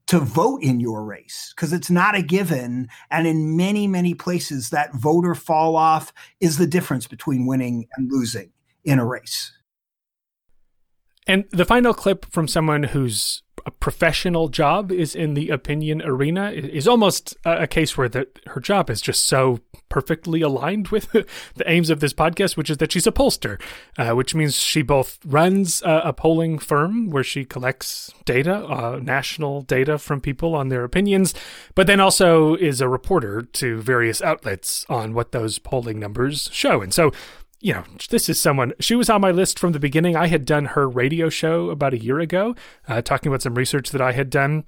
to 0.07 0.19
vote 0.19 0.61
in 0.61 0.81
your 0.81 1.05
race 1.05 1.53
because 1.55 1.71
it's 1.71 1.89
not 1.89 2.15
a 2.15 2.21
given. 2.21 2.89
And 3.09 3.25
in 3.25 3.55
many, 3.55 3.87
many 3.87 4.13
places, 4.13 4.69
that 4.69 4.93
voter 4.93 5.33
fall 5.33 5.77
off 5.77 6.11
is 6.41 6.57
the 6.57 6.67
difference 6.67 7.07
between 7.07 7.45
winning 7.45 7.87
and 7.95 8.11
losing 8.11 8.51
in 8.83 8.99
a 8.99 9.05
race. 9.05 9.53
And 11.27 11.45
the 11.51 11.65
final 11.65 11.93
clip 11.93 12.25
from 12.31 12.47
someone 12.47 12.83
whose 12.83 13.43
professional 13.79 14.49
job 14.49 14.91
is 14.91 15.15
in 15.15 15.35
the 15.35 15.49
opinion 15.49 16.01
arena 16.01 16.51
is 16.51 16.87
almost 16.87 17.35
a, 17.45 17.67
case 17.67 17.97
where 17.97 18.09
the, 18.09 18.27
her 18.47 18.59
job 18.59 18.89
is 18.89 19.01
just 19.01 19.23
so 19.23 19.59
perfectly 19.89 20.41
aligned 20.41 20.89
with 20.89 21.11
the 21.55 21.63
aims 21.69 21.89
of 21.89 21.99
this 21.99 22.13
podcast, 22.13 22.57
which 22.57 22.69
is 22.69 22.77
that 22.77 22.91
she's 22.91 23.07
a 23.07 23.11
pollster, 23.11 23.61
uh, 23.97 24.11
which 24.11 24.35
means 24.35 24.55
she 24.55 24.81
both 24.81 25.17
runs 25.25 25.81
a, 25.83 26.01
a, 26.05 26.13
polling 26.13 26.59
firm 26.59 27.09
where 27.09 27.23
she 27.23 27.45
collects 27.45 28.11
data, 28.25 28.65
uh, 28.65 28.99
national 29.01 29.61
data 29.61 29.97
from 29.97 30.19
people 30.19 30.55
on 30.55 30.69
their 30.69 30.83
opinions, 30.83 31.33
but 31.73 31.87
then 31.87 31.99
also 31.99 32.55
is 32.55 32.81
a 32.81 32.89
reporter 32.89 33.41
to 33.41 33.81
various 33.81 34.21
outlets 34.21 34.85
on 34.89 35.13
what 35.13 35.31
those 35.31 35.57
polling 35.57 35.99
numbers 35.99 36.49
show. 36.51 36.81
And 36.81 36.93
so 36.93 37.11
you 37.63 37.73
know, 37.73 37.85
this 38.09 38.27
is 38.27 38.39
someone, 38.39 38.73
she 38.81 38.93
was 38.93 39.09
on 39.09 39.21
my 39.21 39.31
list 39.31 39.57
from 39.57 39.71
the 39.71 39.79
beginning. 39.79 40.17
I 40.17 40.27
had 40.27 40.43
done 40.43 40.65
her 40.65 40.87
radio 40.87 41.29
show 41.29 41.69
about 41.69 41.93
a 41.93 41.97
year 41.97 42.19
ago, 42.19 42.55
uh, 42.89 43.01
talking 43.01 43.29
about 43.29 43.41
some 43.41 43.55
research 43.55 43.91
that 43.91 44.01
I 44.01 44.11
had 44.11 44.29
done 44.29 44.65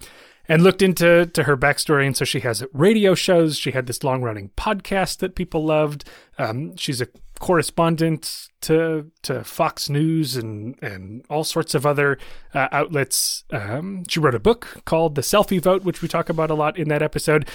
and 0.47 0.63
looked 0.63 0.81
into 0.81 1.25
to 1.25 1.43
her 1.43 1.57
backstory. 1.57 2.07
And 2.07 2.15
so 2.15 2.23
she 2.23 2.39
has 2.39 2.63
radio 2.71 3.13
shows. 3.13 3.57
She 3.57 3.71
had 3.71 3.87
this 3.87 4.01
long 4.01 4.21
running 4.21 4.49
podcast 4.55 5.17
that 5.17 5.35
people 5.35 5.65
loved. 5.65 6.05
Um, 6.37 6.77
she's 6.77 7.01
a 7.01 7.07
correspondent 7.37 8.47
to 8.61 9.11
to 9.23 9.43
Fox 9.43 9.89
News 9.89 10.37
and 10.37 10.81
and 10.81 11.25
all 11.29 11.43
sorts 11.43 11.75
of 11.75 11.85
other 11.85 12.17
uh, 12.53 12.69
outlets. 12.71 13.43
Um, 13.51 14.05
she 14.07 14.21
wrote 14.21 14.35
a 14.35 14.39
book 14.39 14.83
called 14.85 15.15
The 15.15 15.21
Selfie 15.21 15.61
Vote, 15.61 15.83
which 15.83 16.01
we 16.01 16.07
talk 16.07 16.29
about 16.29 16.49
a 16.49 16.55
lot 16.55 16.77
in 16.77 16.87
that 16.87 17.01
episode. 17.01 17.45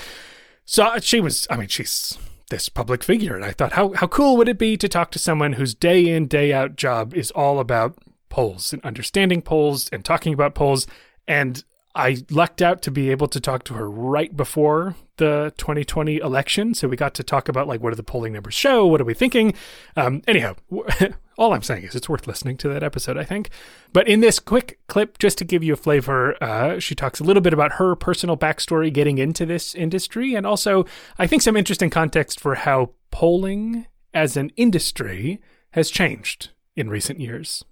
So 0.66 0.98
she 1.00 1.18
was, 1.18 1.46
I 1.48 1.56
mean, 1.56 1.68
she's 1.68 2.18
this 2.50 2.68
public 2.68 3.02
figure. 3.02 3.34
And 3.34 3.44
I 3.44 3.52
thought, 3.52 3.72
how, 3.72 3.92
how 3.94 4.06
cool 4.06 4.36
would 4.36 4.48
it 4.48 4.58
be 4.58 4.76
to 4.76 4.88
talk 4.88 5.10
to 5.12 5.18
someone 5.18 5.54
whose 5.54 5.74
day 5.74 6.08
in, 6.08 6.26
day 6.26 6.52
out 6.52 6.76
job 6.76 7.14
is 7.14 7.30
all 7.30 7.58
about 7.58 7.96
polls 8.30 8.72
and 8.72 8.82
understanding 8.82 9.42
polls 9.42 9.88
and 9.92 10.04
talking 10.04 10.32
about 10.32 10.54
polls. 10.54 10.86
And 11.28 11.62
I 11.94 12.24
lucked 12.30 12.62
out 12.62 12.80
to 12.82 12.90
be 12.90 13.10
able 13.10 13.28
to 13.28 13.40
talk 13.40 13.64
to 13.64 13.74
her 13.74 13.90
right 13.90 14.34
before 14.34 14.96
the 15.20 15.52
2020 15.58 16.16
election. 16.16 16.74
So 16.74 16.88
we 16.88 16.96
got 16.96 17.14
to 17.14 17.22
talk 17.22 17.48
about 17.48 17.68
like 17.68 17.80
what 17.80 17.90
do 17.90 17.96
the 17.96 18.02
polling 18.02 18.32
numbers 18.32 18.54
show? 18.54 18.86
What 18.86 19.00
are 19.00 19.04
we 19.04 19.14
thinking? 19.14 19.54
Um, 19.94 20.22
anyhow, 20.26 20.56
all 21.38 21.52
I'm 21.52 21.62
saying 21.62 21.84
is 21.84 21.94
it's 21.94 22.08
worth 22.08 22.26
listening 22.26 22.56
to 22.58 22.68
that 22.70 22.82
episode, 22.82 23.16
I 23.16 23.24
think. 23.24 23.50
But 23.92 24.08
in 24.08 24.20
this 24.20 24.40
quick 24.40 24.80
clip, 24.88 25.18
just 25.18 25.38
to 25.38 25.44
give 25.44 25.62
you 25.62 25.74
a 25.74 25.76
flavor, 25.76 26.42
uh, 26.42 26.80
she 26.80 26.94
talks 26.94 27.20
a 27.20 27.24
little 27.24 27.42
bit 27.42 27.52
about 27.52 27.72
her 27.72 27.94
personal 27.94 28.36
backstory 28.36 28.92
getting 28.92 29.18
into 29.18 29.46
this 29.46 29.74
industry, 29.74 30.34
and 30.34 30.46
also 30.46 30.86
I 31.18 31.26
think 31.26 31.42
some 31.42 31.56
interesting 31.56 31.90
context 31.90 32.40
for 32.40 32.56
how 32.56 32.90
polling 33.10 33.86
as 34.14 34.36
an 34.36 34.50
industry 34.56 35.40
has 35.72 35.90
changed 35.90 36.50
in 36.74 36.88
recent 36.88 37.20
years. 37.20 37.62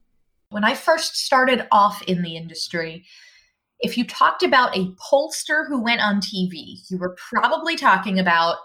When 0.50 0.64
I 0.64 0.74
first 0.74 1.16
started 1.16 1.66
off 1.72 2.02
in 2.02 2.22
the 2.22 2.36
industry, 2.36 3.06
if 3.80 3.96
you 3.96 4.04
talked 4.04 4.42
about 4.42 4.76
a 4.76 4.92
pollster 4.96 5.66
who 5.68 5.82
went 5.82 6.00
on 6.00 6.20
TV, 6.20 6.78
you 6.90 6.98
were 6.98 7.16
probably 7.30 7.76
talking 7.76 8.18
about 8.18 8.56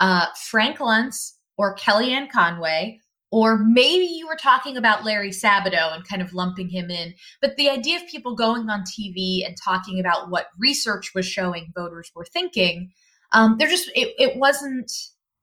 uh, 0.00 0.26
Frank 0.50 0.78
Luntz 0.78 1.32
or 1.56 1.76
Kellyanne 1.76 2.30
Conway, 2.30 3.00
or 3.30 3.58
maybe 3.58 4.04
you 4.04 4.26
were 4.26 4.38
talking 4.40 4.76
about 4.76 5.04
Larry 5.04 5.30
Sabato 5.30 5.94
and 5.94 6.06
kind 6.06 6.22
of 6.22 6.32
lumping 6.32 6.68
him 6.68 6.90
in. 6.90 7.14
But 7.40 7.56
the 7.56 7.68
idea 7.68 7.96
of 7.96 8.06
people 8.06 8.34
going 8.34 8.70
on 8.70 8.82
TV 8.82 9.46
and 9.46 9.56
talking 9.62 10.00
about 10.00 10.30
what 10.30 10.48
research 10.58 11.12
was 11.14 11.26
showing 11.26 11.72
voters 11.74 12.10
were 12.14 12.24
thinking, 12.24 12.92
um, 13.32 13.56
there 13.58 13.68
just 13.68 13.90
it, 13.94 14.14
it 14.18 14.38
wasn't 14.38 14.90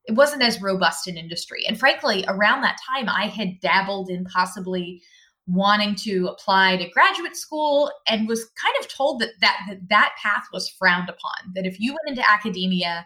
it 0.06 0.14
wasn't 0.14 0.42
as 0.42 0.62
robust 0.62 1.08
an 1.08 1.18
industry. 1.18 1.64
And 1.68 1.80
frankly, 1.80 2.26
around 2.28 2.62
that 2.62 2.80
time, 2.90 3.08
I 3.08 3.28
had 3.28 3.60
dabbled 3.60 4.10
in 4.10 4.26
possibly 4.26 5.02
wanting 5.48 5.96
to 5.96 6.28
apply 6.28 6.78
to 6.78 6.90
graduate 6.90 7.36
school 7.36 7.92
and 8.08 8.28
was 8.28 8.50
kind 8.62 8.76
of 8.80 8.88
told 8.88 9.20
that 9.20 9.30
that 9.42 9.58
that, 9.68 9.80
that 9.90 10.14
path 10.22 10.44
was 10.54 10.70
frowned 10.70 11.10
upon 11.10 11.54
that 11.54 11.66
if 11.66 11.80
you 11.80 11.92
went 11.92 12.18
into 12.18 12.32
academia 12.32 13.06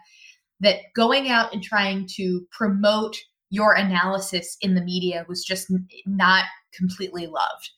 that 0.60 0.80
going 0.94 1.28
out 1.28 1.52
and 1.52 1.62
trying 1.62 2.06
to 2.06 2.46
promote 2.50 3.16
your 3.50 3.74
analysis 3.74 4.56
in 4.60 4.74
the 4.74 4.82
media 4.82 5.24
was 5.28 5.44
just 5.44 5.72
not 6.06 6.44
completely 6.74 7.26
loved. 7.26 7.70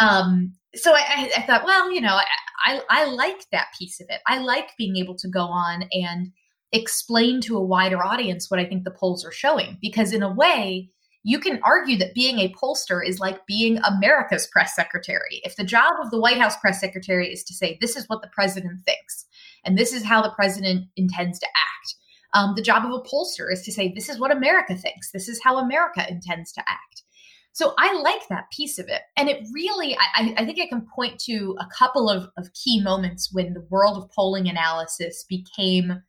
Um, 0.00 0.52
so 0.74 0.92
I, 0.94 1.30
I, 1.36 1.42
thought 1.42 1.64
well 1.64 1.92
you 1.92 2.00
know 2.00 2.14
I, 2.14 2.24
I, 2.64 2.82
I 2.88 3.04
like 3.06 3.44
that 3.52 3.68
piece 3.78 4.00
of 4.00 4.06
it. 4.08 4.20
I 4.26 4.38
like 4.38 4.70
being 4.78 4.96
able 4.96 5.16
to 5.16 5.28
go 5.28 5.42
on 5.42 5.84
and 5.92 6.32
explain 6.72 7.40
to 7.42 7.56
a 7.56 7.64
wider 7.64 8.02
audience 8.02 8.50
what 8.50 8.60
i 8.60 8.64
think 8.64 8.84
the 8.84 8.92
polls 8.92 9.24
are 9.24 9.32
showing 9.32 9.76
because 9.82 10.12
in 10.12 10.22
a 10.22 10.32
way 10.32 10.88
you 11.22 11.38
can 11.38 11.60
argue 11.62 11.98
that 11.98 12.14
being 12.14 12.38
a 12.38 12.52
pollster 12.54 13.06
is 13.06 13.20
like 13.20 13.46
being 13.46 13.78
America's 13.78 14.46
press 14.46 14.74
secretary. 14.74 15.40
If 15.44 15.56
the 15.56 15.64
job 15.64 15.94
of 16.02 16.10
the 16.10 16.20
White 16.20 16.38
House 16.38 16.56
press 16.56 16.80
secretary 16.80 17.30
is 17.32 17.44
to 17.44 17.54
say, 17.54 17.76
this 17.80 17.96
is 17.96 18.06
what 18.06 18.22
the 18.22 18.30
president 18.32 18.84
thinks, 18.86 19.26
and 19.64 19.76
this 19.76 19.92
is 19.92 20.04
how 20.04 20.22
the 20.22 20.32
president 20.34 20.86
intends 20.96 21.38
to 21.40 21.46
act, 21.46 21.94
um, 22.32 22.54
the 22.56 22.62
job 22.62 22.84
of 22.84 22.92
a 22.92 23.02
pollster 23.02 23.52
is 23.52 23.62
to 23.62 23.72
say, 23.72 23.92
this 23.94 24.08
is 24.08 24.18
what 24.18 24.34
America 24.34 24.74
thinks, 24.74 25.10
this 25.12 25.28
is 25.28 25.40
how 25.42 25.58
America 25.58 26.06
intends 26.08 26.52
to 26.52 26.60
act. 26.68 27.02
So 27.52 27.74
I 27.78 27.92
like 28.00 28.28
that 28.28 28.50
piece 28.56 28.78
of 28.78 28.88
it. 28.88 29.02
And 29.16 29.28
it 29.28 29.44
really, 29.52 29.96
I, 29.96 30.34
I 30.38 30.44
think 30.44 30.60
I 30.60 30.68
can 30.68 30.86
point 30.94 31.18
to 31.26 31.56
a 31.58 31.66
couple 31.76 32.08
of, 32.08 32.28
of 32.38 32.52
key 32.54 32.80
moments 32.80 33.30
when 33.32 33.52
the 33.52 33.66
world 33.68 33.98
of 33.98 34.10
polling 34.12 34.48
analysis 34.48 35.24
became 35.28 36.00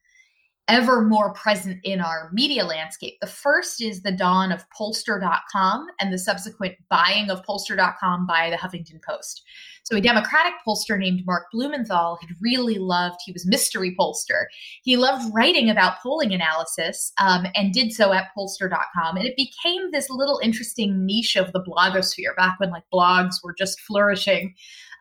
ever 0.72 1.02
more 1.02 1.34
present 1.34 1.80
in 1.84 2.00
our 2.00 2.30
media 2.32 2.64
landscape. 2.64 3.18
The 3.20 3.28
first 3.28 3.82
is 3.82 4.02
the 4.02 4.12
dawn 4.12 4.54
of 4.54 4.64
pollster.com 4.70 5.88
and 6.00 6.14
the 6.14 6.18
subsequent 6.18 6.76
buying 6.90 7.30
of 7.30 7.44
pollster.com 7.44 8.26
by 8.26 8.50
the 8.50 8.56
Huffington 8.56 9.02
Post. 9.04 9.44
So, 9.84 9.98
a 9.98 10.02
Democratic 10.02 10.54
pollster 10.66 10.98
named 10.98 11.26
Mark 11.26 11.48
Blumenthal 11.52 12.18
had 12.22 12.30
really 12.40 12.78
loved, 12.78 13.18
he 13.26 13.34
was 13.34 13.46
mystery 13.46 13.96
pollster. 14.00 14.46
He 14.84 14.96
loved 14.96 15.34
writing 15.34 15.70
about 15.70 16.00
polling 16.02 16.34
analysis 16.34 17.12
um, 17.18 17.48
and 17.56 17.74
did 17.74 17.92
so 17.92 18.14
at 18.14 18.28
pollster.com. 18.38 19.18
And 19.18 19.26
it 19.26 19.36
became 19.36 19.92
this 19.92 20.10
little 20.10 20.40
interesting 20.42 21.06
niche 21.06 21.36
of 21.36 21.52
the 21.52 21.64
blogosphere 21.64 22.36
back 22.38 22.60
when 22.60 22.70
like 22.70 22.84
blogs 22.94 23.44
were 23.44 23.56
just 23.58 23.82
flourishing 23.82 24.54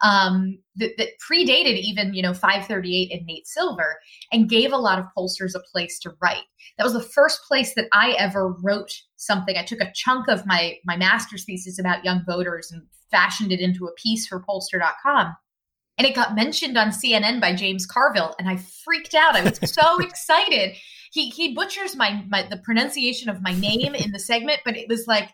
um, 0.03 0.59
that, 0.77 0.97
that, 0.99 1.09
predated 1.21 1.79
even 1.79 2.15
you 2.15 2.23
know 2.23 2.33
538 2.33 3.13
and 3.13 3.27
Nate 3.27 3.47
Silver, 3.47 3.99
and 4.33 4.49
gave 4.49 4.73
a 4.73 4.79
lot 4.79 4.99
of 4.99 5.07
pollsters 5.17 5.55
a 5.55 5.61
place 5.73 5.99
to 6.01 6.13
write. 6.23 6.45
That 6.79 6.85
was 6.85 6.93
the 6.93 7.03
first 7.03 7.41
place 7.47 7.75
that 7.75 7.89
I 7.93 8.13
ever 8.13 8.53
wrote 8.63 8.93
something. 9.17 9.57
I 9.57 9.65
took 9.65 9.81
a 9.81 9.93
chunk 9.95 10.29
of 10.29 10.47
my 10.47 10.77
my 10.85 10.97
master's 10.97 11.45
thesis 11.45 11.79
about 11.79 12.05
young 12.05 12.25
voters 12.27 12.71
and 12.73 12.83
fashioned 13.11 13.53
it 13.53 13.61
into 13.61 13.87
a 13.87 13.93
piece 13.95 14.27
for 14.27 14.43
Pollster.com. 14.43 15.35
And 15.99 16.07
it 16.07 16.15
got 16.15 16.35
mentioned 16.35 16.79
on 16.79 16.89
CNN 16.89 17.41
by 17.41 17.55
James 17.55 17.85
Carville, 17.85 18.35
and 18.39 18.49
I 18.49 18.57
freaked 18.57 19.15
out. 19.15 19.37
I 19.37 19.43
was 19.43 19.61
so 19.71 19.99
excited. 19.99 20.77
He 21.13 21.29
he 21.29 21.55
butchers 21.55 21.95
my, 21.95 22.25
my 22.29 22.43
the 22.43 22.57
pronunciation 22.57 23.29
of 23.29 23.43
my 23.43 23.53
name 23.53 23.95
in 23.95 24.13
the 24.13 24.19
segment, 24.19 24.61
but 24.65 24.77
it 24.77 24.89
was 24.89 25.07
like 25.07 25.29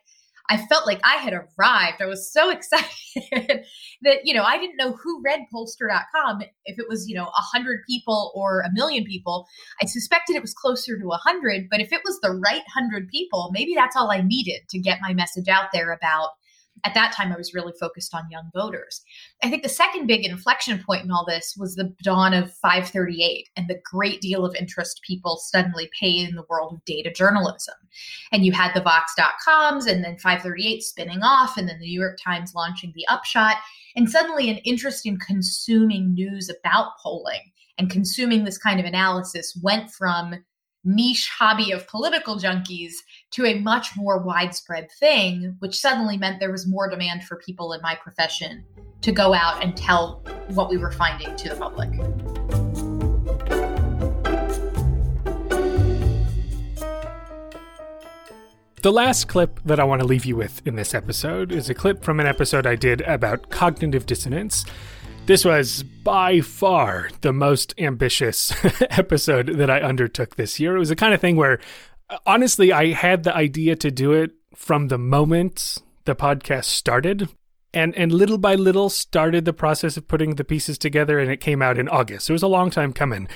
I 0.48 0.58
felt 0.66 0.86
like 0.86 1.00
I 1.04 1.16
had 1.16 1.32
arrived. 1.32 2.00
I 2.00 2.06
was 2.06 2.32
so 2.32 2.50
excited 2.56 3.64
that, 4.02 4.18
you 4.24 4.34
know, 4.34 4.42
I 4.42 4.58
didn't 4.58 4.76
know 4.76 4.92
who 4.92 5.22
read 5.24 5.40
pollster.com, 5.52 6.42
if 6.64 6.78
it 6.78 6.86
was, 6.88 7.08
you 7.08 7.16
know, 7.16 7.26
a 7.26 7.42
hundred 7.52 7.80
people 7.88 8.32
or 8.34 8.60
a 8.60 8.72
million 8.72 9.04
people. 9.04 9.46
I 9.82 9.86
suspected 9.86 10.36
it 10.36 10.42
was 10.42 10.54
closer 10.54 10.98
to 10.98 11.10
a 11.10 11.16
hundred, 11.16 11.68
but 11.70 11.80
if 11.80 11.92
it 11.92 12.02
was 12.04 12.20
the 12.20 12.32
right 12.32 12.62
hundred 12.74 13.08
people, 13.08 13.50
maybe 13.52 13.74
that's 13.74 13.96
all 13.96 14.10
I 14.10 14.20
needed 14.20 14.62
to 14.70 14.78
get 14.78 15.00
my 15.00 15.14
message 15.14 15.48
out 15.48 15.68
there 15.72 15.92
about 15.92 16.30
at 16.86 16.94
that 16.94 17.12
time 17.12 17.32
I 17.32 17.36
was 17.36 17.52
really 17.52 17.72
focused 17.78 18.14
on 18.14 18.30
young 18.30 18.48
voters. 18.54 19.02
I 19.42 19.50
think 19.50 19.64
the 19.64 19.68
second 19.68 20.06
big 20.06 20.24
inflection 20.24 20.82
point 20.86 21.04
in 21.04 21.10
all 21.10 21.26
this 21.26 21.56
was 21.58 21.74
the 21.74 21.92
dawn 22.02 22.32
of 22.32 22.54
538 22.54 23.48
and 23.56 23.66
the 23.66 23.80
great 23.84 24.20
deal 24.20 24.44
of 24.44 24.54
interest 24.54 25.00
people 25.02 25.36
suddenly 25.36 25.90
paid 25.98 26.28
in 26.28 26.36
the 26.36 26.44
world 26.48 26.74
of 26.74 26.84
data 26.84 27.10
journalism. 27.10 27.74
And 28.30 28.46
you 28.46 28.52
had 28.52 28.72
the 28.72 28.82
Vox.coms 28.82 29.86
and 29.86 30.04
then 30.04 30.16
538 30.18 30.82
spinning 30.82 31.22
off, 31.22 31.56
and 31.56 31.68
then 31.68 31.80
the 31.80 31.86
New 31.86 32.00
York 32.00 32.18
Times 32.22 32.54
launching 32.54 32.92
the 32.94 33.06
upshot, 33.08 33.56
and 33.96 34.08
suddenly 34.08 34.48
an 34.48 34.58
interest 34.58 35.06
in 35.06 35.18
consuming 35.18 36.14
news 36.14 36.48
about 36.48 36.92
polling 37.02 37.50
and 37.78 37.90
consuming 37.90 38.44
this 38.44 38.58
kind 38.58 38.78
of 38.78 38.86
analysis 38.86 39.58
went 39.62 39.90
from 39.90 40.36
niche 40.86 41.28
hobby 41.28 41.72
of 41.72 41.86
political 41.88 42.38
junkies 42.38 42.92
to 43.32 43.44
a 43.44 43.58
much 43.58 43.96
more 43.96 44.22
widespread 44.22 44.90
thing, 44.92 45.56
which 45.58 45.76
suddenly 45.76 46.16
meant 46.16 46.40
there 46.40 46.52
was 46.52 46.66
more 46.66 46.88
demand 46.88 47.24
for 47.24 47.36
people 47.36 47.72
in 47.72 47.82
my 47.82 47.94
profession 47.96 48.64
to 49.02 49.12
go 49.12 49.34
out 49.34 49.62
and 49.62 49.76
tell 49.76 50.22
what 50.48 50.70
we 50.70 50.78
were 50.78 50.92
finding 50.92 51.34
to 51.36 51.48
the 51.48 51.56
public. 51.56 51.90
The 58.82 58.92
last 58.92 59.26
clip 59.26 59.58
that 59.64 59.80
I 59.80 59.84
want 59.84 60.00
to 60.00 60.06
leave 60.06 60.24
you 60.24 60.36
with 60.36 60.64
in 60.64 60.76
this 60.76 60.94
episode 60.94 61.50
is 61.50 61.68
a 61.68 61.74
clip 61.74 62.04
from 62.04 62.20
an 62.20 62.26
episode 62.26 62.68
I 62.68 62.76
did 62.76 63.00
about 63.00 63.50
cognitive 63.50 64.06
dissonance. 64.06 64.64
This 65.26 65.44
was 65.44 65.82
by 65.82 66.40
far 66.40 67.10
the 67.22 67.32
most 67.32 67.74
ambitious 67.78 68.52
episode 68.90 69.48
that 69.56 69.68
I 69.68 69.80
undertook 69.80 70.36
this 70.36 70.60
year. 70.60 70.76
It 70.76 70.78
was 70.78 70.88
the 70.88 70.94
kind 70.94 71.12
of 71.12 71.20
thing 71.20 71.34
where, 71.34 71.58
uh, 72.08 72.18
honestly, 72.24 72.72
I 72.72 72.92
had 72.92 73.24
the 73.24 73.34
idea 73.34 73.74
to 73.74 73.90
do 73.90 74.12
it 74.12 74.30
from 74.54 74.86
the 74.86 74.98
moment 74.98 75.78
the 76.04 76.14
podcast 76.14 76.66
started. 76.66 77.28
And, 77.74 77.92
and 77.96 78.12
little 78.12 78.38
by 78.38 78.54
little 78.54 78.88
started 78.88 79.44
the 79.44 79.52
process 79.52 79.96
of 79.96 80.06
putting 80.06 80.36
the 80.36 80.44
pieces 80.44 80.78
together, 80.78 81.18
and 81.18 81.28
it 81.28 81.40
came 81.40 81.60
out 81.60 81.76
in 81.76 81.88
August. 81.88 82.30
It 82.30 82.32
was 82.32 82.44
a 82.44 82.46
long 82.46 82.70
time 82.70 82.92
coming. 82.92 83.26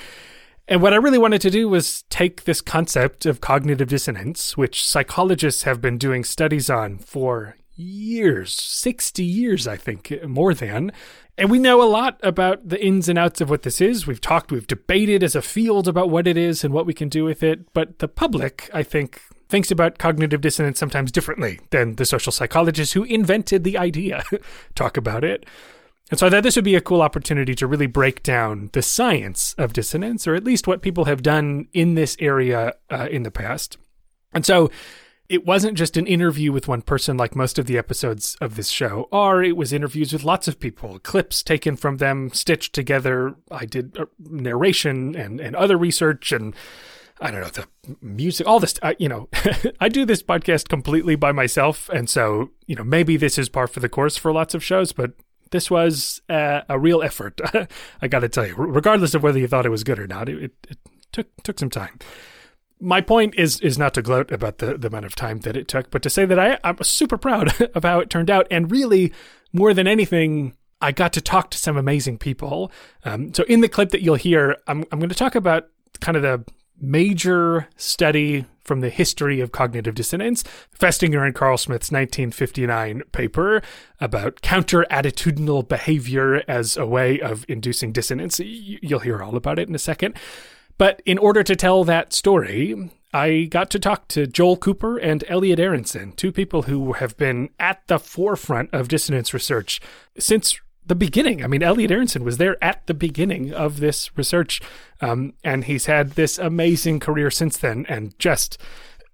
And 0.69 0.81
what 0.81 0.93
I 0.93 0.95
really 0.95 1.17
wanted 1.17 1.41
to 1.41 1.49
do 1.49 1.67
was 1.67 2.05
take 2.09 2.45
this 2.45 2.61
concept 2.61 3.25
of 3.25 3.41
cognitive 3.41 3.89
dissonance, 3.89 4.55
which 4.55 4.87
psychologists 4.87 5.63
have 5.63 5.81
been 5.81 5.97
doing 5.97 6.23
studies 6.23 6.69
on 6.69 6.99
for 6.99 7.57
years 7.81 8.53
60 8.53 9.23
years, 9.23 9.67
I 9.67 9.77
think, 9.77 10.13
more 10.25 10.53
than. 10.53 10.91
And 11.37 11.49
we 11.49 11.59
know 11.59 11.81
a 11.81 11.89
lot 11.89 12.19
about 12.23 12.67
the 12.67 12.83
ins 12.83 13.09
and 13.09 13.17
outs 13.17 13.41
of 13.41 13.49
what 13.49 13.63
this 13.63 13.81
is. 13.81 14.05
We've 14.05 14.21
talked, 14.21 14.51
we've 14.51 14.67
debated 14.67 15.23
as 15.23 15.35
a 15.35 15.41
field 15.41 15.87
about 15.87 16.09
what 16.09 16.27
it 16.27 16.37
is 16.37 16.63
and 16.63 16.73
what 16.73 16.85
we 16.85 16.93
can 16.93 17.09
do 17.09 17.23
with 17.23 17.41
it. 17.41 17.73
But 17.73 17.99
the 17.99 18.07
public, 18.07 18.69
I 18.73 18.83
think, 18.83 19.21
thinks 19.49 19.71
about 19.71 19.97
cognitive 19.97 20.41
dissonance 20.41 20.79
sometimes 20.79 21.11
differently 21.11 21.59
than 21.71 21.95
the 21.95 22.05
social 22.05 22.31
psychologists 22.31 22.93
who 22.93 23.03
invented 23.03 23.63
the 23.63 23.77
idea 23.77 24.23
talk 24.75 24.97
about 24.97 25.23
it. 25.23 25.45
And 26.09 26.19
so 26.19 26.27
I 26.27 26.29
thought 26.29 26.43
this 26.43 26.57
would 26.57 26.65
be 26.65 26.75
a 26.75 26.81
cool 26.81 27.01
opportunity 27.01 27.55
to 27.55 27.67
really 27.67 27.87
break 27.87 28.21
down 28.21 28.69
the 28.73 28.81
science 28.81 29.55
of 29.57 29.73
dissonance, 29.73 30.27
or 30.27 30.35
at 30.35 30.43
least 30.43 30.67
what 30.67 30.81
people 30.81 31.05
have 31.05 31.23
done 31.23 31.67
in 31.73 31.95
this 31.95 32.17
area 32.19 32.73
uh, 32.89 33.07
in 33.09 33.23
the 33.23 33.31
past. 33.31 33.77
And 34.33 34.45
so 34.45 34.69
it 35.31 35.45
wasn't 35.45 35.77
just 35.77 35.95
an 35.95 36.07
interview 36.07 36.51
with 36.51 36.67
one 36.67 36.81
person 36.81 37.15
like 37.15 37.37
most 37.37 37.57
of 37.57 37.65
the 37.65 37.77
episodes 37.77 38.35
of 38.41 38.57
this 38.57 38.67
show 38.67 39.07
are. 39.13 39.41
It 39.41 39.55
was 39.55 39.71
interviews 39.71 40.11
with 40.11 40.25
lots 40.25 40.49
of 40.49 40.59
people, 40.59 40.99
clips 40.99 41.41
taken 41.41 41.77
from 41.77 41.97
them, 41.97 42.31
stitched 42.33 42.73
together. 42.73 43.35
I 43.49 43.65
did 43.65 43.97
uh, 43.97 44.07
narration 44.19 45.15
and, 45.15 45.39
and 45.39 45.55
other 45.55 45.77
research 45.77 46.33
and 46.33 46.53
I 47.21 47.31
don't 47.31 47.39
know, 47.39 47.47
the 47.47 47.67
music, 48.01 48.45
all 48.45 48.59
this, 48.59 48.73
I, 48.83 48.97
you 48.99 49.07
know, 49.07 49.29
I 49.79 49.87
do 49.87 50.03
this 50.03 50.21
podcast 50.21 50.67
completely 50.67 51.15
by 51.15 51.31
myself. 51.31 51.87
And 51.89 52.09
so, 52.09 52.49
you 52.65 52.75
know, 52.75 52.83
maybe 52.83 53.15
this 53.15 53.37
is 53.37 53.47
par 53.47 53.67
for 53.67 53.79
the 53.79 53.87
course 53.87 54.17
for 54.17 54.33
lots 54.33 54.53
of 54.53 54.61
shows, 54.61 54.91
but 54.91 55.13
this 55.51 55.71
was 55.71 56.21
uh, 56.27 56.61
a 56.67 56.77
real 56.77 57.01
effort. 57.01 57.39
I 58.01 58.09
got 58.09 58.19
to 58.19 58.27
tell 58.29 58.45
you, 58.45 58.55
regardless 58.55 59.13
of 59.13 59.23
whether 59.23 59.39
you 59.39 59.47
thought 59.47 59.65
it 59.65 59.69
was 59.69 59.85
good 59.85 59.99
or 59.99 60.07
not, 60.07 60.27
it, 60.27 60.43
it, 60.43 60.51
it, 60.67 60.77
took 61.13 61.27
took 61.43 61.59
some 61.59 61.69
time. 61.69 61.99
My 62.81 62.99
point 62.99 63.35
is 63.35 63.59
is 63.61 63.77
not 63.77 63.93
to 63.93 64.01
gloat 64.01 64.31
about 64.31 64.57
the, 64.57 64.77
the 64.77 64.87
amount 64.87 65.05
of 65.05 65.15
time 65.15 65.39
that 65.39 65.55
it 65.55 65.67
took, 65.67 65.91
but 65.91 66.01
to 66.01 66.09
say 66.09 66.25
that 66.25 66.39
I, 66.39 66.59
I'm 66.63 66.77
super 66.83 67.17
proud 67.17 67.61
of 67.75 67.83
how 67.83 67.99
it 67.99 68.09
turned 68.09 68.29
out, 68.29 68.47
and 68.49 68.71
really 68.71 69.13
more 69.53 69.73
than 69.73 69.87
anything, 69.87 70.55
I 70.81 70.91
got 70.91 71.13
to 71.13 71.21
talk 71.21 71.51
to 71.51 71.57
some 71.57 71.77
amazing 71.77 72.17
people. 72.17 72.71
Um, 73.05 73.33
so 73.33 73.43
in 73.43 73.61
the 73.61 73.69
clip 73.69 73.89
that 73.91 74.01
you'll 74.01 74.15
hear, 74.15 74.57
I'm 74.67 74.83
I'm 74.91 74.99
going 74.99 75.09
to 75.09 75.15
talk 75.15 75.35
about 75.35 75.67
kind 75.99 76.17
of 76.17 76.23
the 76.23 76.43
major 76.81 77.67
study 77.77 78.45
from 78.63 78.81
the 78.81 78.89
history 78.89 79.39
of 79.39 79.51
cognitive 79.51 79.95
dissonance, 79.95 80.43
Festinger 80.77 81.25
and 81.25 81.35
Carlsmith's 81.35 81.91
1959 81.91 83.03
paper 83.11 83.61
about 83.99 84.41
counter 84.41 84.85
attitudinal 84.89 85.67
behavior 85.67 86.43
as 86.47 86.77
a 86.77 86.85
way 86.85 87.19
of 87.19 87.45
inducing 87.47 87.91
dissonance. 87.91 88.39
You'll 88.39 88.99
hear 88.99 89.21
all 89.21 89.35
about 89.35 89.59
it 89.59 89.67
in 89.67 89.75
a 89.75 89.79
second. 89.79 90.15
But 90.81 91.03
in 91.05 91.19
order 91.19 91.43
to 91.43 91.55
tell 91.55 91.83
that 91.83 92.11
story, 92.11 92.89
I 93.13 93.43
got 93.51 93.69
to 93.69 93.77
talk 93.77 94.07
to 94.07 94.25
Joel 94.25 94.57
Cooper 94.57 94.97
and 94.97 95.23
Elliot 95.27 95.59
Aronson, 95.59 96.13
two 96.13 96.31
people 96.31 96.63
who 96.63 96.93
have 96.93 97.15
been 97.17 97.51
at 97.59 97.85
the 97.85 97.99
forefront 97.99 98.73
of 98.73 98.87
dissonance 98.87 99.31
research 99.31 99.79
since 100.17 100.59
the 100.83 100.95
beginning. 100.95 101.43
I 101.43 101.47
mean, 101.47 101.61
Elliot 101.61 101.91
Aronson 101.91 102.23
was 102.23 102.37
there 102.37 102.57
at 102.63 102.87
the 102.87 102.95
beginning 102.95 103.53
of 103.53 103.79
this 103.79 104.17
research, 104.17 104.59
um, 105.01 105.33
and 105.43 105.65
he's 105.65 105.85
had 105.85 106.13
this 106.13 106.39
amazing 106.39 106.99
career 106.99 107.29
since 107.29 107.57
then. 107.57 107.85
And 107.87 108.17
just, 108.17 108.57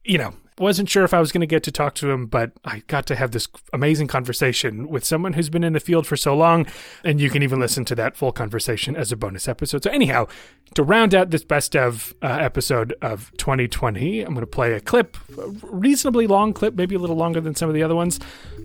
you 0.06 0.18
know, 0.18 0.36
wasn't 0.60 0.90
sure 0.90 1.04
if 1.04 1.14
I 1.14 1.20
was 1.20 1.32
going 1.32 1.42
to 1.42 1.48
get 1.48 1.64
to 1.64 1.72
talk 1.72 1.94
to 1.96 2.10
him, 2.10 2.26
but 2.26 2.52
I 2.66 2.82
got 2.88 3.06
to 3.08 3.16
have 3.16 3.32
this 3.32 3.48
amazing 3.74 4.08
conversation 4.08 4.88
with 4.88 5.06
someone 5.06 5.34
who's 5.34 5.50
been 5.50 5.64
in 5.64 5.74
the 5.74 5.80
field 5.80 6.08
for 6.08 6.18
so 6.18 6.36
long. 6.36 6.66
And 7.04 7.22
you 7.22 7.30
can 7.30 7.44
even 7.44 7.60
listen 7.60 7.86
to 7.86 7.96
that 7.96 8.18
full 8.18 8.32
conversation 8.32 8.96
as 8.96 9.12
a 9.12 9.16
bonus 9.16 9.48
episode. 9.48 9.84
So, 9.84 9.92
anyhow, 9.92 10.28
to 10.74 10.84
round 10.84 11.14
out 11.14 11.30
this 11.30 11.44
best 11.44 11.76
of 11.76 12.14
uh, 12.22 12.28
episode 12.28 12.96
of 13.02 13.32
2020, 13.38 14.22
I'm 14.22 14.34
going 14.34 14.42
to 14.42 14.48
play 14.48 14.74
a 14.74 14.80
clip, 14.80 15.18
a 15.38 15.50
reasonably 15.68 16.28
long 16.28 16.54
clip, 16.54 16.76
maybe 16.76 16.96
a 16.96 17.00
little 17.00 17.16
longer 17.16 17.42
than 17.42 17.56
some 17.56 17.70
of 17.70 17.76
the 17.76 17.84
other 17.84 17.96
ones, 17.96 18.20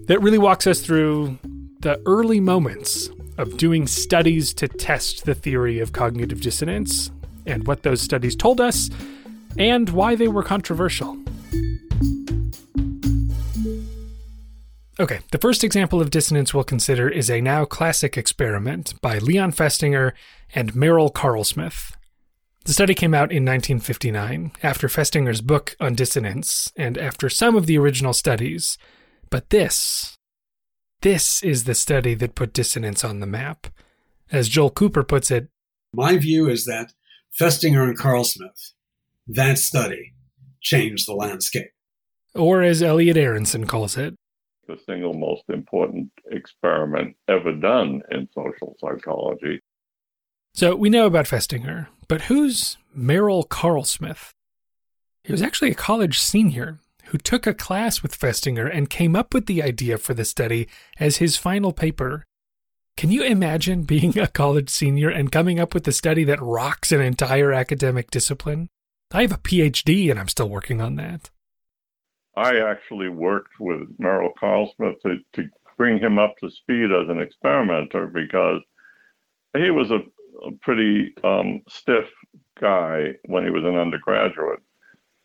that 0.06 0.20
really 0.20 0.38
walks 0.38 0.66
us 0.66 0.80
through 0.80 1.38
the 1.80 2.00
early 2.06 2.40
moments 2.40 3.10
of 3.38 3.56
doing 3.56 3.86
studies 3.86 4.54
to 4.54 4.68
test 4.68 5.24
the 5.24 5.34
theory 5.34 5.80
of 5.80 5.92
cognitive 5.92 6.40
dissonance 6.40 7.10
and 7.46 7.66
what 7.66 7.82
those 7.82 8.00
studies 8.00 8.36
told 8.36 8.60
us 8.60 8.88
and 9.58 9.90
why 9.90 10.14
they 10.14 10.28
were 10.28 10.42
controversial. 10.42 11.18
Okay, 15.00 15.20
the 15.32 15.38
first 15.38 15.64
example 15.64 16.00
of 16.00 16.10
dissonance 16.10 16.54
we'll 16.54 16.64
consider 16.64 17.08
is 17.08 17.28
a 17.28 17.40
now 17.40 17.64
classic 17.64 18.16
experiment 18.16 18.94
by 19.00 19.18
Leon 19.18 19.50
Festinger 19.52 20.12
and 20.54 20.76
Merrill 20.76 21.10
Carlsmith. 21.10 21.92
The 22.64 22.72
study 22.72 22.94
came 22.94 23.12
out 23.12 23.32
in 23.32 23.44
1959 23.44 24.52
after 24.62 24.86
Festinger's 24.86 25.40
book 25.40 25.74
on 25.80 25.96
dissonance 25.96 26.70
and 26.76 26.96
after 26.96 27.28
some 27.28 27.56
of 27.56 27.66
the 27.66 27.76
original 27.78 28.12
studies, 28.12 28.78
but 29.28 29.50
this 29.50 30.16
this 31.00 31.42
is 31.42 31.64
the 31.64 31.74
study 31.74 32.14
that 32.14 32.36
put 32.36 32.52
dissonance 32.52 33.02
on 33.02 33.18
the 33.18 33.26
map. 33.26 33.66
As 34.30 34.48
Joel 34.48 34.70
Cooper 34.70 35.02
puts 35.02 35.32
it, 35.32 35.48
my 35.92 36.16
view 36.16 36.48
is 36.48 36.64
that 36.66 36.92
Festinger 37.40 37.82
and 37.82 37.98
Carlsmith, 37.98 38.70
that 39.26 39.58
study, 39.58 40.12
changed 40.60 41.08
the 41.08 41.14
landscape. 41.14 41.71
Or 42.34 42.62
as 42.62 42.82
Elliot 42.82 43.16
Aronson 43.16 43.66
calls 43.66 43.96
it, 43.96 44.14
the 44.66 44.78
single 44.86 45.14
most 45.14 45.42
important 45.48 46.10
experiment 46.30 47.16
ever 47.28 47.52
done 47.52 48.00
in 48.10 48.28
social 48.34 48.76
psychology. 48.80 49.60
So 50.54 50.76
we 50.76 50.90
know 50.90 51.06
about 51.06 51.26
Festinger, 51.26 51.88
but 52.08 52.22
who's 52.22 52.76
Merrill 52.94 53.44
Carlsmith? 53.44 54.30
He 55.24 55.32
was 55.32 55.42
actually 55.42 55.70
a 55.70 55.74
college 55.74 56.18
senior 56.18 56.78
who 57.06 57.18
took 57.18 57.46
a 57.46 57.54
class 57.54 58.02
with 58.02 58.18
Festinger 58.18 58.70
and 58.72 58.90
came 58.90 59.16
up 59.16 59.34
with 59.34 59.46
the 59.46 59.62
idea 59.62 59.98
for 59.98 60.14
the 60.14 60.24
study 60.24 60.68
as 60.98 61.16
his 61.16 61.36
final 61.36 61.72
paper. 61.72 62.24
Can 62.96 63.10
you 63.10 63.22
imagine 63.22 63.82
being 63.84 64.18
a 64.18 64.26
college 64.26 64.70
senior 64.70 65.08
and 65.10 65.32
coming 65.32 65.58
up 65.58 65.74
with 65.74 65.86
a 65.88 65.92
study 65.92 66.24
that 66.24 66.40
rocks 66.40 66.92
an 66.92 67.00
entire 67.00 67.52
academic 67.52 68.10
discipline? 68.10 68.68
I 69.12 69.22
have 69.22 69.32
a 69.32 69.38
PhD 69.38 70.10
and 70.10 70.18
I'm 70.18 70.28
still 70.28 70.48
working 70.48 70.80
on 70.80 70.96
that. 70.96 71.30
I 72.36 72.60
actually 72.60 73.08
worked 73.08 73.60
with 73.60 73.88
Merrill 73.98 74.32
Carlsmith 74.40 75.00
to, 75.02 75.18
to 75.34 75.48
bring 75.76 75.98
him 75.98 76.18
up 76.18 76.34
to 76.38 76.50
speed 76.50 76.90
as 76.92 77.08
an 77.08 77.20
experimenter 77.20 78.06
because 78.06 78.62
he 79.56 79.70
was 79.70 79.90
a, 79.90 80.00
a 80.46 80.52
pretty 80.62 81.14
um, 81.24 81.62
stiff 81.68 82.08
guy 82.60 83.12
when 83.26 83.44
he 83.44 83.50
was 83.50 83.64
an 83.64 83.76
undergraduate 83.76 84.60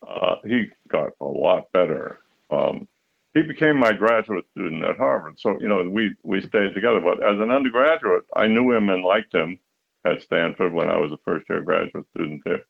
uh, 0.06 0.36
he 0.44 0.66
got 0.88 1.10
a 1.20 1.24
lot 1.24 1.70
better. 1.72 2.20
Um, 2.50 2.88
he 3.34 3.42
became 3.42 3.78
my 3.78 3.92
graduate 3.92 4.46
student 4.52 4.84
at 4.84 4.96
Harvard. 4.96 5.38
So, 5.38 5.58
you 5.60 5.68
know, 5.68 5.88
we, 5.88 6.14
we 6.22 6.40
stayed 6.40 6.74
together. 6.74 7.00
But 7.00 7.22
as 7.22 7.38
an 7.40 7.50
undergraduate, 7.50 8.24
I 8.34 8.46
knew 8.46 8.72
him 8.72 8.88
and 8.88 9.04
liked 9.04 9.34
him 9.34 9.58
at 10.04 10.22
Stanford 10.22 10.72
when 10.72 10.88
I 10.88 10.96
was 10.98 11.12
a 11.12 11.18
first 11.24 11.48
year 11.48 11.62
graduate 11.62 12.06
student 12.14 12.42
there. 12.44 12.62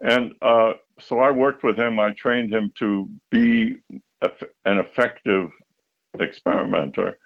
And 0.00 0.32
uh, 0.42 0.74
so 1.00 1.18
I 1.20 1.30
worked 1.30 1.64
with 1.64 1.76
him. 1.76 1.98
I 1.98 2.12
trained 2.12 2.52
him 2.52 2.72
to 2.78 3.08
be 3.30 3.76
an 4.64 4.78
effective 4.78 5.50
experimenter. 6.20 7.18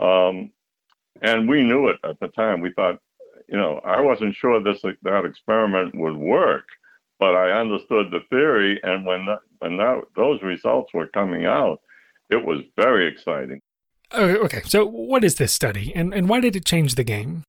Um, 0.00 0.50
and 1.22 1.48
we 1.48 1.62
knew 1.62 1.88
it 1.88 1.96
at 2.04 2.18
the 2.20 2.28
time. 2.28 2.60
We 2.60 2.72
thought, 2.72 2.98
you 3.48 3.56
know, 3.56 3.80
I 3.84 4.00
wasn't 4.00 4.34
sure 4.34 4.62
this 4.62 4.82
that 5.02 5.24
experiment 5.24 5.94
would 5.96 6.16
work, 6.16 6.64
but 7.18 7.34
I 7.34 7.52
understood 7.52 8.10
the 8.10 8.20
theory, 8.30 8.78
and 8.82 9.04
when 9.04 9.26
that, 9.26 9.40
when 9.58 9.76
that, 9.78 10.02
those 10.14 10.40
results 10.42 10.92
were 10.94 11.08
coming 11.08 11.46
out, 11.46 11.80
it 12.30 12.44
was 12.44 12.62
very 12.76 13.08
exciting. 13.08 13.60
Okay, 14.14 14.62
so 14.64 14.86
what 14.86 15.24
is 15.24 15.36
this 15.36 15.52
study, 15.52 15.92
and, 15.94 16.14
and 16.14 16.28
why 16.28 16.40
did 16.40 16.56
it 16.56 16.64
change 16.64 16.94
the 16.94 17.04
game? 17.04 17.42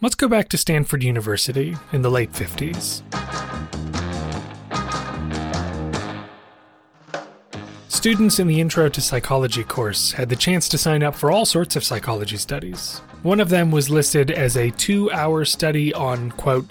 Let's 0.00 0.14
go 0.14 0.28
back 0.28 0.48
to 0.50 0.58
Stanford 0.58 1.02
University 1.02 1.76
in 1.92 2.02
the 2.02 2.10
late 2.10 2.32
50s. 2.32 3.02
Students 8.04 8.38
in 8.38 8.46
the 8.46 8.60
Intro 8.60 8.86
to 8.90 9.00
Psychology 9.00 9.64
course 9.64 10.12
had 10.12 10.28
the 10.28 10.36
chance 10.36 10.68
to 10.68 10.76
sign 10.76 11.02
up 11.02 11.14
for 11.14 11.32
all 11.32 11.46
sorts 11.46 11.74
of 11.74 11.82
psychology 11.82 12.36
studies. 12.36 12.98
One 13.22 13.40
of 13.40 13.48
them 13.48 13.70
was 13.70 13.88
listed 13.88 14.30
as 14.30 14.58
a 14.58 14.72
two 14.72 15.10
hour 15.10 15.46
study 15.46 15.94
on, 15.94 16.30
quote, 16.32 16.66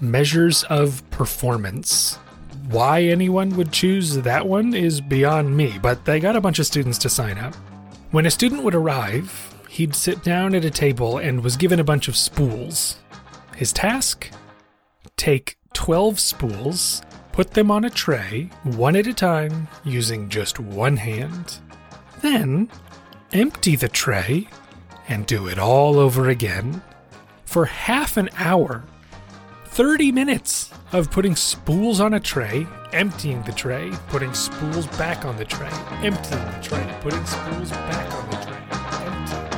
measures 0.00 0.64
of 0.64 1.08
performance. 1.12 2.16
Why 2.68 3.02
anyone 3.02 3.50
would 3.50 3.70
choose 3.70 4.16
that 4.16 4.44
one 4.44 4.74
is 4.74 5.00
beyond 5.00 5.56
me, 5.56 5.78
but 5.80 6.04
they 6.04 6.18
got 6.18 6.34
a 6.34 6.40
bunch 6.40 6.58
of 6.58 6.66
students 6.66 6.98
to 6.98 7.08
sign 7.08 7.38
up. 7.38 7.54
When 8.10 8.26
a 8.26 8.30
student 8.32 8.64
would 8.64 8.74
arrive, 8.74 9.54
he'd 9.68 9.94
sit 9.94 10.24
down 10.24 10.52
at 10.52 10.64
a 10.64 10.70
table 10.70 11.18
and 11.18 11.44
was 11.44 11.56
given 11.56 11.78
a 11.78 11.84
bunch 11.84 12.08
of 12.08 12.16
spools. 12.16 12.96
His 13.54 13.72
task? 13.72 14.32
Take 15.16 15.58
12 15.74 16.18
spools, 16.18 17.02
put 17.32 17.52
them 17.52 17.70
on 17.70 17.84
a 17.84 17.90
tray, 17.90 18.50
one 18.62 18.94
at 18.94 19.06
a 19.06 19.14
time, 19.14 19.66
using 19.84 20.28
just 20.28 20.60
one 20.60 20.96
hand. 20.96 21.58
Then, 22.20 22.70
empty 23.32 23.74
the 23.74 23.88
tray 23.88 24.48
and 25.08 25.26
do 25.26 25.48
it 25.48 25.58
all 25.58 25.98
over 25.98 26.28
again. 26.28 26.82
For 27.44 27.64
half 27.64 28.16
an 28.16 28.28
hour, 28.36 28.84
30 29.66 30.12
minutes 30.12 30.70
of 30.92 31.10
putting 31.10 31.34
spools 31.34 31.98
on 32.00 32.14
a 32.14 32.20
tray, 32.20 32.66
emptying 32.92 33.42
the 33.42 33.52
tray, 33.52 33.90
putting 34.08 34.34
spools 34.34 34.86
back 34.98 35.24
on 35.24 35.36
the 35.38 35.44
tray, 35.44 35.70
emptying 36.02 36.44
the 36.44 36.60
tray, 36.62 36.96
putting 37.00 37.24
spools 37.24 37.70
back 37.70 38.12
on 38.14 38.30
the 38.30 38.36
tray, 38.36 38.60
emptying 39.06 39.44
the 39.44 39.56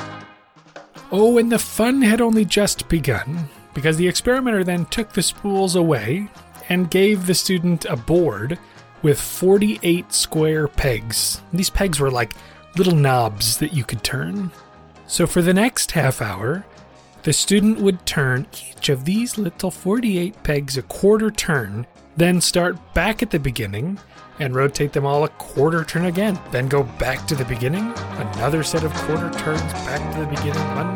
tray. 0.00 1.08
Oh, 1.12 1.36
and 1.38 1.52
the 1.52 1.58
fun 1.58 2.00
had 2.00 2.22
only 2.22 2.46
just 2.46 2.88
begun, 2.88 3.48
because 3.74 3.98
the 3.98 4.08
experimenter 4.08 4.64
then 4.64 4.86
took 4.86 5.12
the 5.12 5.22
spools 5.22 5.76
away 5.76 6.28
and 6.68 6.90
gave 6.90 7.26
the 7.26 7.34
student 7.34 7.84
a 7.84 7.96
board 7.96 8.58
with 9.02 9.20
48 9.20 10.12
square 10.12 10.68
pegs. 10.68 11.40
These 11.52 11.70
pegs 11.70 12.00
were 12.00 12.10
like 12.10 12.34
little 12.76 12.94
knobs 12.94 13.58
that 13.58 13.72
you 13.72 13.84
could 13.84 14.02
turn. 14.02 14.50
So 15.06 15.26
for 15.26 15.42
the 15.42 15.54
next 15.54 15.92
half 15.92 16.20
hour, 16.20 16.64
the 17.22 17.32
student 17.32 17.78
would 17.78 18.06
turn 18.06 18.46
each 18.70 18.88
of 18.88 19.04
these 19.04 19.38
little 19.38 19.70
48 19.70 20.42
pegs 20.42 20.76
a 20.76 20.82
quarter 20.82 21.30
turn, 21.30 21.86
then 22.16 22.40
start 22.40 22.94
back 22.94 23.22
at 23.22 23.30
the 23.30 23.38
beginning 23.38 23.98
and 24.38 24.54
rotate 24.54 24.92
them 24.92 25.06
all 25.06 25.24
a 25.24 25.28
quarter 25.28 25.82
turn 25.84 26.04
again. 26.04 26.38
Then 26.50 26.68
go 26.68 26.82
back 26.82 27.26
to 27.26 27.34
the 27.34 27.44
beginning, 27.44 27.92
another 28.16 28.62
set 28.62 28.84
of 28.84 28.92
quarter 28.94 29.30
turns 29.38 29.72
back 29.72 30.14
to 30.14 30.20
the 30.20 30.26
beginning, 30.26 30.62
one 30.76 30.94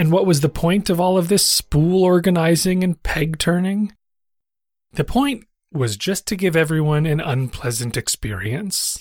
And 0.00 0.10
what 0.10 0.24
was 0.24 0.40
the 0.40 0.48
point 0.48 0.88
of 0.88 0.98
all 0.98 1.18
of 1.18 1.28
this 1.28 1.44
spool 1.44 2.02
organizing 2.04 2.82
and 2.82 3.02
peg 3.02 3.38
turning? 3.38 3.94
The 4.94 5.04
point 5.04 5.44
was 5.74 5.98
just 5.98 6.26
to 6.28 6.36
give 6.36 6.56
everyone 6.56 7.04
an 7.04 7.20
unpleasant 7.20 7.98
experience. 7.98 8.98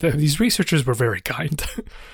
The- 0.00 0.10
These 0.10 0.40
researchers 0.40 0.84
were 0.84 0.92
very 0.92 1.22
kind. 1.22 1.64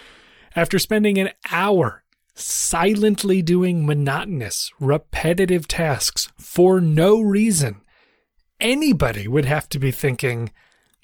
After 0.54 0.78
spending 0.78 1.18
an 1.18 1.30
hour 1.50 2.04
silently 2.36 3.42
doing 3.42 3.84
monotonous, 3.84 4.70
repetitive 4.78 5.66
tasks 5.66 6.30
for 6.38 6.80
no 6.80 7.20
reason, 7.20 7.80
anybody 8.60 9.26
would 9.26 9.46
have 9.46 9.68
to 9.70 9.80
be 9.80 9.90
thinking, 9.90 10.52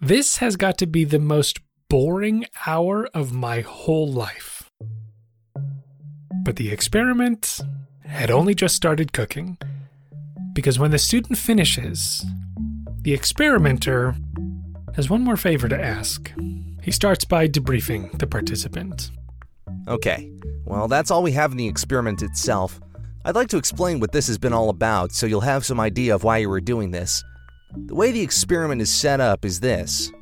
this 0.01 0.36
has 0.36 0.55
got 0.55 0.78
to 0.78 0.86
be 0.86 1.02
the 1.02 1.19
most 1.19 1.59
boring 1.89 2.44
hour 2.65 3.09
of 3.12 3.32
my 3.32 3.62
whole 3.62 4.09
life. 4.09 4.54
But 6.45 6.57
the 6.57 6.71
experiment 6.71 7.61
had 8.05 8.31
only 8.31 8.55
just 8.55 8.77
started 8.77 9.15
cooking, 9.15 9.57
because 10.53 10.79
when 10.79 10.91
the 10.91 10.99
student 10.99 11.39
finishes, 11.39 12.25
the 13.01 13.15
experimenter 13.15 14.15
has 14.95 15.09
one 15.09 15.23
more 15.23 15.39
favor 15.39 15.69
to 15.69 15.83
ask. 15.83 16.31
He 16.83 16.91
starts 16.91 17.25
by 17.25 17.49
debriefing 17.49 18.19
the 18.19 18.27
participant. 18.27 19.11
Okay, 19.89 20.31
well, 20.66 20.87
that's 20.87 21.11
all 21.11 21.23
we 21.23 21.33
have 21.33 21.53
in 21.53 21.57
the 21.57 21.66
experiment 21.66 22.21
itself. 22.23 22.79
I'd 23.25 23.35
like 23.35 23.49
to 23.49 23.57
explain 23.57 23.99
what 23.99 24.12
this 24.12 24.27
has 24.27 24.37
been 24.37 24.53
all 24.53 24.69
about 24.69 25.12
so 25.12 25.25
you'll 25.25 25.41
have 25.41 25.65
some 25.65 25.81
idea 25.81 26.15
of 26.15 26.25
why 26.25 26.39
you 26.39 26.51
were 26.51 26.61
doing 26.61 26.91
this. 26.91 27.25
The 27.87 27.95
way 27.95 28.12
the 28.12 28.21
experiment 28.21 28.83
is 28.83 28.91
set 28.91 29.19
up 29.19 29.47
is 29.47 29.61
this 29.61 30.12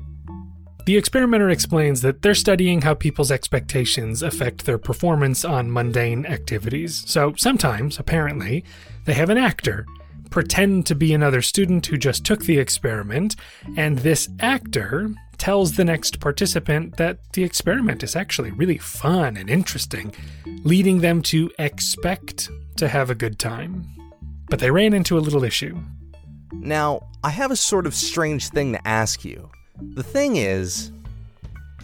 The 0.84 0.96
experimenter 0.96 1.48
explains 1.48 2.00
that 2.02 2.22
they're 2.22 2.34
studying 2.34 2.82
how 2.82 2.94
people's 2.94 3.30
expectations 3.30 4.22
affect 4.22 4.66
their 4.66 4.78
performance 4.78 5.44
on 5.44 5.72
mundane 5.72 6.26
activities. 6.26 7.04
So 7.06 7.34
sometimes, 7.36 7.98
apparently, 7.98 8.64
they 9.04 9.14
have 9.14 9.30
an 9.30 9.38
actor 9.38 9.86
pretend 10.32 10.86
to 10.86 10.94
be 10.94 11.12
another 11.12 11.42
student 11.42 11.86
who 11.86 11.96
just 11.96 12.24
took 12.24 12.40
the 12.40 12.58
experiment, 12.58 13.36
and 13.76 13.98
this 13.98 14.28
actor 14.40 15.10
tells 15.36 15.76
the 15.76 15.84
next 15.84 16.20
participant 16.20 16.96
that 16.96 17.18
the 17.34 17.44
experiment 17.44 18.02
is 18.02 18.16
actually 18.16 18.50
really 18.52 18.78
fun 18.78 19.36
and 19.36 19.50
interesting, 19.50 20.12
leading 20.64 21.00
them 21.00 21.20
to 21.20 21.50
expect 21.58 22.50
to 22.76 22.88
have 22.88 23.10
a 23.10 23.14
good 23.14 23.38
time. 23.38 23.86
But 24.48 24.58
they 24.58 24.70
ran 24.70 24.94
into 24.94 25.18
a 25.18 25.20
little 25.20 25.44
issue. 25.44 25.78
Now, 26.52 27.08
I 27.22 27.30
have 27.30 27.50
a 27.50 27.56
sort 27.56 27.86
of 27.86 27.94
strange 27.94 28.48
thing 28.48 28.72
to 28.72 28.88
ask 28.88 29.24
you. 29.24 29.50
The 29.80 30.02
thing 30.02 30.36
is, 30.36 30.92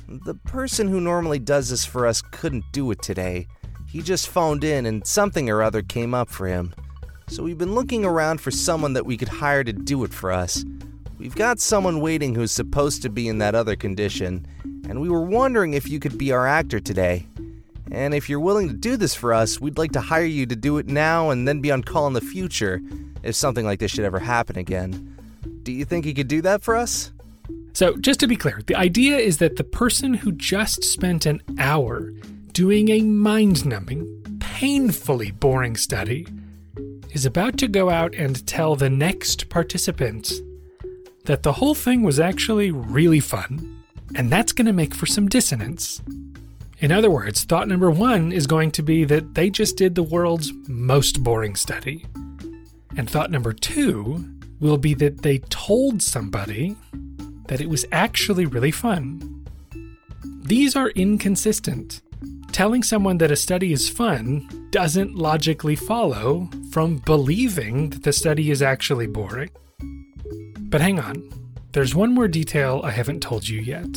the 0.09 0.35
person 0.35 0.89
who 0.89 1.01
normally 1.01 1.39
does 1.39 1.71
this 1.71 1.85
for 1.85 2.07
us 2.07 2.23
couldn't 2.23 2.65
do 2.73 2.91
it 2.91 3.03
today. 3.03 3.47
He 3.89 4.03
just 4.03 4.29
phoned 4.29 4.65
in 4.65 4.87
and 4.87 5.07
something 5.07 5.49
or 5.49 5.63
other 5.63 5.83
came 5.83 6.15
up 6.15 6.29
for 6.29 6.47
him. 6.47 6.75
So 7.29 7.43
we've 7.43 7.59
been 7.59 7.75
looking 7.75 8.05
around 8.05 8.41
for 8.41 8.51
someone 8.51 8.95
that 8.95 9.07
we 9.07 9.17
could 9.17 9.29
hire 9.29 9.65
to 9.65 9.73
do 9.73 10.05
it 10.05 10.13
for 10.13 10.33
us. 10.33 10.65
We've 11.19 11.35
got 11.35 11.61
someone 11.61 12.01
waiting 12.01 12.35
who's 12.35 12.53
supposed 12.53 13.03
to 13.03 13.11
be 13.11 13.29
in 13.29 13.39
that 13.39 13.55
other 13.55 13.77
condition, 13.77 14.47
and 14.89 15.01
we 15.01 15.09
were 15.09 15.23
wondering 15.23 15.75
if 15.75 15.89
you 15.89 15.99
could 15.99 16.17
be 16.17 16.33
our 16.33 16.47
actor 16.47 16.81
today. 16.81 17.27
And 17.91 18.15
if 18.15 18.29
you're 18.29 18.41
willing 18.41 18.69
to 18.69 18.75
do 18.75 18.97
this 18.97 19.15
for 19.15 19.35
us, 19.35 19.61
we'd 19.61 19.79
like 19.79 19.93
to 19.93 20.01
hire 20.01 20.25
you 20.25 20.47
to 20.47 20.57
do 20.57 20.79
it 20.79 20.87
now 20.87 21.31
and 21.31 21.49
then 21.49 21.61
be 21.61 21.71
on 21.71 21.83
call 21.83 22.07
in 22.07 22.13
the 22.13 22.21
future 22.21 22.81
if 23.23 23.35
something 23.35 23.65
like 23.65 23.81
this 23.81 23.91
should 23.91 24.05
ever 24.05 24.19
happen 24.19 24.57
again. 24.57 25.17
Do 25.65 25.73
you 25.73 25.85
think 25.85 26.07
you 26.07 26.15
could 26.15 26.29
do 26.29 26.41
that 26.43 26.63
for 26.63 26.77
us? 26.77 27.13
So, 27.73 27.97
just 27.97 28.21
to 28.21 28.27
be 28.27 28.37
clear, 28.37 28.61
the 28.67 28.75
idea 28.75 29.19
is 29.19 29.39
that 29.39 29.57
the 29.57 29.65
person 29.65 30.15
who 30.15 30.33
just 30.33 30.83
spent 30.83 31.27
an 31.27 31.43
hour 31.59 32.11
doing 32.53 32.89
a 32.89 33.03
mind 33.03 33.65
numbing, 33.65 34.39
painfully 34.41 35.31
boring 35.31 35.77
study 35.77 36.27
is 37.13 37.25
about 37.25 37.57
to 37.59 37.69
go 37.69 37.91
out 37.91 38.15
and 38.15 38.45
tell 38.47 38.75
the 38.75 38.91
next 38.91 39.49
participant 39.49 40.33
that 41.25 41.43
the 41.43 41.53
whole 41.53 41.75
thing 41.75 42.03
was 42.03 42.19
actually 42.19 42.71
really 42.71 43.21
fun, 43.21 43.85
and 44.15 44.31
that's 44.31 44.53
going 44.53 44.67
to 44.67 44.73
make 44.73 44.95
for 44.95 45.07
some 45.07 45.29
dissonance. 45.29 46.03
In 46.81 46.93
other 46.93 47.11
words, 47.11 47.45
thought 47.45 47.69
number 47.69 47.91
one 47.91 48.33
is 48.33 48.47
going 48.47 48.71
to 48.73 48.83
be 48.83 49.05
that 49.05 49.35
they 49.35 49.51
just 49.51 49.77
did 49.77 49.95
the 49.95 50.03
world's 50.03 50.53
most 50.69 51.23
boring 51.23 51.57
study. 51.57 52.07
And 52.97 53.11
thought 53.11 53.31
number 53.31 53.53
two 53.53 54.25
will 54.61 54.79
be 54.79 54.95
that 54.95 55.23
they 55.23 55.39
told 55.39 56.03
somebody 56.03 56.77
that 57.49 57.61
it 57.61 57.69
was 57.69 57.85
actually 57.93 58.47
really 58.47 58.71
fun. 58.71 59.45
These 60.43 60.77
are 60.77 60.91
inconsistent. 60.91 62.01
Telling 62.53 62.83
someone 62.83 63.19
that 63.19 63.31
a 63.31 63.37
study 63.37 63.73
is 63.73 63.89
fun 63.89 64.69
doesn't 64.71 65.15
logically 65.15 65.77
follow 65.77 66.49
from 66.71 66.97
believing 66.99 67.91
that 67.91 68.03
the 68.03 68.13
study 68.13 68.51
is 68.51 68.63
actually 68.63 69.07
boring. 69.07 69.51
But 70.71 70.81
hang 70.81 70.99
on, 70.99 71.29
there's 71.73 71.95
one 71.95 72.15
more 72.15 72.29
detail 72.29 72.81
I 72.83 72.91
haven't 72.91 73.21
told 73.21 73.49
you 73.49 73.61
yet. 73.61 73.97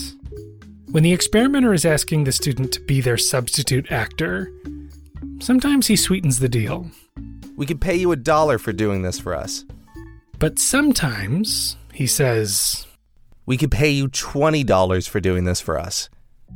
When 0.92 1.04
the 1.04 1.14
experimenter 1.14 1.74
is 1.74 1.86
asking 1.86 2.26
the 2.26 2.32
student 2.34 2.74
to 2.74 2.82
be 2.82 3.00
their 3.00 3.18
substitute 3.18 3.92
actor, 3.92 4.52
sometimes 5.40 5.88
he 5.88 5.96
sweetens 5.96 6.40
the 6.40 6.50
deal. 6.50 6.92
We 7.56 7.66
could 7.66 7.80
pay 7.80 7.96
you 7.96 8.12
a 8.12 8.18
dollar 8.18 8.58
for 8.58 8.74
doing 8.74 9.02
this 9.02 9.20
for 9.20 9.34
us. 9.34 9.64
But 10.38 10.60
sometimes 10.60 11.78
he 11.94 12.08
says, 12.08 12.88
We 13.46 13.58
could 13.58 13.72
pay 13.72 13.90
you 13.90 14.08
$20 14.08 15.10
for 15.10 15.20
doing 15.20 15.44
this 15.46 15.62
for 15.62 15.80
us. 15.80 16.10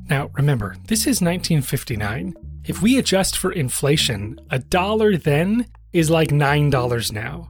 Now, 0.10 0.30
remember, 0.34 0.76
this 0.88 1.02
is 1.02 1.22
1959. 1.22 2.36
If 2.66 2.82
we 2.82 2.98
adjust 2.98 3.38
for 3.38 3.52
inflation, 3.52 4.40
a 4.49 4.60
dollar 4.60 5.18
then 5.18 5.68
is 5.94 6.10
like 6.10 6.30
$9 6.30 7.12
now. 7.12 7.49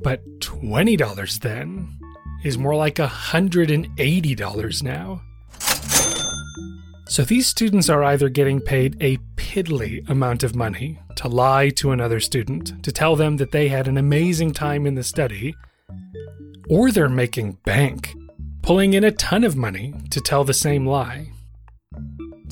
But 0.00 0.24
$20 0.40 1.40
then 1.40 1.98
is 2.44 2.58
more 2.58 2.76
like 2.76 2.96
$180 2.96 4.82
now. 4.82 5.22
So 7.08 7.24
these 7.24 7.46
students 7.46 7.88
are 7.88 8.04
either 8.04 8.28
getting 8.28 8.60
paid 8.60 8.96
a 9.00 9.16
piddly 9.36 10.08
amount 10.10 10.42
of 10.42 10.54
money 10.54 11.00
to 11.16 11.26
lie 11.26 11.70
to 11.70 11.90
another 11.90 12.20
student, 12.20 12.84
to 12.84 12.92
tell 12.92 13.16
them 13.16 13.38
that 13.38 13.50
they 13.50 13.68
had 13.68 13.88
an 13.88 13.96
amazing 13.96 14.52
time 14.52 14.86
in 14.86 14.94
the 14.94 15.02
study, 15.02 15.54
or 16.68 16.92
they're 16.92 17.08
making 17.08 17.58
bank, 17.64 18.14
pulling 18.68 18.92
in 18.92 19.02
a 19.02 19.12
ton 19.12 19.44
of 19.44 19.56
money 19.56 19.94
to 20.10 20.20
tell 20.20 20.44
the 20.44 20.52
same 20.52 20.84
lie. 20.84 21.26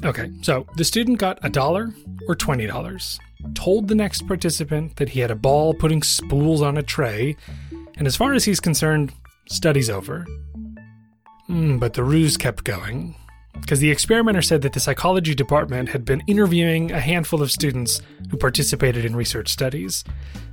Okay, 0.02 0.30
so 0.40 0.66
the 0.76 0.82
student 0.82 1.18
got 1.18 1.38
a 1.42 1.50
dollar 1.50 1.90
or 2.26 2.34
$20. 2.34 3.18
told 3.52 3.86
the 3.86 3.94
next 3.94 4.26
participant 4.26 4.96
that 4.96 5.10
he 5.10 5.20
had 5.20 5.30
a 5.30 5.34
ball 5.34 5.74
putting 5.74 6.02
spools 6.02 6.62
on 6.62 6.78
a 6.78 6.82
tray, 6.82 7.36
and 7.98 8.06
as 8.06 8.16
far 8.16 8.32
as 8.32 8.46
he's 8.46 8.60
concerned, 8.60 9.12
study's 9.46 9.90
over. 9.90 10.24
Mm, 11.50 11.78
but 11.78 11.92
the 11.92 12.02
ruse 12.02 12.38
kept 12.38 12.64
going, 12.64 13.14
because 13.60 13.80
the 13.80 13.90
experimenter 13.90 14.40
said 14.40 14.62
that 14.62 14.72
the 14.72 14.80
psychology 14.80 15.34
department 15.34 15.90
had 15.90 16.06
been 16.06 16.22
interviewing 16.26 16.92
a 16.92 17.00
handful 17.00 17.42
of 17.42 17.52
students 17.52 18.00
who 18.30 18.38
participated 18.38 19.04
in 19.04 19.14
research 19.14 19.50
studies, 19.50 20.02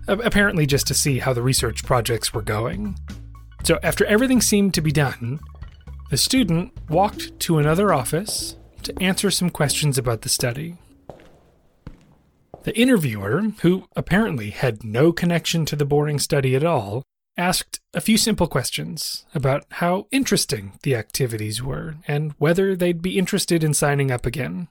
apparently 0.09 0.65
just 0.65 0.87
to 0.87 0.93
see 0.93 1.19
how 1.19 1.31
the 1.31 1.41
research 1.41 1.85
projects 1.85 2.33
were 2.33 2.41
going. 2.41 2.97
So, 3.63 3.79
after 3.81 4.05
everything 4.05 4.41
seemed 4.41 4.73
to 4.73 4.81
be 4.81 4.91
done, 4.91 5.39
the 6.09 6.17
student 6.17 6.73
walked 6.89 7.39
to 7.41 7.57
another 7.57 7.93
office 7.93 8.57
to 8.83 8.93
answer 9.01 9.31
some 9.31 9.49
questions 9.49 9.97
about 9.97 10.21
the 10.21 10.29
study. 10.29 10.77
The 12.63 12.77
interviewer, 12.77 13.41
who 13.61 13.87
apparently 13.95 14.49
had 14.49 14.83
no 14.83 15.11
connection 15.11 15.65
to 15.65 15.75
the 15.75 15.85
boring 15.85 16.19
study 16.19 16.55
at 16.55 16.63
all, 16.63 17.03
asked 17.37 17.79
a 17.93 18.01
few 18.01 18.17
simple 18.17 18.47
questions 18.47 19.25
about 19.33 19.65
how 19.71 20.07
interesting 20.11 20.73
the 20.83 20.95
activities 20.95 21.63
were 21.63 21.95
and 22.07 22.33
whether 22.37 22.75
they'd 22.75 23.01
be 23.01 23.17
interested 23.17 23.63
in 23.63 23.73
signing 23.73 24.11
up 24.11 24.25
again. 24.25 24.67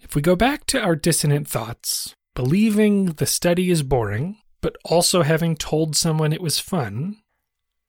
If 0.00 0.14
we 0.14 0.22
go 0.22 0.36
back 0.36 0.66
to 0.66 0.80
our 0.80 0.94
dissonant 0.94 1.48
thoughts, 1.48 2.14
believing 2.34 3.06
the 3.06 3.26
study 3.26 3.70
is 3.70 3.82
boring, 3.82 4.36
but 4.60 4.76
also 4.84 5.22
having 5.22 5.56
told 5.56 5.96
someone 5.96 6.32
it 6.32 6.42
was 6.42 6.58
fun, 6.58 7.16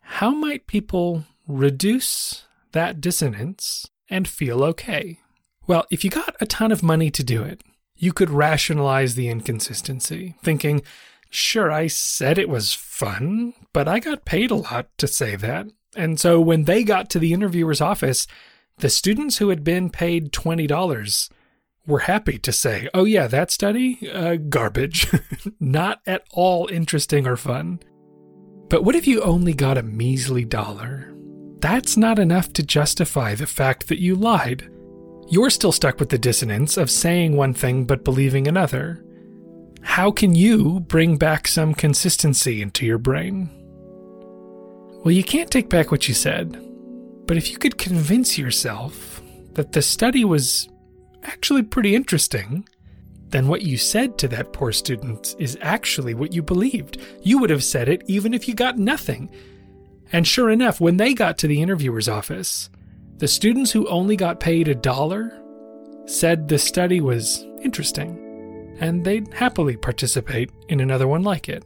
how 0.05 0.31
might 0.31 0.67
people 0.67 1.25
reduce 1.47 2.45
that 2.71 3.01
dissonance 3.01 3.89
and 4.09 4.27
feel 4.27 4.63
okay? 4.63 5.19
Well, 5.67 5.85
if 5.89 6.03
you 6.03 6.09
got 6.09 6.35
a 6.39 6.45
ton 6.45 6.71
of 6.71 6.83
money 6.83 7.09
to 7.11 7.23
do 7.23 7.43
it, 7.43 7.61
you 7.95 8.13
could 8.13 8.29
rationalize 8.29 9.15
the 9.15 9.29
inconsistency, 9.29 10.35
thinking, 10.43 10.83
sure, 11.29 11.71
I 11.71 11.87
said 11.87 12.37
it 12.37 12.49
was 12.49 12.73
fun, 12.73 13.53
but 13.73 13.87
I 13.87 13.99
got 13.99 14.25
paid 14.25 14.51
a 14.51 14.55
lot 14.55 14.89
to 14.99 15.07
say 15.07 15.35
that. 15.35 15.67
And 15.95 16.19
so 16.19 16.39
when 16.39 16.65
they 16.65 16.83
got 16.83 17.09
to 17.11 17.19
the 17.19 17.33
interviewer's 17.33 17.81
office, 17.81 18.27
the 18.77 18.89
students 18.89 19.37
who 19.37 19.49
had 19.49 19.63
been 19.63 19.89
paid 19.89 20.31
$20 20.31 21.29
were 21.87 21.99
happy 21.99 22.37
to 22.39 22.51
say, 22.51 22.89
oh, 22.93 23.05
yeah, 23.05 23.27
that 23.27 23.49
study? 23.51 24.09
Uh, 24.11 24.35
garbage. 24.35 25.07
Not 25.59 26.01
at 26.05 26.23
all 26.31 26.67
interesting 26.71 27.25
or 27.25 27.37
fun. 27.37 27.79
But 28.69 28.83
what 28.83 28.95
if 28.95 29.05
you 29.07 29.21
only 29.21 29.53
got 29.53 29.77
a 29.77 29.83
measly 29.83 30.45
dollar? 30.45 31.13
That's 31.59 31.97
not 31.97 32.19
enough 32.19 32.51
to 32.53 32.63
justify 32.63 33.35
the 33.35 33.47
fact 33.47 33.87
that 33.87 34.01
you 34.01 34.15
lied. 34.15 34.69
You're 35.27 35.49
still 35.49 35.71
stuck 35.71 35.99
with 35.99 36.09
the 36.09 36.17
dissonance 36.17 36.77
of 36.77 36.91
saying 36.91 37.35
one 37.35 37.53
thing 37.53 37.85
but 37.85 38.03
believing 38.03 38.47
another. 38.47 39.03
How 39.81 40.11
can 40.11 40.35
you 40.35 40.81
bring 40.81 41.17
back 41.17 41.47
some 41.47 41.73
consistency 41.73 42.61
into 42.61 42.85
your 42.85 42.97
brain? 42.97 43.49
Well, 45.03 45.11
you 45.11 45.23
can't 45.23 45.51
take 45.51 45.69
back 45.69 45.91
what 45.91 46.07
you 46.07 46.13
said, 46.13 46.59
but 47.27 47.37
if 47.37 47.51
you 47.51 47.57
could 47.57 47.77
convince 47.77 48.37
yourself 48.37 49.21
that 49.53 49.71
the 49.71 49.81
study 49.81 50.25
was 50.25 50.67
actually 51.23 51.63
pretty 51.63 51.95
interesting, 51.95 52.67
then 53.29 53.47
what 53.47 53.63
you 53.63 53.77
said 53.77 54.17
to 54.19 54.27
that 54.29 54.53
poor 54.53 54.71
student 54.71 55.35
is 55.39 55.57
actually 55.61 56.13
what 56.13 56.33
you 56.33 56.41
believed. 56.41 56.99
You 57.21 57.39
would 57.39 57.49
have 57.49 57.63
said 57.63 57.89
it 57.89 58.03
even 58.07 58.33
if 58.33 58.47
you 58.47 58.53
got 58.53 58.77
nothing. 58.77 59.29
And 60.11 60.27
sure 60.27 60.49
enough, 60.49 60.79
when 60.79 60.97
they 60.97 61.13
got 61.13 61.37
to 61.39 61.47
the 61.47 61.61
interviewer's 61.61 62.07
office, 62.07 62.69
the 63.17 63.27
students 63.27 63.71
who 63.71 63.87
only 63.87 64.15
got 64.15 64.39
paid 64.39 64.67
a 64.67 64.75
dollar 64.75 65.41
said 66.05 66.47
the 66.47 66.59
study 66.59 67.01
was 67.01 67.45
interesting, 67.61 68.77
and 68.79 69.03
they'd 69.03 69.33
happily 69.33 69.75
participate 69.75 70.51
in 70.69 70.79
another 70.79 71.07
one 71.07 71.23
like 71.23 71.49
it. 71.49 71.63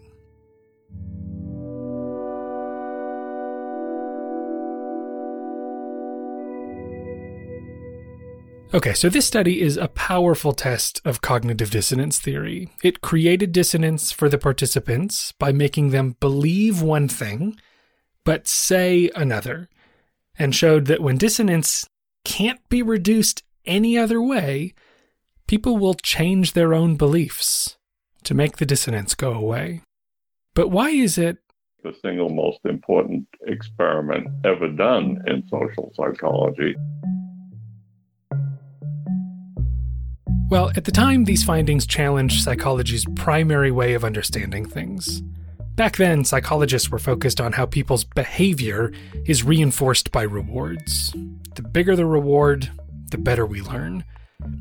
Okay, 8.71 8.93
so 8.93 9.09
this 9.09 9.25
study 9.25 9.61
is 9.61 9.77
a 9.77 9.87
powerful 9.87 10.53
test 10.53 11.01
of 11.03 11.21
cognitive 11.21 11.71
dissonance 11.71 12.19
theory. 12.19 12.69
It 12.83 13.01
created 13.01 13.51
dissonance 13.51 14.11
for 14.11 14.29
the 14.29 14.37
participants 14.37 15.31
by 15.31 15.51
making 15.51 15.89
them 15.89 16.17
believe 16.19 16.79
one 16.79 17.07
thing, 17.07 17.59
but 18.23 18.47
say 18.47 19.09
another 19.15 19.69
and 20.37 20.53
showed 20.53 20.85
that 20.85 21.01
when 21.01 21.17
dissonance 21.17 21.87
can't 22.23 22.59
be 22.69 22.83
reduced 22.83 23.41
any 23.65 23.97
other 23.97 24.21
way, 24.21 24.75
people 25.47 25.77
will 25.77 25.95
change 25.95 26.53
their 26.53 26.75
own 26.75 26.95
beliefs 26.95 27.75
to 28.23 28.35
make 28.35 28.57
the 28.57 28.67
dissonance 28.67 29.15
go 29.15 29.33
away. 29.33 29.81
But 30.53 30.69
why 30.69 30.91
is 30.91 31.17
it 31.17 31.39
the 31.83 31.95
single 32.03 32.29
most 32.29 32.59
important 32.65 33.27
experiment 33.47 34.27
ever 34.45 34.67
done 34.67 35.23
in 35.25 35.43
social 35.49 35.91
psychology? 35.95 36.75
Well, 40.49 40.71
at 40.75 40.85
the 40.85 40.91
time, 40.91 41.25
these 41.25 41.43
findings 41.43 41.85
challenged 41.85 42.43
psychology's 42.43 43.05
primary 43.15 43.69
way 43.69 43.93
of 43.93 44.03
understanding 44.03 44.65
things. 44.65 45.21
Back 45.75 45.97
then, 45.97 46.25
psychologists 46.25 46.89
were 46.89 46.97
focused 46.97 47.39
on 47.39 47.53
how 47.53 47.67
people's 47.67 48.03
behavior 48.03 48.91
is 49.25 49.43
reinforced 49.43 50.11
by 50.11 50.23
rewards. 50.23 51.13
The 51.53 51.61
bigger 51.61 51.95
the 51.95 52.07
reward, 52.07 52.67
the 53.11 53.19
better 53.19 53.45
we 53.45 53.61
learn. 53.61 54.03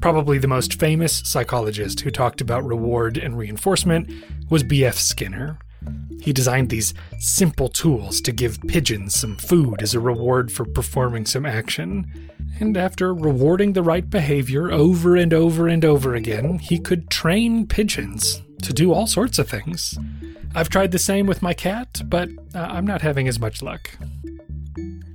Probably 0.03 0.37
the 0.37 0.47
most 0.47 0.79
famous 0.79 1.23
psychologist 1.25 2.01
who 2.01 2.11
talked 2.11 2.43
about 2.43 2.67
reward 2.67 3.17
and 3.17 3.39
reinforcement 3.39 4.11
was 4.51 4.63
B.F. 4.63 4.97
Skinner. 4.97 5.59
He 6.21 6.33
designed 6.33 6.71
these 6.71 6.95
simple 7.19 7.69
tools 7.69 8.21
to 8.23 8.33
give 8.33 8.61
pigeons 8.63 9.15
some 9.15 9.37
food 9.37 9.83
as 9.83 9.95
a 9.95 10.01
reward 10.01 10.51
for 10.51 10.65
performing 10.65 11.27
some 11.27 11.47
action. 11.47 12.31
And 12.61 12.77
after 12.77 13.15
rewarding 13.15 13.73
the 13.73 13.83
right 13.83 14.09
behavior 14.09 14.71
over 14.71 15.17
and 15.17 15.33
over 15.33 15.69
and 15.69 15.85
over 15.85 16.15
again, 16.15 16.59
he 16.59 16.79
could 16.79 17.09
train 17.09 17.67
pigeons 17.67 18.43
to 18.63 18.73
do 18.73 18.93
all 18.93 19.07
sorts 19.07 19.39
of 19.39 19.49
things. 19.49 19.97
I've 20.55 20.69
tried 20.69 20.91
the 20.91 20.99
same 20.99 21.27
with 21.27 21.43
my 21.43 21.55
cat, 21.55 22.03
but 22.07 22.29
uh, 22.55 22.59
I'm 22.59 22.87
not 22.87 23.03
having 23.03 23.29
as 23.29 23.39
much 23.39 23.63
luck. 23.63 23.91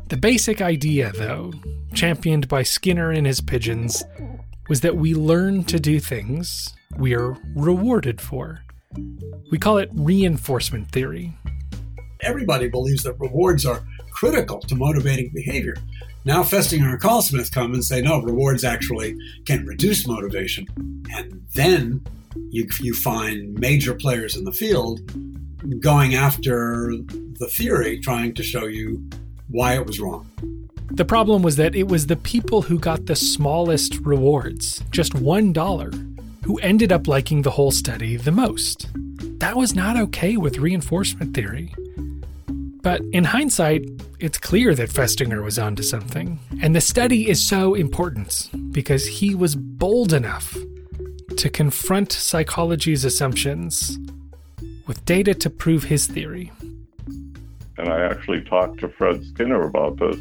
The 0.08 0.18
basic 0.18 0.62
idea, 0.62 1.12
though, 1.12 1.54
championed 1.94 2.48
by 2.48 2.64
Skinner 2.64 3.12
and 3.12 3.26
his 3.28 3.42
pigeons, 3.42 4.04
was 4.70 4.82
that 4.82 4.96
we 4.96 5.14
learn 5.14 5.64
to 5.66 5.80
do 5.80 6.00
things 6.00 6.74
we 6.98 7.14
are 7.16 7.36
rewarded 7.56 8.22
for. 8.22 8.64
We 9.52 9.58
call 9.58 9.78
it 9.78 9.90
reinforcement 9.94 10.92
theory. 10.92 11.34
Everybody 12.22 12.70
believes 12.70 13.04
that 13.04 13.20
rewards 13.20 13.66
are 13.66 13.84
critical 14.12 14.60
to 14.62 14.76
motivating 14.76 15.32
behavior. 15.34 15.76
Now 16.26 16.44
Festinger 16.44 16.92
and 16.92 17.02
Carlsmith 17.02 17.52
come 17.52 17.74
and 17.74 17.84
say, 17.84 18.02
no, 18.02 18.22
rewards 18.22 18.64
actually 18.64 19.18
can 19.46 19.66
reduce 19.66 20.08
motivation. 20.08 20.68
And 21.14 21.46
then 21.54 22.04
you, 22.50 22.68
you 22.80 22.94
find 22.94 23.54
major 23.60 23.94
players 23.94 24.38
in 24.38 24.46
the 24.46 24.52
field 24.52 25.02
going 25.82 26.16
after 26.16 26.94
the 27.40 27.48
theory, 27.48 28.00
trying 28.00 28.34
to 28.36 28.44
show 28.44 28.66
you 28.66 29.04
why 29.50 29.76
it 29.76 29.86
was 29.86 30.00
wrong. 30.00 30.30
The 30.92 31.06
problem 31.06 31.42
was 31.42 31.56
that 31.56 31.76
it 31.76 31.88
was 31.88 32.08
the 32.08 32.16
people 32.16 32.62
who 32.62 32.78
got 32.78 33.06
the 33.08 33.16
smallest 33.16 34.00
rewards, 34.02 34.84
just 34.92 35.14
$1, 35.14 36.13
who 36.44 36.58
ended 36.60 36.92
up 36.92 37.08
liking 37.08 37.42
the 37.42 37.52
whole 37.52 37.72
study 37.72 38.18
the 38.18 38.32
most. 38.32 38.88
That 39.40 39.56
was 39.56 39.76
not 39.76 39.98
okay 39.98 40.38
with 40.38 40.58
reinforcement 40.58 41.34
theory. 41.34 41.74
But 42.82 43.02
in 43.14 43.24
hindsight, 43.24 43.90
it's 44.20 44.38
clear 44.38 44.76
that 44.76 44.90
Festinger 44.90 45.42
was 45.42 45.58
onto 45.58 45.84
something. 45.84 46.40
And 46.62 46.76
the 46.76 46.82
study 46.82 47.30
is 47.30 47.44
so 47.44 47.74
important 47.74 48.50
because 48.72 49.06
he 49.08 49.36
was 49.36 49.56
bold 49.56 50.12
enough 50.12 50.58
to 51.38 51.50
confront 51.50 52.12
psychology's 52.12 53.06
assumptions 53.06 53.98
with 54.86 55.04
data 55.06 55.34
to 55.34 55.50
prove 55.50 55.86
his 55.86 56.08
theory. 56.08 56.52
And 57.78 57.90
I 57.90 58.02
actually 58.02 58.42
talked 58.42 58.80
to 58.82 58.90
Fred 58.90 59.24
Skinner 59.26 59.64
about 59.64 59.98
this 59.98 60.18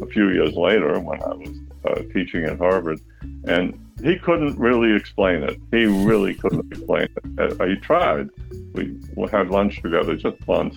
a 0.00 0.06
few 0.06 0.30
years 0.30 0.54
later 0.54 0.98
when 1.00 1.22
I 1.22 1.34
was 1.34 1.50
uh, 1.84 2.02
teaching 2.12 2.44
at 2.44 2.58
Harvard, 2.58 3.00
and 3.44 3.78
he 4.02 4.16
couldn't 4.18 4.58
really 4.58 4.94
explain 4.94 5.42
it. 5.42 5.58
He 5.70 5.84
really 5.84 6.34
couldn't 6.34 6.72
explain 6.72 7.08
it. 7.38 7.60
Uh, 7.60 7.64
he 7.66 7.76
tried. 7.76 8.28
We, 8.72 8.98
had 9.30 9.50
lunch 9.50 9.80
together 9.82 10.16
just 10.16 10.46
once, 10.46 10.76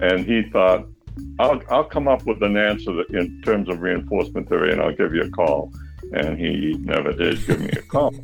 and 0.00 0.24
he 0.24 0.42
thought, 0.50 0.86
I'll, 1.38 1.60
I'll 1.70 1.84
come 1.84 2.08
up 2.08 2.26
with 2.26 2.42
an 2.42 2.56
answer 2.56 2.92
that, 2.92 3.10
in 3.10 3.42
terms 3.42 3.68
of 3.68 3.80
reinforcement 3.80 4.48
theory 4.48 4.72
and 4.72 4.80
I'll 4.80 4.94
give 4.94 5.14
you 5.14 5.22
a 5.22 5.30
call. 5.30 5.72
And 6.12 6.38
he 6.38 6.76
never 6.80 7.12
did 7.12 7.44
give 7.46 7.60
me 7.60 7.70
a 7.70 7.82
call. 7.82 8.14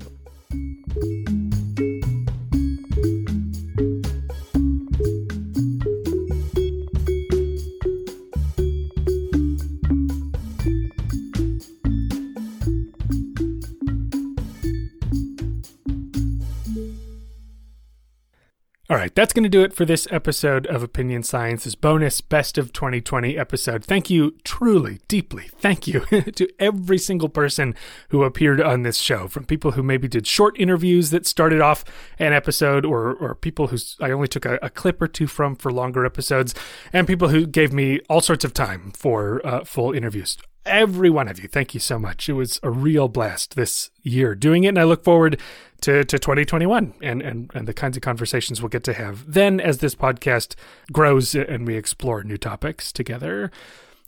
Right, 19.05 19.15
that's 19.15 19.35
going 19.35 19.43
to 19.43 19.51
do 19.51 19.63
it 19.63 19.75
for 19.75 19.85
this 19.85 20.09
episode 20.11 20.67
of 20.69 20.83
Opinion 20.83 21.23
Science's 21.23 21.75
bonus 21.75 22.23
Best 22.23 22.57
of 22.57 22.73
2020 22.73 23.37
episode. 23.37 23.85
Thank 23.85 24.09
you, 24.09 24.35
truly, 24.45 25.01
deeply, 25.09 25.51
thank 25.59 25.87
you 25.87 26.01
to 26.37 26.49
every 26.59 26.97
single 26.97 27.29
person 27.29 27.75
who 28.09 28.23
appeared 28.23 28.63
on 28.63 28.83
this 28.83 28.97
show, 28.97 29.29
from 29.29 29.45
people 29.45 29.73
who 29.73 29.83
maybe 29.83 30.09
did 30.09 30.27
short 30.27 30.59
interviews 30.59 31.11
that 31.11 31.27
started 31.27 31.61
off 31.61 31.85
an 32.19 32.33
episode, 32.33 32.87
or, 32.87 33.13
or 33.17 33.35
people 33.35 33.67
who 33.67 33.77
I 34.01 34.11
only 34.11 34.29
took 34.29 34.47
a, 34.47 34.59
a 34.63 34.71
clip 34.71 35.03
or 35.03 35.09
two 35.09 35.27
from 35.27 35.55
for 35.55 35.71
longer 35.71 36.07
episodes, 36.07 36.55
and 36.91 37.07
people 37.07 37.29
who 37.29 37.47
gave 37.47 37.75
me 37.75 38.01
all 38.09 38.23
sorts 38.23 38.43
of 38.43 38.55
time 38.55 38.91
for 38.93 39.47
uh, 39.47 39.65
full 39.65 39.93
interviews 39.93 40.39
every 40.67 41.11
one 41.11 41.29
of 41.29 41.41
you. 41.43 41.49
Thank 41.49 41.75
you 41.75 41.81
so 41.81 41.99
much. 41.99 42.29
It 42.29 42.35
was 42.35 42.61
a 42.63 42.71
real 42.71 43.09
blast 43.09 43.57
this 43.57 43.91
year 44.03 44.35
doing 44.35 44.65
it, 44.65 44.69
and 44.69 44.79
I 44.79 44.85
look 44.85 45.05
forward 45.05 45.41
to, 45.83 46.05
to 46.05 46.19
2021 46.19 46.95
and, 47.03 47.21
and, 47.21 47.51
and 47.55 47.69
the 47.69 47.75
kinds 47.75 47.97
of 47.97 48.03
conversations 48.03 48.63
we'll 48.63 48.71
get 48.71 48.85
to 48.85 48.95
have 48.95 49.31
then 49.31 49.61
as 49.61 49.79
this 49.79 49.95
podcast 49.95 50.55
grows 50.91 51.35
and 51.35 51.67
we 51.67 51.77
explore 51.77 52.25
new 52.25 52.39
topics 52.39 52.91
together. 52.91 53.51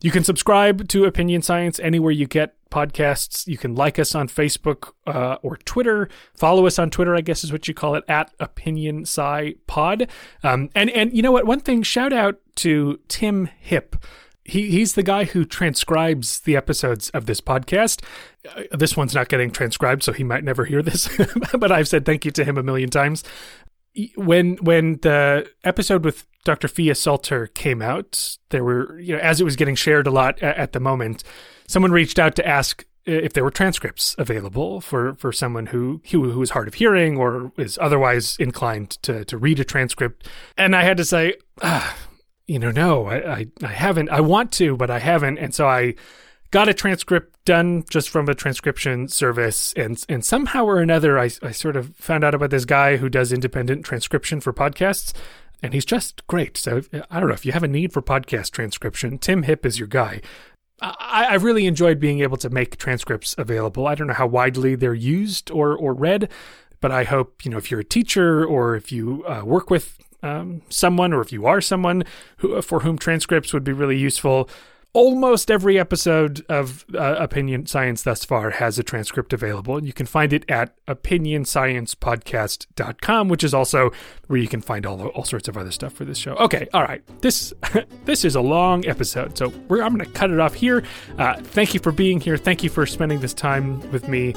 You 0.00 0.10
can 0.10 0.24
subscribe 0.24 0.88
to 0.88 1.04
Opinion 1.04 1.42
Science 1.42 1.78
anywhere 1.80 2.12
you 2.12 2.26
get 2.26 2.54
podcasts. 2.70 3.46
You 3.46 3.56
can 3.56 3.74
like 3.74 3.98
us 3.98 4.14
on 4.14 4.28
Facebook 4.28 4.92
uh, 5.06 5.36
or 5.42 5.56
Twitter. 5.58 6.08
Follow 6.34 6.66
us 6.66 6.78
on 6.78 6.90
Twitter, 6.90 7.14
I 7.14 7.22
guess 7.22 7.44
is 7.44 7.52
what 7.52 7.66
you 7.66 7.74
call 7.74 7.94
it, 7.94 8.04
at 8.06 8.32
Opinion 8.38 9.02
Sci 9.02 9.54
Pod. 9.66 10.08
Um, 10.42 10.70
and 10.74 10.90
and 10.90 11.14
you 11.14 11.22
know 11.22 11.32
what? 11.32 11.46
One 11.46 11.60
thing, 11.60 11.82
shout 11.82 12.12
out 12.12 12.40
to 12.56 13.00
Tim 13.08 13.48
Hip 13.60 13.96
he 14.46 14.70
he's 14.70 14.94
the 14.94 15.02
guy 15.02 15.24
who 15.24 15.44
transcribes 15.44 16.40
the 16.40 16.56
episodes 16.56 17.10
of 17.10 17.26
this 17.26 17.40
podcast. 17.40 18.02
Uh, 18.48 18.62
this 18.76 18.96
one's 18.96 19.14
not 19.14 19.28
getting 19.28 19.50
transcribed, 19.50 20.02
so 20.02 20.12
he 20.12 20.24
might 20.24 20.44
never 20.44 20.64
hear 20.64 20.82
this. 20.82 21.08
but 21.58 21.72
I've 21.72 21.88
said 21.88 22.04
thank 22.04 22.24
you 22.24 22.30
to 22.32 22.44
him 22.44 22.56
a 22.56 22.62
million 22.62 22.90
times. 22.90 23.24
When 24.14 24.56
when 24.56 24.98
the 25.02 25.50
episode 25.64 26.04
with 26.04 26.26
Dr. 26.44 26.68
Phia 26.68 26.94
Salter 26.94 27.48
came 27.48 27.82
out, 27.82 28.36
there 28.50 28.62
were 28.62 28.98
you 29.00 29.14
know 29.14 29.20
as 29.20 29.40
it 29.40 29.44
was 29.44 29.56
getting 29.56 29.74
shared 29.74 30.06
a 30.06 30.10
lot 30.10 30.40
at, 30.42 30.56
at 30.56 30.72
the 30.72 30.80
moment, 30.80 31.24
someone 31.66 31.92
reached 31.92 32.18
out 32.18 32.36
to 32.36 32.46
ask 32.46 32.84
if 33.06 33.32
there 33.32 33.44
were 33.44 33.52
transcripts 33.52 34.16
available 34.18 34.80
for, 34.80 35.14
for 35.14 35.32
someone 35.32 35.66
who, 35.66 36.02
who 36.10 36.30
who 36.32 36.42
is 36.42 36.50
hard 36.50 36.66
of 36.66 36.74
hearing 36.74 37.16
or 37.16 37.52
is 37.56 37.78
otherwise 37.80 38.36
inclined 38.38 38.90
to 39.02 39.24
to 39.24 39.38
read 39.38 39.60
a 39.60 39.64
transcript, 39.64 40.28
and 40.56 40.76
I 40.76 40.82
had 40.82 40.96
to 40.98 41.04
say. 41.04 41.34
Ah, 41.62 41.96
you 42.46 42.58
know, 42.58 42.70
no, 42.70 43.06
I, 43.06 43.32
I, 43.32 43.46
I 43.62 43.72
haven't. 43.72 44.08
I 44.08 44.20
want 44.20 44.52
to, 44.52 44.76
but 44.76 44.90
I 44.90 44.98
haven't. 44.98 45.38
And 45.38 45.54
so 45.54 45.66
I 45.66 45.94
got 46.50 46.68
a 46.68 46.74
transcript 46.74 47.44
done 47.44 47.84
just 47.90 48.08
from 48.08 48.28
a 48.28 48.34
transcription 48.34 49.08
service. 49.08 49.72
And, 49.76 50.02
and 50.08 50.24
somehow 50.24 50.64
or 50.64 50.80
another, 50.80 51.18
I, 51.18 51.30
I 51.42 51.50
sort 51.50 51.76
of 51.76 51.96
found 51.96 52.24
out 52.24 52.34
about 52.34 52.50
this 52.50 52.64
guy 52.64 52.96
who 52.96 53.08
does 53.08 53.32
independent 53.32 53.84
transcription 53.84 54.40
for 54.40 54.52
podcasts. 54.52 55.12
And 55.62 55.74
he's 55.74 55.84
just 55.84 56.26
great. 56.26 56.56
So 56.56 56.82
I 57.10 57.18
don't 57.18 57.28
know 57.28 57.34
if 57.34 57.46
you 57.46 57.52
have 57.52 57.62
a 57.62 57.68
need 57.68 57.92
for 57.92 58.02
podcast 58.02 58.50
transcription, 58.50 59.18
Tim 59.18 59.42
Hip 59.44 59.66
is 59.66 59.78
your 59.78 59.88
guy. 59.88 60.20
I, 60.80 61.28
I 61.30 61.34
really 61.34 61.66
enjoyed 61.66 61.98
being 61.98 62.20
able 62.20 62.36
to 62.36 62.50
make 62.50 62.76
transcripts 62.76 63.34
available. 63.38 63.86
I 63.86 63.94
don't 63.94 64.08
know 64.08 64.14
how 64.14 64.26
widely 64.26 64.74
they're 64.74 64.94
used 64.94 65.50
or, 65.50 65.74
or 65.74 65.94
read, 65.94 66.28
but 66.80 66.92
I 66.92 67.04
hope, 67.04 67.44
you 67.44 67.50
know, 67.50 67.56
if 67.56 67.70
you're 67.70 67.80
a 67.80 67.84
teacher 67.84 68.44
or 68.44 68.76
if 68.76 68.92
you 68.92 69.24
uh, 69.26 69.42
work 69.44 69.70
with 69.70 69.98
um, 70.22 70.62
someone, 70.68 71.12
or 71.12 71.20
if 71.20 71.32
you 71.32 71.46
are 71.46 71.60
someone 71.60 72.04
who, 72.38 72.60
for 72.62 72.80
whom 72.80 72.98
transcripts 72.98 73.52
would 73.52 73.64
be 73.64 73.72
really 73.72 73.98
useful, 73.98 74.48
almost 74.96 75.48
every 75.50 75.78
episode 75.78 76.44
of 76.48 76.86
uh, 76.94 77.16
Opinion 77.18 77.66
Science 77.66 78.02
thus 78.02 78.24
far 78.24 78.52
has 78.52 78.78
a 78.78 78.82
transcript 78.82 79.34
available. 79.34 79.84
You 79.84 79.92
can 79.92 80.06
find 80.06 80.32
it 80.32 80.50
at 80.50 80.74
opinionsciencepodcast.com, 80.86 83.28
which 83.28 83.44
is 83.44 83.52
also 83.52 83.92
where 84.28 84.38
you 84.38 84.48
can 84.48 84.62
find 84.62 84.86
all, 84.86 85.08
all 85.08 85.24
sorts 85.24 85.48
of 85.48 85.58
other 85.58 85.70
stuff 85.70 85.92
for 85.92 86.06
this 86.06 86.16
show. 86.16 86.34
Okay, 86.36 86.66
all 86.72 86.82
right. 86.82 87.02
This 87.20 87.52
this 88.06 88.24
is 88.24 88.36
a 88.36 88.40
long 88.40 88.86
episode, 88.86 89.36
so 89.36 89.52
I'm 89.68 89.94
going 89.94 89.98
to 89.98 90.06
cut 90.06 90.30
it 90.30 90.40
off 90.40 90.54
here. 90.54 90.82
Uh, 91.18 91.34
thank 91.42 91.74
you 91.74 91.80
for 91.80 91.92
being 91.92 92.18
here. 92.18 92.38
Thank 92.38 92.62
you 92.62 92.70
for 92.70 92.86
spending 92.86 93.20
this 93.20 93.34
time 93.34 93.92
with 93.92 94.08
me, 94.08 94.34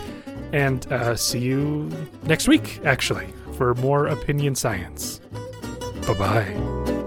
and 0.52 0.86
uh, 0.92 1.16
see 1.16 1.40
you 1.40 1.90
next 2.24 2.50
week, 2.50 2.82
actually, 2.84 3.30
for 3.54 3.76
more 3.76 4.08
Opinion 4.08 4.56
Science. 4.56 5.22
Bye 6.06 6.14
bye. 6.14 6.99